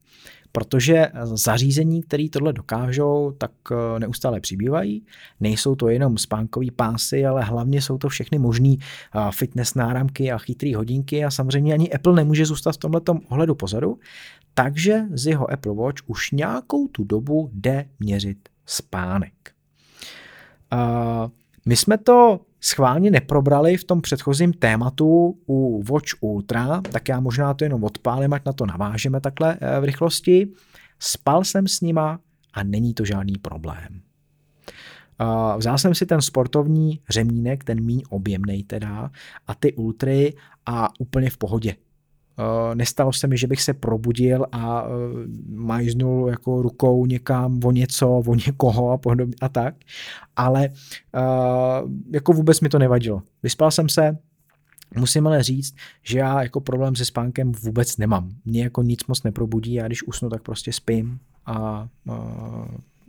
protože 0.52 1.08
zařízení, 1.24 2.04
které 2.04 2.30
tohle 2.32 2.54
dokážou, 2.54 3.32
tak 3.38 3.52
eh, 3.72 4.00
neustále 4.00 4.40
přibývají. 4.40 5.06
Nejsou 5.40 5.76
to 5.76 5.90
jenom 5.90 6.18
spánkové 6.18 6.66
pásy, 6.76 7.26
ale 7.26 7.44
hlavně 7.44 7.82
jsou 7.82 7.98
to 7.98 8.10
všechny 8.10 8.40
možné 8.40 8.76
eh, 8.76 9.20
fitness 9.32 9.74
náramky 9.74 10.32
a 10.32 10.38
chytré 10.38 10.76
hodinky 10.76 11.26
a 11.26 11.32
samozřejmě 11.32 11.74
ani 11.74 11.94
Apple 11.94 12.16
nemůže 12.16 12.46
zůstat 12.46 12.72
v 12.72 12.78
tomto 12.78 13.20
ohledu 13.30 13.56
pozadu, 13.56 14.00
takže 14.54 15.02
z 15.14 15.28
jeho 15.28 15.52
Apple 15.52 15.76
Watch 15.76 16.04
už 16.08 16.32
nějakou 16.32 16.88
tu 16.88 17.04
dobu 17.04 17.50
jde 17.54 17.86
měřit 18.00 18.50
spánek. 18.66 19.34
Uh, 20.74 21.32
my 21.66 21.76
jsme 21.76 21.98
to 21.98 22.40
schválně 22.62 23.12
neprobrali 23.12 23.78
v 23.78 23.84
tom 23.84 24.02
předchozím 24.02 24.54
tématu 24.54 25.38
u 25.48 25.84
Watch 25.84 26.14
Ultra, 26.20 26.82
tak 26.82 27.10
já 27.10 27.20
možná 27.20 27.54
to 27.54 27.64
jenom 27.64 27.84
odpálím, 27.84 28.34
ať 28.34 28.46
na 28.46 28.54
to 28.54 28.66
navážeme 28.66 29.22
takhle 29.22 29.58
eh, 29.62 29.80
v 29.80 29.84
rychlosti. 29.84 30.48
Spal 31.00 31.44
jsem 31.44 31.68
s 31.68 31.82
nima 31.82 32.20
a 32.54 32.64
není 32.64 32.94
to 32.94 33.06
žádný 33.06 33.34
problém. 33.38 34.02
Vzal 35.58 35.78
jsem 35.78 35.96
si 35.96 36.06
ten 36.06 36.22
sportovní 36.22 37.00
řemínek, 37.10 37.64
ten 37.64 37.84
míň 37.84 38.02
objemný 38.10 38.64
teda, 38.64 39.12
a 39.48 39.56
ty 39.56 39.74
ultry 39.74 40.34
a 40.66 40.90
úplně 41.00 41.30
v 41.30 41.38
pohodě. 41.38 41.76
Eh, 42.42 42.76
nestalo 42.76 43.14
se 43.14 43.28
mi, 43.28 43.38
že 43.38 43.48
bych 43.48 43.62
se 43.62 43.74
probudil 43.74 44.46
a 44.52 44.84
eh, 44.84 44.90
majznul 45.48 46.30
jako 46.30 46.62
rukou 46.62 47.06
někam 47.06 47.60
o 47.64 47.72
něco, 47.72 48.10
o 48.10 48.36
někoho 48.36 48.92
a 48.92 48.98
podobně 48.98 49.36
a 49.42 49.50
tak, 49.50 49.76
ale 50.36 50.66
eh, 51.16 51.20
jako 52.14 52.34
vůbec 52.34 52.62
mi 52.62 52.70
to 52.70 52.80
nevadilo. 52.80 53.22
Vyspal 53.44 53.72
jsem 53.72 53.90
se, 53.90 54.18
Musím 54.96 55.28
ale 55.28 55.44
říct, 55.44 55.76
že 56.04 56.20
já 56.20 56.44
jako 56.44 56.62
problém 56.62 56.96
se 56.96 57.06
spánkem 57.06 57.52
vůbec 57.52 57.98
nemám. 57.98 58.30
Mě 58.46 58.64
jako 58.64 58.84
nic 58.84 59.06
moc 59.08 59.24
neprobudí, 59.24 59.74
já 59.74 59.88
když 59.88 60.04
usnu, 60.04 60.30
tak 60.30 60.42
prostě 60.42 60.74
spím 60.74 61.20
a, 61.46 61.56
a 61.56 61.88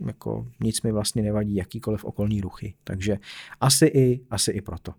jako 0.07 0.47
nic 0.59 0.81
mi 0.81 0.91
vlastně 0.91 1.21
nevadí, 1.21 1.55
jakýkoliv 1.55 2.03
okolní 2.03 2.41
ruchy. 2.41 2.73
Takže 2.83 3.17
asi 3.61 3.85
i, 3.85 4.21
asi 4.29 4.51
i 4.51 4.61
proto. 4.61 4.93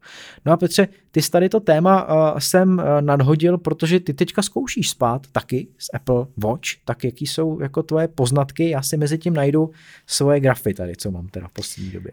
No 0.44 0.52
a 0.52 0.56
Petře, 0.56 0.88
ty 1.10 1.22
jsi 1.22 1.30
tady 1.30 1.48
to 1.48 1.60
téma 1.60 2.08
uh, 2.32 2.38
jsem 2.38 2.78
uh, 2.78 2.84
nadhodil, 3.00 3.58
protože 3.58 4.00
ty 4.00 4.14
teďka 4.14 4.42
zkoušíš 4.42 4.90
spát 4.90 5.26
taky 5.32 5.68
z 5.78 5.90
Apple 5.94 6.26
Watch, 6.44 6.68
tak 6.84 7.04
jaký 7.04 7.26
jsou 7.26 7.60
jako 7.60 7.82
tvoje 7.82 8.08
poznatky, 8.08 8.70
já 8.70 8.82
si 8.82 8.96
mezi 8.96 9.18
tím 9.18 9.34
najdu 9.34 9.70
svoje 10.06 10.40
grafy 10.40 10.74
tady, 10.74 10.96
co 10.96 11.10
mám 11.10 11.28
teda 11.28 11.48
v 11.48 11.52
poslední 11.52 11.90
době. 11.90 12.12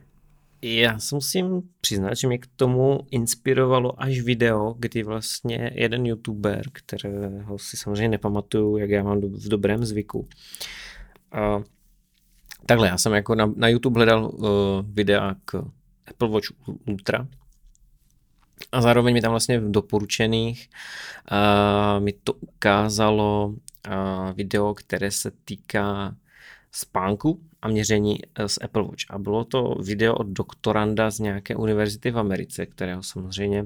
Já 0.64 1.00
si 1.00 1.16
musím 1.16 1.62
přiznat, 1.82 2.14
že 2.14 2.28
mě 2.28 2.38
k 2.38 2.48
tomu 2.56 3.00
inspirovalo 3.12 4.02
až 4.02 4.22
video, 4.22 4.76
kdy 4.80 5.04
vlastně 5.04 5.72
jeden 5.76 6.06
youtuber, 6.06 6.62
kterého 6.74 7.58
si 7.58 7.78
samozřejmě 7.78 8.08
nepamatuju, 8.08 8.78
jak 8.78 8.90
já 8.90 9.04
mám 9.04 9.22
v 9.22 9.48
dobrém 9.48 9.86
zvyku, 9.86 10.28
Takhle, 12.72 12.88
já 12.88 12.98
jsem 12.98 13.14
jako 13.14 13.36
na, 13.36 13.54
na 13.56 13.68
YouTube 13.68 13.98
hledal 13.98 14.32
uh, 14.34 14.50
videa 14.84 15.36
k 15.46 15.56
Apple 16.08 16.30
Watch 16.30 16.48
Ultra 16.86 17.28
a 18.72 18.82
zároveň 18.82 19.14
mi 19.14 19.22
tam 19.22 19.32
vlastně 19.32 19.60
v 19.60 19.72
doporučených 19.72 20.70
uh, 21.32 22.04
mi 22.04 22.14
to 22.14 22.34
ukázalo 22.34 23.48
uh, 23.48 24.32
video, 24.36 24.74
které 24.74 25.12
se 25.12 25.32
týká 25.46 26.16
spánku 26.72 27.42
a 27.62 27.68
měření 27.68 28.20
z 28.48 28.58
Apple 28.64 28.84
Watch. 28.84 29.04
A 29.10 29.18
bylo 29.18 29.46
to 29.46 29.76
video 29.84 30.16
od 30.16 30.28
doktoranda 30.28 31.12
z 31.12 31.20
nějaké 31.20 31.56
univerzity 31.56 32.12
v 32.12 32.20
Americe, 32.20 32.66
kterého 32.66 33.04
samozřejmě 33.04 33.66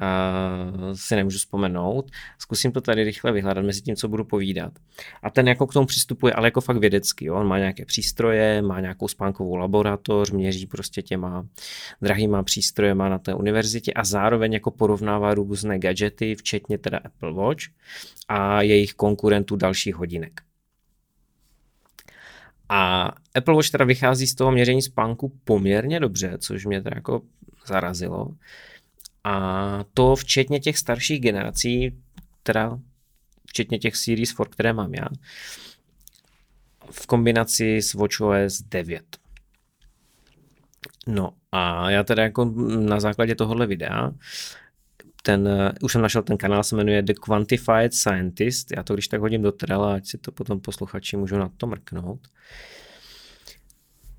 uh, 0.00 0.92
si 0.94 1.16
nemůžu 1.16 1.38
vzpomenout. 1.38 2.10
Zkusím 2.38 2.72
to 2.72 2.80
tady 2.80 3.04
rychle 3.04 3.32
vyhledat 3.32 3.64
mezi 3.64 3.82
tím, 3.82 3.96
co 3.96 4.08
budu 4.08 4.24
povídat. 4.24 4.72
A 5.22 5.30
ten 5.30 5.48
jako 5.48 5.66
k 5.66 5.72
tomu 5.72 5.86
přistupuje, 5.86 6.32
ale 6.32 6.46
jako 6.46 6.60
fakt 6.60 6.76
vědecky. 6.76 7.24
Jo? 7.24 7.34
On 7.34 7.46
má 7.46 7.58
nějaké 7.58 7.84
přístroje, 7.84 8.62
má 8.62 8.80
nějakou 8.80 9.08
spánkovou 9.08 9.56
laboratoř, 9.56 10.30
měří 10.30 10.66
prostě 10.66 11.02
těma 11.02 11.46
drahýma 12.02 12.42
přístrojema 12.42 13.08
na 13.08 13.18
té 13.18 13.34
univerzitě 13.34 13.92
a 13.92 14.04
zároveň 14.04 14.52
jako 14.52 14.70
porovnává 14.70 15.34
různé 15.34 15.78
gadgety, 15.78 16.34
včetně 16.34 16.78
teda 16.78 16.98
Apple 17.04 17.32
Watch 17.32 17.62
a 18.28 18.62
jejich 18.62 18.94
konkurentů 18.94 19.56
dalších 19.56 19.94
hodinek. 19.94 20.40
A 22.68 23.12
Apple 23.34 23.54
Watch 23.54 23.70
teda 23.70 23.84
vychází 23.84 24.26
z 24.26 24.34
toho 24.34 24.52
měření 24.52 24.82
spánku 24.82 25.32
poměrně 25.44 26.00
dobře, 26.00 26.38
což 26.38 26.66
mě 26.66 26.82
teda 26.82 26.96
jako 26.96 27.22
zarazilo. 27.66 28.28
A 29.24 29.84
to 29.94 30.16
včetně 30.16 30.60
těch 30.60 30.78
starších 30.78 31.20
generací, 31.20 31.96
teda 32.42 32.78
včetně 33.46 33.78
těch 33.78 33.96
Series 33.96 34.30
4, 34.30 34.50
které 34.50 34.72
mám 34.72 34.94
já, 34.94 35.06
v 36.90 37.06
kombinaci 37.06 37.82
s 37.82 37.94
WatchOS 37.94 38.62
9. 38.62 39.16
No 41.06 41.32
a 41.52 41.90
já 41.90 42.04
teda 42.04 42.22
jako 42.22 42.44
na 42.80 43.00
základě 43.00 43.34
tohohle 43.34 43.66
videa 43.66 44.12
ten, 45.22 45.48
už 45.82 45.92
jsem 45.92 46.02
našel 46.02 46.22
ten 46.22 46.36
kanál, 46.36 46.64
se 46.64 46.76
jmenuje 46.76 47.02
The 47.02 47.12
Quantified 47.14 47.94
Scientist, 47.94 48.72
já 48.76 48.82
to 48.82 48.94
když 48.94 49.08
tak 49.08 49.20
hodím 49.20 49.42
do 49.42 49.52
trela, 49.52 49.94
ať 49.94 50.06
si 50.06 50.18
to 50.18 50.32
potom 50.32 50.60
posluchači 50.60 51.16
můžou 51.16 51.36
na 51.38 51.50
to 51.56 51.66
mrknout. 51.66 52.28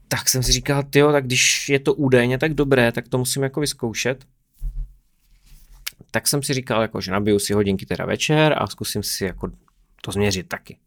Tak 0.08 0.30
jsem 0.30 0.44
si 0.44 0.52
říkal, 0.52 0.84
tyjo, 0.84 1.12
tak 1.12 1.26
když 1.26 1.70
je 1.70 1.80
to 1.80 1.94
údajně 1.94 2.38
tak 2.38 2.54
dobré, 2.54 2.92
tak 2.92 3.08
to 3.08 3.18
musím 3.18 3.44
jako 3.44 3.60
vyzkoušet 3.60 4.26
tak 6.12 6.28
jsem 6.28 6.44
si 6.44 6.54
říkal, 6.54 6.82
jako, 6.82 7.02
že 7.02 7.12
nabiju 7.12 7.40
si 7.40 7.54
hodinky 7.54 7.86
teda 7.86 8.06
večer 8.06 8.56
a 8.58 8.68
zkusím 8.68 9.04
si 9.04 9.26
jako 9.26 9.52
to 10.02 10.12
změřit 10.12 10.48
taky. 10.48 10.78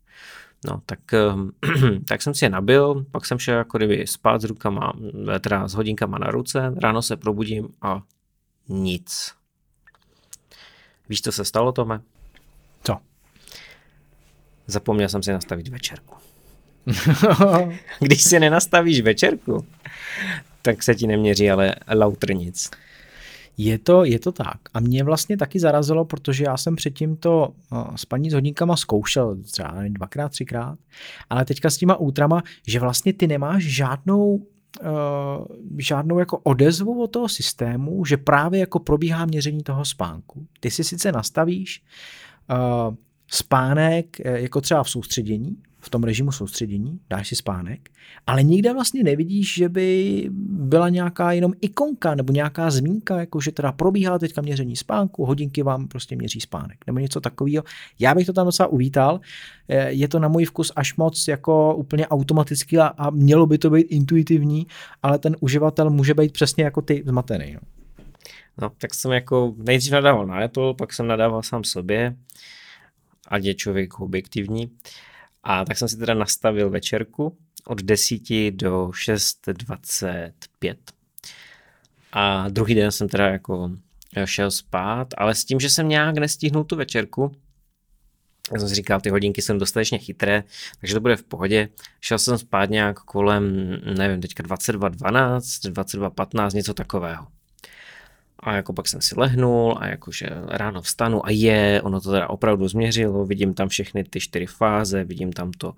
No, 0.64 0.82
tak, 0.86 1.14
ehm, 1.14 1.50
tak 2.08 2.22
jsem 2.22 2.34
si 2.34 2.44
je 2.44 2.48
nabil, 2.48 3.04
pak 3.10 3.26
jsem 3.26 3.38
šel 3.38 3.58
jako 3.58 3.78
kdyby 3.78 4.06
spát 4.06 4.40
s 4.40 4.44
rukama, 4.44 4.92
teda 5.40 5.68
s 5.68 5.74
hodinkama 5.74 6.18
na 6.18 6.30
ruce, 6.30 6.74
ráno 6.76 7.02
se 7.02 7.16
probudím 7.16 7.68
a 7.82 8.02
nic. 8.68 9.34
Víš, 11.08 11.22
co 11.22 11.32
se 11.32 11.44
stalo, 11.44 11.72
Tome? 11.72 12.00
Co? 12.82 12.96
Zapomněl 14.66 15.08
jsem 15.08 15.22
si 15.22 15.32
nastavit 15.32 15.68
večerku. 15.68 16.16
Když 18.00 18.22
si 18.22 18.40
nenastavíš 18.40 19.00
večerku, 19.00 19.66
tak 20.62 20.82
se 20.82 20.94
ti 20.94 21.06
neměří 21.06 21.50
ale 21.50 21.74
lauter 21.94 22.36
nic. 22.36 22.70
Je 23.56 23.78
to, 23.78 24.04
je 24.04 24.18
to 24.18 24.32
tak. 24.32 24.58
A 24.74 24.80
mě 24.80 25.04
vlastně 25.04 25.36
taky 25.36 25.60
zarazilo, 25.60 26.04
protože 26.04 26.44
já 26.44 26.56
jsem 26.56 26.76
předtím 26.76 27.16
to 27.16 27.54
spaní 27.96 28.30
s 28.30 28.34
hodníkama 28.34 28.76
zkoušel 28.76 29.36
třeba 29.36 29.74
dvakrát, 29.88 30.28
třikrát, 30.28 30.78
ale 31.30 31.44
teďka 31.44 31.70
s 31.70 31.76
těma 31.76 31.96
útrama, 31.96 32.42
že 32.66 32.80
vlastně 32.80 33.12
ty 33.12 33.26
nemáš 33.26 33.64
žádnou 33.64 34.46
Uh, 34.82 35.46
žádnou 35.78 36.18
jako 36.18 36.38
odezvu 36.38 37.02
od 37.02 37.06
toho 37.06 37.28
systému, 37.28 38.04
že 38.04 38.16
právě 38.16 38.60
jako 38.60 38.78
probíhá 38.78 39.26
měření 39.26 39.62
toho 39.62 39.84
spánku. 39.84 40.46
Ty 40.60 40.70
si 40.70 40.84
sice 40.84 41.12
nastavíš 41.12 41.82
uh, 42.50 42.94
spánek 43.28 44.20
e, 44.20 44.40
jako 44.40 44.60
třeba 44.60 44.82
v 44.82 44.90
soustředění, 44.90 45.56
v 45.84 45.90
tom 45.90 46.02
režimu 46.02 46.32
soustředění, 46.32 47.00
dáš 47.10 47.28
si 47.28 47.36
spánek, 47.36 47.90
ale 48.26 48.42
nikde 48.42 48.72
vlastně 48.72 49.02
nevidíš, 49.02 49.54
že 49.54 49.68
by 49.68 50.28
byla 50.48 50.88
nějaká 50.88 51.32
jenom 51.32 51.52
ikonka 51.60 52.14
nebo 52.14 52.32
nějaká 52.32 52.70
zmínka, 52.70 53.18
jako 53.20 53.40
že 53.40 53.52
teda 53.52 53.72
probíhá 53.72 54.18
teďka 54.18 54.42
měření 54.42 54.76
spánku, 54.76 55.24
hodinky 55.24 55.62
vám 55.62 55.88
prostě 55.88 56.16
měří 56.16 56.40
spánek 56.40 56.78
nebo 56.86 56.98
něco 56.98 57.20
takového. 57.20 57.64
Já 57.98 58.14
bych 58.14 58.26
to 58.26 58.32
tam 58.32 58.46
docela 58.46 58.66
uvítal. 58.66 59.20
Je 59.86 60.08
to 60.08 60.18
na 60.18 60.28
můj 60.28 60.44
vkus 60.44 60.72
až 60.76 60.96
moc 60.96 61.28
jako 61.28 61.74
úplně 61.74 62.08
automaticky 62.08 62.78
a, 62.78 62.86
a 62.86 63.10
mělo 63.10 63.46
by 63.46 63.58
to 63.58 63.70
být 63.70 63.86
intuitivní, 63.90 64.66
ale 65.02 65.18
ten 65.18 65.36
uživatel 65.40 65.90
může 65.90 66.14
být 66.14 66.32
přesně 66.32 66.64
jako 66.64 66.82
ty 66.82 67.02
zmatený. 67.06 67.52
No. 67.54 67.60
No, 68.62 68.70
tak 68.78 68.94
jsem 68.94 69.12
jako 69.12 69.54
nejdřív 69.56 69.92
nadával 69.92 70.26
na 70.26 70.44
Apple, 70.44 70.74
pak 70.74 70.92
jsem 70.92 71.06
nadával 71.06 71.42
sám 71.42 71.64
sobě, 71.64 72.16
ať 73.28 73.44
je 73.44 73.54
člověk 73.54 74.00
objektivní. 74.00 74.70
A 75.44 75.64
tak 75.64 75.78
jsem 75.78 75.88
si 75.88 75.96
teda 75.96 76.14
nastavil 76.14 76.70
večerku 76.70 77.36
od 77.66 77.82
10 77.82 78.50
do 78.50 78.86
6.25. 78.86 80.76
A 82.12 82.48
druhý 82.48 82.74
den 82.74 82.92
jsem 82.92 83.08
teda 83.08 83.28
jako 83.28 83.70
šel 84.24 84.50
spát, 84.50 85.08
ale 85.18 85.34
s 85.34 85.44
tím, 85.44 85.60
že 85.60 85.70
jsem 85.70 85.88
nějak 85.88 86.18
nestihnul 86.18 86.64
tu 86.64 86.76
večerku, 86.76 87.36
já 88.52 88.58
jsem 88.58 88.68
si 88.68 88.74
říkal, 88.74 89.00
ty 89.00 89.10
hodinky 89.10 89.42
jsou 89.42 89.58
dostatečně 89.58 89.98
chytré, 89.98 90.44
takže 90.80 90.94
to 90.94 91.00
bude 91.00 91.16
v 91.16 91.22
pohodě. 91.22 91.68
Šel 92.00 92.18
jsem 92.18 92.38
spát 92.38 92.70
nějak 92.70 92.98
kolem, 93.00 93.70
nevím, 93.96 94.20
teďka 94.20 94.42
22.12, 94.42 95.72
22.15, 95.72 96.54
něco 96.54 96.74
takového. 96.74 97.26
A 98.40 98.54
jako 98.54 98.72
pak 98.72 98.88
jsem 98.88 99.00
si 99.00 99.14
lehnul 99.18 99.78
a 99.80 99.86
jakože 99.86 100.26
ráno 100.48 100.82
vstanu 100.82 101.26
a 101.26 101.30
je, 101.30 101.82
ono 101.82 102.00
to 102.00 102.10
teda 102.10 102.30
opravdu 102.30 102.68
změřilo, 102.68 103.26
vidím 103.26 103.54
tam 103.54 103.68
všechny 103.68 104.04
ty 104.04 104.20
čtyři 104.20 104.46
fáze, 104.46 105.04
vidím 105.04 105.32
tam 105.32 105.52
to, 105.52 105.68
uh, 105.68 105.76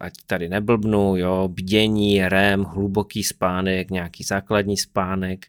ať 0.00 0.12
tady 0.26 0.48
neblbnu, 0.48 1.16
jo, 1.16 1.48
bdění, 1.48 2.28
REM, 2.28 2.64
hluboký 2.64 3.24
spánek, 3.24 3.90
nějaký 3.90 4.24
základní 4.24 4.76
spánek, 4.76 5.46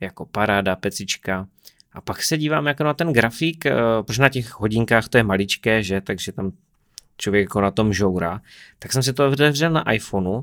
jako 0.00 0.26
paráda, 0.26 0.76
pecička. 0.76 1.46
A 1.92 2.00
pak 2.00 2.22
se 2.22 2.38
dívám 2.38 2.66
jako 2.66 2.84
na 2.84 2.94
ten 2.94 3.12
grafík, 3.12 3.64
uh, 3.66 3.72
protože 4.06 4.22
na 4.22 4.28
těch 4.28 4.54
hodinkách 4.60 5.08
to 5.08 5.18
je 5.18 5.24
maličké, 5.24 5.82
že, 5.82 6.00
takže 6.00 6.32
tam 6.32 6.52
člověk 7.16 7.42
jako 7.42 7.60
na 7.60 7.70
tom 7.70 7.92
žoura, 7.92 8.40
tak 8.78 8.92
jsem 8.92 9.02
si 9.02 9.12
to 9.12 9.28
otevřel 9.28 9.70
na 9.70 9.92
iPhoneu 9.92 10.42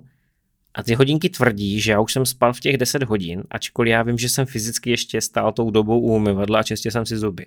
a 0.74 0.84
ty 0.84 0.94
hodinky 0.94 1.30
tvrdí, 1.30 1.82
že 1.82 1.92
já 1.92 2.00
už 2.00 2.14
jsem 2.14 2.26
spal 2.26 2.54
v 2.54 2.60
těch 2.60 2.78
10 2.78 3.04
hodin, 3.04 3.44
ačkoliv 3.50 3.92
já 3.92 4.04
vím, 4.04 4.18
že 4.18 4.30
jsem 4.30 4.46
fyzicky 4.46 4.90
ještě 4.90 5.22
stál 5.22 5.52
tou 5.52 5.72
dobou 5.72 6.00
u 6.00 6.16
umyvadla 6.16 6.60
a 6.60 6.64
čistě 6.64 6.92
jsem 6.92 7.06
si 7.06 7.18
zuby. 7.18 7.46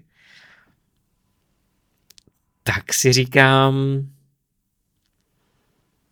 Tak 2.63 2.93
si 2.93 3.13
říkám, 3.13 3.75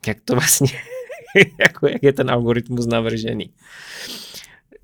jak 0.06 0.20
to 0.24 0.34
vlastně, 0.34 0.82
jako 1.60 1.86
jak 1.88 2.02
je 2.02 2.12
ten 2.12 2.30
algoritmus 2.30 2.86
navržený 2.86 3.54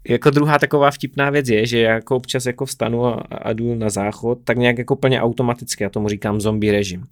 jako 0.09 0.30
druhá 0.30 0.59
taková 0.59 0.90
vtipná 0.90 1.30
věc 1.30 1.48
je, 1.48 1.66
že 1.66 1.80
jako 1.80 2.16
občas 2.16 2.46
jako 2.46 2.66
vstanu 2.66 3.06
a, 3.06 3.12
a 3.14 3.52
jdu 3.52 3.74
na 3.74 3.90
záchod, 3.90 4.38
tak 4.44 4.56
nějak 4.56 4.78
jako 4.78 4.96
plně 4.96 5.22
automaticky, 5.22 5.84
já 5.84 5.90
tomu 5.90 6.09
říkám 6.09 6.40
zombie 6.40 6.72
režim. 6.72 7.06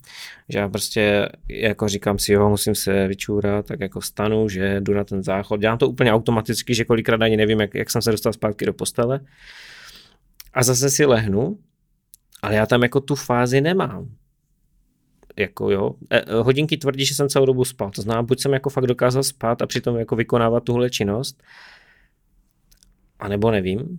Že 0.48 0.58
já 0.58 0.68
prostě 0.68 1.28
jako 1.48 1.88
říkám 1.88 2.18
si, 2.18 2.32
jo, 2.32 2.48
musím 2.48 2.74
se 2.74 3.08
vyčůrat, 3.08 3.66
tak 3.66 3.80
jako 3.80 4.00
vstanu, 4.00 4.48
že 4.48 4.80
jdu 4.80 4.94
na 4.94 5.04
ten 5.04 5.22
záchod. 5.22 5.60
Dělám 5.60 5.78
to 5.78 5.88
úplně 5.88 6.12
automaticky, 6.12 6.74
že 6.74 6.84
kolikrát 6.84 7.22
ani 7.22 7.36
nevím, 7.36 7.60
jak, 7.60 7.74
jak 7.74 7.90
jsem 7.90 8.02
se 8.02 8.10
dostal 8.10 8.32
zpátky 8.32 8.66
do 8.66 8.72
postele. 8.72 9.20
A 10.54 10.62
zase 10.62 10.90
si 10.90 11.04
lehnu, 11.04 11.58
ale 12.42 12.54
já 12.54 12.66
tam 12.66 12.82
jako 12.82 13.00
tu 13.00 13.14
fázi 13.14 13.60
nemám. 13.60 14.08
Jako 15.38 15.70
jo, 15.70 15.94
e, 16.10 16.34
hodinky 16.34 16.76
tvrdí, 16.76 17.04
že 17.04 17.14
jsem 17.14 17.28
celou 17.28 17.46
dobu 17.46 17.64
spal. 17.64 17.90
To 17.90 18.02
znamená, 18.02 18.22
buď 18.22 18.40
jsem 18.40 18.52
jako 18.52 18.70
fakt 18.70 18.86
dokázal 18.86 19.22
spát 19.22 19.62
a 19.62 19.66
přitom 19.66 19.96
jako 19.96 20.16
vykonávat 20.16 20.64
tuhle 20.64 20.90
činnost, 20.90 21.42
a 23.18 23.28
nebo 23.28 23.50
nevím. 23.50 23.98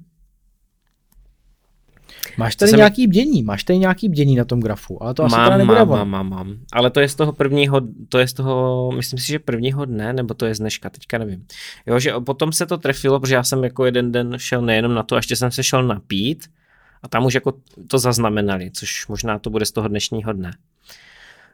Máš 2.38 2.55
tady 2.55 2.70
jsem... 2.70 2.78
nějaký 2.78 3.07
bdění, 3.07 3.43
máš 3.43 3.63
tady 3.63 3.80
nějaký 3.80 4.09
bdění 4.09 4.36
na 4.36 4.45
tom 4.45 4.59
grafu, 4.59 5.03
ale 5.03 5.13
to 5.13 5.24
asi 5.24 5.36
mám, 5.36 5.45
teda 5.45 5.57
nebude 5.57 5.80
mám, 5.80 5.89
mám, 5.89 6.09
mám, 6.09 6.30
mám, 6.30 6.57
ale 6.74 6.89
to 6.89 6.99
je 6.99 7.09
z 7.09 7.15
toho 7.15 7.34
prvního, 7.34 7.82
to 8.09 8.18
je 8.18 8.28
z 8.28 8.34
toho, 8.34 8.91
myslím 8.95 9.20
si, 9.20 9.28
že 9.28 9.39
prvního 9.39 9.86
dne, 9.86 10.13
nebo 10.13 10.34
to 10.34 10.45
je 10.45 10.55
z 10.55 10.59
dneška, 10.59 10.89
teďka 10.89 11.18
nevím. 11.18 11.45
Jo, 11.86 11.99
že 11.99 12.13
potom 12.26 12.51
se 12.51 12.65
to 12.65 12.78
trefilo, 12.78 13.20
protože 13.20 13.36
já 13.36 13.43
jsem 13.43 13.63
jako 13.63 13.86
jeden 13.86 14.11
den 14.11 14.34
šel 14.38 14.61
nejenom 14.61 14.93
na 14.93 15.03
to, 15.03 15.15
a 15.15 15.20
ještě 15.20 15.36
jsem 15.36 15.51
se 15.51 15.63
šel 15.63 15.84
napít 15.84 16.49
a 17.03 17.07
tam 17.07 17.26
už 17.26 17.34
jako 17.34 17.53
to 17.88 17.99
zaznamenali, 17.99 18.72
což 18.72 19.07
možná 19.07 19.39
to 19.39 19.49
bude 19.49 19.65
z 19.65 19.72
toho 19.72 19.88
dnešního 19.88 20.34
dne. 20.34 20.51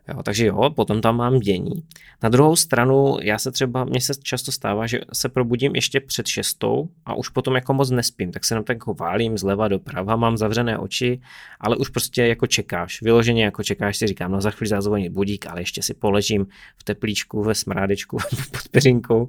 Jo, 0.08 0.24
takže 0.24 0.46
jo, 0.46 0.70
potom 0.70 1.02
tam 1.02 1.18
mám 1.18 1.40
dění. 1.40 1.84
Na 2.24 2.30
druhou 2.30 2.56
stranu, 2.56 3.18
já 3.22 3.38
se 3.38 3.52
třeba, 3.52 3.84
mně 3.86 4.02
se 4.02 4.14
často 4.24 4.52
stává, 4.52 4.88
že 4.88 5.00
se 5.14 5.30
probudím 5.30 5.76
ještě 5.76 6.00
před 6.00 6.28
šestou 6.28 6.90
a 7.06 7.14
už 7.14 7.30
potom 7.30 7.56
jako 7.56 7.74
moc 7.74 7.90
nespím, 7.92 8.32
tak 8.32 8.46
se 8.46 8.54
jenom 8.54 8.66
tak 8.66 8.76
jako 8.76 8.94
válím 8.94 9.38
zleva 9.38 9.68
doprava, 9.68 10.16
mám 10.16 10.38
zavřené 10.38 10.78
oči, 10.78 11.22
ale 11.60 11.78
už 11.78 11.90
prostě 11.90 12.24
jako 12.26 12.48
čekáš, 12.48 13.02
vyloženě 13.02 13.44
jako 13.44 13.64
čekáš, 13.64 13.98
si 13.98 14.08
říkám, 14.08 14.32
no 14.32 14.42
za 14.42 14.52
chvíli 14.52 14.70
zazvoní 14.70 15.10
budík, 15.10 15.48
ale 15.48 15.62
ještě 15.62 15.82
si 15.82 15.94
položím 15.94 16.48
v 16.78 16.84
teplíčku, 16.84 17.44
ve 17.44 17.56
smrádečku 17.56 18.18
pod 18.52 18.68
peřinkou. 18.72 19.28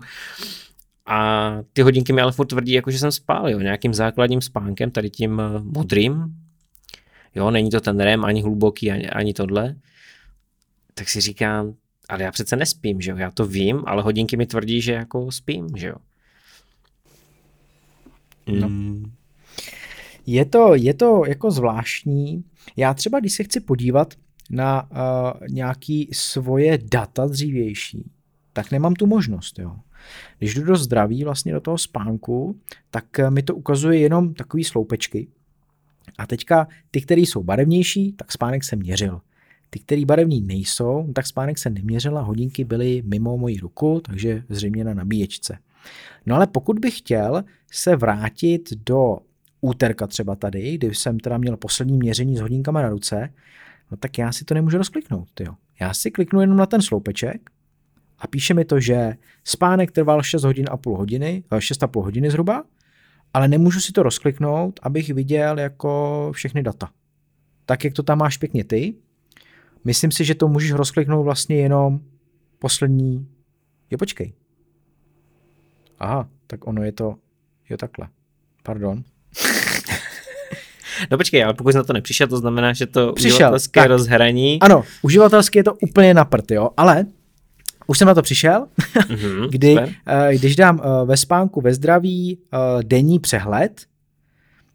A 1.07 1.51
ty 1.73 1.83
hodinky 1.83 2.13
mi 2.13 2.21
ale 2.21 2.33
furt 2.33 2.47
tvrdí, 2.47 2.73
jako 2.73 2.91
že 2.91 2.99
jsem 2.99 3.13
spál, 3.13 3.51
jo, 3.51 3.61
nějakým 3.61 3.95
základním 3.95 4.41
spánkem, 4.41 4.91
tady 4.91 5.11
tím 5.11 5.41
eh, 5.41 5.61
modrým. 5.63 6.35
Jo, 7.35 7.51
není 7.51 7.71
to 7.71 7.81
ten 7.81 8.01
REM 8.01 8.25
ani 8.25 8.43
hluboký, 8.43 8.91
ani, 8.91 9.11
ani 9.11 9.35
tohle 9.35 9.75
tak 10.95 11.09
si 11.09 11.21
říkám, 11.21 11.75
ale 12.09 12.23
já 12.23 12.33
přece 12.33 12.57
nespím, 12.57 13.01
že 13.01 13.11
jo, 13.11 13.17
já 13.17 13.31
to 13.31 13.47
vím, 13.47 13.83
ale 13.87 14.03
hodinky 14.03 14.37
mi 14.37 14.47
tvrdí, 14.47 14.81
že 14.81 14.93
jako 14.93 15.33
spím, 15.33 15.69
že 15.77 15.87
jo. 15.87 15.97
No. 18.47 18.71
Je 20.27 20.45
to, 20.45 20.75
je 20.75 20.95
to 20.95 21.23
jako 21.27 21.51
zvláštní. 21.51 22.45
Já 22.77 22.95
třeba, 22.95 23.21
když 23.21 23.33
se 23.33 23.45
chci 23.45 23.61
podívat 23.61 24.15
na 24.51 24.91
uh, 24.91 24.99
nějaký 25.49 26.11
svoje 26.13 26.79
data 26.79 27.27
dřívější, 27.27 28.11
tak 28.53 28.71
nemám 28.71 28.95
tu 28.95 29.07
možnost, 29.07 29.59
jo. 29.59 29.77
Když 30.39 30.55
jdu 30.55 30.65
do 30.65 30.77
zdraví, 30.77 31.25
vlastně 31.25 31.53
do 31.53 31.61
toho 31.61 31.79
spánku, 31.79 32.61
tak 32.91 33.19
eh, 33.19 33.31
mi 33.31 33.43
to 33.43 33.55
ukazuje 33.55 33.99
jenom 33.99 34.35
takový 34.35 34.65
sloupečky. 34.65 35.29
A 36.19 36.27
teďka 36.27 36.69
ty, 36.91 37.01
které 37.01 37.21
jsou 37.21 37.43
barevnější, 37.43 38.13
tak 38.13 38.33
spánek 38.33 38.65
jsem 38.65 38.79
měřil. 38.79 39.21
Ty, 39.75 39.81
které 39.81 40.05
barevní 40.05 40.41
nejsou, 40.41 41.13
tak 41.15 41.27
spánek 41.27 41.59
se 41.59 41.71
neměřila, 41.71 42.21
hodinky 42.21 42.65
byly 42.65 43.03
mimo 43.07 43.39
moji 43.39 43.59
ruku, 43.59 44.01
takže 44.05 44.43
zřejmě 44.49 44.85
na 44.85 44.95
nabíječce. 44.95 45.59
No 46.27 46.37
ale 46.37 46.47
pokud 46.47 46.79
bych 46.79 46.99
chtěl 46.99 47.45
se 47.73 47.97
vrátit 47.97 48.73
do 48.87 49.19
úterka 49.61 50.07
třeba 50.07 50.37
tady, 50.37 50.75
kdy 50.75 50.95
jsem 50.95 51.19
teda 51.19 51.39
měl 51.39 51.57
poslední 51.57 51.99
měření 51.99 52.37
s 52.37 52.41
hodinkama 52.41 52.83
na 52.83 52.89
ruce, 52.89 53.33
no 53.91 53.97
tak 53.97 54.19
já 54.19 54.33
si 54.33 54.45
to 54.45 54.55
nemůžu 54.55 54.79
rozkliknout. 54.79 55.29
Tyjo. 55.35 55.55
Já 55.81 55.95
si 55.95 56.11
kliknu 56.11 56.41
jenom 56.41 56.57
na 56.57 56.67
ten 56.67 56.83
sloupeček 56.83 57.51
a 58.19 58.27
píše 58.27 58.55
mi 58.55 58.65
to, 58.65 58.81
že 58.81 59.15
spánek 59.45 59.93
trval 59.93 60.23
6 60.23 60.45
hodin 60.45 60.67
a 60.71 60.77
půl 60.77 60.97
hodiny, 60.97 61.45
6 61.59 61.83
eh, 61.83 61.87
hodiny 61.95 62.31
zhruba, 62.31 62.65
ale 63.33 63.49
nemůžu 63.49 63.81
si 63.81 63.93
to 63.93 64.03
rozkliknout, 64.03 64.81
abych 64.83 65.11
viděl 65.11 65.59
jako 65.59 66.31
všechny 66.35 66.63
data. 66.63 66.91
Tak, 67.67 67.85
jak 67.85 67.93
to 67.93 68.03
tam 68.03 68.19
máš 68.19 68.37
pěkně 68.37 68.65
ty, 68.65 68.95
Myslím 69.85 70.13
si, 70.13 70.25
že 70.25 70.35
to 70.35 70.49
můžeš 70.49 70.73
rozkliknout 70.73 71.25
vlastně 71.25 71.57
jenom 71.57 72.01
poslední. 72.59 73.29
Jo, 73.91 73.99
počkej. 73.99 74.33
Aha, 75.99 76.29
tak 76.47 76.67
ono 76.67 76.83
je 76.83 76.93
to, 76.93 77.15
jo 77.71 77.77
takhle. 77.77 78.09
Pardon. 78.63 79.03
No 81.11 81.17
počkej, 81.17 81.45
ale 81.45 81.55
pokud 81.55 81.73
jsi 81.73 81.77
na 81.77 81.85
to 81.85 81.93
nepřišel, 81.93 82.27
to 82.27 82.37
znamená, 82.37 82.73
že 82.73 82.87
to 82.87 83.13
Přišel, 83.13 83.37
uživatelské 83.37 83.81
tak. 83.81 83.89
rozhraní... 83.89 84.59
Ano, 84.61 84.85
uživatelské 85.03 85.59
je 85.59 85.65
to 85.65 85.75
úplně 85.75 86.15
na 86.15 86.25
prd, 86.25 86.51
jo, 86.51 86.71
ale 86.77 87.07
už 87.87 87.99
jsem 87.99 88.09
na 88.09 88.15
to 88.15 88.23
přišel, 88.23 88.67
mm-hmm, 88.79 89.49
kdy, 89.51 89.75
uh, 89.77 89.89
když 90.31 90.57
dám 90.57 90.79
uh, 90.79 91.09
ve 91.09 91.17
spánku, 91.17 91.61
ve 91.61 91.75
zdraví 91.75 92.39
uh, 92.39 92.83
denní 92.83 93.19
přehled, 93.19 93.87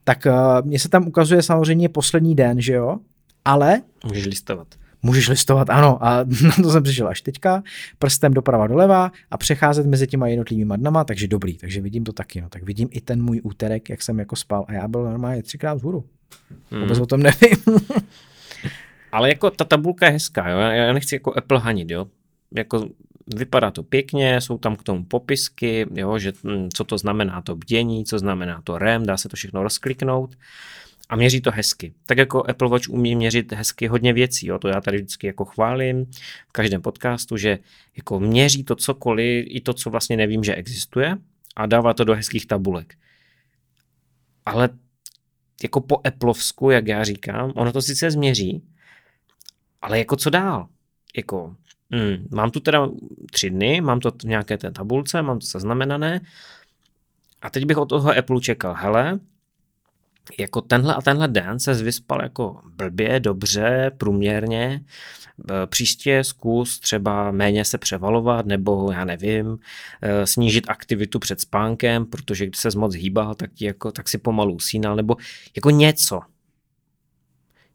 tak 0.03 0.27
uh, 0.27 0.67
mně 0.67 0.79
se 0.79 0.89
tam 0.89 1.07
ukazuje 1.07 1.41
samozřejmě 1.41 1.89
poslední 1.89 2.35
den, 2.35 2.61
že 2.61 2.73
jo, 2.73 2.97
ale... 3.45 3.81
Můžeš 4.05 4.25
listovat 4.25 4.67
můžeš 5.01 5.29
listovat, 5.29 5.69
ano, 5.69 6.05
a 6.05 6.17
na 6.43 6.63
to 6.63 6.71
jsem 6.71 6.83
přišel 6.83 7.07
až 7.07 7.21
teďka, 7.21 7.63
prstem 7.99 8.33
doprava 8.33 8.67
doleva 8.67 9.11
a 9.31 9.37
přecházet 9.37 9.85
mezi 9.85 10.07
těma 10.07 10.27
jednotlivými 10.27 10.73
dnama, 10.77 11.03
takže 11.03 11.27
dobrý, 11.27 11.57
takže 11.57 11.81
vidím 11.81 12.03
to 12.03 12.13
taky, 12.13 12.41
no, 12.41 12.49
tak 12.49 12.63
vidím 12.63 12.89
i 12.91 13.01
ten 13.01 13.23
můj 13.23 13.41
úterek, 13.43 13.89
jak 13.89 14.01
jsem 14.01 14.19
jako 14.19 14.35
spal 14.35 14.65
a 14.67 14.73
já 14.73 14.87
byl 14.87 15.03
normálně 15.03 15.43
třikrát 15.43 15.73
vzhůru. 15.73 16.05
Hmm. 16.71 16.81
Vůbec 16.81 16.99
o 16.99 17.05
tom 17.05 17.23
nevím. 17.23 17.57
Ale 19.11 19.29
jako 19.29 19.49
ta 19.49 19.65
tabulka 19.65 20.05
je 20.05 20.11
hezká, 20.11 20.49
jo? 20.49 20.59
já 20.59 20.93
nechci 20.93 21.15
jako 21.15 21.37
Apple 21.37 21.59
hanit, 21.59 21.91
jo, 21.91 22.07
jako 22.55 22.89
vypadá 23.35 23.71
to 23.71 23.83
pěkně, 23.83 24.41
jsou 24.41 24.57
tam 24.57 24.75
k 24.75 24.83
tomu 24.83 25.03
popisky, 25.05 25.85
jo, 25.95 26.19
že 26.19 26.33
hm, 26.43 26.69
co 26.73 26.83
to 26.83 26.97
znamená 26.97 27.41
to 27.41 27.55
bdění, 27.55 28.05
co 28.05 28.19
znamená 28.19 28.61
to 28.61 28.77
REM, 28.77 29.05
dá 29.05 29.17
se 29.17 29.29
to 29.29 29.35
všechno 29.35 29.63
rozkliknout 29.63 30.35
a 31.09 31.15
měří 31.15 31.41
to 31.41 31.51
hezky. 31.51 31.93
Tak 32.05 32.17
jako 32.17 32.49
Apple 32.49 32.69
Watch 32.69 32.89
umí 32.89 33.15
měřit 33.15 33.53
hezky 33.53 33.87
hodně 33.87 34.13
věcí, 34.13 34.47
jo, 34.47 34.59
to 34.59 34.67
já 34.67 34.81
tady 34.81 34.97
vždycky 34.97 35.27
jako 35.27 35.45
chválím 35.45 36.05
v 36.47 36.51
každém 36.51 36.81
podcastu, 36.81 37.37
že 37.37 37.59
jako 37.97 38.19
měří 38.19 38.63
to 38.63 38.75
cokoliv, 38.75 39.45
i 39.49 39.61
to, 39.61 39.73
co 39.73 39.89
vlastně 39.89 40.17
nevím, 40.17 40.43
že 40.43 40.55
existuje 40.55 41.17
a 41.55 41.65
dává 41.65 41.93
to 41.93 42.03
do 42.03 42.15
hezkých 42.15 42.45
tabulek. 42.45 42.95
Ale 44.45 44.69
jako 45.63 45.81
po 45.81 46.01
Appleovsku, 46.07 46.69
jak 46.69 46.87
já 46.87 47.03
říkám, 47.03 47.51
ono 47.55 47.71
to 47.71 47.81
sice 47.81 48.11
změří, 48.11 48.63
ale 49.81 49.99
jako 49.99 50.15
co 50.15 50.29
dál? 50.29 50.67
Jako, 51.17 51.55
hmm, 51.91 52.27
mám 52.31 52.51
tu 52.51 52.59
teda 52.59 52.89
tři 53.31 53.49
dny, 53.49 53.81
mám 53.81 53.99
to 53.99 54.11
v 54.11 54.23
nějaké 54.23 54.57
té 54.57 54.71
tabulce, 54.71 55.21
mám 55.21 55.39
to 55.39 55.45
zaznamenané 55.45 56.21
a 57.41 57.49
teď 57.49 57.65
bych 57.65 57.77
od 57.77 57.85
toho 57.85 58.17
Apple 58.17 58.41
čekal, 58.41 58.73
hele, 58.73 59.19
jako 60.39 60.61
tenhle 60.61 60.95
a 60.95 61.01
tenhle 61.01 61.27
den 61.27 61.59
se 61.59 61.73
vyspal 61.73 62.21
jako 62.21 62.61
blbě, 62.75 63.19
dobře, 63.19 63.91
průměrně, 63.97 64.81
e, 65.51 65.67
příště 65.67 66.23
zkus 66.23 66.79
třeba 66.79 67.31
méně 67.31 67.65
se 67.65 67.77
převalovat, 67.77 68.45
nebo 68.45 68.91
já 68.91 69.05
nevím, 69.05 69.57
e, 70.01 70.27
snížit 70.27 70.69
aktivitu 70.69 71.19
před 71.19 71.39
spánkem, 71.39 72.05
protože 72.05 72.45
když 72.45 72.57
se 72.57 72.69
moc 72.75 72.95
hýbal, 72.95 73.35
tak, 73.35 73.61
jako, 73.61 73.91
tak 73.91 74.09
si 74.09 74.17
pomalu 74.17 74.53
usínal, 74.53 74.95
nebo 74.95 75.15
jako 75.55 75.69
něco. 75.69 76.19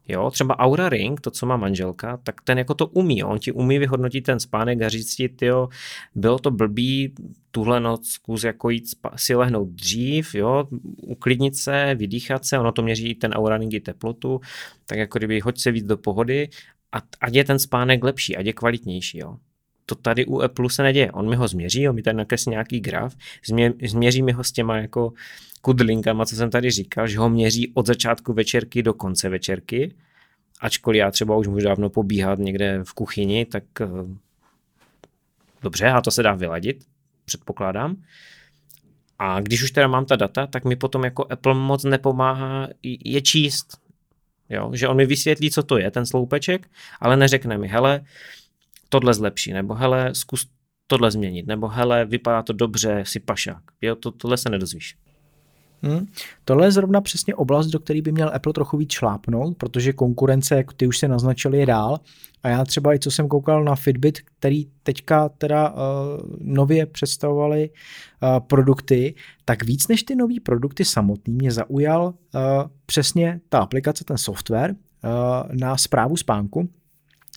Jo, 0.07 0.31
třeba 0.31 0.59
Aura 0.59 0.89
Ring, 0.89 1.21
to, 1.21 1.31
co 1.31 1.45
má 1.45 1.57
manželka, 1.57 2.17
tak 2.17 2.41
ten 2.41 2.57
jako 2.57 2.73
to 2.73 2.87
umí. 2.87 3.23
On 3.23 3.39
ti 3.39 3.51
umí 3.51 3.79
vyhodnotit 3.79 4.21
ten 4.21 4.39
spánek 4.39 4.81
a 4.81 4.89
říct 4.89 5.15
ti, 5.15 5.29
tyjo, 5.29 5.69
bylo 6.15 6.39
to 6.39 6.51
blbý, 6.51 7.15
tuhle 7.51 7.79
noc 7.79 8.07
zkus 8.07 8.43
jako 8.43 8.69
jít 8.69 8.83
si 9.15 9.35
lehnout 9.35 9.69
dřív, 9.69 10.35
jo, 10.35 10.67
uklidnit 11.01 11.55
se, 11.55 11.95
vydýchat 11.95 12.45
se, 12.45 12.59
ono 12.59 12.71
to 12.71 12.81
měří 12.81 13.15
ten 13.15 13.31
Aura 13.31 13.57
Ring 13.57 13.73
i 13.73 13.79
teplotu, 13.79 14.41
tak 14.85 14.97
jako 14.97 15.17
kdyby 15.17 15.39
hoď 15.39 15.59
se 15.59 15.71
víc 15.71 15.85
do 15.85 15.97
pohody 15.97 16.49
a 16.91 17.01
ať 17.21 17.33
je 17.33 17.43
ten 17.43 17.59
spánek 17.59 18.03
lepší, 18.03 18.37
ať 18.37 18.45
je 18.45 18.53
kvalitnější, 18.53 19.17
jo. 19.17 19.37
To 19.85 19.95
tady 19.95 20.25
u 20.25 20.41
Apple 20.41 20.69
se 20.69 20.83
neděje. 20.83 21.11
On 21.11 21.29
mi 21.29 21.35
ho 21.35 21.47
změří, 21.47 21.89
on 21.89 21.95
mi 21.95 22.01
tady 22.01 22.17
nakreslí 22.17 22.49
nějaký 22.49 22.79
graf, 22.79 23.15
změ, 23.47 23.73
změří 23.87 24.21
mi 24.21 24.31
ho 24.31 24.43
s 24.43 24.51
těma 24.51 24.77
jako 24.77 25.13
kudlinkama, 25.61 26.25
co 26.25 26.35
jsem 26.35 26.49
tady 26.49 26.71
říkal, 26.71 27.07
že 27.07 27.17
ho 27.17 27.29
měří 27.29 27.71
od 27.73 27.85
začátku 27.85 28.33
večerky 28.33 28.83
do 28.83 28.93
konce 28.93 29.29
večerky, 29.29 29.93
ačkoliv 30.61 30.99
já 30.99 31.11
třeba 31.11 31.35
už 31.35 31.47
můžu 31.47 31.65
dávno 31.65 31.89
pobíhat 31.89 32.39
někde 32.39 32.83
v 32.83 32.93
kuchyni, 32.93 33.45
tak 33.45 33.63
eh, 33.81 33.87
dobře, 35.61 35.89
a 35.89 36.01
to 36.01 36.11
se 36.11 36.23
dá 36.23 36.33
vyladit, 36.33 36.85
předpokládám. 37.25 37.95
A 39.19 39.39
když 39.39 39.63
už 39.63 39.71
teda 39.71 39.87
mám 39.87 40.05
ta 40.05 40.15
data, 40.15 40.47
tak 40.47 40.65
mi 40.65 40.75
potom 40.75 41.03
jako 41.03 41.25
Apple 41.29 41.53
moc 41.53 41.83
nepomáhá 41.83 42.67
je 42.83 43.21
číst. 43.21 43.77
Jo? 44.49 44.71
Že 44.73 44.87
on 44.87 44.97
mi 44.97 45.05
vysvětlí, 45.05 45.51
co 45.51 45.63
to 45.63 45.77
je, 45.77 45.91
ten 45.91 46.05
sloupeček, 46.05 46.67
ale 46.99 47.17
neřekne 47.17 47.57
mi, 47.57 47.67
hele, 47.67 48.01
tohle 48.89 49.13
zlepší, 49.13 49.53
nebo 49.53 49.73
hele, 49.73 50.15
zkus 50.15 50.47
tohle 50.87 51.11
změnit, 51.11 51.47
nebo 51.47 51.67
hele, 51.67 52.05
vypadá 52.05 52.43
to 52.43 52.53
dobře, 52.53 53.03
si 53.05 53.19
pašák. 53.19 53.63
Jo, 53.81 53.95
to, 53.95 54.11
tohle 54.11 54.37
se 54.37 54.49
nedozvíš. 54.49 54.95
Hmm. 55.81 56.07
Tohle 56.45 56.67
je 56.67 56.71
zrovna 56.71 57.01
přesně 57.01 57.35
oblast, 57.35 57.67
do 57.67 57.79
které 57.79 58.01
by 58.01 58.11
měl 58.11 58.31
Apple 58.33 58.53
trochu 58.53 58.77
víc 58.77 58.91
šlápnout, 58.91 59.57
protože 59.57 59.93
konkurence, 59.93 60.55
jak 60.55 60.73
ty 60.73 60.87
už 60.87 60.97
se 60.97 61.07
naznačili, 61.07 61.57
je 61.57 61.65
dál. 61.65 61.99
A 62.43 62.49
já 62.49 62.65
třeba 62.65 62.93
i 62.93 62.99
co 62.99 63.11
jsem 63.11 63.27
koukal 63.27 63.63
na 63.63 63.75
Fitbit, 63.75 64.19
který 64.21 64.65
teďka 64.83 65.29
teda 65.29 65.69
uh, 65.69 65.79
nově 66.39 66.85
představovali 66.85 67.69
uh, 67.69 68.39
produkty, 68.39 69.15
tak 69.45 69.63
víc 69.63 69.87
než 69.87 70.03
ty 70.03 70.15
nové 70.15 70.35
produkty 70.43 70.85
samotný 70.85 71.33
mě 71.33 71.51
zaujal 71.51 72.05
uh, 72.05 72.41
přesně 72.85 73.41
ta 73.49 73.59
aplikace, 73.59 74.03
ten 74.03 74.17
software 74.17 74.71
uh, 74.71 75.09
na 75.55 75.77
zprávu 75.77 76.17
spánku, 76.17 76.69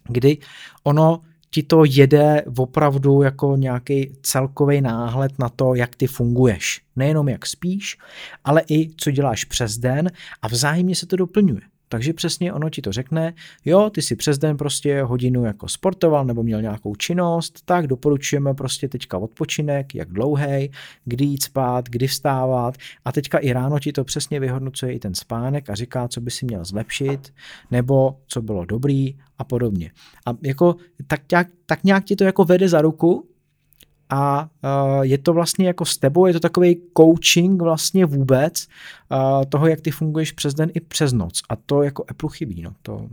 kdy 0.09 0.39
ono 0.85 1.21
ti 1.51 1.63
to 1.63 1.85
jede 1.85 2.45
opravdu 2.57 3.23
jako 3.23 3.57
nějaký 3.57 4.17
celkový 4.23 4.81
náhled 4.81 5.39
na 5.39 5.49
to, 5.49 5.75
jak 5.75 5.97
ty 5.97 6.07
funguješ. 6.07 6.81
Nejenom 6.97 7.29
jak 7.29 7.47
spíš, 7.47 7.99
ale 8.45 8.63
i 8.71 8.91
co 8.97 9.11
děláš 9.11 9.45
přes 9.45 9.79
den 9.79 10.11
a 10.43 10.49
vzájemně 10.49 10.95
se 10.95 11.07
to 11.07 11.17
doplňuje. 11.17 11.61
Takže 11.89 12.13
přesně 12.13 12.53
ono 12.53 12.71
ti 12.71 12.83
to 12.83 12.93
řekne, 12.93 13.35
jo, 13.65 13.91
ty 13.91 14.03
si 14.03 14.17
přes 14.17 14.39
den 14.39 14.57
prostě 14.57 15.03
hodinu 15.03 15.45
jako 15.45 15.69
sportoval 15.69 16.25
nebo 16.25 16.43
měl 16.43 16.63
nějakou 16.63 16.95
činnost, 16.95 17.63
tak 17.65 17.87
doporučujeme 17.87 18.55
prostě 18.55 18.89
teďka 18.89 19.19
odpočinek, 19.19 19.95
jak 19.95 20.09
dlouhý, 20.13 20.71
kdy 21.05 21.25
jít 21.25 21.43
spát, 21.43 21.89
kdy 21.89 22.07
vstávat 22.07 22.75
a 23.05 23.13
teďka 23.13 23.39
i 23.39 23.53
ráno 23.53 23.79
ti 23.79 23.93
to 23.93 24.05
přesně 24.05 24.41
vyhodnocuje 24.41 24.93
i 24.93 24.99
ten 24.99 25.15
spánek 25.15 25.71
a 25.71 25.75
říká, 25.75 26.09
co 26.09 26.21
by 26.21 26.31
si 26.31 26.47
měl 26.47 26.65
zlepšit, 26.65 27.35
nebo 27.71 28.17
co 28.27 28.43
bylo 28.43 28.65
dobrý 28.65 29.19
a 29.39 29.45
podobně. 29.45 29.91
A 30.27 30.31
jako 30.43 30.77
tak 31.07 31.21
nějak, 31.31 31.49
tak 31.67 31.85
nějak 31.85 32.05
ti 32.05 32.17
to 32.17 32.25
jako 32.25 32.45
vede 32.45 32.69
za 32.69 32.81
ruku 32.81 33.29
a 34.11 34.43
uh, 34.65 35.03
je 35.03 35.19
to 35.19 35.33
vlastně 35.33 35.67
jako 35.67 35.85
s 35.85 35.97
tebou, 35.97 36.27
je 36.27 36.33
to 36.33 36.41
takový 36.41 36.83
coaching 36.97 37.63
vlastně 37.63 38.07
vůbec 38.07 38.67
uh, 39.11 39.45
toho, 39.49 39.67
jak 39.67 39.81
ty 39.81 39.91
funguješ 39.91 40.33
přes 40.33 40.55
den 40.55 40.71
i 40.75 40.81
přes 40.81 41.13
noc. 41.13 41.43
A 41.49 41.57
to 41.57 41.83
jako 41.83 42.05
Apple 42.09 42.29
chybí. 42.33 42.63
No. 42.63 42.75
To 42.83 43.09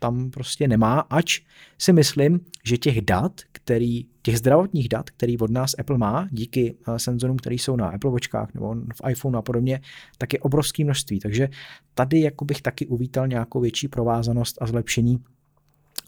tam 0.00 0.30
prostě 0.30 0.68
nemá, 0.68 1.00
ač 1.00 1.40
si 1.78 1.92
myslím, 1.92 2.40
že 2.64 2.78
těch 2.78 3.00
dat, 3.00 3.32
který, 3.52 4.06
těch 4.22 4.38
zdravotních 4.38 4.88
dat, 4.88 5.10
který 5.10 5.38
od 5.38 5.50
nás 5.50 5.74
Apple 5.78 5.98
má, 5.98 6.28
díky 6.30 6.74
uh, 6.88 6.96
senzorům, 6.96 7.36
které 7.36 7.54
jsou 7.54 7.76
na 7.76 7.88
Apple 7.88 8.10
Watchkách 8.10 8.54
nebo 8.54 8.74
v 8.74 9.10
iPhone 9.10 9.38
a 9.38 9.42
podobně, 9.42 9.80
tak 10.18 10.32
je 10.32 10.38
obrovské 10.38 10.84
množství. 10.84 11.20
Takže 11.20 11.48
tady 11.94 12.20
jako 12.20 12.44
bych 12.44 12.62
taky 12.62 12.86
uvítal 12.86 13.28
nějakou 13.28 13.60
větší 13.60 13.88
provázanost 13.88 14.62
a 14.62 14.66
zlepšení 14.66 15.18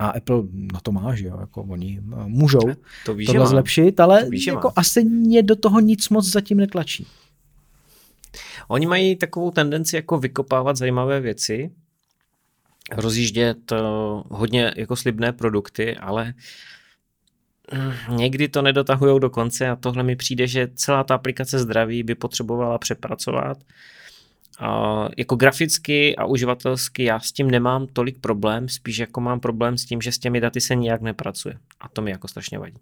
a 0.03 0.11
Apple 0.11 0.43
na 0.73 0.81
to 0.81 0.93
má, 0.93 1.15
že 1.15 1.27
jo, 1.27 1.37
jako 1.41 1.63
oni 1.63 2.01
eh, 2.01 2.25
můžou 2.27 2.73
to 3.07 3.15
víš, 3.15 3.27
tohle 3.27 3.47
zlepšit, 3.47 4.01
ale 4.01 4.31
víš, 4.31 4.47
jako 4.47 4.73
asi 4.77 5.05
mě 5.05 5.43
do 5.43 5.57
toho 5.57 5.81
nic 5.81 6.09
moc 6.09 6.27
zatím 6.27 6.59
netlačí. 6.59 7.07
Oni 8.69 8.87
mají 8.87 9.17
takovou 9.17 9.51
tendenci 9.51 9.97
jako 9.97 10.19
vykopávat 10.19 10.77
zajímavé 10.77 11.21
věci, 11.21 11.71
rozjíždět 12.93 13.73
hodně 14.31 14.73
jako 14.77 14.97
slibné 14.97 15.33
produkty, 15.33 15.97
ale 15.97 16.35
hm, 17.75 18.17
někdy 18.17 18.49
to 18.49 18.63
nedotahují 18.63 19.21
do 19.21 19.31
konce 19.31 19.69
a 19.69 19.77
tohle 19.77 20.03
mi 20.03 20.17
přijde, 20.17 20.47
že 20.47 20.69
celá 20.75 21.05
ta 21.05 21.15
aplikace 21.15 21.59
zdraví 21.59 22.03
by 22.03 22.15
potřebovala 22.15 22.79
přepracovat 22.79 23.59
Jako 25.19 25.37
graficky 25.37 26.17
a 26.17 26.25
uživatelsky 26.25 27.05
já 27.05 27.21
s 27.21 27.33
tím 27.33 27.51
nemám 27.51 27.87
tolik 27.87 28.19
problém, 28.21 28.69
spíš 28.69 28.99
jako 28.99 29.21
mám 29.21 29.41
problém 29.41 29.79
s 29.79 29.85
tím, 29.85 30.01
že 30.01 30.13
s 30.13 30.19
těmi 30.19 30.41
daty 30.41 30.61
se 30.61 30.75
nijak 30.75 31.01
nepracuje. 31.01 31.59
A 31.81 31.89
to 31.89 32.03
mi 32.03 32.11
jako 32.11 32.29
strašně 32.29 32.59
vadí. 32.59 32.77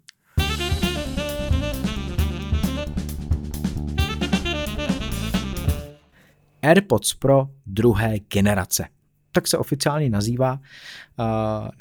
AirPods 6.61 7.13
Pro 7.13 7.47
druhé 7.65 8.19
generace. 8.19 8.87
Tak 9.31 9.47
se 9.47 9.57
oficiálně 9.57 10.09
nazývá, 10.09 10.59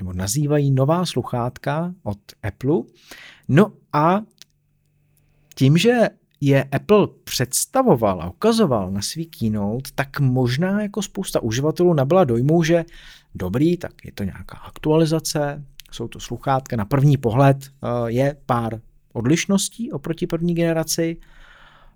nebo 0.01 0.13
nazývají 0.13 0.71
nová 0.71 1.07
sluchátka 1.07 1.95
od 2.03 2.19
Apple. 2.43 2.83
No 3.49 3.73
a 3.93 4.21
tím, 5.55 5.79
že 5.79 6.09
je 6.41 6.65
Apple 6.65 7.09
představoval 7.25 8.23
a 8.23 8.31
ukazoval 8.31 8.91
na 8.91 9.03
svý 9.03 9.27
keynote, 9.27 9.91
tak 9.95 10.21
možná 10.21 10.83
jako 10.83 11.03
spousta 11.03 11.41
uživatelů 11.41 11.95
nabyla 11.95 12.25
dojmu, 12.25 12.63
že 12.63 12.85
dobrý, 13.35 13.77
tak 13.77 13.93
je 14.05 14.13
to 14.13 14.25
nějaká 14.25 14.57
aktualizace, 14.57 15.65
jsou 15.93 16.09
to 16.09 16.21
sluchátka, 16.21 16.77
na 16.77 16.85
první 16.85 17.17
pohled 17.17 17.57
eh, 17.65 17.89
je 18.07 18.37
pár 18.47 18.81
odlišností 19.13 19.93
oproti 19.93 20.27
první 20.27 20.55
generaci, 20.55 21.17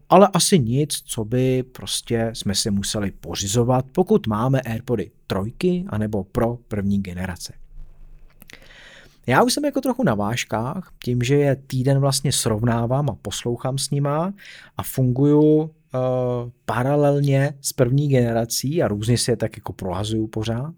ale 0.09 0.29
asi 0.33 0.59
nic, 0.59 1.03
co 1.05 1.25
by 1.25 1.63
prostě 1.63 2.31
jsme 2.33 2.55
si 2.55 2.71
museli 2.71 3.11
pořizovat, 3.11 3.85
pokud 3.93 4.27
máme 4.27 4.61
AirPody 4.61 5.11
trojky 5.27 5.85
anebo 5.89 6.25
pro 6.25 6.57
první 6.69 7.03
generace. 7.03 7.64
Já 9.27 9.43
už 9.43 9.53
jsem 9.53 9.65
jako 9.65 9.81
trochu 9.81 10.05
na 10.05 10.15
vážkách, 10.15 10.93
tím, 11.05 11.23
že 11.23 11.35
je 11.35 11.57
týden 11.57 11.99
vlastně 11.99 12.33
srovnávám 12.33 13.11
a 13.11 13.17
poslouchám 13.23 13.79
s 13.79 13.91
nima 13.91 14.35
a 14.77 14.83
funguju 14.83 15.63
uh, 15.63 15.71
paralelně 16.65 17.55
s 17.61 17.73
první 17.73 18.09
generací 18.09 18.83
a 18.83 18.89
různě 18.89 19.19
si 19.19 19.31
je 19.31 19.37
tak 19.37 19.57
jako 19.57 19.73
prohazuju 19.73 20.27
pořád, 20.27 20.75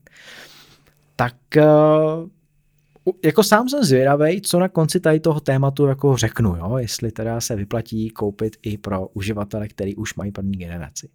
tak 1.16 1.34
uh, 1.57 3.14
jako 3.24 3.42
sám 3.42 3.68
jsem 3.68 3.84
zvědavý, 3.84 4.40
co 4.40 4.59
na 4.59 4.68
konci 4.68 5.01
tady 5.01 5.20
toho 5.20 5.40
tématu 5.40 5.86
jako 5.86 6.16
řeknu, 6.16 6.57
jo? 6.57 6.76
jestli 6.78 7.12
teda 7.12 7.40
se 7.40 7.57
vyplatí 7.57 8.11
koupit 8.11 8.57
i 8.62 8.78
pro 8.78 9.09
uživatele, 9.09 9.68
který 9.68 9.97
už 9.97 10.14
mají 10.14 10.32
první 10.32 10.57
generaci. 10.57 11.09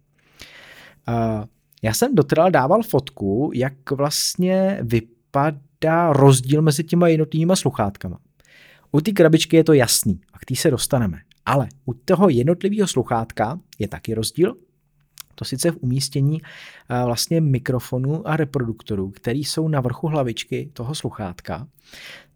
Uh, 1.08 1.44
já 1.82 1.94
jsem 1.94 2.14
dotrval 2.14 2.50
dával 2.50 2.82
fotku, 2.82 3.50
jak 3.54 3.90
vlastně 3.90 4.78
vypadá 4.82 5.58
dá 5.82 6.12
rozdíl 6.12 6.62
mezi 6.62 6.84
těma 6.84 7.08
jednotlivými 7.08 7.56
sluchátkama. 7.56 8.18
U 8.92 9.00
té 9.00 9.12
krabičky 9.12 9.56
je 9.56 9.64
to 9.64 9.72
jasný 9.72 10.20
a 10.32 10.38
k 10.38 10.44
té 10.44 10.54
se 10.56 10.70
dostaneme. 10.70 11.18
Ale 11.46 11.68
u 11.84 11.94
toho 11.94 12.28
jednotlivého 12.28 12.88
sluchátka 12.88 13.60
je 13.78 13.88
taky 13.88 14.14
rozdíl, 14.14 14.56
to 15.34 15.44
sice 15.44 15.70
v 15.70 15.76
umístění 15.80 16.42
eh, 16.42 17.04
vlastně 17.04 17.40
mikrofonu 17.40 18.28
a 18.28 18.36
reproduktorů, 18.36 19.10
který 19.10 19.44
jsou 19.44 19.68
na 19.68 19.80
vrchu 19.80 20.08
hlavičky 20.08 20.70
toho 20.72 20.94
sluchátka, 20.94 21.68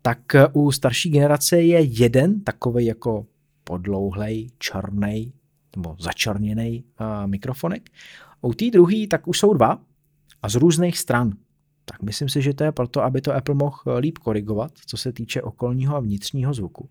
tak 0.03 0.35
eh, 0.35 0.47
u 0.53 0.73
starší 0.73 1.11
generace 1.11 1.63
je 1.63 1.81
jeden 1.81 2.41
takový 2.41 2.85
jako 2.85 3.27
podlouhlej, 3.65 4.51
černý 4.59 5.33
nebo 5.77 5.97
začerněný 5.99 6.85
eh, 6.85 7.27
mikrofonek. 7.27 7.91
U 8.41 8.55
té 8.55 8.71
druhé 8.71 9.07
tak 9.11 9.29
už 9.29 9.39
jsou 9.39 9.55
dva 9.55 9.79
a 10.43 10.49
z 10.49 10.55
různých 10.55 10.99
stran 10.99 11.33
tak 11.91 12.03
myslím 12.03 12.29
si, 12.29 12.43
že 12.43 12.55
to 12.55 12.65
je 12.65 12.73
proto, 12.73 13.03
aby 13.03 13.21
to 13.21 13.35
Apple 13.35 13.55
mohl 13.55 13.77
eh, 13.87 13.99
líp 13.99 14.19
korigovat, 14.19 14.73
co 14.87 14.97
se 14.97 15.13
týče 15.13 15.43
okolního 15.43 15.97
a 15.97 16.01
vnitřního 16.01 16.55
zvuku. 16.55 16.91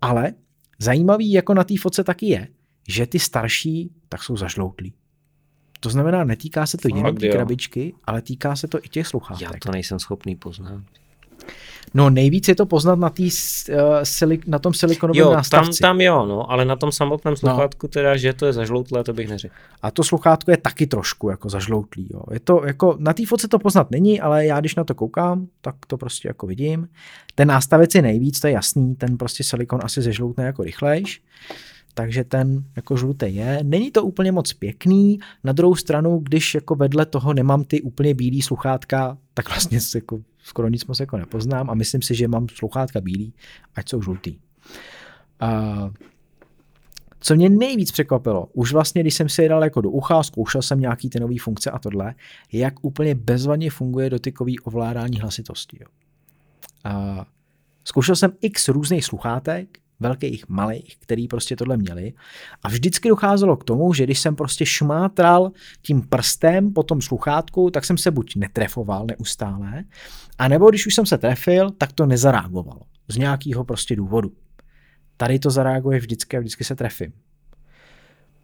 Ale 0.00 0.32
zajímavý 0.78 1.32
jako 1.32 1.54
na 1.54 1.64
té 1.64 1.74
fotce 1.80 2.04
taky 2.04 2.26
je, 2.26 2.48
že 2.88 3.06
ty 3.06 3.18
starší 3.18 3.90
tak 4.08 4.22
jsou 4.22 4.36
zažloutlí. 4.36 4.94
To 5.80 5.90
znamená, 5.90 6.24
netýká 6.24 6.66
se 6.66 6.76
to 6.76 6.88
jenom 6.88 7.16
té 7.16 7.28
krabičky, 7.28 7.94
ale 8.04 8.22
týká 8.22 8.56
se 8.56 8.68
to 8.68 8.78
i 8.84 8.88
těch 8.88 9.06
sluchátek. 9.06 9.42
Já 9.42 9.50
to 9.62 9.72
nejsem 9.72 9.98
schopný 9.98 10.36
poznat. 10.36 10.82
No 11.96 12.10
nejvíc 12.10 12.48
je 12.48 12.54
to 12.54 12.66
poznat 12.66 12.98
na, 12.98 13.10
tý, 13.10 13.28
uh, 13.72 14.36
na 14.46 14.58
tom 14.58 14.74
silikonovém 14.74 15.20
jo, 15.20 15.32
nástavci. 15.32 15.80
Tam, 15.80 15.88
tam 15.88 16.00
jo, 16.00 16.26
no, 16.26 16.50
ale 16.50 16.64
na 16.64 16.76
tom 16.76 16.92
samotném 16.92 17.36
sluchátku 17.36 17.86
no. 17.86 17.88
teda, 17.88 18.16
že 18.16 18.32
to 18.32 18.46
je 18.46 18.52
zažloutlé, 18.52 19.04
to 19.04 19.12
bych 19.12 19.28
neřekl. 19.28 19.54
A 19.82 19.90
to 19.90 20.04
sluchátko 20.04 20.50
je 20.50 20.56
taky 20.56 20.86
trošku 20.86 21.30
jako 21.30 21.48
zažloutlý. 21.48 22.08
Jo. 22.12 22.22
Je 22.32 22.40
to 22.40 22.62
jako, 22.66 22.96
na 22.98 23.12
té 23.12 23.26
fotce 23.26 23.48
to 23.48 23.58
poznat 23.58 23.90
není, 23.90 24.20
ale 24.20 24.46
já 24.46 24.60
když 24.60 24.74
na 24.74 24.84
to 24.84 24.94
koukám, 24.94 25.46
tak 25.60 25.74
to 25.86 25.96
prostě 25.96 26.28
jako 26.28 26.46
vidím. 26.46 26.88
Ten 27.34 27.48
nástavec 27.48 27.94
je 27.94 28.02
nejvíc, 28.02 28.40
to 28.40 28.46
je 28.46 28.52
jasný, 28.52 28.94
ten 28.94 29.16
prostě 29.18 29.44
silikon 29.44 29.80
asi 29.82 30.02
zežloutne 30.02 30.44
jako 30.44 30.62
rychlejš 30.62 31.22
takže 31.98 32.24
ten 32.24 32.64
jako 32.76 32.96
žlutý 32.96 33.34
je. 33.34 33.60
Není 33.62 33.90
to 33.90 34.04
úplně 34.04 34.32
moc 34.32 34.52
pěkný, 34.52 35.18
na 35.44 35.52
druhou 35.52 35.74
stranu, 35.74 36.18
když 36.18 36.54
jako 36.54 36.74
vedle 36.74 37.06
toho 37.06 37.34
nemám 37.34 37.64
ty 37.64 37.82
úplně 37.82 38.14
bílý 38.14 38.42
sluchátka, 38.42 39.18
tak 39.34 39.48
vlastně 39.48 39.78
jako 39.94 40.20
skoro 40.38 40.68
nic 40.68 40.86
moc 40.86 41.00
jako 41.00 41.16
nepoznám 41.16 41.70
a 41.70 41.74
myslím 41.74 42.02
si, 42.02 42.14
že 42.14 42.28
mám 42.28 42.48
sluchátka 42.48 43.00
bílý, 43.00 43.32
ať 43.74 43.88
jsou 43.88 44.02
žlutý. 44.02 44.38
Uh, 45.42 45.90
co 47.20 47.34
mě 47.34 47.48
nejvíc 47.48 47.92
překvapilo, 47.92 48.48
už 48.52 48.72
vlastně, 48.72 49.02
když 49.02 49.14
jsem 49.14 49.28
si 49.28 49.42
je 49.42 49.48
dal 49.48 49.64
jako 49.64 49.80
do 49.80 49.90
ucha, 49.90 50.22
zkoušel 50.22 50.62
jsem 50.62 50.80
nějaký 50.80 51.10
ty 51.10 51.20
nové 51.20 51.34
funkce 51.40 51.70
a 51.70 51.78
tohle, 51.78 52.14
jak 52.52 52.84
úplně 52.84 53.14
bezvadně 53.14 53.70
funguje 53.70 54.10
dotykový 54.10 54.58
ovládání 54.58 55.20
hlasitosti. 55.20 55.78
Jo. 55.80 55.86
Uh, 56.86 57.24
zkoušel 57.84 58.16
jsem 58.16 58.32
x 58.40 58.68
různých 58.68 59.04
sluchátek, 59.04 59.78
velkých, 60.00 60.48
malých, 60.48 60.96
který 61.00 61.28
prostě 61.28 61.56
tohle 61.56 61.76
měli. 61.76 62.12
A 62.62 62.68
vždycky 62.68 63.08
docházelo 63.08 63.56
k 63.56 63.64
tomu, 63.64 63.94
že 63.94 64.04
když 64.04 64.20
jsem 64.20 64.36
prostě 64.36 64.66
šmátral 64.66 65.52
tím 65.82 66.02
prstem 66.02 66.72
po 66.72 66.82
tom 66.82 67.00
sluchátku, 67.00 67.70
tak 67.70 67.84
jsem 67.84 67.98
se 67.98 68.10
buď 68.10 68.36
netrefoval 68.36 69.06
neustále, 69.06 69.84
a 70.38 70.48
nebo 70.48 70.70
když 70.70 70.86
už 70.86 70.94
jsem 70.94 71.06
se 71.06 71.18
trefil, 71.18 71.70
tak 71.70 71.92
to 71.92 72.06
nezareagovalo. 72.06 72.80
Z 73.08 73.16
nějakého 73.16 73.64
prostě 73.64 73.96
důvodu. 73.96 74.32
Tady 75.16 75.38
to 75.38 75.50
zareaguje 75.50 75.98
vždycky 75.98 76.36
a 76.36 76.40
vždycky 76.40 76.64
se 76.64 76.76
trefím. 76.76 77.12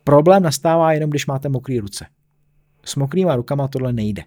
Problém 0.04 0.42
nastává 0.42 0.92
jenom, 0.92 1.10
když 1.10 1.26
máte 1.26 1.48
mokré 1.48 1.80
ruce. 1.80 2.06
S 2.84 2.96
mokrýma 2.96 3.36
rukama 3.36 3.68
tohle 3.68 3.92
nejde. 3.92 4.22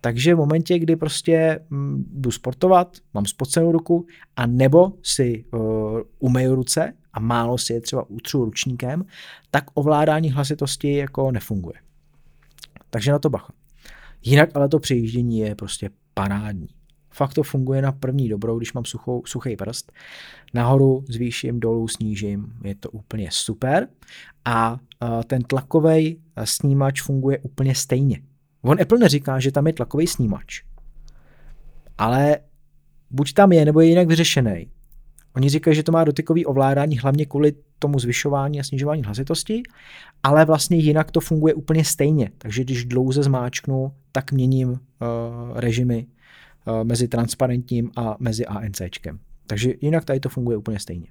Takže 0.00 0.34
v 0.34 0.38
momentě, 0.38 0.78
kdy 0.78 0.96
prostě 0.96 1.60
mm, 1.70 2.04
jdu 2.12 2.30
sportovat, 2.30 2.96
mám 3.14 3.26
spocenou 3.26 3.72
ruku, 3.72 4.06
a 4.36 4.46
nebo 4.46 4.92
si 5.02 5.44
uh, 5.52 6.00
umeju 6.18 6.54
ruce 6.54 6.92
a 7.12 7.20
málo 7.20 7.58
si 7.58 7.72
je 7.72 7.80
třeba 7.80 8.10
utřu 8.10 8.44
ručníkem, 8.44 9.04
tak 9.50 9.64
ovládání 9.74 10.30
hlasitosti 10.30 10.94
jako 10.94 11.30
nefunguje. 11.30 11.74
Takže 12.90 13.12
na 13.12 13.18
to 13.18 13.30
bacha. 13.30 13.52
Jinak 14.22 14.50
ale 14.54 14.68
to 14.68 14.78
přejíždění 14.78 15.38
je 15.38 15.54
prostě 15.54 15.90
parádní. 16.14 16.68
Fakt 17.10 17.34
to 17.34 17.42
funguje 17.42 17.82
na 17.82 17.92
první 17.92 18.28
dobrou, 18.28 18.58
když 18.58 18.72
mám 18.72 18.84
suchou, 18.84 19.22
suchý 19.26 19.56
prst. 19.56 19.92
Nahoru 20.54 21.04
zvýším, 21.08 21.60
dolů 21.60 21.88
snížím, 21.88 22.52
je 22.64 22.74
to 22.74 22.90
úplně 22.90 23.28
super. 23.32 23.88
A 24.44 24.72
uh, 24.72 25.22
ten 25.22 25.42
tlakový 25.42 26.20
snímač 26.44 27.02
funguje 27.02 27.38
úplně 27.38 27.74
stejně. 27.74 28.22
On 28.62 28.80
Apple 28.80 28.98
neříká, 28.98 29.40
že 29.40 29.52
tam 29.52 29.66
je 29.66 29.72
tlakový 29.72 30.06
snímač. 30.06 30.62
Ale 31.98 32.38
buď 33.10 33.32
tam 33.32 33.52
je, 33.52 33.64
nebo 33.64 33.80
je 33.80 33.86
jinak 33.86 34.08
vyřešený. 34.08 34.70
Oni 35.36 35.48
říkají, 35.48 35.76
že 35.76 35.82
to 35.82 35.92
má 35.92 36.04
dotykový 36.04 36.46
ovládání 36.46 36.98
hlavně 36.98 37.26
kvůli 37.26 37.52
tomu 37.78 37.98
zvyšování 37.98 38.60
a 38.60 38.64
snižování 38.64 39.02
hlasitosti, 39.02 39.62
ale 40.22 40.44
vlastně 40.44 40.76
jinak 40.76 41.10
to 41.10 41.20
funguje 41.20 41.54
úplně 41.54 41.84
stejně. 41.84 42.30
Takže 42.38 42.64
když 42.64 42.84
dlouze 42.84 43.22
zmáčknu, 43.22 43.92
tak 44.12 44.32
měním 44.32 44.68
uh, 44.68 44.78
režimy 45.54 46.06
uh, 46.66 46.84
mezi 46.84 47.08
transparentním 47.08 47.90
a 47.96 48.16
mezi 48.18 48.46
ANCčkem. 48.46 49.18
Takže 49.46 49.72
jinak 49.80 50.04
tady 50.04 50.20
to 50.20 50.28
funguje 50.28 50.56
úplně 50.56 50.78
stejně. 50.78 51.06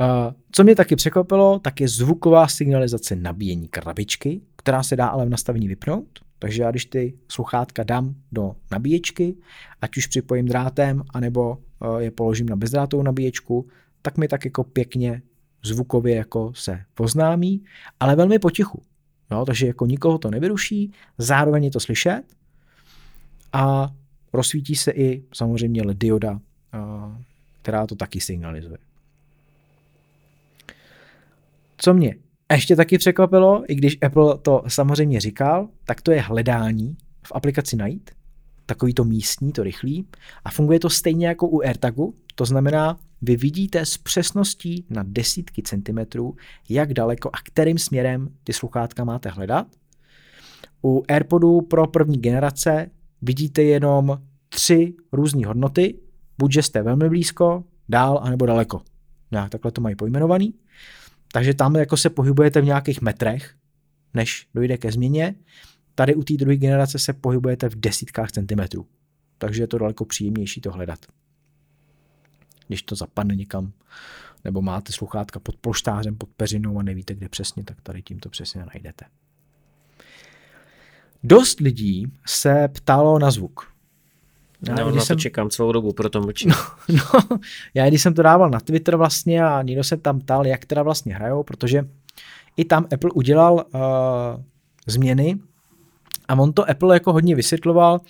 Uh, 0.00 0.32
co 0.52 0.64
mě 0.64 0.76
taky 0.76 0.96
překvapilo, 0.96 1.58
tak 1.58 1.80
je 1.80 1.88
zvuková 1.88 2.48
signalizace 2.48 3.16
nabíjení 3.16 3.68
krabičky, 3.68 4.40
která 4.62 4.82
se 4.82 4.96
dá 4.96 5.06
ale 5.06 5.26
v 5.26 5.28
nastavení 5.28 5.68
vypnout. 5.68 6.20
Takže 6.38 6.62
já 6.62 6.70
když 6.70 6.84
ty 6.84 7.14
sluchátka 7.28 7.82
dám 7.82 8.14
do 8.32 8.56
nabíječky, 8.70 9.36
ať 9.80 9.96
už 9.96 10.06
připojím 10.06 10.46
drátem, 10.46 11.02
anebo 11.14 11.58
eh, 11.58 12.02
je 12.02 12.10
položím 12.10 12.48
na 12.48 12.56
bezdrátovou 12.56 13.02
nabíječku, 13.02 13.68
tak 14.02 14.18
mi 14.18 14.28
tak 14.28 14.44
jako 14.44 14.64
pěkně 14.64 15.22
zvukově 15.64 16.16
jako 16.16 16.52
se 16.54 16.84
poznámí, 16.94 17.64
ale 18.00 18.16
velmi 18.16 18.38
potichu. 18.38 18.82
No, 19.30 19.44
takže 19.44 19.66
jako 19.66 19.86
nikoho 19.86 20.18
to 20.18 20.30
nevyruší, 20.30 20.92
zároveň 21.18 21.64
je 21.64 21.70
to 21.70 21.80
slyšet 21.80 22.22
a 23.52 23.90
rozsvítí 24.32 24.74
se 24.74 24.90
i 24.90 25.22
samozřejmě 25.34 25.82
LED 25.82 25.96
dioda, 25.98 26.40
eh, 26.74 26.78
která 27.62 27.86
to 27.86 27.94
taky 27.94 28.20
signalizuje. 28.20 28.78
Co 31.76 31.94
mě 31.94 32.16
ještě 32.54 32.76
taky 32.76 32.98
překvapilo, 32.98 33.64
i 33.68 33.74
když 33.74 33.98
Apple 34.02 34.38
to 34.38 34.62
samozřejmě 34.68 35.20
říkal, 35.20 35.68
tak 35.84 36.00
to 36.00 36.12
je 36.12 36.20
hledání 36.20 36.96
v 37.26 37.32
aplikaci 37.34 37.76
najít, 37.76 38.10
takový 38.66 38.94
to 38.94 39.04
místní, 39.04 39.52
to 39.52 39.62
rychlý, 39.62 40.06
a 40.44 40.50
funguje 40.50 40.80
to 40.80 40.90
stejně 40.90 41.26
jako 41.26 41.48
u 41.48 41.60
AirTagu, 41.60 42.14
to 42.34 42.44
znamená, 42.44 42.98
vy 43.22 43.36
vidíte 43.36 43.86
s 43.86 43.98
přesností 43.98 44.86
na 44.90 45.04
desítky 45.06 45.62
centimetrů, 45.62 46.36
jak 46.68 46.94
daleko 46.94 47.30
a 47.32 47.38
kterým 47.44 47.78
směrem 47.78 48.28
ty 48.44 48.52
sluchátka 48.52 49.04
máte 49.04 49.28
hledat. 49.28 49.66
U 50.84 51.04
AirPodu 51.08 51.60
pro 51.60 51.86
první 51.86 52.18
generace 52.18 52.90
vidíte 53.22 53.62
jenom 53.62 54.18
tři 54.48 54.94
různé 55.12 55.46
hodnoty, 55.46 55.98
buď 56.38 56.52
že 56.52 56.62
jste 56.62 56.82
velmi 56.82 57.08
blízko, 57.08 57.64
dál, 57.88 58.20
anebo 58.22 58.46
daleko. 58.46 58.82
Já 59.30 59.48
takhle 59.48 59.72
to 59.72 59.80
mají 59.80 59.96
pojmenovaný. 59.96 60.54
Takže 61.32 61.54
tam 61.54 61.76
jako 61.76 61.96
se 61.96 62.10
pohybujete 62.10 62.60
v 62.60 62.64
nějakých 62.64 63.00
metrech, 63.00 63.54
než 64.14 64.48
dojde 64.54 64.78
ke 64.78 64.92
změně. 64.92 65.34
Tady 65.94 66.14
u 66.14 66.22
té 66.22 66.34
druhé 66.34 66.56
generace 66.56 66.98
se 66.98 67.12
pohybujete 67.12 67.68
v 67.68 67.76
desítkách 67.76 68.32
centimetrů. 68.32 68.86
Takže 69.38 69.62
je 69.62 69.66
to 69.66 69.78
daleko 69.78 70.04
příjemnější 70.04 70.60
to 70.60 70.72
hledat. 70.72 70.98
Když 72.68 72.82
to 72.82 72.94
zapadne 72.96 73.34
někam, 73.34 73.72
nebo 74.44 74.62
máte 74.62 74.92
sluchátka 74.92 75.40
pod 75.40 75.56
polštářem, 75.56 76.16
pod 76.16 76.28
peřinou 76.36 76.78
a 76.78 76.82
nevíte, 76.82 77.14
kde 77.14 77.28
přesně, 77.28 77.64
tak 77.64 77.80
tady 77.80 78.02
tím 78.02 78.20
to 78.20 78.28
přesně 78.28 78.64
najdete. 78.74 79.04
Dost 81.22 81.60
lidí 81.60 82.12
se 82.26 82.68
ptalo 82.68 83.18
na 83.18 83.30
zvuk. 83.30 83.71
Já, 84.68 84.74
no, 84.74 84.86
na 84.86 84.92
to 84.92 85.00
jsem... 85.00 85.18
čekám 85.18 85.50
celou 85.50 85.72
dobu, 85.72 85.92
proto 85.92 86.20
mlčím. 86.20 86.50
No, 86.50 86.56
no, 86.88 87.38
já 87.74 87.88
když 87.88 88.02
jsem 88.02 88.14
to 88.14 88.22
dával 88.22 88.50
na 88.50 88.60
Twitter 88.60 88.96
vlastně 88.96 89.44
a 89.44 89.62
někdo 89.62 89.84
se 89.84 89.96
tam 89.96 90.20
ptal, 90.20 90.46
jak 90.46 90.64
teda 90.64 90.82
vlastně 90.82 91.14
hrajou, 91.14 91.42
protože 91.42 91.88
i 92.56 92.64
tam 92.64 92.86
Apple 92.92 93.10
udělal 93.10 93.54
uh, 93.54 93.80
změny 94.86 95.38
a 96.28 96.34
on 96.34 96.52
to 96.52 96.70
Apple 96.70 96.96
jako 96.96 97.12
hodně 97.12 97.36
vysvětloval, 97.36 98.00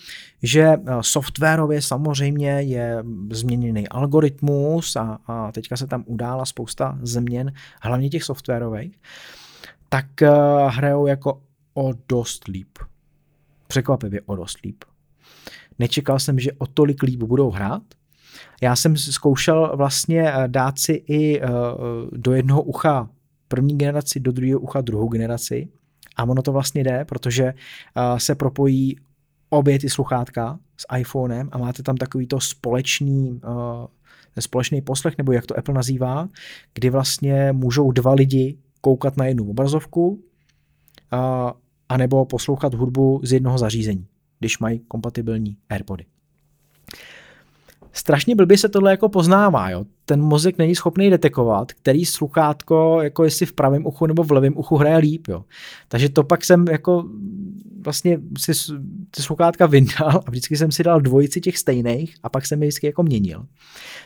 že 0.43 0.77
softwarově 1.01 1.81
samozřejmě 1.81 2.49
je 2.49 3.03
změněný 3.31 3.87
algoritmus 3.87 4.95
a, 4.95 5.17
a 5.27 5.51
teďka 5.51 5.77
se 5.77 5.87
tam 5.87 6.03
udála 6.07 6.45
spousta 6.45 6.99
změn, 7.01 7.53
hlavně 7.81 8.09
těch 8.09 8.23
softwarových, 8.23 8.99
tak 9.89 10.05
uh, 10.21 10.27
hrajou 10.71 11.07
jako 11.07 11.41
o 11.73 11.93
dost 12.09 12.47
líp. 12.47 12.79
Překvapivě 13.67 14.21
o 14.25 14.35
dost 14.35 14.57
líp. 14.63 14.83
Nečekal 15.79 16.19
jsem, 16.19 16.39
že 16.39 16.51
o 16.51 16.67
tolik 16.67 17.03
líp 17.03 17.23
budou 17.23 17.51
hrát. 17.51 17.83
Já 18.61 18.75
jsem 18.75 18.97
zkoušel 18.97 19.71
vlastně 19.75 20.33
eh, 20.33 20.47
dát 20.47 20.79
si 20.79 20.93
i 20.93 21.41
eh, 21.41 21.47
do 22.11 22.33
jednoho 22.33 22.61
ucha 22.61 23.09
první 23.47 23.77
generaci, 23.77 24.19
do 24.19 24.31
druhého 24.31 24.59
ucha 24.59 24.81
druhou 24.81 25.07
generaci. 25.07 25.67
A 26.15 26.23
ono 26.23 26.41
to 26.41 26.51
vlastně 26.51 26.83
jde, 26.83 27.05
protože 27.05 27.43
eh, 27.43 28.19
se 28.19 28.35
propojí 28.35 28.95
obě 29.49 29.79
ty 29.79 29.89
sluchátka 29.89 30.59
s 30.77 30.97
iPhonem 30.97 31.49
a 31.51 31.57
máte 31.57 31.83
tam 31.83 31.97
takový 31.97 32.27
to 32.27 32.39
společný, 32.39 33.41
společný 34.39 34.81
poslech, 34.81 35.17
nebo 35.17 35.31
jak 35.31 35.45
to 35.45 35.57
Apple 35.57 35.73
nazývá, 35.73 36.29
kdy 36.73 36.89
vlastně 36.89 37.51
můžou 37.51 37.91
dva 37.91 38.13
lidi 38.13 38.57
koukat 38.81 39.17
na 39.17 39.25
jednu 39.25 39.49
obrazovku 39.49 40.23
a, 41.11 41.53
anebo 41.89 42.25
poslouchat 42.25 42.73
hudbu 42.73 43.21
z 43.23 43.33
jednoho 43.33 43.57
zařízení 43.57 44.07
když 44.43 44.59
mají 44.59 44.79
kompatibilní 44.79 45.57
AirPody. 45.69 46.05
Strašně 47.95 48.35
blbě 48.35 48.57
se 48.57 48.69
tohle 48.69 48.91
jako 48.91 49.09
poznává, 49.09 49.69
jo. 49.69 49.85
Ten 50.05 50.21
mozek 50.21 50.57
není 50.57 50.75
schopný 50.75 51.09
detekovat, 51.09 51.73
který 51.73 52.05
sluchátko, 52.05 53.01
jako 53.01 53.23
jestli 53.23 53.45
v 53.45 53.53
pravém 53.53 53.85
uchu 53.85 54.05
nebo 54.05 54.23
v 54.23 54.31
levém 54.31 54.57
uchu 54.57 54.77
hraje 54.77 54.97
líp, 54.97 55.27
jo. 55.27 55.45
Takže 55.87 56.09
to 56.09 56.23
pak 56.23 56.45
jsem 56.45 56.65
jako 56.67 57.05
vlastně 57.83 58.19
si 58.37 58.51
ty 59.11 59.21
sluchátka 59.21 59.65
vyndal 59.65 60.21
a 60.25 60.31
vždycky 60.31 60.57
jsem 60.57 60.71
si 60.71 60.83
dal 60.83 61.01
dvojici 61.01 61.41
těch 61.41 61.57
stejných 61.57 62.15
a 62.23 62.29
pak 62.29 62.45
jsem 62.45 62.63
je 62.63 62.67
vždycky 62.67 62.87
jako 62.87 63.03
měnil. 63.03 63.45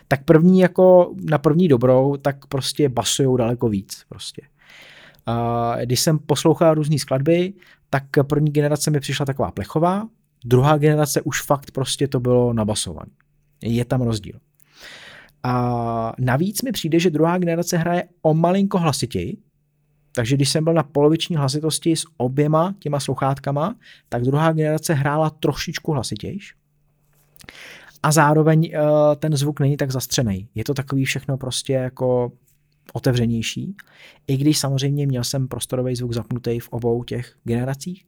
Tak 0.08 0.24
první 0.24 0.60
jako 0.60 1.16
na 1.30 1.38
první 1.38 1.68
dobrou, 1.68 2.18
tak 2.18 2.46
prostě 2.46 2.90
basujou 2.90 3.38
daleko 3.38 3.70
víc 3.70 4.04
prostě. 4.10 4.42
A 5.26 5.76
když 5.86 6.00
jsem 6.00 6.20
poslouchal 6.20 6.74
různé 6.74 7.00
skladby, 7.00 7.54
tak 7.90 8.04
první 8.22 8.52
generace 8.52 8.92
mi 8.92 9.00
přišla 9.00 9.26
taková 9.26 9.52
plechová, 9.52 10.08
Druhá 10.48 10.78
generace 10.78 11.22
už 11.22 11.42
fakt 11.42 11.72
prostě 11.72 12.08
to 12.08 12.20
bylo 12.20 12.54
nabasované. 12.54 13.12
Je 13.62 13.86
tam 13.86 14.02
rozdíl. 14.02 14.40
A 15.44 16.14
navíc 16.20 16.62
mi 16.62 16.72
přijde, 16.72 17.00
že 17.00 17.10
druhá 17.10 17.38
generace 17.38 17.78
hraje 17.78 18.04
o 18.22 18.34
malinko 18.34 18.78
hlasitěji, 18.78 19.38
takže 20.12 20.36
když 20.36 20.50
jsem 20.50 20.64
byl 20.64 20.74
na 20.74 20.84
poloviční 20.84 21.36
hlasitosti 21.36 21.96
s 21.96 22.06
oběma 22.18 22.76
těma 22.80 23.00
sluchátkama, 23.00 23.76
tak 24.10 24.24
druhá 24.24 24.52
generace 24.52 24.94
hrála 24.94 25.30
trošičku 25.30 25.92
hlasitějš. 25.92 26.56
A 28.04 28.12
zároveň 28.12 28.72
uh, 28.74 29.16
ten 29.16 29.38
zvuk 29.38 29.60
není 29.60 29.78
tak 29.78 29.92
zastřený. 29.92 30.48
Je 30.56 30.64
to 30.64 30.74
takový 30.74 31.06
všechno 31.06 31.38
prostě 31.38 31.74
jako 31.74 32.32
otevřenější, 32.94 33.76
i 34.28 34.38
když 34.38 34.60
samozřejmě 34.60 35.08
měl 35.08 35.24
jsem 35.24 35.48
prostorový 35.48 35.96
zvuk 35.96 36.14
zapnutý 36.14 36.60
v 36.60 36.70
obou 36.70 37.04
těch 37.04 37.36
generacích, 37.44 38.06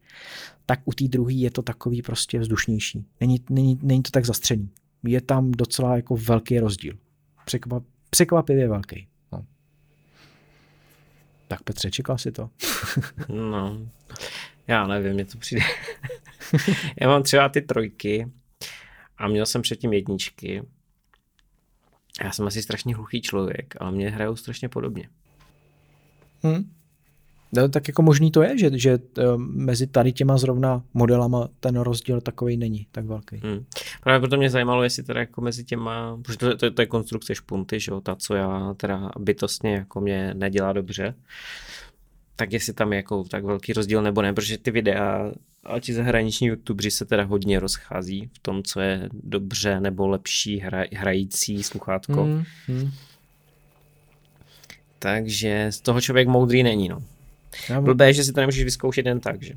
tak 0.69 0.79
u 0.85 0.93
té 0.93 1.07
druhé 1.07 1.33
je 1.33 1.51
to 1.51 1.61
takový 1.61 2.01
prostě 2.01 2.39
vzdušnější. 2.39 3.05
Není, 3.19 3.39
není, 3.49 3.79
není 3.81 4.03
to 4.03 4.11
tak 4.11 4.25
zastřený. 4.25 4.69
Je 5.03 5.21
tam 5.21 5.51
docela 5.51 5.95
jako 5.95 6.17
velký 6.17 6.59
rozdíl. 6.59 6.97
Překvap, 7.45 7.83
překvapivě 8.09 8.67
velký. 8.67 9.07
No. 9.31 9.45
Tak 11.47 11.63
Petře, 11.63 11.91
čekal 11.91 12.17
si 12.17 12.31
to? 12.31 12.49
no, 13.29 13.77
já 14.67 14.87
nevím, 14.87 15.13
mě 15.13 15.25
to 15.25 15.37
přijde. 15.37 15.61
já 17.01 17.07
mám 17.07 17.23
třeba 17.23 17.49
ty 17.49 17.61
trojky 17.61 18.31
a 19.17 19.27
měl 19.27 19.45
jsem 19.45 19.61
předtím 19.61 19.93
jedničky 19.93 20.63
já 22.23 22.31
jsem 22.31 22.47
asi 22.47 22.63
strašně 22.63 22.95
hluchý 22.95 23.21
člověk, 23.21 23.75
ale 23.79 23.91
mě 23.91 24.09
hrajou 24.09 24.35
strašně 24.35 24.69
podobně. 24.69 25.09
Hmm. 26.43 26.71
No, 27.51 27.69
tak 27.69 27.87
jako 27.87 28.01
možný 28.01 28.31
to 28.31 28.43
je, 28.43 28.57
že, 28.57 28.69
že 28.73 28.97
uh, 28.97 29.37
mezi 29.37 29.87
tady 29.87 30.11
těma 30.11 30.37
zrovna 30.37 30.83
modelama 30.93 31.49
ten 31.59 31.79
rozdíl 31.79 32.21
takový 32.21 32.57
není 32.57 32.87
tak 32.91 33.05
velký. 33.05 33.37
Hmm. 33.43 33.65
Právě 34.03 34.19
proto 34.19 34.37
mě 34.37 34.49
zajímalo, 34.49 34.83
jestli 34.83 35.03
teda 35.03 35.19
jako 35.19 35.41
mezi 35.41 35.63
těma, 35.63 36.17
protože 36.21 36.37
to, 36.37 36.57
to, 36.57 36.71
to 36.71 36.81
je 36.81 36.85
konstrukce 36.85 37.35
špunty, 37.35 37.79
že 37.79 37.91
jo, 37.91 38.01
ta, 38.01 38.15
co 38.15 38.35
já 38.35 38.73
teda 38.77 39.11
bytostně 39.19 39.73
jako 39.73 40.01
mě 40.01 40.33
nedělá 40.33 40.73
dobře, 40.73 41.15
tak 42.35 42.53
jestli 42.53 42.73
tam 42.73 42.93
je 42.93 42.97
jako 42.97 43.23
tak 43.23 43.43
velký 43.43 43.73
rozdíl 43.73 44.01
nebo 44.01 44.21
ne, 44.21 44.33
protože 44.33 44.57
ty 44.57 44.71
videa 44.71 45.31
a 45.63 45.79
ti 45.79 45.93
zahraniční 45.93 46.47
youtuberi 46.47 46.91
se 46.91 47.05
teda 47.05 47.23
hodně 47.23 47.59
rozchází 47.59 48.29
v 48.33 48.39
tom, 48.39 48.63
co 48.63 48.79
je 48.79 49.09
dobře 49.13 49.79
nebo 49.79 50.07
lepší 50.07 50.59
hra, 50.59 50.83
hrající 50.93 51.63
sluchátko. 51.63 52.25
Mm, 52.25 52.43
mm. 52.67 52.91
Takže 54.99 55.67
z 55.69 55.81
toho 55.81 56.01
člověk 56.01 56.27
moudrý 56.27 56.63
není, 56.63 56.89
no. 56.89 57.03
Já 57.69 57.81
Blbé, 57.81 58.13
že 58.13 58.23
si 58.23 58.33
to 58.33 58.39
nemůžeš 58.39 58.63
vyzkoušet 58.63 59.05
jen 59.05 59.19
tak, 59.19 59.43
že? 59.43 59.53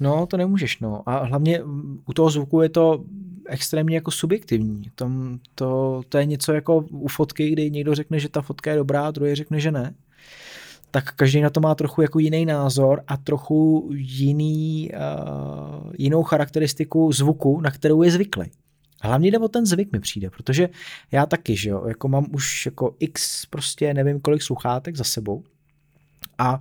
No, 0.00 0.26
to 0.26 0.36
nemůžeš, 0.36 0.80
no. 0.80 1.02
A 1.06 1.24
hlavně 1.24 1.62
u 2.06 2.12
toho 2.12 2.30
zvuku 2.30 2.60
je 2.60 2.68
to 2.68 3.04
extrémně 3.46 3.96
jako 3.96 4.10
subjektivní. 4.10 4.82
Tam 4.94 5.40
to, 5.54 6.02
to 6.08 6.18
je 6.18 6.24
něco 6.24 6.52
jako 6.52 6.76
u 6.90 7.08
fotky, 7.08 7.50
kdy 7.50 7.70
někdo 7.70 7.94
řekne, 7.94 8.20
že 8.20 8.28
ta 8.28 8.42
fotka 8.42 8.70
je 8.70 8.76
dobrá, 8.76 9.06
a 9.06 9.10
druhý 9.10 9.34
řekne, 9.34 9.60
že 9.60 9.72
ne 9.72 9.94
tak 10.90 11.12
každý 11.12 11.40
na 11.40 11.50
to 11.50 11.60
má 11.60 11.74
trochu 11.74 12.02
jako 12.02 12.18
jiný 12.18 12.46
názor 12.46 13.02
a 13.06 13.16
trochu 13.16 13.90
jiný, 13.92 14.90
uh, 14.92 15.92
jinou 15.98 16.22
charakteristiku 16.22 17.12
zvuku, 17.12 17.60
na 17.60 17.70
kterou 17.70 18.02
je 18.02 18.10
zvyklý. 18.10 18.50
Hlavně 19.02 19.30
jde 19.30 19.38
o 19.38 19.48
ten 19.48 19.66
zvyk 19.66 19.92
mi 19.92 20.00
přijde, 20.00 20.30
protože 20.30 20.68
já 21.12 21.26
taky, 21.26 21.56
že 21.56 21.70
jo, 21.70 21.84
jako 21.88 22.08
mám 22.08 22.26
už 22.32 22.66
jako 22.66 22.96
x 22.98 23.46
prostě 23.46 23.94
nevím 23.94 24.20
kolik 24.20 24.42
sluchátek 24.42 24.96
za 24.96 25.04
sebou 25.04 25.44
a 26.38 26.58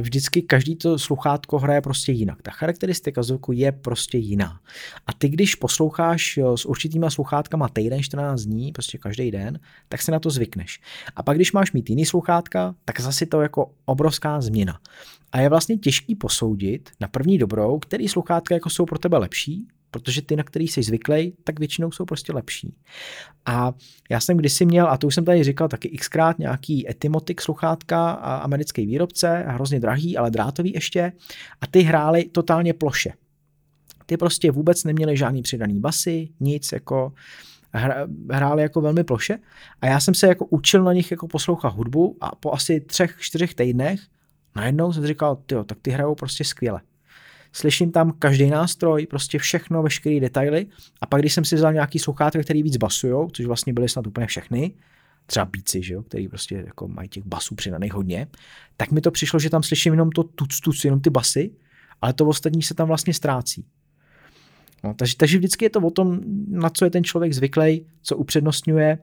vždycky 0.00 0.42
každý 0.42 0.76
to 0.76 0.98
sluchátko 0.98 1.58
hraje 1.58 1.80
prostě 1.80 2.12
jinak. 2.12 2.42
Ta 2.42 2.50
charakteristika 2.50 3.22
zvuku 3.22 3.52
je 3.52 3.72
prostě 3.72 4.18
jiná. 4.18 4.60
A 5.06 5.12
ty, 5.12 5.28
když 5.28 5.54
posloucháš 5.54 6.38
s 6.54 6.66
určitýma 6.66 7.10
sluchátkama 7.10 7.68
týden, 7.68 8.02
14 8.02 8.40
dní, 8.40 8.72
prostě 8.72 8.98
každý 8.98 9.30
den, 9.30 9.60
tak 9.88 10.02
si 10.02 10.10
na 10.10 10.18
to 10.18 10.30
zvykneš. 10.30 10.80
A 11.16 11.22
pak, 11.22 11.36
když 11.36 11.52
máš 11.52 11.72
mít 11.72 11.90
jiný 11.90 12.06
sluchátka, 12.06 12.74
tak 12.84 13.00
zase 13.00 13.26
to 13.26 13.40
jako 13.40 13.70
obrovská 13.84 14.40
změna. 14.40 14.80
A 15.32 15.40
je 15.40 15.48
vlastně 15.48 15.76
těžký 15.76 16.14
posoudit 16.14 16.90
na 17.00 17.08
první 17.08 17.38
dobrou, 17.38 17.78
který 17.78 18.08
sluchátka 18.08 18.54
jako 18.54 18.70
jsou 18.70 18.86
pro 18.86 18.98
tebe 18.98 19.18
lepší, 19.18 19.66
protože 20.00 20.22
ty, 20.22 20.36
na 20.36 20.42
který 20.42 20.68
jsi 20.68 20.82
zvyklý, 20.82 21.34
tak 21.44 21.58
většinou 21.58 21.92
jsou 21.92 22.04
prostě 22.04 22.32
lepší. 22.32 22.74
A 23.46 23.72
já 24.10 24.20
jsem 24.20 24.36
kdysi 24.36 24.64
měl, 24.64 24.88
a 24.88 24.96
to 24.96 25.06
už 25.06 25.14
jsem 25.14 25.24
tady 25.24 25.44
říkal 25.44 25.68
taky 25.68 25.88
xkrát, 25.88 26.38
nějaký 26.38 26.90
Etymotic 26.90 27.40
sluchátka, 27.40 28.10
americký 28.12 28.86
výrobce, 28.86 29.44
hrozně 29.48 29.80
drahý, 29.80 30.16
ale 30.16 30.30
drátový 30.30 30.72
ještě, 30.74 31.12
a 31.60 31.66
ty 31.66 31.80
hrály 31.80 32.24
totálně 32.24 32.74
ploše. 32.74 33.12
Ty 34.06 34.16
prostě 34.16 34.50
vůbec 34.50 34.84
neměly 34.84 35.16
žádný 35.16 35.42
přidaný 35.42 35.80
basy, 35.80 36.28
nic, 36.40 36.72
jako 36.72 37.12
hráli 38.30 38.62
jako 38.62 38.80
velmi 38.80 39.04
ploše 39.04 39.38
a 39.80 39.86
já 39.86 40.00
jsem 40.00 40.14
se 40.14 40.26
jako 40.26 40.46
učil 40.46 40.84
na 40.84 40.92
nich 40.92 41.10
jako 41.10 41.28
poslouchat 41.28 41.68
hudbu 41.68 42.16
a 42.20 42.34
po 42.34 42.52
asi 42.52 42.80
třech, 42.80 43.16
čtyřech 43.20 43.54
týdnech 43.54 44.00
najednou 44.56 44.92
jsem 44.92 45.06
říkal, 45.06 45.36
tyjo, 45.36 45.64
tak 45.64 45.78
ty 45.82 45.90
hrajou 45.90 46.14
prostě 46.14 46.44
skvěle 46.44 46.80
slyším 47.52 47.92
tam 47.92 48.12
každý 48.18 48.50
nástroj, 48.50 49.06
prostě 49.06 49.38
všechno, 49.38 49.82
veškeré 49.82 50.20
detaily. 50.20 50.66
A 51.00 51.06
pak, 51.06 51.20
když 51.20 51.32
jsem 51.32 51.44
si 51.44 51.56
vzal 51.56 51.72
nějaký 51.72 51.98
sluchátka, 51.98 52.42
který 52.42 52.62
víc 52.62 52.76
basujou, 52.76 53.28
což 53.30 53.46
vlastně 53.46 53.72
byly 53.72 53.88
snad 53.88 54.06
úplně 54.06 54.26
všechny, 54.26 54.72
třeba 55.26 55.44
bíci, 55.44 55.82
že 55.82 55.94
jo, 55.94 56.02
který 56.02 56.28
prostě 56.28 56.54
jako 56.66 56.88
mají 56.88 57.08
těch 57.08 57.26
basů 57.26 57.54
přidaných 57.54 57.92
hodně, 57.92 58.26
tak 58.76 58.90
mi 58.90 59.00
to 59.00 59.10
přišlo, 59.10 59.38
že 59.38 59.50
tam 59.50 59.62
slyším 59.62 59.92
jenom 59.92 60.10
to 60.10 60.22
tuc, 60.22 60.60
tuc, 60.60 60.84
jenom 60.84 61.00
ty 61.00 61.10
basy, 61.10 61.50
ale 62.00 62.12
to 62.12 62.26
ostatní 62.26 62.62
se 62.62 62.74
tam 62.74 62.88
vlastně 62.88 63.14
ztrácí. 63.14 63.64
No, 64.84 64.94
takže, 64.94 65.16
takže 65.16 65.38
vždycky 65.38 65.64
je 65.64 65.70
to 65.70 65.80
o 65.80 65.90
tom, 65.90 66.20
na 66.48 66.70
co 66.70 66.84
je 66.84 66.90
ten 66.90 67.04
člověk 67.04 67.32
zvyklý, 67.32 67.86
co 68.02 68.16
upřednostňuje, 68.16 68.98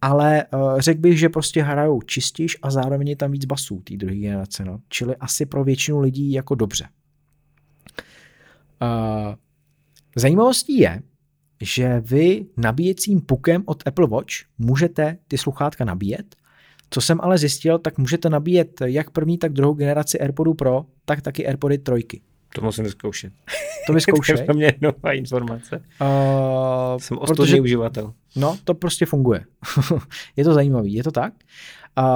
ale 0.00 0.44
uh, 0.54 0.80
řekl 0.80 1.00
bych, 1.00 1.18
že 1.18 1.28
prostě 1.28 1.62
hrajou 1.62 2.02
čistějš 2.02 2.56
a 2.62 2.70
zároveň 2.70 3.08
je 3.08 3.16
tam 3.16 3.30
víc 3.30 3.44
basů 3.44 3.80
té 3.80 3.96
druhé 3.96 4.16
generace, 4.16 4.64
no. 4.64 4.80
čili 4.88 5.16
asi 5.16 5.46
pro 5.46 5.64
většinu 5.64 6.00
lidí 6.00 6.32
jako 6.32 6.54
dobře. 6.54 6.88
Uh, 8.82 9.34
zajímavostí 10.16 10.78
je, 10.78 11.02
že 11.60 12.00
vy 12.00 12.46
nabíjecím 12.56 13.20
pukem 13.20 13.62
od 13.66 13.86
Apple 13.86 14.06
Watch 14.06 14.34
můžete 14.58 15.18
ty 15.28 15.38
sluchátka 15.38 15.84
nabíjet. 15.84 16.36
Co 16.90 17.00
jsem 17.00 17.18
ale 17.22 17.38
zjistil, 17.38 17.78
tak 17.78 17.98
můžete 17.98 18.30
nabíjet 18.30 18.80
jak 18.84 19.10
první, 19.10 19.38
tak 19.38 19.52
druhou 19.52 19.74
generaci 19.74 20.20
AirPodu 20.20 20.54
Pro, 20.54 20.84
tak 21.04 21.22
taky 21.22 21.46
AirPody 21.46 21.78
trojky. 21.78 22.20
To 22.54 22.62
musím 22.62 22.88
zkoušet. 22.88 23.32
To 23.86 23.92
vyzkoušej. 23.92 24.36
to 24.46 24.52
je 24.52 24.54
mě 24.54 24.74
nová 24.80 25.12
informace. 25.12 25.82
Uh, 26.00 26.98
Jsem 26.98 27.18
ostudný 27.18 27.60
uživatel. 27.60 28.12
No, 28.36 28.58
to 28.64 28.74
prostě 28.74 29.06
funguje. 29.06 29.44
je 30.36 30.44
to 30.44 30.54
zajímavý, 30.54 30.94
je 30.94 31.04
to 31.04 31.10
tak. 31.10 31.32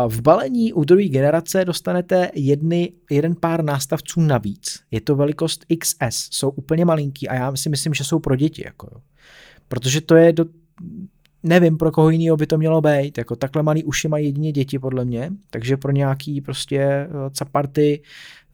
V 0.09 0.21
balení 0.21 0.73
u 0.73 0.85
druhé 0.85 1.05
generace 1.09 1.65
dostanete 1.65 2.31
jedny, 2.35 2.93
jeden 3.11 3.35
pár 3.35 3.65
nástavců 3.65 4.21
navíc. 4.21 4.81
Je 4.91 5.01
to 5.01 5.17
velikost 5.17 5.65
XS, 5.79 6.29
jsou 6.31 6.51
úplně 6.51 6.85
malinký 6.85 7.29
a 7.29 7.35
já 7.35 7.57
si 7.57 7.69
myslím, 7.69 7.95
že 7.95 8.05
jsou 8.05 8.19
pro 8.19 8.37
děti. 8.37 8.63
Jako 8.65 8.89
jo. 8.95 9.01
Protože 9.69 10.01
to 10.01 10.15
je 10.15 10.33
do, 10.33 10.45
nevím, 11.43 11.77
pro 11.77 11.91
koho 11.93 12.11
jiného 12.11 12.37
by 12.37 12.47
to 12.47 12.59
mělo 12.59 12.81
být. 12.81 13.19
Jako 13.19 13.37
takhle 13.37 13.63
malý 13.63 13.85
uši 13.85 14.09
mají 14.09 14.27
jedině 14.27 14.53
děti, 14.53 14.79
podle 14.79 15.05
mě. 15.05 15.31
Takže 15.51 15.77
pro 15.77 15.93
nějaký 15.93 16.41
prostě 16.41 16.79
eh, 16.81 17.09
caparty 17.33 18.03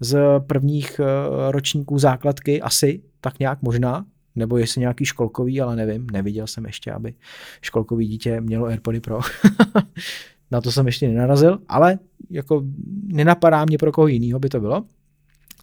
z 0.01 0.19
prvních 0.47 1.01
eh, 1.01 1.05
ročníků 1.53 1.99
základky 1.99 2.63
asi, 2.63 3.03
tak 3.21 3.39
nějak 3.39 3.63
možná. 3.63 4.07
Nebo 4.35 4.57
jestli 4.57 4.81
nějaký 4.81 5.05
školkový, 5.05 5.61
ale 5.61 5.77
nevím. 5.77 6.07
Neviděl 6.13 6.47
jsem 6.47 6.67
ještě, 6.67 6.93
aby 6.93 7.15
školkový 7.61 8.07
dítě 8.07 8.41
mělo 8.41 8.67
AirPody 8.67 9.01
Pro. 9.01 9.21
Na 10.53 10.61
to 10.61 10.73
jsem 10.73 10.87
ještě 10.87 11.09
nenarazil, 11.09 11.59
ale 11.69 11.99
jako 12.31 12.63
nenapadá 13.05 13.65
mě, 13.65 13.79
pro 13.79 13.93
koho 13.93 14.07
jiného 14.07 14.39
by 14.39 14.49
to 14.49 14.61
bylo. 14.61 14.85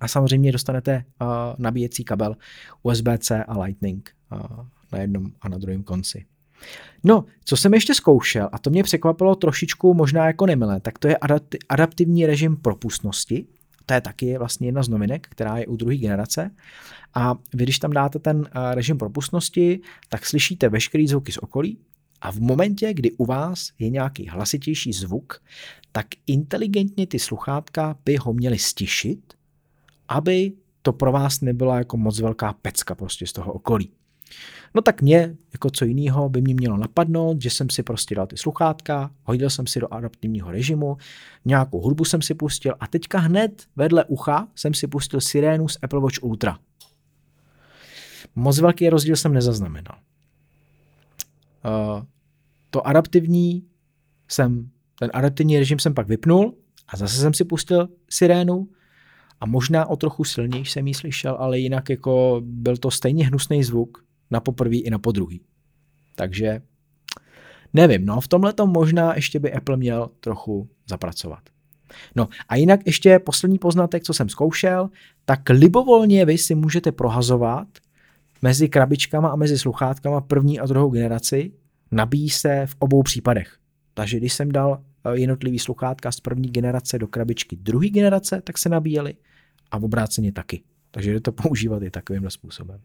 A 0.02 0.08
samozřejmě 0.08 0.52
dostanete 0.52 1.04
uh, 1.22 1.28
nabíjecí 1.58 2.04
kabel 2.04 2.36
USB-C 2.84 3.44
a 3.44 3.60
Lightning 3.60 4.10
uh, 4.32 4.40
na 4.92 5.00
jednom 5.00 5.32
a 5.42 5.50
na 5.50 5.58
druhém 5.58 5.84
konci. 5.84 6.26
No, 7.04 7.26
co 7.46 7.58
jsem 7.58 7.74
ještě 7.74 7.94
zkoušel, 7.94 8.50
a 8.52 8.60
to 8.60 8.70
mě 8.70 8.84
překvapilo 8.84 9.36
trošičku 9.36 9.94
možná 9.94 10.28
jako 10.28 10.46
nemilé, 10.46 10.80
tak 10.80 11.00
to 11.00 11.08
je 11.08 11.18
adaptivní 11.70 12.26
režim 12.26 12.58
propustnosti. 12.58 13.46
To 13.86 13.94
je 13.94 14.02
taky 14.02 14.38
vlastně 14.38 14.68
jedna 14.68 14.84
z 14.84 14.90
novinek, 14.90 15.28
která 15.30 15.58
je 15.58 15.68
u 15.68 15.76
druhé 15.76 15.96
generace. 15.96 16.52
A 17.14 17.36
vy, 17.54 17.64
když 17.64 17.80
tam 17.80 17.92
dáte 17.92 18.20
ten 18.20 18.50
režim 18.74 18.98
propustnosti, 18.98 19.80
tak 20.10 20.26
slyšíte 20.26 20.70
veškerý 20.70 21.08
zvuky 21.08 21.32
z 21.32 21.38
okolí, 21.38 21.78
a 22.22 22.32
v 22.32 22.40
momentě, 22.40 22.94
kdy 22.94 23.12
u 23.12 23.26
vás 23.26 23.70
je 23.80 23.90
nějaký 23.90 24.28
hlasitější 24.28 24.94
zvuk, 24.94 25.42
tak 25.92 26.08
inteligentně 26.28 27.08
ty 27.08 27.20
sluchátka 27.20 27.96
by 28.06 28.16
ho 28.16 28.34
měly 28.34 28.58
stišit, 28.58 29.34
aby 30.08 30.54
to 30.82 30.94
pro 30.94 31.12
vás 31.12 31.42
nebyla 31.42 31.78
jako 31.78 31.98
moc 31.98 32.20
velká 32.20 32.54
pecka 32.54 32.96
prostě 32.96 33.28
z 33.28 33.34
toho 33.34 33.54
okolí. 33.54 33.92
No 34.76 34.82
tak 34.82 35.02
mě, 35.02 35.36
jako 35.54 35.70
co 35.70 35.86
jiného, 35.86 36.30
by 36.30 36.42
mě 36.42 36.54
mělo 36.54 36.78
napadnout, 36.78 37.42
že 37.42 37.50
jsem 37.50 37.70
si 37.70 37.84
prostě 37.84 38.16
dal 38.16 38.28
ty 38.28 38.38
sluchátka, 38.38 39.12
hodil 39.24 39.50
jsem 39.50 39.68
si 39.68 39.80
do 39.80 39.94
adaptivního 39.94 40.52
režimu, 40.52 40.98
nějakou 41.46 41.82
hudbu 41.82 42.06
jsem 42.06 42.22
si 42.22 42.34
pustil 42.34 42.76
a 42.80 42.88
teďka 42.88 43.20
hned 43.20 43.64
vedle 43.76 44.06
ucha 44.06 44.48
jsem 44.56 44.74
si 44.74 44.88
pustil 44.88 45.22
sirénu 45.22 45.68
z 45.68 45.78
Apple 45.82 46.00
Watch 46.00 46.24
Ultra. 46.24 46.60
Moc 48.36 48.60
velký 48.60 48.90
rozdíl 48.90 49.16
jsem 49.16 49.34
nezaznamenal. 49.34 50.00
Uh, 51.66 52.04
to 52.70 52.88
adaptivní 52.88 53.64
jsem, 54.28 54.70
ten 55.00 55.10
adaptivní 55.14 55.60
režim 55.60 55.80
jsem 55.80 55.94
pak 55.94 56.08
vypnul 56.08 56.56
a 56.88 56.98
zase 56.98 57.22
jsem 57.22 57.34
si 57.34 57.46
pustil 57.46 57.90
sirénu 58.10 58.68
a 59.42 59.46
možná 59.46 59.86
o 59.86 59.96
trochu 59.96 60.24
silnější 60.24 60.72
jsem 60.72 60.88
ji 60.88 60.94
slyšel, 60.94 61.36
ale 61.40 61.60
jinak 61.60 61.90
jako 61.90 62.42
byl 62.46 62.78
to 62.78 62.92
stejně 62.92 63.28
hnusný 63.28 63.64
zvuk 63.64 64.06
na 64.32 64.40
poprvý 64.40 64.82
i 64.82 64.90
na 64.90 65.00
podruhý. 65.00 65.42
Takže 66.16 66.62
nevím, 67.74 68.06
no 68.06 68.22
v 68.22 68.28
tomhle 68.28 68.54
možná 68.66 69.16
ještě 69.16 69.40
by 69.40 69.54
Apple 69.54 69.78
měl 69.78 70.10
trochu 70.20 70.70
zapracovat. 70.90 71.40
No 72.16 72.28
a 72.50 72.56
jinak 72.56 72.80
ještě 72.86 73.20
poslední 73.20 73.58
poznatek, 73.60 74.04
co 74.04 74.14
jsem 74.14 74.30
zkoušel, 74.30 74.90
tak 75.26 75.50
libovolně 75.50 76.26
vy 76.26 76.38
si 76.38 76.56
můžete 76.56 76.92
prohazovat 76.92 77.68
mezi 78.42 78.70
krabičkama 78.70 79.30
a 79.30 79.36
mezi 79.36 79.58
sluchátkama 79.58 80.22
první 80.22 80.60
a 80.60 80.66
druhou 80.66 80.90
generaci, 80.90 81.52
nabíjí 81.92 82.30
se 82.30 82.66
v 82.66 82.76
obou 82.80 83.04
případech. 83.04 83.58
Takže 83.94 84.18
když 84.18 84.34
jsem 84.34 84.52
dal 84.52 84.84
eh, 85.06 85.20
jednotlivý 85.20 85.60
sluchátka 85.60 86.12
z 86.12 86.20
první 86.20 86.50
generace 86.50 87.00
do 87.00 87.08
krabičky 87.08 87.56
druhé 87.56 87.90
generace, 87.90 88.42
tak 88.42 88.58
se 88.58 88.70
nabíjeli 88.70 89.14
a 89.72 89.78
v 89.78 89.84
obráceně 89.84 90.32
taky. 90.32 90.64
Takže 90.92 91.14
jde 91.14 91.20
to 91.20 91.32
používat 91.44 91.84
i 91.84 91.92
takovýmhle 91.92 92.32
způsobem. 92.32 92.82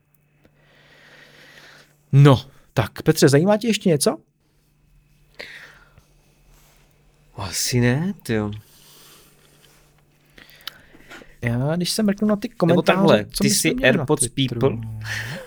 No, 2.12 2.40
tak 2.72 3.02
Petře, 3.02 3.28
zajímá 3.28 3.56
tě 3.56 3.66
ještě 3.66 3.89
něco? 3.89 4.16
Asi 7.36 7.81
ne, 7.81 8.14
jo. 8.28 8.51
Já, 11.43 11.76
když 11.76 11.90
jsem 11.90 12.06
mrknu 12.06 12.28
na 12.28 12.36
ty 12.36 12.48
komentáře... 12.48 12.97
Nebo 12.97 13.09
takhle, 13.09 13.26
ty 13.39 13.51
jsi 13.51 13.74
AirPods 13.82 14.28
People. 14.28 14.70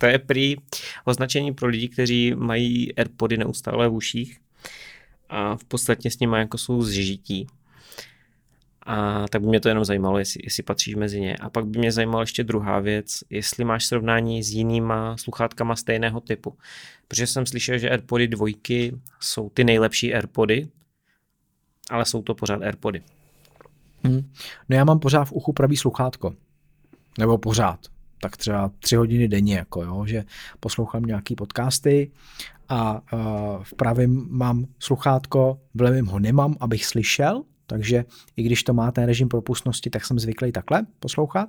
to 0.00 0.06
je 0.06 0.18
prý 0.18 0.56
označení 1.04 1.54
pro 1.54 1.68
lidi, 1.68 1.88
kteří 1.88 2.34
mají 2.34 2.94
AirPody 2.94 3.36
neustále 3.36 3.88
v 3.88 3.94
uších 3.94 4.38
a 5.28 5.56
v 5.56 5.64
podstatě 5.64 6.10
s 6.10 6.18
nimi 6.18 6.36
jako 6.38 6.58
jsou 6.58 6.82
zžití. 6.82 7.46
A 8.86 9.24
tak 9.28 9.42
by 9.42 9.48
mě 9.48 9.60
to 9.60 9.68
jenom 9.68 9.84
zajímalo, 9.84 10.18
jestli, 10.18 10.40
jestli 10.44 10.62
patříš 10.62 10.94
mezi 10.94 11.20
ně. 11.20 11.36
A 11.36 11.50
pak 11.50 11.66
by 11.66 11.78
mě 11.78 11.92
zajímala 11.92 12.22
ještě 12.22 12.44
druhá 12.44 12.78
věc, 12.78 13.24
jestli 13.30 13.64
máš 13.64 13.86
srovnání 13.86 14.42
s 14.42 14.50
jinýma 14.50 15.16
sluchátkama 15.16 15.76
stejného 15.76 16.20
typu. 16.20 16.58
Protože 17.08 17.26
jsem 17.26 17.46
slyšel, 17.46 17.78
že 17.78 17.90
AirPody 17.90 18.28
dvojky 18.28 18.96
jsou 19.20 19.50
ty 19.50 19.64
nejlepší 19.64 20.14
AirPody, 20.14 20.68
ale 21.90 22.04
jsou 22.04 22.22
to 22.22 22.34
pořád 22.34 22.62
AirPody. 22.62 23.02
Hmm. 24.04 24.32
No 24.68 24.76
já 24.76 24.84
mám 24.84 24.98
pořád 24.98 25.24
v 25.24 25.32
uchu 25.32 25.52
pravý 25.52 25.76
sluchátko. 25.76 26.34
Nebo 27.18 27.38
pořád. 27.38 27.99
Tak 28.20 28.36
třeba 28.36 28.70
tři 28.78 28.96
hodiny 28.96 29.28
denně, 29.28 29.56
jako 29.56 29.82
jo, 29.82 30.06
že 30.06 30.24
poslouchám 30.60 31.02
nějaký 31.02 31.34
podcasty 31.34 32.10
a 32.68 33.12
uh, 33.12 33.62
v 33.62 33.74
pravém 33.74 34.26
mám 34.30 34.66
sluchátko, 34.78 35.60
v 35.74 35.80
levém 35.80 36.06
ho 36.06 36.18
nemám, 36.18 36.56
abych 36.60 36.86
slyšel, 36.86 37.42
takže 37.66 38.04
i 38.36 38.42
když 38.42 38.62
to 38.62 38.74
má 38.74 38.92
ten 38.92 39.04
režim 39.04 39.28
propustnosti, 39.28 39.90
tak 39.90 40.04
jsem 40.04 40.18
zvyklý 40.18 40.52
takhle 40.52 40.86
poslouchat. 41.00 41.48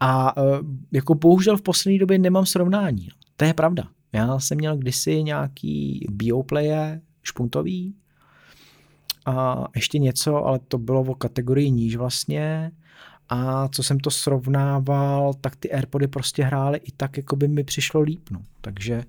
A 0.00 0.36
uh, 0.36 0.58
jako 0.92 1.14
bohužel 1.14 1.56
v 1.56 1.62
poslední 1.62 1.98
době 1.98 2.18
nemám 2.18 2.46
srovnání. 2.46 3.06
No. 3.10 3.14
To 3.36 3.44
je 3.44 3.54
pravda. 3.54 3.84
Já 4.12 4.38
jsem 4.38 4.58
měl 4.58 4.76
kdysi 4.76 5.22
nějaký 5.22 6.06
bioplayer 6.10 7.00
špuntový, 7.22 7.94
a 9.26 9.64
ještě 9.74 9.98
něco, 9.98 10.36
ale 10.36 10.58
to 10.58 10.78
bylo 10.78 11.00
o 11.00 11.14
kategorii 11.14 11.70
níž 11.70 11.96
vlastně. 11.96 12.70
A 13.30 13.68
co 13.68 13.82
jsem 13.82 14.00
to 14.00 14.10
srovnával, 14.10 15.34
tak 15.34 15.56
ty 15.56 15.72
Airpody 15.72 16.08
prostě 16.08 16.44
hrály 16.44 16.78
i 16.78 16.92
tak, 16.92 17.16
jako 17.16 17.36
by 17.36 17.48
mi 17.48 17.64
přišlo 17.64 18.00
líp. 18.00 18.30
No. 18.30 18.42
Takže, 18.60 19.04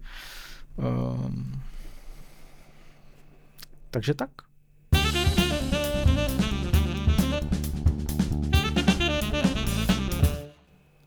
um, 0.77 1.61
takže 3.91 4.13
tak. 4.13 4.29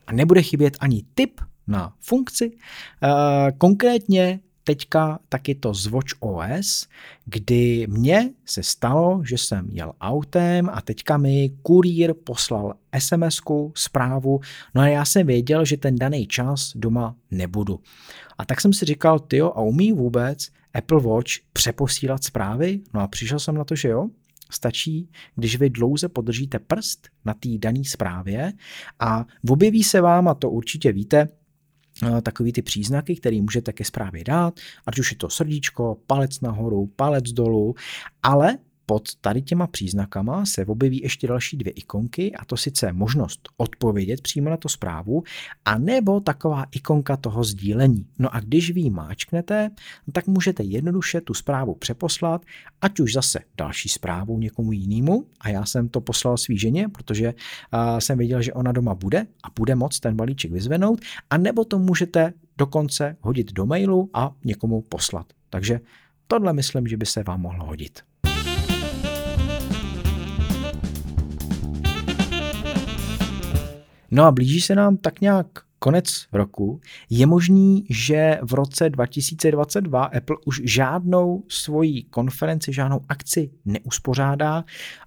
A 0.07 0.13
nebude 0.13 0.41
chybět 0.41 0.77
ani 0.79 1.03
tip 1.13 1.41
na 1.67 1.93
funkci. 1.99 2.51
Uh, 2.51 3.57
konkrétně 3.57 4.39
teďka 4.65 5.19
taky 5.29 5.55
to 5.55 5.73
z 5.73 5.87
Watch 5.87 6.13
OS, 6.19 6.87
kdy 7.25 7.87
mně 7.89 8.29
se 8.45 8.63
stalo, 8.63 9.21
že 9.25 9.37
jsem 9.37 9.69
jel 9.71 9.93
autem 10.01 10.69
a 10.73 10.81
teďka 10.81 11.17
mi 11.17 11.51
kurýr 11.61 12.13
poslal 12.13 12.73
sms 12.99 13.39
zprávu, 13.75 14.39
no 14.75 14.81
a 14.81 14.87
já 14.87 15.05
jsem 15.05 15.27
věděl, 15.27 15.65
že 15.65 15.77
ten 15.77 15.95
daný 15.95 16.27
čas 16.27 16.71
doma 16.75 17.15
nebudu. 17.31 17.79
A 18.37 18.45
tak 18.45 18.61
jsem 18.61 18.73
si 18.73 18.85
říkal, 18.85 19.19
tyjo, 19.19 19.47
a 19.47 19.61
umí 19.61 19.91
vůbec 19.91 20.47
Apple 20.73 21.01
Watch 21.01 21.31
přeposílat 21.53 22.23
zprávy? 22.23 22.79
No 22.93 23.01
a 23.01 23.07
přišel 23.07 23.39
jsem 23.39 23.55
na 23.55 23.63
to, 23.63 23.75
že 23.75 23.87
jo, 23.87 24.09
Stačí, 24.51 25.09
když 25.35 25.57
vy 25.57 25.69
dlouze 25.69 26.09
podržíte 26.09 26.59
prst 26.59 27.07
na 27.25 27.33
té 27.33 27.49
dané 27.57 27.83
zprávě 27.83 28.53
a 28.99 29.25
objeví 29.49 29.83
se 29.83 30.01
vám, 30.01 30.27
a 30.27 30.33
to 30.33 30.49
určitě 30.49 30.91
víte, 30.91 31.29
takový 32.21 32.53
ty 32.53 32.61
příznaky, 32.61 33.15
které 33.15 33.41
můžete 33.41 33.73
ke 33.73 33.83
zprávě 33.83 34.23
dát, 34.23 34.59
ať 34.85 34.99
už 34.99 35.11
je 35.11 35.17
to 35.17 35.29
srdíčko, 35.29 35.97
palec 36.07 36.41
nahoru, 36.41 36.89
palec 36.95 37.31
dolů, 37.31 37.75
ale 38.23 38.57
pod 38.85 39.15
tady 39.15 39.41
těma 39.41 39.67
příznakama 39.67 40.45
se 40.45 40.65
objeví 40.65 41.01
ještě 41.03 41.27
další 41.27 41.57
dvě 41.57 41.73
ikonky 41.73 42.35
a 42.35 42.45
to 42.45 42.57
sice 42.57 42.93
možnost 42.93 43.49
odpovědět 43.57 44.21
přímo 44.21 44.49
na 44.49 44.57
to 44.57 44.69
zprávu 44.69 45.23
a 45.65 45.77
nebo 45.77 46.19
taková 46.19 46.65
ikonka 46.71 47.17
toho 47.17 47.43
sdílení. 47.43 48.05
No 48.19 48.35
a 48.35 48.39
když 48.39 48.71
vy 48.71 48.89
máčknete, 48.89 49.69
tak 50.11 50.27
můžete 50.27 50.63
jednoduše 50.63 51.21
tu 51.21 51.33
zprávu 51.33 51.75
přeposlat, 51.75 52.45
ať 52.81 52.99
už 52.99 53.13
zase 53.13 53.39
další 53.57 53.89
zprávu 53.89 54.39
někomu 54.39 54.71
jinému 54.71 55.25
a 55.39 55.49
já 55.49 55.65
jsem 55.65 55.89
to 55.89 56.01
poslal 56.01 56.37
svý 56.37 56.57
ženě, 56.57 56.89
protože 56.89 57.33
jsem 57.99 58.17
věděl, 58.17 58.41
že 58.41 58.53
ona 58.53 58.71
doma 58.71 58.95
bude 58.95 59.27
a 59.43 59.47
bude 59.55 59.75
moc 59.75 59.99
ten 59.99 60.15
balíček 60.15 60.51
vyzvenout 60.51 61.01
a 61.29 61.37
nebo 61.37 61.65
to 61.65 61.79
můžete 61.79 62.33
dokonce 62.57 63.17
hodit 63.21 63.53
do 63.53 63.65
mailu 63.65 64.09
a 64.13 64.35
někomu 64.45 64.81
poslat. 64.81 65.25
Takže 65.49 65.79
tohle 66.27 66.53
myslím, 66.53 66.87
že 66.87 66.97
by 66.97 67.05
se 67.05 67.23
vám 67.23 67.41
mohlo 67.41 67.65
hodit. 67.65 67.99
No 74.11 74.23
a 74.23 74.31
blíží 74.31 74.61
se 74.61 74.75
nám 74.75 74.97
tak 74.97 75.21
nějak 75.21 75.47
konec 75.79 76.27
roku. 76.33 76.81
Je 77.09 77.25
možný, 77.25 77.85
že 77.89 78.39
v 78.43 78.53
roce 78.53 78.89
2022 78.89 80.03
Apple 80.03 80.37
už 80.45 80.61
žádnou 80.63 81.43
svoji 81.47 82.03
konferenci, 82.03 82.73
žádnou 82.73 83.01
akci 83.09 83.51
neuspořádá 83.65 84.65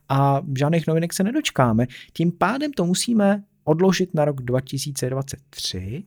a 0.09 0.43
žádných 0.59 0.87
novinek 0.87 1.13
se 1.13 1.25
nedočkáme. 1.25 1.87
Tím 2.13 2.33
pádem 2.33 2.73
to 2.73 2.85
musíme 2.85 3.45
odložit 3.65 4.15
na 4.15 4.25
rok 4.25 4.43
2023. 4.43 6.05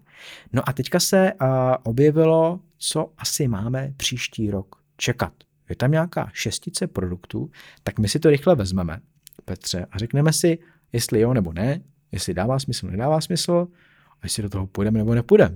No 0.54 0.70
a 0.70 0.74
teďka 0.74 1.00
se 1.00 1.34
uh, 1.34 1.48
objevilo, 1.84 2.60
co 2.78 3.14
asi 3.18 3.48
máme 3.48 3.94
příští 3.98 4.52
rok 4.52 4.76
čekat. 4.98 5.34
Je 5.70 5.76
tam 5.76 5.92
nějaká 5.92 6.30
šestice 6.34 6.88
produktů, 6.88 7.50
tak 7.84 8.00
my 8.00 8.10
si 8.10 8.20
to 8.20 8.30
rychle 8.30 8.56
vezmeme, 8.56 9.00
Petře, 9.46 9.86
a 9.92 9.98
řekneme 9.98 10.34
si, 10.34 10.60
jestli 10.94 11.20
jo 11.20 11.34
nebo 11.34 11.54
ne, 11.54 11.82
jestli 12.12 12.34
dává 12.34 12.60
smysl, 12.60 12.88
nedává 12.88 13.22
smysl, 13.22 13.68
a 14.12 14.20
jestli 14.24 14.44
do 14.44 14.50
toho 14.50 14.68
půjdeme 14.68 14.98
nebo 14.98 15.16
nepůjdeme. 15.16 15.56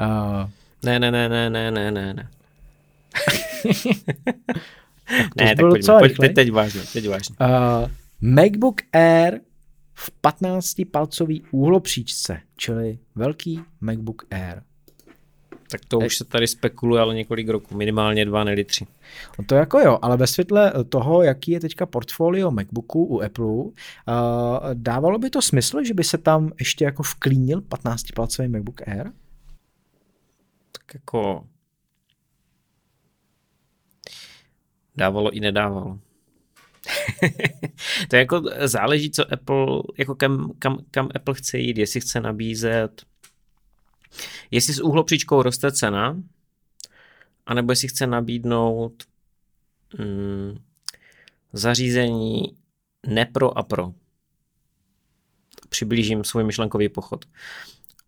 Uh, 0.00 0.50
ne, 0.84 0.98
ne, 0.98 1.10
ne, 1.10 1.28
ne, 1.28 1.50
ne, 1.50 1.70
ne, 1.70 1.90
ne, 1.90 2.14
ne. 2.14 2.30
tak 5.06 5.36
ne, 5.36 5.56
tak 5.56 5.66
pojďme, 5.70 5.98
pojď, 5.98 6.16
teď, 6.16 6.34
teď 6.34 6.52
vážně, 6.52 6.80
teď 6.92 7.08
vážně. 7.08 7.36
Uh, 7.40 7.90
MacBook 8.20 8.82
Air 8.92 9.40
v 9.94 10.10
15-palcový 10.22 11.42
úhlopříčce, 11.50 12.40
čili 12.56 12.98
velký 13.14 13.60
MacBook 13.80 14.24
Air. 14.30 14.62
Tak 15.70 15.80
to 15.88 15.98
už 15.98 16.16
se 16.16 16.24
tady 16.24 16.46
spekuluje 16.46 17.02
ale 17.02 17.14
několik 17.14 17.48
roků, 17.48 17.76
minimálně 17.76 18.24
dva, 18.24 18.44
ne 18.44 18.64
tři. 18.64 18.86
No 19.38 19.44
to 19.44 19.54
jako 19.54 19.78
jo, 19.80 19.98
ale 20.02 20.16
ve 20.16 20.26
světle 20.26 20.72
toho, 20.88 21.22
jaký 21.22 21.50
je 21.50 21.60
teďka 21.60 21.86
portfolio 21.86 22.50
MacBooku 22.50 23.04
u 23.04 23.22
Apple, 23.22 23.46
uh, 23.46 23.72
dávalo 24.74 25.18
by 25.18 25.30
to 25.30 25.42
smysl, 25.42 25.84
že 25.84 25.94
by 25.94 26.04
se 26.04 26.18
tam 26.18 26.52
ještě 26.58 26.84
jako 26.84 27.02
vklínil 27.02 27.60
15-palcový 27.60 28.48
MacBook 28.48 28.88
Air? 28.88 29.12
Tak 30.72 30.94
jako 30.94 31.44
dávalo 34.96 35.30
i 35.30 35.40
nedávalo. 35.40 35.98
to 38.08 38.16
jako 38.16 38.42
záleží, 38.64 39.10
co 39.10 39.32
Apple, 39.32 39.82
jako 39.98 40.14
kam, 40.14 40.52
kam, 40.58 40.78
kam 40.90 41.08
Apple 41.14 41.34
chce 41.34 41.58
jít, 41.58 41.78
jestli 41.78 42.00
chce 42.00 42.20
nabízet 42.20 43.02
Jestli 44.50 44.74
s 44.74 44.80
úhlopříčkou 44.82 45.42
roste 45.42 45.72
cena, 45.72 46.22
anebo 47.46 47.72
jestli 47.72 47.88
chce 47.88 48.06
nabídnout 48.06 49.04
mm, 49.98 50.58
zařízení 51.52 52.56
nepro 53.06 53.58
a 53.58 53.62
pro. 53.62 53.92
přiblížím 55.68 56.24
svůj 56.24 56.44
myšlenkový 56.44 56.88
pochod. 56.88 57.24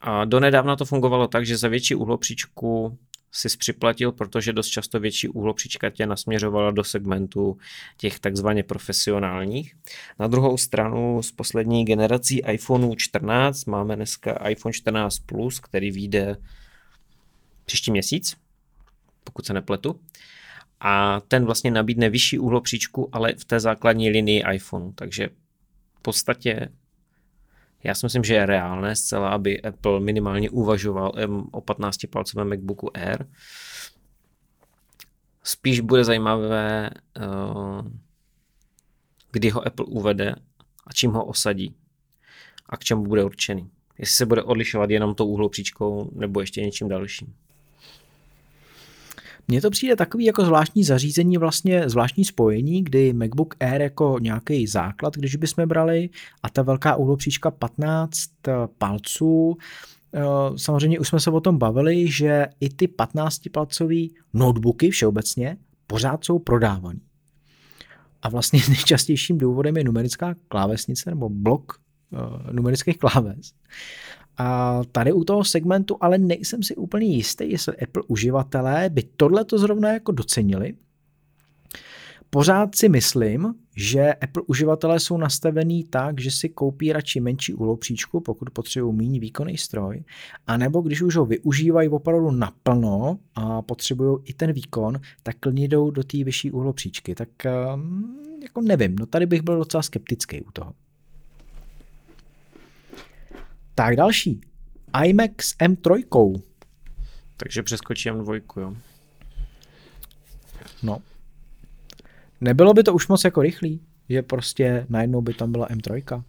A 0.00 0.24
donedávna 0.24 0.76
to 0.76 0.84
fungovalo 0.84 1.28
tak, 1.28 1.46
že 1.46 1.56
za 1.56 1.68
větší 1.68 1.94
uhlopříčku 1.94 2.98
si 3.32 3.56
připlatil, 3.58 4.12
protože 4.12 4.52
dost 4.52 4.68
často 4.68 5.00
větší 5.00 5.28
úhlopříčka 5.28 5.90
tě 5.90 6.06
nasměřovala 6.06 6.70
do 6.70 6.84
segmentu 6.84 7.58
těch 7.96 8.18
takzvaně 8.18 8.62
profesionálních. 8.62 9.74
Na 10.18 10.26
druhou 10.26 10.56
stranu 10.56 11.22
z 11.22 11.32
poslední 11.32 11.84
generací 11.84 12.42
iPhone 12.52 12.96
14 12.96 13.64
máme 13.64 13.96
dneska 13.96 14.48
iPhone 14.48 14.72
14 14.72 15.18
Plus, 15.18 15.60
který 15.60 15.90
vyjde 15.90 16.36
příští 17.64 17.90
měsíc, 17.90 18.36
pokud 19.24 19.46
se 19.46 19.52
nepletu. 19.52 20.00
A 20.80 21.20
ten 21.28 21.44
vlastně 21.44 21.70
nabídne 21.70 22.10
vyšší 22.10 22.38
úhlopříčku, 22.38 23.08
ale 23.12 23.34
v 23.34 23.44
té 23.44 23.60
základní 23.60 24.10
linii 24.10 24.42
iPhone. 24.52 24.92
Takže 24.94 25.28
v 25.98 26.02
podstatě 26.02 26.68
já 27.84 27.94
si 27.94 28.06
myslím, 28.06 28.24
že 28.24 28.34
je 28.34 28.46
reálné 28.46 28.96
zcela, 28.96 29.28
aby 29.30 29.62
Apple 29.62 30.00
minimálně 30.00 30.50
uvažoval 30.50 31.12
o 31.50 31.60
15-palcovém 31.60 32.48
MacBooku 32.48 32.96
Air. 32.96 33.26
Spíš 35.42 35.80
bude 35.80 36.04
zajímavé, 36.04 36.90
eh, 37.16 37.22
kdy 39.32 39.50
ho 39.50 39.66
Apple 39.66 39.86
uvede 39.86 40.34
a 40.86 40.92
čím 40.92 41.10
ho 41.10 41.24
osadí 41.24 41.74
a 42.66 42.76
k 42.76 42.84
čemu 42.84 43.02
bude 43.02 43.24
určený. 43.24 43.70
Jestli 43.98 44.14
se 44.16 44.26
bude 44.26 44.42
odlišovat 44.42 44.90
jenom 44.90 45.14
tou 45.14 45.26
úhlopříčkou 45.26 46.10
nebo 46.14 46.40
ještě 46.40 46.60
něčím 46.62 46.88
dalším. 46.88 47.34
Mně 49.50 49.60
to 49.60 49.70
přijde 49.70 49.96
takový 49.96 50.24
jako 50.24 50.44
zvláštní 50.44 50.84
zařízení, 50.84 51.38
vlastně 51.38 51.88
zvláštní 51.88 52.24
spojení, 52.24 52.84
kdy 52.84 53.12
MacBook 53.12 53.54
Air 53.60 53.80
jako 53.80 54.18
nějaký 54.20 54.66
základ, 54.66 55.16
když 55.16 55.36
bychom 55.36 55.68
brali, 55.68 56.10
a 56.42 56.48
ta 56.48 56.62
velká 56.62 56.96
úhlopříčka 56.96 57.50
15 57.50 58.18
eh, 58.48 58.52
palců, 58.78 59.56
eh, 60.14 60.20
Samozřejmě 60.56 60.98
už 60.98 61.08
jsme 61.08 61.20
se 61.20 61.30
o 61.30 61.40
tom 61.40 61.58
bavili, 61.58 62.10
že 62.10 62.46
i 62.60 62.68
ty 62.68 62.86
15-palcové 62.86 64.08
notebooky 64.34 64.90
všeobecně 64.90 65.56
pořád 65.86 66.24
jsou 66.24 66.38
prodávaný. 66.38 67.00
A 68.22 68.28
vlastně 68.28 68.60
nejčastějším 68.68 69.38
důvodem 69.38 69.76
je 69.76 69.84
numerická 69.84 70.34
klávesnice 70.48 71.10
nebo 71.10 71.28
blok 71.28 71.80
uh, 72.10 72.52
numerických 72.52 72.98
kláves. 72.98 73.52
A 74.38 74.80
tady 74.92 75.12
u 75.12 75.24
toho 75.24 75.44
segmentu 75.44 75.96
ale 76.00 76.18
nejsem 76.18 76.62
si 76.62 76.76
úplně 76.76 77.06
jistý, 77.06 77.50
jestli 77.50 77.76
Apple 77.76 78.02
uživatelé 78.08 78.90
by 78.90 79.02
tohle 79.16 79.44
to 79.44 79.58
zrovna 79.58 79.92
jako 79.92 80.12
docenili. 80.12 80.74
Pořád 82.30 82.74
si 82.74 82.88
myslím, 82.88 83.54
že 83.76 84.14
Apple 84.14 84.42
uživatelé 84.46 85.00
jsou 85.00 85.16
nastavený 85.16 85.84
tak, 85.84 86.20
že 86.20 86.30
si 86.30 86.48
koupí 86.48 86.92
radši 86.92 87.20
menší 87.20 87.54
úlopříčku, 87.54 88.20
pokud 88.20 88.50
potřebují 88.50 88.96
méně 88.96 89.20
výkonný 89.20 89.56
stroj, 89.56 90.04
anebo 90.46 90.80
když 90.80 91.02
už 91.02 91.16
ho 91.16 91.26
využívají 91.26 91.88
opravdu 91.88 92.30
naplno 92.30 93.18
a 93.34 93.62
potřebují 93.62 94.18
i 94.24 94.32
ten 94.32 94.52
výkon, 94.52 95.00
tak 95.22 95.36
klidně 95.40 95.68
jdou 95.68 95.90
do 95.90 96.04
té 96.04 96.24
vyšší 96.24 96.50
úhlopříčky. 96.50 97.14
Tak 97.14 97.46
ehm, 97.46 98.16
jako 98.42 98.60
nevím, 98.60 98.96
no 98.96 99.06
tady 99.06 99.26
bych 99.26 99.42
byl 99.42 99.58
docela 99.58 99.82
skeptický 99.82 100.42
u 100.42 100.50
toho. 100.50 100.72
Tak 103.78 103.96
další. 103.96 104.40
IMAX 105.04 105.56
M3. 105.56 106.42
Takže 107.36 107.62
přeskočím 107.62 108.14
M2, 108.14 108.60
jo. 108.60 108.74
No. 110.82 110.98
Nebylo 112.40 112.74
by 112.74 112.82
to 112.82 112.94
už 112.94 113.08
moc 113.08 113.24
jako 113.24 113.42
rychlý, 113.42 113.80
že 114.08 114.22
prostě 114.22 114.86
najednou 114.88 115.20
by 115.20 115.34
tam 115.34 115.52
byla 115.52 115.68
M3? 115.68 116.22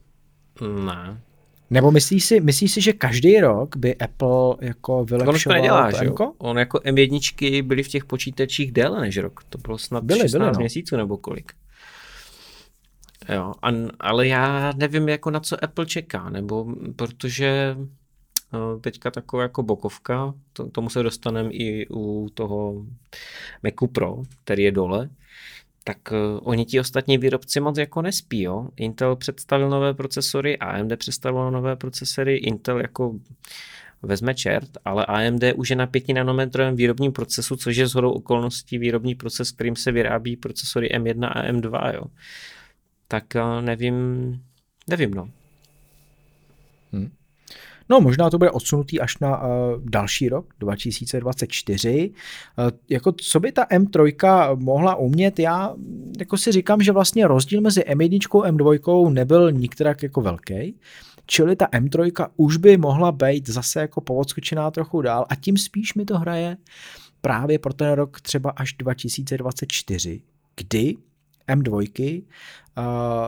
Ne. 0.85 1.21
Nebo 1.69 1.91
myslíš 1.91 2.25
si, 2.25 2.41
myslíš 2.41 2.71
si, 2.71 2.81
že 2.81 2.93
každý 2.93 3.39
rok 3.39 3.75
by 3.75 3.95
Apple 3.95 4.55
jako 4.61 5.05
vylepšoval 5.05 5.57
On 5.57 5.61
nedělá, 5.61 5.91
že 5.91 6.09
On 6.37 6.59
jako 6.59 6.77
M1 6.77 7.63
byly 7.63 7.83
v 7.83 7.87
těch 7.87 8.05
počítačích 8.05 8.71
déle 8.71 9.01
než 9.01 9.17
rok. 9.17 9.43
To 9.49 9.57
bylo 9.57 9.77
snad 9.77 10.03
byly, 10.03 10.19
16 10.19 10.41
byly, 10.41 10.53
no. 10.53 10.59
měsíců 10.59 10.97
nebo 10.97 11.17
kolik. 11.17 11.51
Jo, 13.27 13.53
a, 13.61 13.69
ale 13.99 14.27
já 14.27 14.71
nevím, 14.75 15.09
jako 15.09 15.31
na 15.31 15.39
co 15.39 15.63
Apple 15.63 15.85
čeká, 15.85 16.29
nebo 16.29 16.75
protože 16.95 17.77
eh, 17.77 18.79
teďka 18.81 19.11
taková 19.11 19.43
jako 19.43 19.63
bokovka, 19.63 20.33
to, 20.53 20.69
tomu 20.69 20.89
se 20.89 21.03
dostaneme 21.03 21.49
i 21.51 21.87
u 21.89 22.29
toho 22.33 22.85
Macu 23.63 23.87
Pro, 23.87 24.17
který 24.43 24.63
je 24.63 24.71
dole, 24.71 25.09
tak 25.83 25.97
uh, 26.11 26.39
oni 26.43 26.65
ti 26.65 26.79
ostatní 26.79 27.17
výrobci 27.17 27.59
moc 27.59 27.77
jako 27.77 28.01
nespí, 28.01 28.41
jo. 28.41 28.67
Intel 28.75 29.15
představil 29.15 29.69
nové 29.69 29.93
procesory, 29.93 30.57
AMD 30.57 30.95
představil 30.97 31.51
nové 31.51 31.75
procesory, 31.75 32.37
Intel 32.37 32.79
jako 32.81 33.15
vezme 34.01 34.35
čert, 34.35 34.69
ale 34.85 35.05
AMD 35.05 35.43
už 35.55 35.69
je 35.69 35.75
na 35.75 35.87
5 35.87 36.09
nanometrovém 36.09 36.75
výrobním 36.75 37.11
procesu, 37.11 37.55
což 37.55 37.77
je 37.77 37.87
shodou 37.87 38.11
okolností 38.11 38.77
výrobní 38.77 39.15
proces, 39.15 39.51
kterým 39.51 39.75
se 39.75 39.91
vyrábí 39.91 40.35
procesory 40.35 40.89
M1 40.93 41.29
a 41.31 41.51
M2, 41.51 41.93
jo 41.93 42.03
tak 43.11 43.35
eh, 43.35 43.61
nevím, 43.61 43.95
nevím 44.89 45.11
no. 45.11 45.29
Hmm. 46.91 47.11
No, 47.89 48.01
možná 48.01 48.29
to 48.29 48.37
bude 48.37 48.51
odsunutý 48.51 48.99
až 48.99 49.17
na 49.19 49.43
uh, 49.43 49.49
další 49.83 50.29
rok, 50.29 50.45
2024. 50.59 52.09
Uh, 52.09 52.67
eh, 52.67 52.71
jako 52.89 53.11
co 53.11 53.39
by 53.39 53.51
ta 53.51 53.63
M3 53.63 54.57
mohla 54.57 54.95
umět, 54.95 55.39
já 55.39 55.75
jako 56.19 56.37
si 56.37 56.51
říkám, 56.51 56.81
že 56.81 56.91
vlastně 56.91 57.27
rozdíl 57.27 57.61
mezi 57.61 57.81
M1 57.81 58.43
a 58.43 58.51
M2 58.51 59.09
nebyl 59.13 59.51
nikterak 59.51 60.03
jako 60.03 60.21
velký, 60.21 60.75
čili 61.25 61.55
ta 61.55 61.65
M3 61.65 62.27
už 62.37 62.57
by 62.57 62.77
mohla 62.77 63.11
být 63.11 63.49
zase 63.49 63.81
jako 63.81 64.01
povodskočená 64.01 64.71
trochu 64.71 65.01
dál 65.01 65.25
a 65.29 65.35
tím 65.35 65.57
spíš 65.57 65.93
mi 65.93 66.05
to 66.05 66.17
hraje 66.17 66.57
právě 67.21 67.59
pro 67.59 67.73
ten 67.73 67.91
rok 67.91 68.21
třeba 68.21 68.49
až 68.49 68.73
2024, 68.73 70.21
kdy 70.55 70.95
M2 71.49 72.23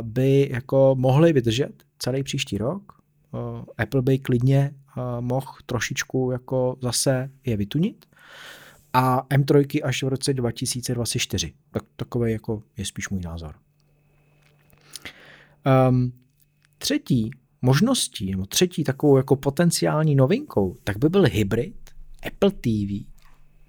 by 0.01 0.49
jako 0.51 0.95
mohly 0.99 1.33
vydržet 1.33 1.83
celý 1.99 2.23
příští 2.23 2.57
rok. 2.57 3.01
Apple 3.77 4.01
by 4.01 4.19
klidně 4.19 4.73
mohl 5.19 5.47
trošičku 5.65 6.31
jako 6.31 6.77
zase 6.81 7.31
je 7.45 7.57
vytunit 7.57 8.05
a 8.93 9.27
M3 9.27 9.81
až 9.83 10.03
v 10.03 10.07
roce 10.07 10.33
2024. 10.33 11.53
Tak 11.71 11.83
takový 11.95 12.31
jako 12.31 12.63
je 12.77 12.85
spíš 12.85 13.09
můj 13.09 13.21
názor. 13.21 13.55
Um, 15.89 16.13
třetí 16.77 17.31
možností, 17.61 18.31
nebo 18.31 18.45
třetí 18.45 18.83
takovou 18.83 19.17
jako 19.17 19.35
potenciální 19.35 20.15
novinkou, 20.15 20.77
tak 20.83 20.97
by 20.97 21.09
byl 21.09 21.23
hybrid 21.23 21.91
Apple 22.27 22.51
TV 22.51 23.05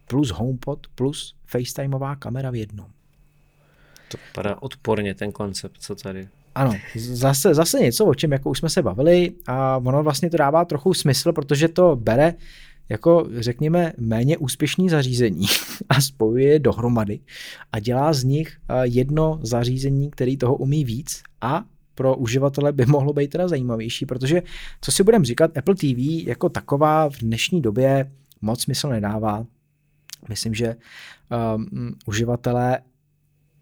plus 0.07 0.31
HomePod 0.31 0.87
plus 0.95 1.37
FaceTimeová 1.47 2.17
kamera 2.17 2.51
v 2.51 2.55
jednom. 2.55 2.91
To 4.13 4.19
padá 4.35 4.57
odporně 4.63 5.15
ten 5.15 5.33
koncept, 5.33 5.77
co 5.79 5.95
tady. 5.95 6.29
Ano, 6.55 6.75
zase, 6.97 7.55
zase 7.55 7.81
něco, 7.81 8.07
o 8.07 8.15
čem 8.15 8.33
jako 8.33 8.51
už 8.51 8.59
jsme 8.59 8.71
se 8.71 8.83
bavili 8.83 9.33
a 9.47 9.77
ono 9.77 10.03
vlastně 10.03 10.31
to 10.31 10.37
dává 10.37 10.65
trochu 10.65 10.95
smysl, 10.95 11.33
protože 11.33 11.69
to 11.69 11.97
bere 11.97 12.35
jako 12.89 13.29
řekněme 13.39 13.93
méně 13.99 14.39
úspěšný 14.39 14.89
zařízení 14.89 15.47
a 15.89 16.01
spojuje 16.01 16.53
je 16.53 16.59
dohromady 16.59 17.21
a 17.73 17.81
dělá 17.81 18.13
z 18.13 18.25
nich 18.25 18.57
jedno 18.83 19.41
zařízení, 19.43 20.11
který 20.11 20.37
toho 20.37 20.57
umí 20.57 20.85
víc 20.85 21.23
a 21.41 21.65
pro 21.95 22.17
uživatele 22.17 22.73
by 22.73 22.87
mohlo 22.87 23.13
být 23.13 23.31
teda 23.31 23.49
zajímavější, 23.49 24.07
protože 24.07 24.43
co 24.81 24.93
si 24.93 25.05
budeme 25.05 25.25
říkat, 25.25 25.57
Apple 25.57 25.75
TV 25.75 26.27
jako 26.27 26.49
taková 26.49 27.11
v 27.11 27.19
dnešní 27.19 27.63
době 27.63 28.13
moc 28.41 28.63
smysl 28.63 28.89
nedává. 28.89 29.47
Myslím, 30.29 30.55
že 30.55 30.77
um, 31.57 31.95
uživatelé 32.07 32.79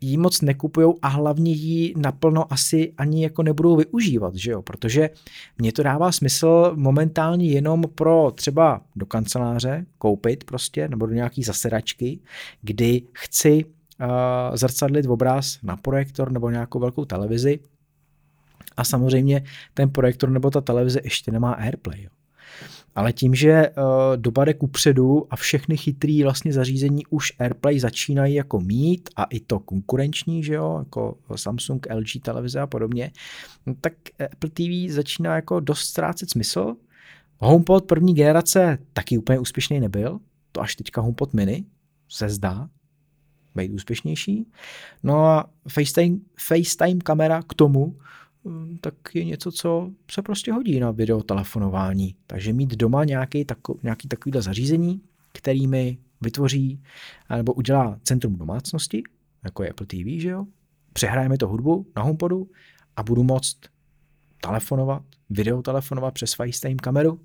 jí 0.00 0.16
moc 0.16 0.40
nekupují 0.40 0.94
a 1.02 1.08
hlavně 1.08 1.52
ji 1.52 1.94
naplno 1.96 2.52
asi 2.52 2.92
ani 2.98 3.22
jako 3.22 3.42
nebudou 3.42 3.76
využívat, 3.76 4.34
že 4.34 4.50
jo? 4.50 4.62
protože 4.62 5.10
mně 5.58 5.72
to 5.72 5.82
dává 5.82 6.12
smysl 6.12 6.72
momentálně 6.74 7.48
jenom 7.48 7.82
pro 7.94 8.30
třeba 8.34 8.82
do 8.96 9.06
kanceláře 9.06 9.86
koupit 9.98 10.44
prostě, 10.44 10.88
nebo 10.88 11.06
do 11.06 11.12
nějaký 11.12 11.42
zasedačky, 11.42 12.20
kdy 12.62 13.02
chci 13.12 13.64
uh, 13.64 14.56
zrcadlit 14.56 15.06
obraz 15.06 15.58
na 15.62 15.76
projektor 15.76 16.32
nebo 16.32 16.50
nějakou 16.50 16.78
velkou 16.78 17.04
televizi 17.04 17.60
a 18.76 18.84
samozřejmě 18.84 19.44
ten 19.74 19.90
projektor 19.90 20.30
nebo 20.30 20.50
ta 20.50 20.60
televize 20.60 21.00
ještě 21.04 21.32
nemá 21.32 21.52
AirPlay. 21.52 22.02
Jo. 22.02 22.10
Ale 23.00 23.12
tím, 23.12 23.34
že 23.34 23.70
uh, 23.70 23.84
doba 24.16 24.44
jde 24.44 24.54
kupředu 24.54 25.26
a 25.30 25.36
všechny 25.36 25.76
chytrý 25.76 26.22
vlastně 26.22 26.52
zařízení 26.52 27.06
už 27.06 27.32
AirPlay 27.38 27.80
začínají 27.80 28.34
jako 28.34 28.60
mít 28.60 29.08
a 29.16 29.24
i 29.24 29.40
to 29.40 29.58
konkurenční, 29.58 30.44
že 30.44 30.54
jo, 30.54 30.76
jako 30.78 31.18
Samsung, 31.36 31.86
LG 31.94 32.22
televize 32.22 32.60
a 32.60 32.66
podobně, 32.66 33.10
no 33.66 33.74
tak 33.80 33.92
Apple 34.32 34.50
TV 34.50 34.92
začíná 34.94 35.34
jako 35.34 35.60
dost 35.60 35.80
ztrácet 35.80 36.30
smysl. 36.30 36.76
HomePod 37.38 37.84
první 37.84 38.14
generace 38.14 38.78
taky 38.92 39.18
úplně 39.18 39.38
úspěšný 39.38 39.80
nebyl, 39.80 40.20
to 40.52 40.60
až 40.60 40.76
teďka 40.76 41.00
HomePod 41.00 41.34
mini 41.34 41.64
se 42.08 42.28
zdá 42.28 42.68
být 43.54 43.72
úspěšnější. 43.72 44.46
No 45.02 45.24
a 45.24 45.50
FaceTime, 45.68 46.16
FaceTime 46.40 47.00
kamera 47.00 47.42
k 47.42 47.54
tomu 47.54 47.96
tak 48.80 48.94
je 49.14 49.24
něco, 49.24 49.52
co 49.52 49.90
se 50.10 50.22
prostě 50.22 50.52
hodí 50.52 50.80
na 50.80 50.90
videotelefonování. 50.90 52.14
Takže 52.26 52.52
mít 52.52 52.70
doma 52.70 53.04
nějaký, 53.04 53.44
tako, 53.44 53.78
nějaký 53.82 54.08
takovýhle 54.08 54.42
zařízení, 54.42 55.00
který 55.32 55.66
mi 55.66 55.98
vytvoří 56.20 56.82
nebo 57.36 57.52
udělá 57.52 57.98
centrum 58.02 58.36
domácnosti, 58.36 59.02
jako 59.44 59.62
je 59.62 59.70
Apple 59.70 59.86
TV, 59.86 60.06
že 60.20 60.28
jo? 60.28 60.46
Přehrajeme 60.92 61.38
to 61.38 61.48
hudbu 61.48 61.86
na 61.96 62.02
HomePodu 62.02 62.50
a 62.96 63.02
budu 63.02 63.22
moct 63.22 63.56
telefonovat, 64.40 65.02
videotelefonovat 65.30 66.14
přes 66.14 66.34
FaceTime 66.34 66.76
kameru. 66.76 67.20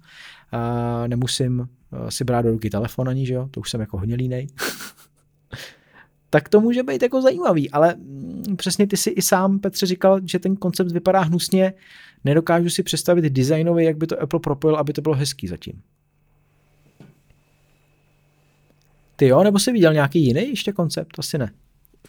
A 0.52 1.08
nemusím 1.08 1.70
eh, 2.08 2.12
si 2.12 2.24
brát 2.24 2.42
do 2.42 2.52
ruky 2.52 2.70
telefon 2.70 3.10
ani, 3.10 3.26
že 3.26 3.34
jo? 3.34 3.48
To 3.52 3.60
už 3.60 3.70
jsem 3.70 3.82
jako 3.82 3.98
hodně 3.98 4.16
línej. 4.16 4.48
tak 6.30 6.49
to 6.49 6.61
může 6.61 6.84
být 6.84 7.02
jako 7.02 7.22
zajímavý, 7.22 7.72
ale 7.72 7.95
mm, 7.95 8.56
přesně 8.57 8.88
ty 8.88 8.97
si 8.97 9.10
i 9.10 9.22
sám, 9.22 9.60
Petře, 9.60 9.85
říkal, 9.85 10.19
že 10.26 10.39
ten 10.39 10.56
koncept 10.56 10.91
vypadá 10.91 11.19
hnusně, 11.19 11.73
nedokážu 12.23 12.69
si 12.69 12.84
představit 12.84 13.26
designově, 13.26 13.85
jak 13.85 13.97
by 13.97 14.07
to 14.07 14.22
Apple 14.22 14.39
propojil, 14.39 14.76
aby 14.77 14.93
to 14.93 15.02
bylo 15.02 15.15
hezký 15.15 15.47
zatím. 15.47 15.81
Ty 19.15 19.27
jo, 19.27 19.43
nebo 19.43 19.60
jsi 19.60 19.72
viděl 19.72 19.93
nějaký 19.93 20.26
jiný 20.26 20.49
ještě 20.49 20.72
koncept? 20.72 21.19
Asi 21.19 21.38
ne. 21.38 21.52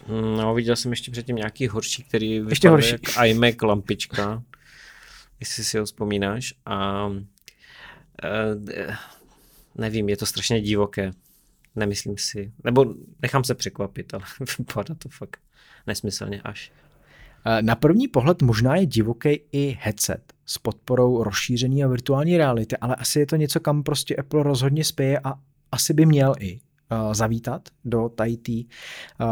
No, 0.09 0.55
viděl 0.55 0.77
jsem 0.77 0.91
ještě 0.91 1.11
předtím 1.11 1.37
nějaký 1.37 1.69
horší, 1.69 2.03
který 2.03 2.43
ještě 2.49 2.69
horší. 2.69 2.91
jak 2.91 3.27
iMac 3.27 3.55
lampička, 3.63 4.43
jestli 5.41 5.65
si 5.65 5.79
ho 5.79 5.85
vzpomínáš. 5.85 6.55
A 6.67 7.09
e, 8.25 8.97
nevím, 9.75 10.09
je 10.09 10.17
to 10.17 10.27
strašně 10.27 10.61
divoké. 10.61 11.13
Nemyslím 11.77 12.19
si, 12.19 12.53
nebo 12.65 12.95
nechám 13.23 13.45
se 13.45 13.55
překvapit, 13.55 14.15
ale 14.15 14.25
vypadá 14.59 14.95
to 14.95 15.09
fakt 15.09 15.41
nesmyslně 15.87 16.41
až. 16.41 16.73
E, 17.47 17.63
na 17.63 17.75
první 17.75 18.09
pohled 18.09 18.43
možná 18.43 18.77
je 18.77 18.87
divoký 18.87 19.41
i 19.53 19.79
headset 19.81 20.33
s 20.47 20.59
podporou 20.59 21.23
rozšíření 21.23 21.85
a 21.85 21.89
virtuální 21.89 22.37
reality, 22.37 22.77
ale 22.77 22.95
asi 22.97 23.19
je 23.19 23.27
to 23.27 23.37
něco, 23.37 23.61
kam 23.61 23.83
prostě 23.83 24.17
Apple 24.17 24.43
rozhodně 24.43 24.85
spěje 24.85 25.21
a 25.25 25.35
asi 25.73 25.95
by 25.95 26.07
měl 26.07 26.35
i 26.39 26.61
uh, 26.91 27.15
zavítat 27.15 27.69
do 27.85 28.09
tady 28.09 28.39
uh, 29.21 29.27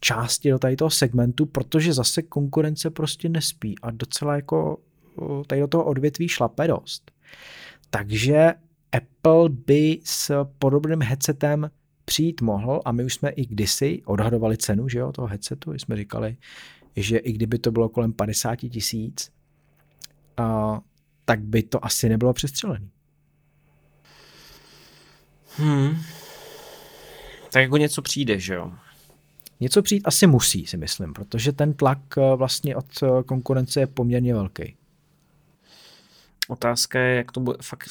části, 0.00 0.50
do 0.50 0.58
tady 0.58 0.76
toho 0.76 0.90
segmentu, 0.90 1.46
protože 1.46 1.92
zase 1.92 2.22
konkurence 2.22 2.90
prostě 2.90 3.28
nespí 3.28 3.74
a 3.82 3.90
docela 3.90 4.36
jako 4.36 4.78
tady 5.46 5.60
do 5.60 5.66
toho 5.66 5.84
odvětví 5.84 6.28
šlape 6.28 6.68
dost. 6.68 7.10
Takže 7.90 8.54
Apple 8.96 9.48
by 9.48 10.00
s 10.04 10.44
podobným 10.58 11.02
headsetem 11.02 11.70
přijít 12.04 12.40
mohl 12.40 12.80
a 12.84 12.92
my 12.92 13.04
už 13.04 13.14
jsme 13.14 13.30
i 13.30 13.46
kdysi 13.46 14.02
odhadovali 14.04 14.56
cenu 14.56 14.88
že 14.88 14.98
jo, 14.98 15.12
toho 15.12 15.28
headsetu, 15.28 15.72
jsme 15.72 15.96
říkali, 15.96 16.36
že 16.96 17.18
i 17.18 17.32
kdyby 17.32 17.58
to 17.58 17.70
bylo 17.70 17.88
kolem 17.88 18.12
50 18.12 18.56
tisíc, 18.56 19.30
tak 21.24 21.40
by 21.40 21.62
to 21.62 21.84
asi 21.84 22.08
nebylo 22.08 22.32
přestřelený. 22.32 22.90
Hmm. 25.56 25.96
Tak 27.52 27.62
jako 27.62 27.76
něco 27.76 28.02
přijde, 28.02 28.38
že 28.38 28.54
jo? 28.54 28.72
Něco 29.60 29.82
přijít 29.82 30.02
asi 30.06 30.26
musí, 30.26 30.66
si 30.66 30.76
myslím, 30.76 31.12
protože 31.12 31.52
ten 31.52 31.74
tlak 31.74 31.98
eh, 32.18 32.36
vlastně 32.36 32.76
od 32.76 32.86
eh, 33.02 33.22
konkurence 33.22 33.80
je 33.80 33.86
poměrně 33.86 34.34
velký. 34.34 34.76
Otázka 36.48 36.98
je, 37.00 37.16
jak 37.16 37.32
to 37.32 37.40
bude, 37.40 37.58
fakt, 37.62 37.88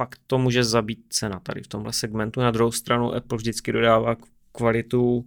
fakt 0.00 0.20
to 0.26 0.38
může 0.38 0.64
zabít 0.64 1.06
cena 1.08 1.40
tady 1.40 1.62
v 1.62 1.66
tomhle 1.66 1.92
segmentu. 1.92 2.40
Na 2.40 2.50
druhou 2.50 2.72
stranu 2.72 3.14
Apple 3.14 3.38
vždycky 3.38 3.72
dodává 3.72 4.16
kvalitu, 4.52 5.26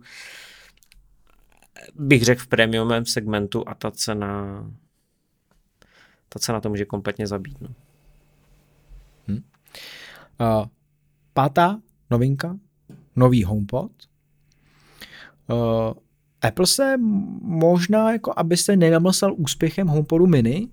bych 1.96 2.24
řekl 2.24 2.42
v 2.42 2.48
premiumem 2.48 3.06
segmentu 3.06 3.70
a 3.70 3.74
ta 3.76 3.92
cena 3.92 4.64
ta 6.30 6.40
cena 6.40 6.60
to 6.60 6.70
může 6.70 6.86
kompletně 6.86 7.28
zabít. 7.28 7.62
No. 7.62 7.68
Hmm. 9.28 9.44
Uh, 10.42 10.66
pátá 11.34 11.82
novinka 12.10 12.58
nový 13.16 13.44
HomePod. 13.44 13.92
Uh, 15.50 15.94
Apple 16.42 16.68
se 16.68 16.98
možná, 17.42 18.12
jako 18.12 18.34
aby 18.36 18.58
se 18.58 18.76
nenamlsal 18.76 19.34
úspěchem 19.38 19.88
HomePodu 19.88 20.28
mini 20.28 20.70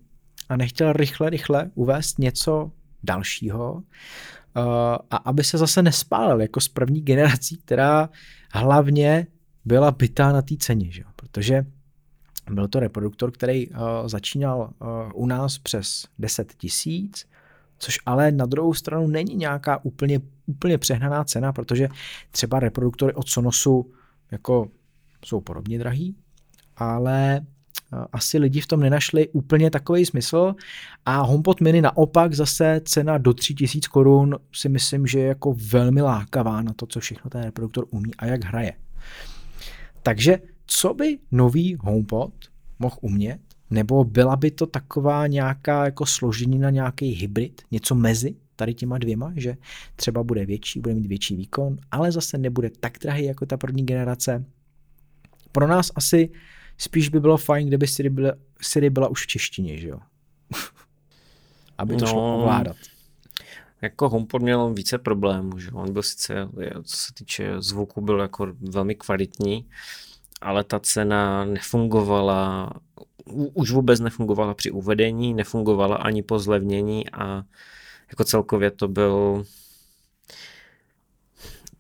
a 0.48 0.56
nechtěl 0.56 0.92
rychle, 0.92 1.30
rychle 1.30 1.70
uvést 1.74 2.18
něco 2.18 2.72
dalšího 3.02 3.72
uh, 3.72 3.82
a 5.10 5.16
aby 5.16 5.44
se 5.44 5.58
zase 5.58 5.82
nespálil 5.82 6.40
jako 6.40 6.60
s 6.60 6.68
první 6.68 7.02
generací, 7.02 7.56
která 7.56 8.08
hlavně 8.52 9.26
byla 9.64 9.90
bytá 9.90 10.32
na 10.32 10.42
té 10.42 10.54
ceně, 10.56 10.90
že? 10.90 11.02
protože 11.16 11.66
byl 12.50 12.68
to 12.68 12.80
reproduktor, 12.80 13.30
který 13.32 13.68
uh, 13.68 13.76
začínal 14.06 14.58
uh, 14.78 14.88
u 15.14 15.26
nás 15.26 15.58
přes 15.58 16.06
10 16.18 16.54
tisíc, 16.54 17.26
což 17.78 17.98
ale 18.06 18.32
na 18.32 18.46
druhou 18.46 18.74
stranu 18.74 19.06
není 19.06 19.34
nějaká 19.34 19.84
úplně, 19.84 20.20
úplně 20.46 20.78
přehnaná 20.78 21.24
cena, 21.24 21.52
protože 21.52 21.88
třeba 22.30 22.60
reproduktory 22.60 23.14
od 23.14 23.28
Sonosu 23.28 23.92
jako 24.30 24.68
jsou 25.24 25.40
podobně 25.40 25.78
drahý, 25.78 26.16
ale 26.76 27.36
eh, 27.36 27.46
asi 28.12 28.38
lidi 28.38 28.60
v 28.60 28.66
tom 28.66 28.80
nenašli 28.80 29.28
úplně 29.28 29.70
takový 29.70 30.06
smysl 30.06 30.54
a 31.06 31.20
HomePod 31.20 31.60
mini 31.60 31.82
naopak 31.82 32.34
zase 32.34 32.80
cena 32.84 33.18
do 33.18 33.34
3000 33.34 33.88
korun 33.88 34.36
si 34.52 34.68
myslím, 34.68 35.06
že 35.06 35.18
je 35.18 35.26
jako 35.26 35.56
velmi 35.70 36.02
lákavá 36.02 36.62
na 36.62 36.72
to, 36.72 36.86
co 36.86 37.00
všechno 37.00 37.30
ten 37.30 37.42
reproduktor 37.42 37.86
umí 37.90 38.10
a 38.18 38.26
jak 38.26 38.44
hraje. 38.44 38.72
Takže 40.02 40.38
co 40.66 40.94
by 40.94 41.18
nový 41.32 41.76
HomePod 41.80 42.32
mohl 42.78 42.96
umět, 43.00 43.40
nebo 43.70 44.04
byla 44.04 44.36
by 44.36 44.50
to 44.50 44.66
taková 44.66 45.26
nějaká 45.26 45.84
jako 45.84 46.06
složení 46.06 46.58
na 46.58 46.70
nějaký 46.70 47.10
hybrid, 47.10 47.62
něco 47.70 47.94
mezi 47.94 48.34
tady 48.56 48.74
těma 48.74 48.98
dvěma, 48.98 49.32
že 49.36 49.56
třeba 49.96 50.22
bude 50.22 50.46
větší, 50.46 50.80
bude 50.80 50.94
mít 50.94 51.06
větší 51.06 51.36
výkon, 51.36 51.78
ale 51.90 52.12
zase 52.12 52.38
nebude 52.38 52.70
tak 52.80 52.98
drahý 53.02 53.24
jako 53.24 53.46
ta 53.46 53.56
první 53.56 53.86
generace. 53.86 54.44
Pro 55.52 55.66
nás 55.66 55.90
asi 55.94 56.30
spíš 56.80 57.08
by 57.08 57.20
bylo 57.20 57.36
fajn, 57.36 57.68
kdyby 57.68 57.86
Siri 57.86 58.10
byla, 58.10 58.32
Siri 58.62 58.90
byla 58.90 59.08
už 59.08 59.22
v 59.24 59.26
češtině, 59.26 59.78
že 59.78 59.88
jo? 59.88 59.98
Aby 61.78 61.96
to 61.96 62.04
no, 62.04 62.10
šlo 62.10 62.38
ovládat. 62.38 62.76
Jako 63.82 64.08
HomePod 64.08 64.42
měl 64.42 64.74
více 64.74 64.98
problémů, 64.98 65.58
že 65.58 65.70
on 65.70 65.92
byl 65.92 66.02
sice, 66.02 66.48
co 66.84 66.96
se 66.96 67.14
týče 67.14 67.54
zvuku, 67.58 68.00
byl 68.00 68.20
jako 68.20 68.52
velmi 68.60 68.94
kvalitní, 68.94 69.68
ale 70.40 70.64
ta 70.64 70.80
cena 70.80 71.44
nefungovala 71.44 72.72
už 73.54 73.70
vůbec 73.70 74.00
nefungovala 74.00 74.54
při 74.54 74.70
uvedení, 74.70 75.34
nefungovala 75.34 75.96
ani 75.96 76.22
po 76.22 76.38
zlevnění 76.38 77.10
a 77.10 77.42
jako 78.10 78.24
celkově 78.24 78.70
to 78.70 78.88
byl 78.88 79.44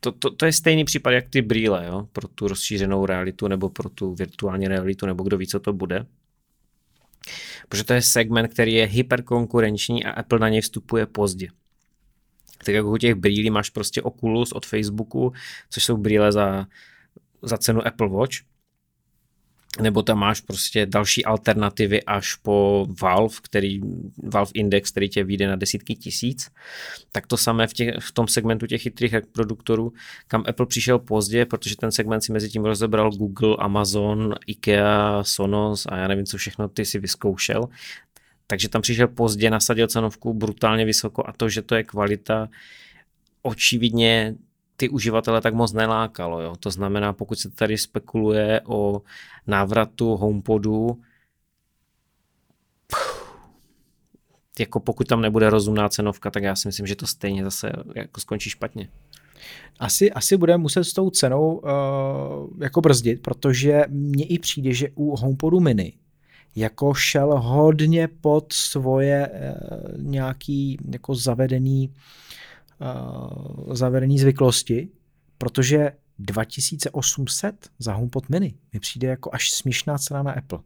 to, 0.00 0.12
to, 0.12 0.30
to 0.30 0.46
je 0.46 0.52
stejný 0.52 0.84
případ 0.84 1.10
jak 1.10 1.28
ty 1.28 1.42
brýle, 1.42 1.86
jo? 1.86 2.08
pro 2.12 2.28
tu 2.28 2.48
rozšířenou 2.48 3.06
realitu 3.06 3.48
nebo 3.48 3.68
pro 3.68 3.88
tu 3.88 4.14
virtuální 4.14 4.68
realitu, 4.68 5.06
nebo 5.06 5.24
kdo 5.24 5.38
ví, 5.38 5.46
co 5.46 5.60
to 5.60 5.72
bude. 5.72 6.06
Protože 7.68 7.84
to 7.84 7.92
je 7.92 8.02
segment, 8.02 8.48
který 8.48 8.74
je 8.74 8.86
hyperkonkurenční 8.86 10.04
a 10.04 10.10
Apple 10.10 10.38
na 10.38 10.48
něj 10.48 10.60
vstupuje 10.60 11.06
pozdě. 11.06 11.48
Tak 12.64 12.74
jako 12.74 12.90
u 12.90 12.96
těch 12.96 13.14
brýlí 13.14 13.50
máš 13.50 13.70
prostě 13.70 14.02
Oculus 14.02 14.52
od 14.52 14.66
Facebooku, 14.66 15.32
což 15.70 15.84
jsou 15.84 15.96
brýle 15.96 16.32
za, 16.32 16.66
za 17.42 17.58
cenu 17.58 17.86
Apple 17.86 18.08
Watch 18.08 18.49
nebo 19.80 20.02
tam 20.02 20.18
máš 20.18 20.40
prostě 20.40 20.86
další 20.86 21.24
alternativy 21.24 22.02
až 22.02 22.34
po 22.34 22.86
Valve, 23.02 23.34
který, 23.42 23.80
Valve 24.22 24.50
Index, 24.54 24.90
který 24.90 25.08
tě 25.08 25.24
vyjde 25.24 25.48
na 25.48 25.56
desítky 25.56 25.94
tisíc, 25.94 26.50
tak 27.12 27.26
to 27.26 27.36
samé 27.36 27.66
v, 27.66 27.72
těch, 27.72 27.94
v 28.00 28.12
tom 28.12 28.28
segmentu 28.28 28.66
těch 28.66 28.82
chytrých 28.82 29.14
produktorů, 29.32 29.92
kam 30.28 30.44
Apple 30.48 30.66
přišel 30.66 30.98
pozdě, 30.98 31.46
protože 31.46 31.76
ten 31.76 31.92
segment 31.92 32.20
si 32.20 32.32
mezi 32.32 32.48
tím 32.48 32.64
rozebral 32.64 33.10
Google, 33.10 33.56
Amazon, 33.58 34.34
IKEA, 34.46 35.24
Sonos 35.24 35.86
a 35.86 35.96
já 35.96 36.08
nevím, 36.08 36.26
co 36.26 36.36
všechno 36.36 36.68
ty 36.68 36.84
si 36.84 36.98
vyzkoušel, 36.98 37.68
takže 38.46 38.68
tam 38.68 38.82
přišel 38.82 39.08
pozdě, 39.08 39.50
nasadil 39.50 39.86
cenovku 39.86 40.34
brutálně 40.34 40.84
vysoko 40.84 41.28
a 41.28 41.32
to, 41.32 41.48
že 41.48 41.62
to 41.62 41.74
je 41.74 41.84
kvalita, 41.84 42.48
očividně 43.42 44.34
ty 44.80 44.88
uživatele 44.88 45.40
tak 45.40 45.54
moc 45.54 45.72
nelákalo. 45.72 46.40
Jo? 46.40 46.56
To 46.56 46.70
znamená, 46.70 47.12
pokud 47.12 47.38
se 47.38 47.50
tady 47.50 47.78
spekuluje 47.78 48.60
o 48.64 49.02
návratu 49.46 50.16
HomePodu, 50.16 51.00
jako 54.58 54.80
pokud 54.80 55.08
tam 55.08 55.20
nebude 55.20 55.50
rozumná 55.50 55.88
cenovka, 55.88 56.30
tak 56.30 56.42
já 56.42 56.56
si 56.56 56.68
myslím, 56.68 56.86
že 56.86 56.96
to 56.96 57.06
stejně 57.06 57.44
zase 57.44 57.72
jako 57.94 58.20
skončí 58.20 58.50
špatně. 58.50 58.88
Asi, 59.78 60.12
asi 60.12 60.36
bude 60.36 60.56
muset 60.56 60.84
s 60.84 60.92
tou 60.92 61.10
cenou 61.10 61.54
uh, 61.54 61.70
jako 62.60 62.80
brzdit, 62.80 63.22
protože 63.22 63.84
mně 63.88 64.24
i 64.24 64.38
přijde, 64.38 64.72
že 64.72 64.88
u 64.94 65.16
HomePodu 65.16 65.60
mini 65.60 65.92
jako 66.56 66.94
šel 66.94 67.40
hodně 67.40 68.08
pod 68.08 68.52
svoje 68.52 69.28
uh, 69.28 70.02
nějaký 70.02 70.78
jako 70.92 71.14
zavedený 71.14 71.88
uh, 71.88 71.94
zavedený 73.72 74.18
zvyklosti, 74.18 74.88
protože 75.38 75.92
2800 76.18 77.70
za 77.78 77.92
HomePod 77.92 78.28
mini 78.28 78.54
mi 78.72 78.80
přijde 78.80 79.08
jako 79.08 79.30
až 79.32 79.50
směšná 79.50 79.98
cena 79.98 80.22
na 80.22 80.32
Apple. 80.32 80.58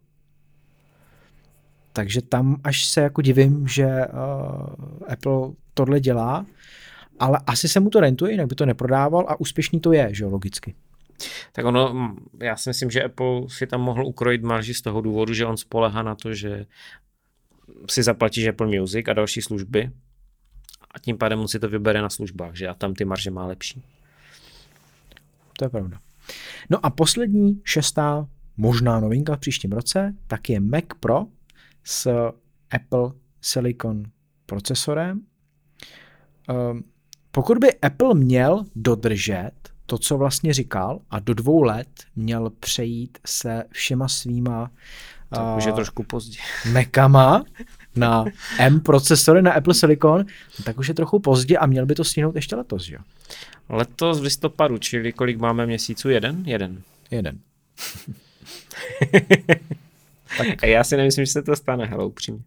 Takže 1.92 2.22
tam 2.22 2.60
až 2.64 2.86
se 2.86 3.00
jako 3.00 3.22
divím, 3.22 3.68
že 3.68 3.86
uh, 3.86 5.12
Apple 5.12 5.50
tohle 5.74 6.00
dělá, 6.00 6.46
ale 7.18 7.38
asi 7.46 7.68
se 7.68 7.80
mu 7.80 7.90
to 7.90 8.00
rentuje, 8.00 8.32
jinak 8.32 8.46
by 8.46 8.54
to 8.54 8.66
neprodával 8.66 9.26
a 9.28 9.40
úspěšný 9.40 9.80
to 9.80 9.92
je, 9.92 10.08
že 10.12 10.26
logicky. 10.26 10.74
Tak 11.52 11.64
ono, 11.64 12.14
já 12.40 12.56
si 12.56 12.70
myslím, 12.70 12.90
že 12.90 13.04
Apple 13.04 13.42
si 13.48 13.66
tam 13.66 13.80
mohl 13.80 14.06
ukrojit 14.06 14.42
marži 14.42 14.74
z 14.74 14.82
toho 14.82 15.00
důvodu, 15.00 15.34
že 15.34 15.46
on 15.46 15.56
spolehá 15.56 16.02
na 16.02 16.14
to, 16.14 16.34
že 16.34 16.66
si 17.90 18.02
zaplatíš 18.02 18.46
Apple 18.46 18.80
Music 18.80 19.08
a 19.08 19.12
další 19.12 19.42
služby 19.42 19.90
a 20.94 20.98
tím 20.98 21.18
pádem 21.18 21.40
on 21.40 21.48
si 21.48 21.58
to 21.58 21.68
vybere 21.68 22.02
na 22.02 22.10
službách, 22.10 22.54
že 22.54 22.68
a 22.68 22.74
tam 22.74 22.94
ty 22.94 23.04
marže 23.04 23.30
má 23.30 23.46
lepší. 23.46 23.82
To 25.58 25.64
je 25.64 25.68
pravda. 25.68 25.98
No 26.70 26.86
a 26.86 26.90
poslední, 26.90 27.60
šestá 27.64 28.28
možná 28.56 29.00
novinka 29.00 29.36
v 29.36 29.38
příštím 29.38 29.72
roce, 29.72 30.14
tak 30.26 30.50
je 30.50 30.60
Mac 30.60 30.84
Pro 31.00 31.26
s 31.84 32.30
Apple 32.70 33.12
Silicon 33.40 34.02
procesorem. 34.46 35.20
Um, 36.70 36.84
pokud 37.30 37.58
by 37.58 37.80
Apple 37.80 38.14
měl 38.14 38.64
dodržet 38.76 39.52
to, 39.86 39.98
co 39.98 40.18
vlastně 40.18 40.54
říkal, 40.54 41.00
a 41.10 41.18
do 41.18 41.34
dvou 41.34 41.62
let 41.62 41.88
měl 42.16 42.50
přejít 42.50 43.18
se 43.26 43.64
všema 43.70 44.08
svýma 44.08 44.70
to 45.34 45.54
už 45.56 45.64
je 45.64 45.72
trošku 45.72 46.02
pozdě. 46.02 46.38
Mekama 46.72 47.44
na 47.96 48.24
M 48.58 48.80
procesory 48.80 49.42
na 49.42 49.52
Apple 49.52 49.74
Silicon, 49.74 50.24
tak 50.64 50.78
už 50.78 50.88
je 50.88 50.94
trochu 50.94 51.18
pozdě 51.18 51.58
a 51.58 51.66
měl 51.66 51.86
by 51.86 51.94
to 51.94 52.04
stihnout 52.04 52.34
ještě 52.34 52.56
letos, 52.56 52.88
jo? 52.88 52.98
Letos 53.68 54.20
v 54.20 54.22
listopadu, 54.22 54.78
čili 54.78 55.12
kolik 55.12 55.38
máme 55.38 55.66
měsíců? 55.66 56.08
Jeden? 56.08 56.42
Jeden. 56.46 56.82
Jeden. 57.10 57.38
tak. 60.38 60.62
A 60.62 60.66
já 60.66 60.84
si 60.84 60.96
nemyslím, 60.96 61.24
že 61.24 61.32
se 61.32 61.42
to 61.42 61.56
stane, 61.56 61.86
hele, 61.86 62.04
upřímně. 62.04 62.42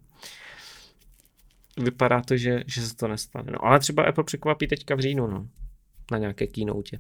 Vypadá 1.78 2.22
to, 2.22 2.38
že, 2.38 2.64
že 2.68 2.82
se 2.82 2.96
to 2.96 3.08
nestane. 3.08 3.52
No, 3.52 3.66
ale 3.66 3.80
třeba 3.80 4.04
Apple 4.04 4.24
překvapí 4.24 4.68
teďka 4.68 4.96
v 4.96 5.00
říjnu, 5.00 5.28
no. 5.28 5.48
Na 6.12 6.18
nějaké 6.18 6.48
keynote 6.48 6.98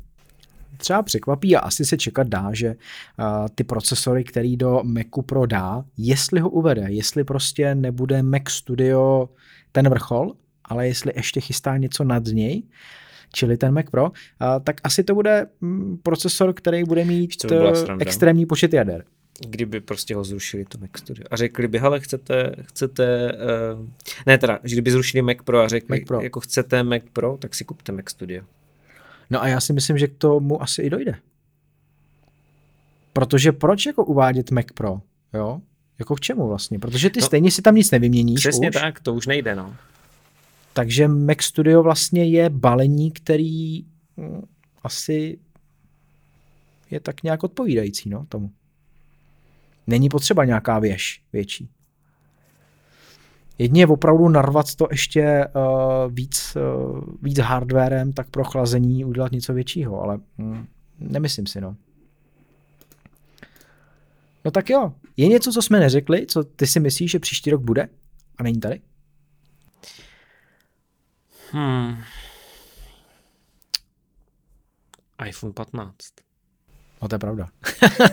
třeba 0.77 1.01
překvapí 1.03 1.55
a 1.55 1.59
asi 1.59 1.85
se 1.85 1.97
čekat 1.97 2.27
dá, 2.27 2.49
že 2.53 2.67
uh, 2.69 3.47
ty 3.55 3.63
procesory, 3.63 4.23
který 4.23 4.57
do 4.57 4.81
Macu 4.83 5.21
Pro 5.21 5.45
dá, 5.45 5.85
jestli 5.97 6.39
ho 6.39 6.49
uvede, 6.49 6.85
jestli 6.87 7.23
prostě 7.23 7.75
nebude 7.75 8.23
Mac 8.23 8.49
Studio 8.49 9.29
ten 9.71 9.89
vrchol, 9.89 10.33
ale 10.65 10.87
jestli 10.87 11.13
ještě 11.15 11.41
chystá 11.41 11.77
něco 11.77 12.03
nad 12.03 12.25
něj, 12.25 12.63
čili 13.33 13.57
ten 13.57 13.73
Mac 13.73 13.85
Pro, 13.91 14.11
tak 14.63 14.75
asi 14.83 15.03
to 15.03 15.15
bude 15.15 15.47
mm, 15.61 15.97
procesor, 16.03 16.53
který 16.53 16.83
bude 16.83 17.05
mít 17.05 17.31
by 17.47 17.57
uh, 17.59 17.97
extrémní 17.99 18.45
počet 18.45 18.73
jader. 18.73 19.03
Kdyby 19.49 19.81
prostě 19.81 20.15
ho 20.15 20.23
zrušili 20.23 20.65
to 20.65 20.77
Mac 20.77 20.89
Studio 20.97 21.25
a 21.31 21.35
řekli 21.35 21.67
by, 21.67 21.79
hele, 21.79 21.99
chcete, 21.99 22.55
chcete, 22.63 23.31
uh, 23.75 23.85
ne 24.25 24.37
teda, 24.37 24.59
že 24.63 24.75
kdyby 24.75 24.91
zrušili 24.91 25.21
Mac 25.21 25.37
Pro 25.43 25.59
a 25.59 25.67
řekli, 25.67 25.99
Mac 25.99 26.07
Pro. 26.07 26.21
jako 26.21 26.39
chcete 26.39 26.83
Mac 26.83 27.01
Pro, 27.13 27.37
tak 27.37 27.55
si 27.55 27.65
kupte 27.65 27.91
Mac 27.91 28.09
Studio. 28.09 28.43
No 29.29 29.41
a 29.41 29.47
já 29.47 29.61
si 29.61 29.73
myslím, 29.73 29.97
že 29.97 30.07
k 30.07 30.17
tomu 30.17 30.61
asi 30.61 30.81
i 30.81 30.89
dojde. 30.89 31.15
Protože 33.13 33.51
proč 33.51 33.85
jako 33.85 34.05
uvádět 34.05 34.51
Mac 34.51 34.65
Pro, 34.73 35.01
jo? 35.33 35.61
Jako 35.99 36.15
k 36.15 36.19
čemu 36.19 36.47
vlastně? 36.47 36.79
Protože 36.79 37.09
ty 37.09 37.19
no, 37.19 37.25
stejně 37.25 37.51
si 37.51 37.61
tam 37.61 37.75
nic 37.75 37.91
nevyměníš 37.91 38.39
Přesně 38.39 38.69
už. 38.69 38.73
tak, 38.73 38.99
to 38.99 39.13
už 39.13 39.27
nejde, 39.27 39.55
no. 39.55 39.75
Takže 40.73 41.07
Mac 41.07 41.41
Studio 41.41 41.83
vlastně 41.83 42.25
je 42.25 42.49
balení, 42.49 43.11
který 43.11 43.81
hm, 44.17 44.41
asi 44.83 45.39
je 46.91 46.99
tak 46.99 47.23
nějak 47.23 47.43
odpovídající, 47.43 48.09
no, 48.09 48.25
tomu. 48.29 48.51
Není 49.87 50.09
potřeba 50.09 50.45
nějaká 50.45 50.79
věž 50.79 51.21
větší. 51.33 51.69
Jedině 53.57 53.87
opravdu 53.87 54.29
narvat 54.29 54.75
to 54.75 54.87
ještě 54.91 55.47
uh, 55.55 56.13
víc, 56.13 56.55
uh, 56.55 57.01
víc 57.21 57.39
hardwarem, 57.39 58.13
tak 58.13 58.29
pro 58.29 58.43
chlazení 58.43 59.05
udělat 59.05 59.31
něco 59.31 59.53
většího, 59.53 60.01
ale 60.01 60.19
mm, 60.37 60.67
nemyslím 60.99 61.47
si, 61.47 61.61
no. 61.61 61.75
No 64.45 64.51
tak 64.51 64.69
jo, 64.69 64.93
je 65.17 65.27
něco, 65.27 65.51
co 65.51 65.61
jsme 65.61 65.79
neřekli, 65.79 66.25
co 66.27 66.43
ty 66.43 66.67
si 66.67 66.79
myslíš, 66.79 67.11
že 67.11 67.19
příští 67.19 67.51
rok 67.51 67.61
bude 67.61 67.89
a 68.37 68.43
není 68.43 68.59
tady? 68.59 68.81
Hmm. 71.51 71.97
iPhone 75.27 75.53
15. 75.53 75.93
No 77.01 77.07
to 77.07 77.15
je 77.15 77.19
pravda. 77.19 77.47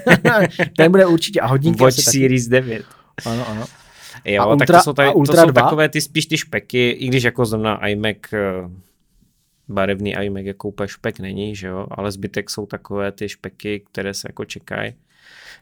Ten 0.77 0.91
bude 0.91 1.07
určitě 1.07 1.41
a 1.41 1.47
hodně. 1.47 1.73
Watch 1.73 2.03
Series 2.03 2.49
9. 2.49 2.85
Ano, 3.27 3.49
ano. 3.49 3.67
Jo, 4.25 4.43
a 4.43 4.47
ultra, 4.47 4.67
tak 4.67 4.77
to 4.77 4.83
jsou, 4.83 4.93
tady, 4.93 5.15
ultra 5.15 5.43
to 5.43 5.49
jsou 5.49 5.53
takové 5.53 5.89
ty 5.89 6.01
spíš 6.01 6.27
ty 6.27 6.39
špeky, 6.39 6.91
i 6.91 7.07
když 7.07 7.23
jako 7.23 7.47
zrovna 7.47 7.87
iMac, 7.87 8.17
eh, 8.33 8.71
barevný 9.69 10.13
iMac 10.13 10.45
jako 10.45 10.69
úplně 10.69 10.89
špek 10.89 11.21
není, 11.21 11.57
že 11.57 11.67
jo, 11.67 11.87
ale 11.91 12.13
zbytek 12.13 12.51
jsou 12.51 12.67
takové 12.67 13.13
ty 13.13 13.29
špeky, 13.29 13.81
které 13.81 14.15
se 14.15 14.29
jako 14.29 14.45
čekají. 14.45 14.95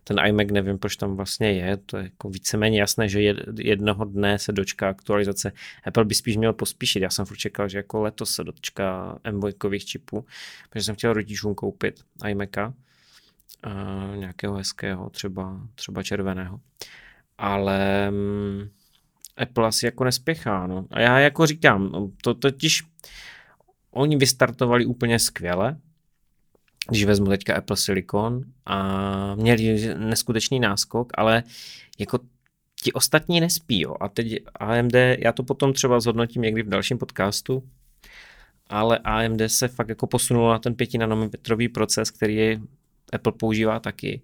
Ten 0.04 0.16
iMac 0.26 0.46
nevím, 0.50 0.78
proč 0.78 0.96
tam 0.96 1.16
vlastně 1.16 1.52
je, 1.52 1.76
to 1.76 1.96
je 1.96 2.04
jako 2.04 2.28
víceméně 2.28 2.80
jasné, 2.80 3.08
že 3.08 3.34
jednoho 3.58 4.04
dne 4.04 4.38
se 4.38 4.52
dočká 4.52 4.88
aktualizace. 4.88 5.52
Apple 5.84 6.04
by 6.04 6.14
spíš 6.14 6.36
měl 6.36 6.52
pospíšit, 6.52 7.02
já 7.02 7.10
jsem 7.10 7.24
furt 7.24 7.36
čekal, 7.36 7.68
že 7.68 7.78
jako 7.78 8.00
letos 8.00 8.34
se 8.34 8.44
dočká 8.44 9.18
M2 9.24 9.84
čipů, 9.84 10.24
protože 10.70 10.84
jsem 10.84 10.94
chtěl 10.94 11.12
rodičům 11.12 11.54
koupit 11.54 12.00
iMaca, 12.28 12.74
uh, 13.66 14.16
nějakého 14.16 14.54
hezkého, 14.54 15.10
třeba, 15.10 15.60
třeba 15.74 16.02
červeného 16.02 16.60
ale 17.38 18.08
um, 18.10 18.70
Apple 19.36 19.66
asi 19.66 19.86
jako 19.86 20.04
nespěchá. 20.04 20.66
No. 20.66 20.86
A 20.90 21.00
já 21.00 21.18
jako 21.18 21.46
říkám, 21.46 22.10
to 22.22 22.34
totiž 22.34 22.82
oni 23.90 24.16
vystartovali 24.16 24.86
úplně 24.86 25.18
skvěle, 25.18 25.76
když 26.88 27.04
vezmu 27.04 27.26
teďka 27.26 27.54
Apple 27.54 27.76
Silicon 27.76 28.42
a 28.66 29.34
měli 29.34 29.94
neskutečný 29.98 30.60
náskok, 30.60 31.12
ale 31.14 31.42
jako 31.98 32.18
ti 32.82 32.92
ostatní 32.92 33.40
nespí. 33.40 33.80
Jo. 33.80 33.96
A 34.00 34.08
teď 34.08 34.44
AMD, 34.54 34.94
já 35.18 35.32
to 35.32 35.42
potom 35.42 35.72
třeba 35.72 36.00
zhodnotím 36.00 36.42
někdy 36.42 36.62
v 36.62 36.68
dalším 36.68 36.98
podcastu, 36.98 37.62
ale 38.66 38.98
AMD 38.98 39.40
se 39.46 39.68
fakt 39.68 39.88
jako 39.88 40.06
posunulo 40.06 40.52
na 40.52 40.58
ten 40.58 40.74
5 40.74 40.94
nanometrový 40.94 41.68
proces, 41.68 42.10
který 42.10 42.60
Apple 43.12 43.32
používá 43.32 43.80
taky 43.80 44.22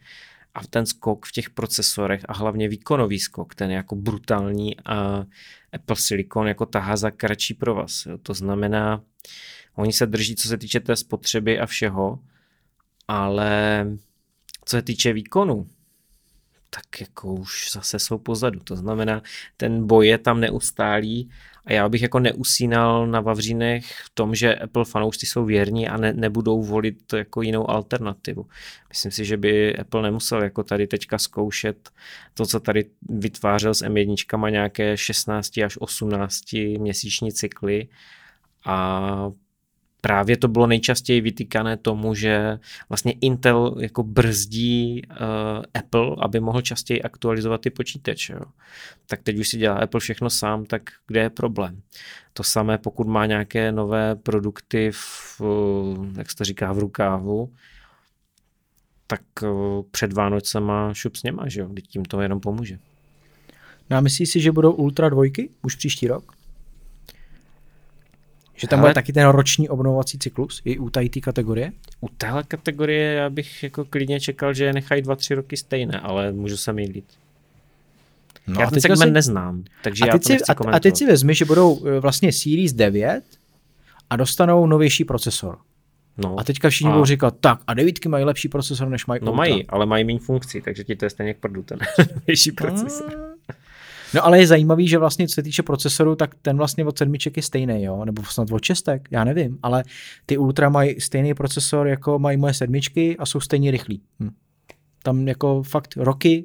a 0.54 0.66
ten 0.66 0.86
skok 0.86 1.26
v 1.26 1.32
těch 1.32 1.50
procesorech 1.50 2.22
a 2.28 2.32
hlavně 2.32 2.68
výkonový 2.68 3.18
skok, 3.18 3.54
ten 3.54 3.70
je 3.70 3.76
jako 3.76 3.96
brutální 3.96 4.80
a 4.80 5.24
Apple 5.72 5.96
Silicon 5.96 6.48
jako 6.48 6.66
tahá 6.66 6.96
za 6.96 7.10
kratší 7.10 7.54
provaz. 7.54 8.06
Jo. 8.06 8.18
To 8.18 8.34
znamená, 8.34 9.02
oni 9.74 9.92
se 9.92 10.06
drží, 10.06 10.36
co 10.36 10.48
se 10.48 10.58
týče 10.58 10.80
té 10.80 10.96
spotřeby 10.96 11.60
a 11.60 11.66
všeho, 11.66 12.18
ale 13.08 13.86
co 14.64 14.76
se 14.76 14.82
týče 14.82 15.12
výkonu, 15.12 15.68
tak 16.70 17.00
jako 17.00 17.34
už 17.34 17.70
zase 17.72 17.98
jsou 17.98 18.18
pozadu. 18.18 18.60
To 18.60 18.76
znamená, 18.76 19.22
ten 19.56 19.86
boj 19.86 20.06
je 20.06 20.18
tam 20.18 20.40
neustálý 20.40 21.30
a 21.68 21.72
já 21.72 21.88
bych 21.88 22.02
jako 22.02 22.18
neusínal 22.18 23.06
na 23.06 23.20
Vavřínech 23.20 23.84
v 24.04 24.10
tom, 24.14 24.34
že 24.34 24.54
Apple 24.54 24.84
fanoušci 24.84 25.26
jsou 25.26 25.44
věrní 25.44 25.88
a 25.88 25.96
ne, 25.96 26.12
nebudou 26.12 26.62
volit 26.62 27.12
jako 27.12 27.42
jinou 27.42 27.70
alternativu. 27.70 28.46
Myslím 28.88 29.12
si, 29.12 29.24
že 29.24 29.36
by 29.36 29.76
Apple 29.76 30.02
nemusel 30.02 30.42
jako 30.42 30.62
tady 30.62 30.86
teďka 30.86 31.18
zkoušet 31.18 31.90
to, 32.34 32.46
co 32.46 32.60
tady 32.60 32.84
vytvářel 33.08 33.74
s 33.74 33.84
M1 33.84 34.50
nějaké 34.50 34.96
16 34.96 35.58
až 35.58 35.76
18 35.80 36.52
měsíční 36.78 37.32
cykly 37.32 37.88
a 38.66 39.30
právě 40.00 40.36
to 40.36 40.48
bylo 40.48 40.66
nejčastěji 40.66 41.20
vytýkané 41.20 41.76
tomu, 41.76 42.14
že 42.14 42.58
vlastně 42.88 43.12
Intel 43.20 43.74
jako 43.80 44.02
brzdí 44.02 45.02
uh, 45.10 45.16
Apple, 45.74 46.16
aby 46.18 46.40
mohl 46.40 46.60
častěji 46.60 47.02
aktualizovat 47.02 47.60
ty 47.60 47.70
počítače. 47.70 48.34
Tak 49.06 49.22
teď 49.22 49.38
už 49.38 49.48
si 49.48 49.58
dělá 49.58 49.76
Apple 49.76 50.00
všechno 50.00 50.30
sám, 50.30 50.64
tak 50.64 50.82
kde 51.06 51.20
je 51.20 51.30
problém? 51.30 51.82
To 52.32 52.42
samé, 52.42 52.78
pokud 52.78 53.06
má 53.06 53.26
nějaké 53.26 53.72
nové 53.72 54.16
produkty 54.16 54.90
v, 54.92 55.40
jak 56.18 56.30
se 56.30 56.36
to 56.36 56.44
říká, 56.44 56.72
v 56.72 56.78
rukávu, 56.78 57.52
tak 59.06 59.20
uh, 59.42 59.82
před 59.90 60.12
Vánocema 60.12 60.94
šup 60.94 61.16
s 61.16 61.22
něma, 61.22 61.48
že 61.48 61.60
jo, 61.60 61.68
tím 61.88 62.04
to 62.04 62.20
jenom 62.20 62.40
pomůže. 62.40 62.78
No 63.90 63.96
a 63.96 64.00
myslíš 64.00 64.30
si, 64.30 64.40
že 64.40 64.52
budou 64.52 64.72
Ultra 64.72 65.08
dvojky 65.08 65.50
už 65.62 65.74
příští 65.74 66.08
rok? 66.08 66.37
Že 68.58 68.68
tam 68.68 68.78
Hele, 68.78 68.88
bude 68.88 68.94
taky 68.94 69.12
ten 69.12 69.28
roční 69.28 69.68
obnovovací 69.68 70.18
cyklus 70.18 70.62
i 70.64 70.78
u 70.78 70.90
té 70.90 71.08
kategorie? 71.08 71.72
U 72.00 72.08
téhle 72.08 72.42
kategorie 72.42 73.14
já 73.14 73.30
bych 73.30 73.62
jako 73.62 73.84
klidně 73.84 74.20
čekal, 74.20 74.54
že 74.54 74.64
je 74.64 74.72
nechají 74.72 75.02
dva, 75.02 75.16
tři 75.16 75.34
roky 75.34 75.56
stejné, 75.56 76.00
ale 76.00 76.32
můžu 76.32 76.56
se 76.56 76.72
mýlit. 76.72 77.04
No 78.46 78.60
já 78.60 78.70
ten 78.70 78.80
segment 78.80 79.08
si... 79.08 79.12
neznám, 79.12 79.64
takže 79.82 80.04
a 80.04 80.06
já 80.06 80.12
teď 80.12 80.22
to 80.22 80.28
si, 80.28 80.52
a, 80.68 80.76
a 80.76 80.80
teď 80.80 80.96
si 80.96 81.06
vezmi, 81.06 81.34
že 81.34 81.44
budou 81.44 81.86
e, 81.86 82.00
vlastně 82.00 82.32
Series 82.32 82.72
9 82.72 83.22
a 84.10 84.16
dostanou 84.16 84.66
novější 84.66 85.04
procesor. 85.04 85.58
No. 86.16 86.40
A 86.40 86.44
teďka 86.44 86.70
všichni 86.70 86.90
a... 86.90 86.92
budou 86.92 87.04
říkat, 87.04 87.34
tak 87.40 87.60
a 87.66 87.74
devítky 87.74 88.08
mají 88.08 88.24
lepší 88.24 88.48
procesor, 88.48 88.88
než 88.88 89.06
mají 89.06 89.20
No 89.24 89.30
Ultra. 89.30 89.36
mají, 89.36 89.66
ale 89.68 89.86
mají 89.86 90.04
méně 90.04 90.18
funkcí, 90.18 90.60
takže 90.60 90.84
ti 90.84 90.96
to 90.96 91.04
je 91.04 91.10
stejně 91.10 91.30
jak 91.30 91.38
prdu 91.38 91.62
ten 91.62 91.78
novější 92.14 92.52
procesor. 92.52 93.37
No 94.14 94.26
ale 94.26 94.38
je 94.38 94.46
zajímavý, 94.46 94.88
že 94.88 94.98
vlastně 94.98 95.28
co 95.28 95.34
se 95.34 95.42
týče 95.42 95.62
procesoru, 95.62 96.16
tak 96.16 96.34
ten 96.42 96.56
vlastně 96.56 96.84
od 96.84 96.98
sedmiček 96.98 97.36
je 97.36 97.42
stejný, 97.42 97.82
jo, 97.82 98.04
nebo 98.04 98.24
snad 98.24 98.50
od 98.50 98.64
šestek, 98.64 99.08
já 99.10 99.24
nevím, 99.24 99.58
ale 99.62 99.84
ty 100.26 100.38
Ultra 100.38 100.68
mají 100.68 101.00
stejný 101.00 101.34
procesor, 101.34 101.86
jako 101.86 102.18
mají 102.18 102.36
moje 102.36 102.54
sedmičky 102.54 103.16
a 103.16 103.26
jsou 103.26 103.40
stejně 103.40 103.70
rychlí. 103.70 104.02
Hm. 104.20 104.30
Tam 105.02 105.28
jako 105.28 105.62
fakt 105.62 105.96
roky 105.96 106.44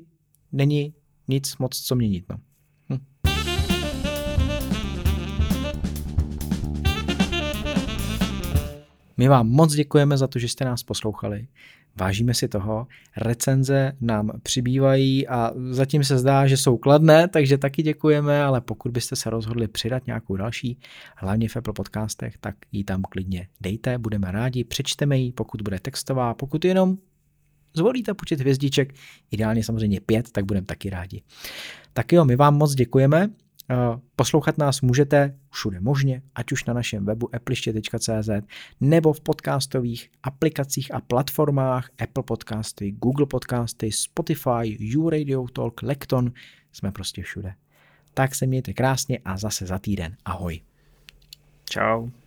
není 0.51 0.93
nic 1.27 1.57
moc 1.57 1.81
co 1.81 1.95
měnit. 1.95 2.25
No. 2.29 2.37
Hm. 2.89 2.99
My 9.17 9.27
vám 9.27 9.47
moc 9.47 9.73
děkujeme 9.73 10.17
za 10.17 10.27
to, 10.27 10.39
že 10.39 10.47
jste 10.47 10.65
nás 10.65 10.83
poslouchali. 10.83 11.47
Vážíme 11.95 12.33
si 12.33 12.47
toho, 12.47 12.87
recenze 13.17 13.91
nám 14.01 14.31
přibývají 14.43 15.27
a 15.27 15.51
zatím 15.69 16.03
se 16.03 16.17
zdá, 16.17 16.47
že 16.47 16.57
jsou 16.57 16.77
kladné, 16.77 17.27
takže 17.27 17.57
taky 17.57 17.83
děkujeme, 17.83 18.43
ale 18.43 18.61
pokud 18.61 18.91
byste 18.91 19.15
se 19.15 19.29
rozhodli 19.29 19.67
přidat 19.67 20.07
nějakou 20.07 20.35
další, 20.35 20.79
hlavně 21.17 21.49
v 21.49 21.57
Apple 21.57 21.73
podcastech, 21.73 22.37
tak 22.37 22.55
ji 22.71 22.83
tam 22.83 23.01
klidně 23.01 23.47
dejte, 23.61 23.97
budeme 23.97 24.31
rádi, 24.31 24.63
přečteme 24.63 25.17
ji, 25.17 25.31
pokud 25.31 25.61
bude 25.61 25.79
textová, 25.79 26.33
pokud 26.33 26.65
jenom 26.65 26.97
zvolíte 27.73 28.13
počet 28.13 28.39
hvězdiček, 28.39 28.93
ideálně 29.31 29.63
samozřejmě 29.63 30.01
pět, 30.01 30.31
tak 30.31 30.45
budeme 30.45 30.65
taky 30.65 30.89
rádi. 30.89 31.21
Tak 31.93 32.13
jo, 32.13 32.25
my 32.25 32.35
vám 32.35 32.57
moc 32.57 32.75
děkujeme. 32.75 33.29
Eh, 33.71 33.99
poslouchat 34.15 34.57
nás 34.57 34.81
můžete 34.81 35.35
všude 35.49 35.79
možně, 35.79 36.21
ať 36.35 36.51
už 36.51 36.65
na 36.65 36.73
našem 36.73 37.05
webu 37.05 37.35
appliště.cz 37.35 38.29
nebo 38.81 39.13
v 39.13 39.21
podcastových 39.21 40.09
aplikacích 40.23 40.93
a 40.93 41.01
platformách 41.01 41.89
Apple 41.99 42.23
Podcasty, 42.23 42.91
Google 42.91 43.25
Podcasty, 43.25 43.91
Spotify, 43.91 44.77
YouRadio 44.79 45.47
Talk, 45.47 45.81
Lekton, 45.81 46.31
jsme 46.71 46.91
prostě 46.91 47.23
všude. 47.23 47.53
Tak 48.13 48.35
se 48.35 48.45
mějte 48.45 48.73
krásně 48.73 49.19
a 49.25 49.37
zase 49.37 49.65
za 49.65 49.79
týden. 49.79 50.15
Ahoj. 50.25 50.61
Ciao. 51.65 52.22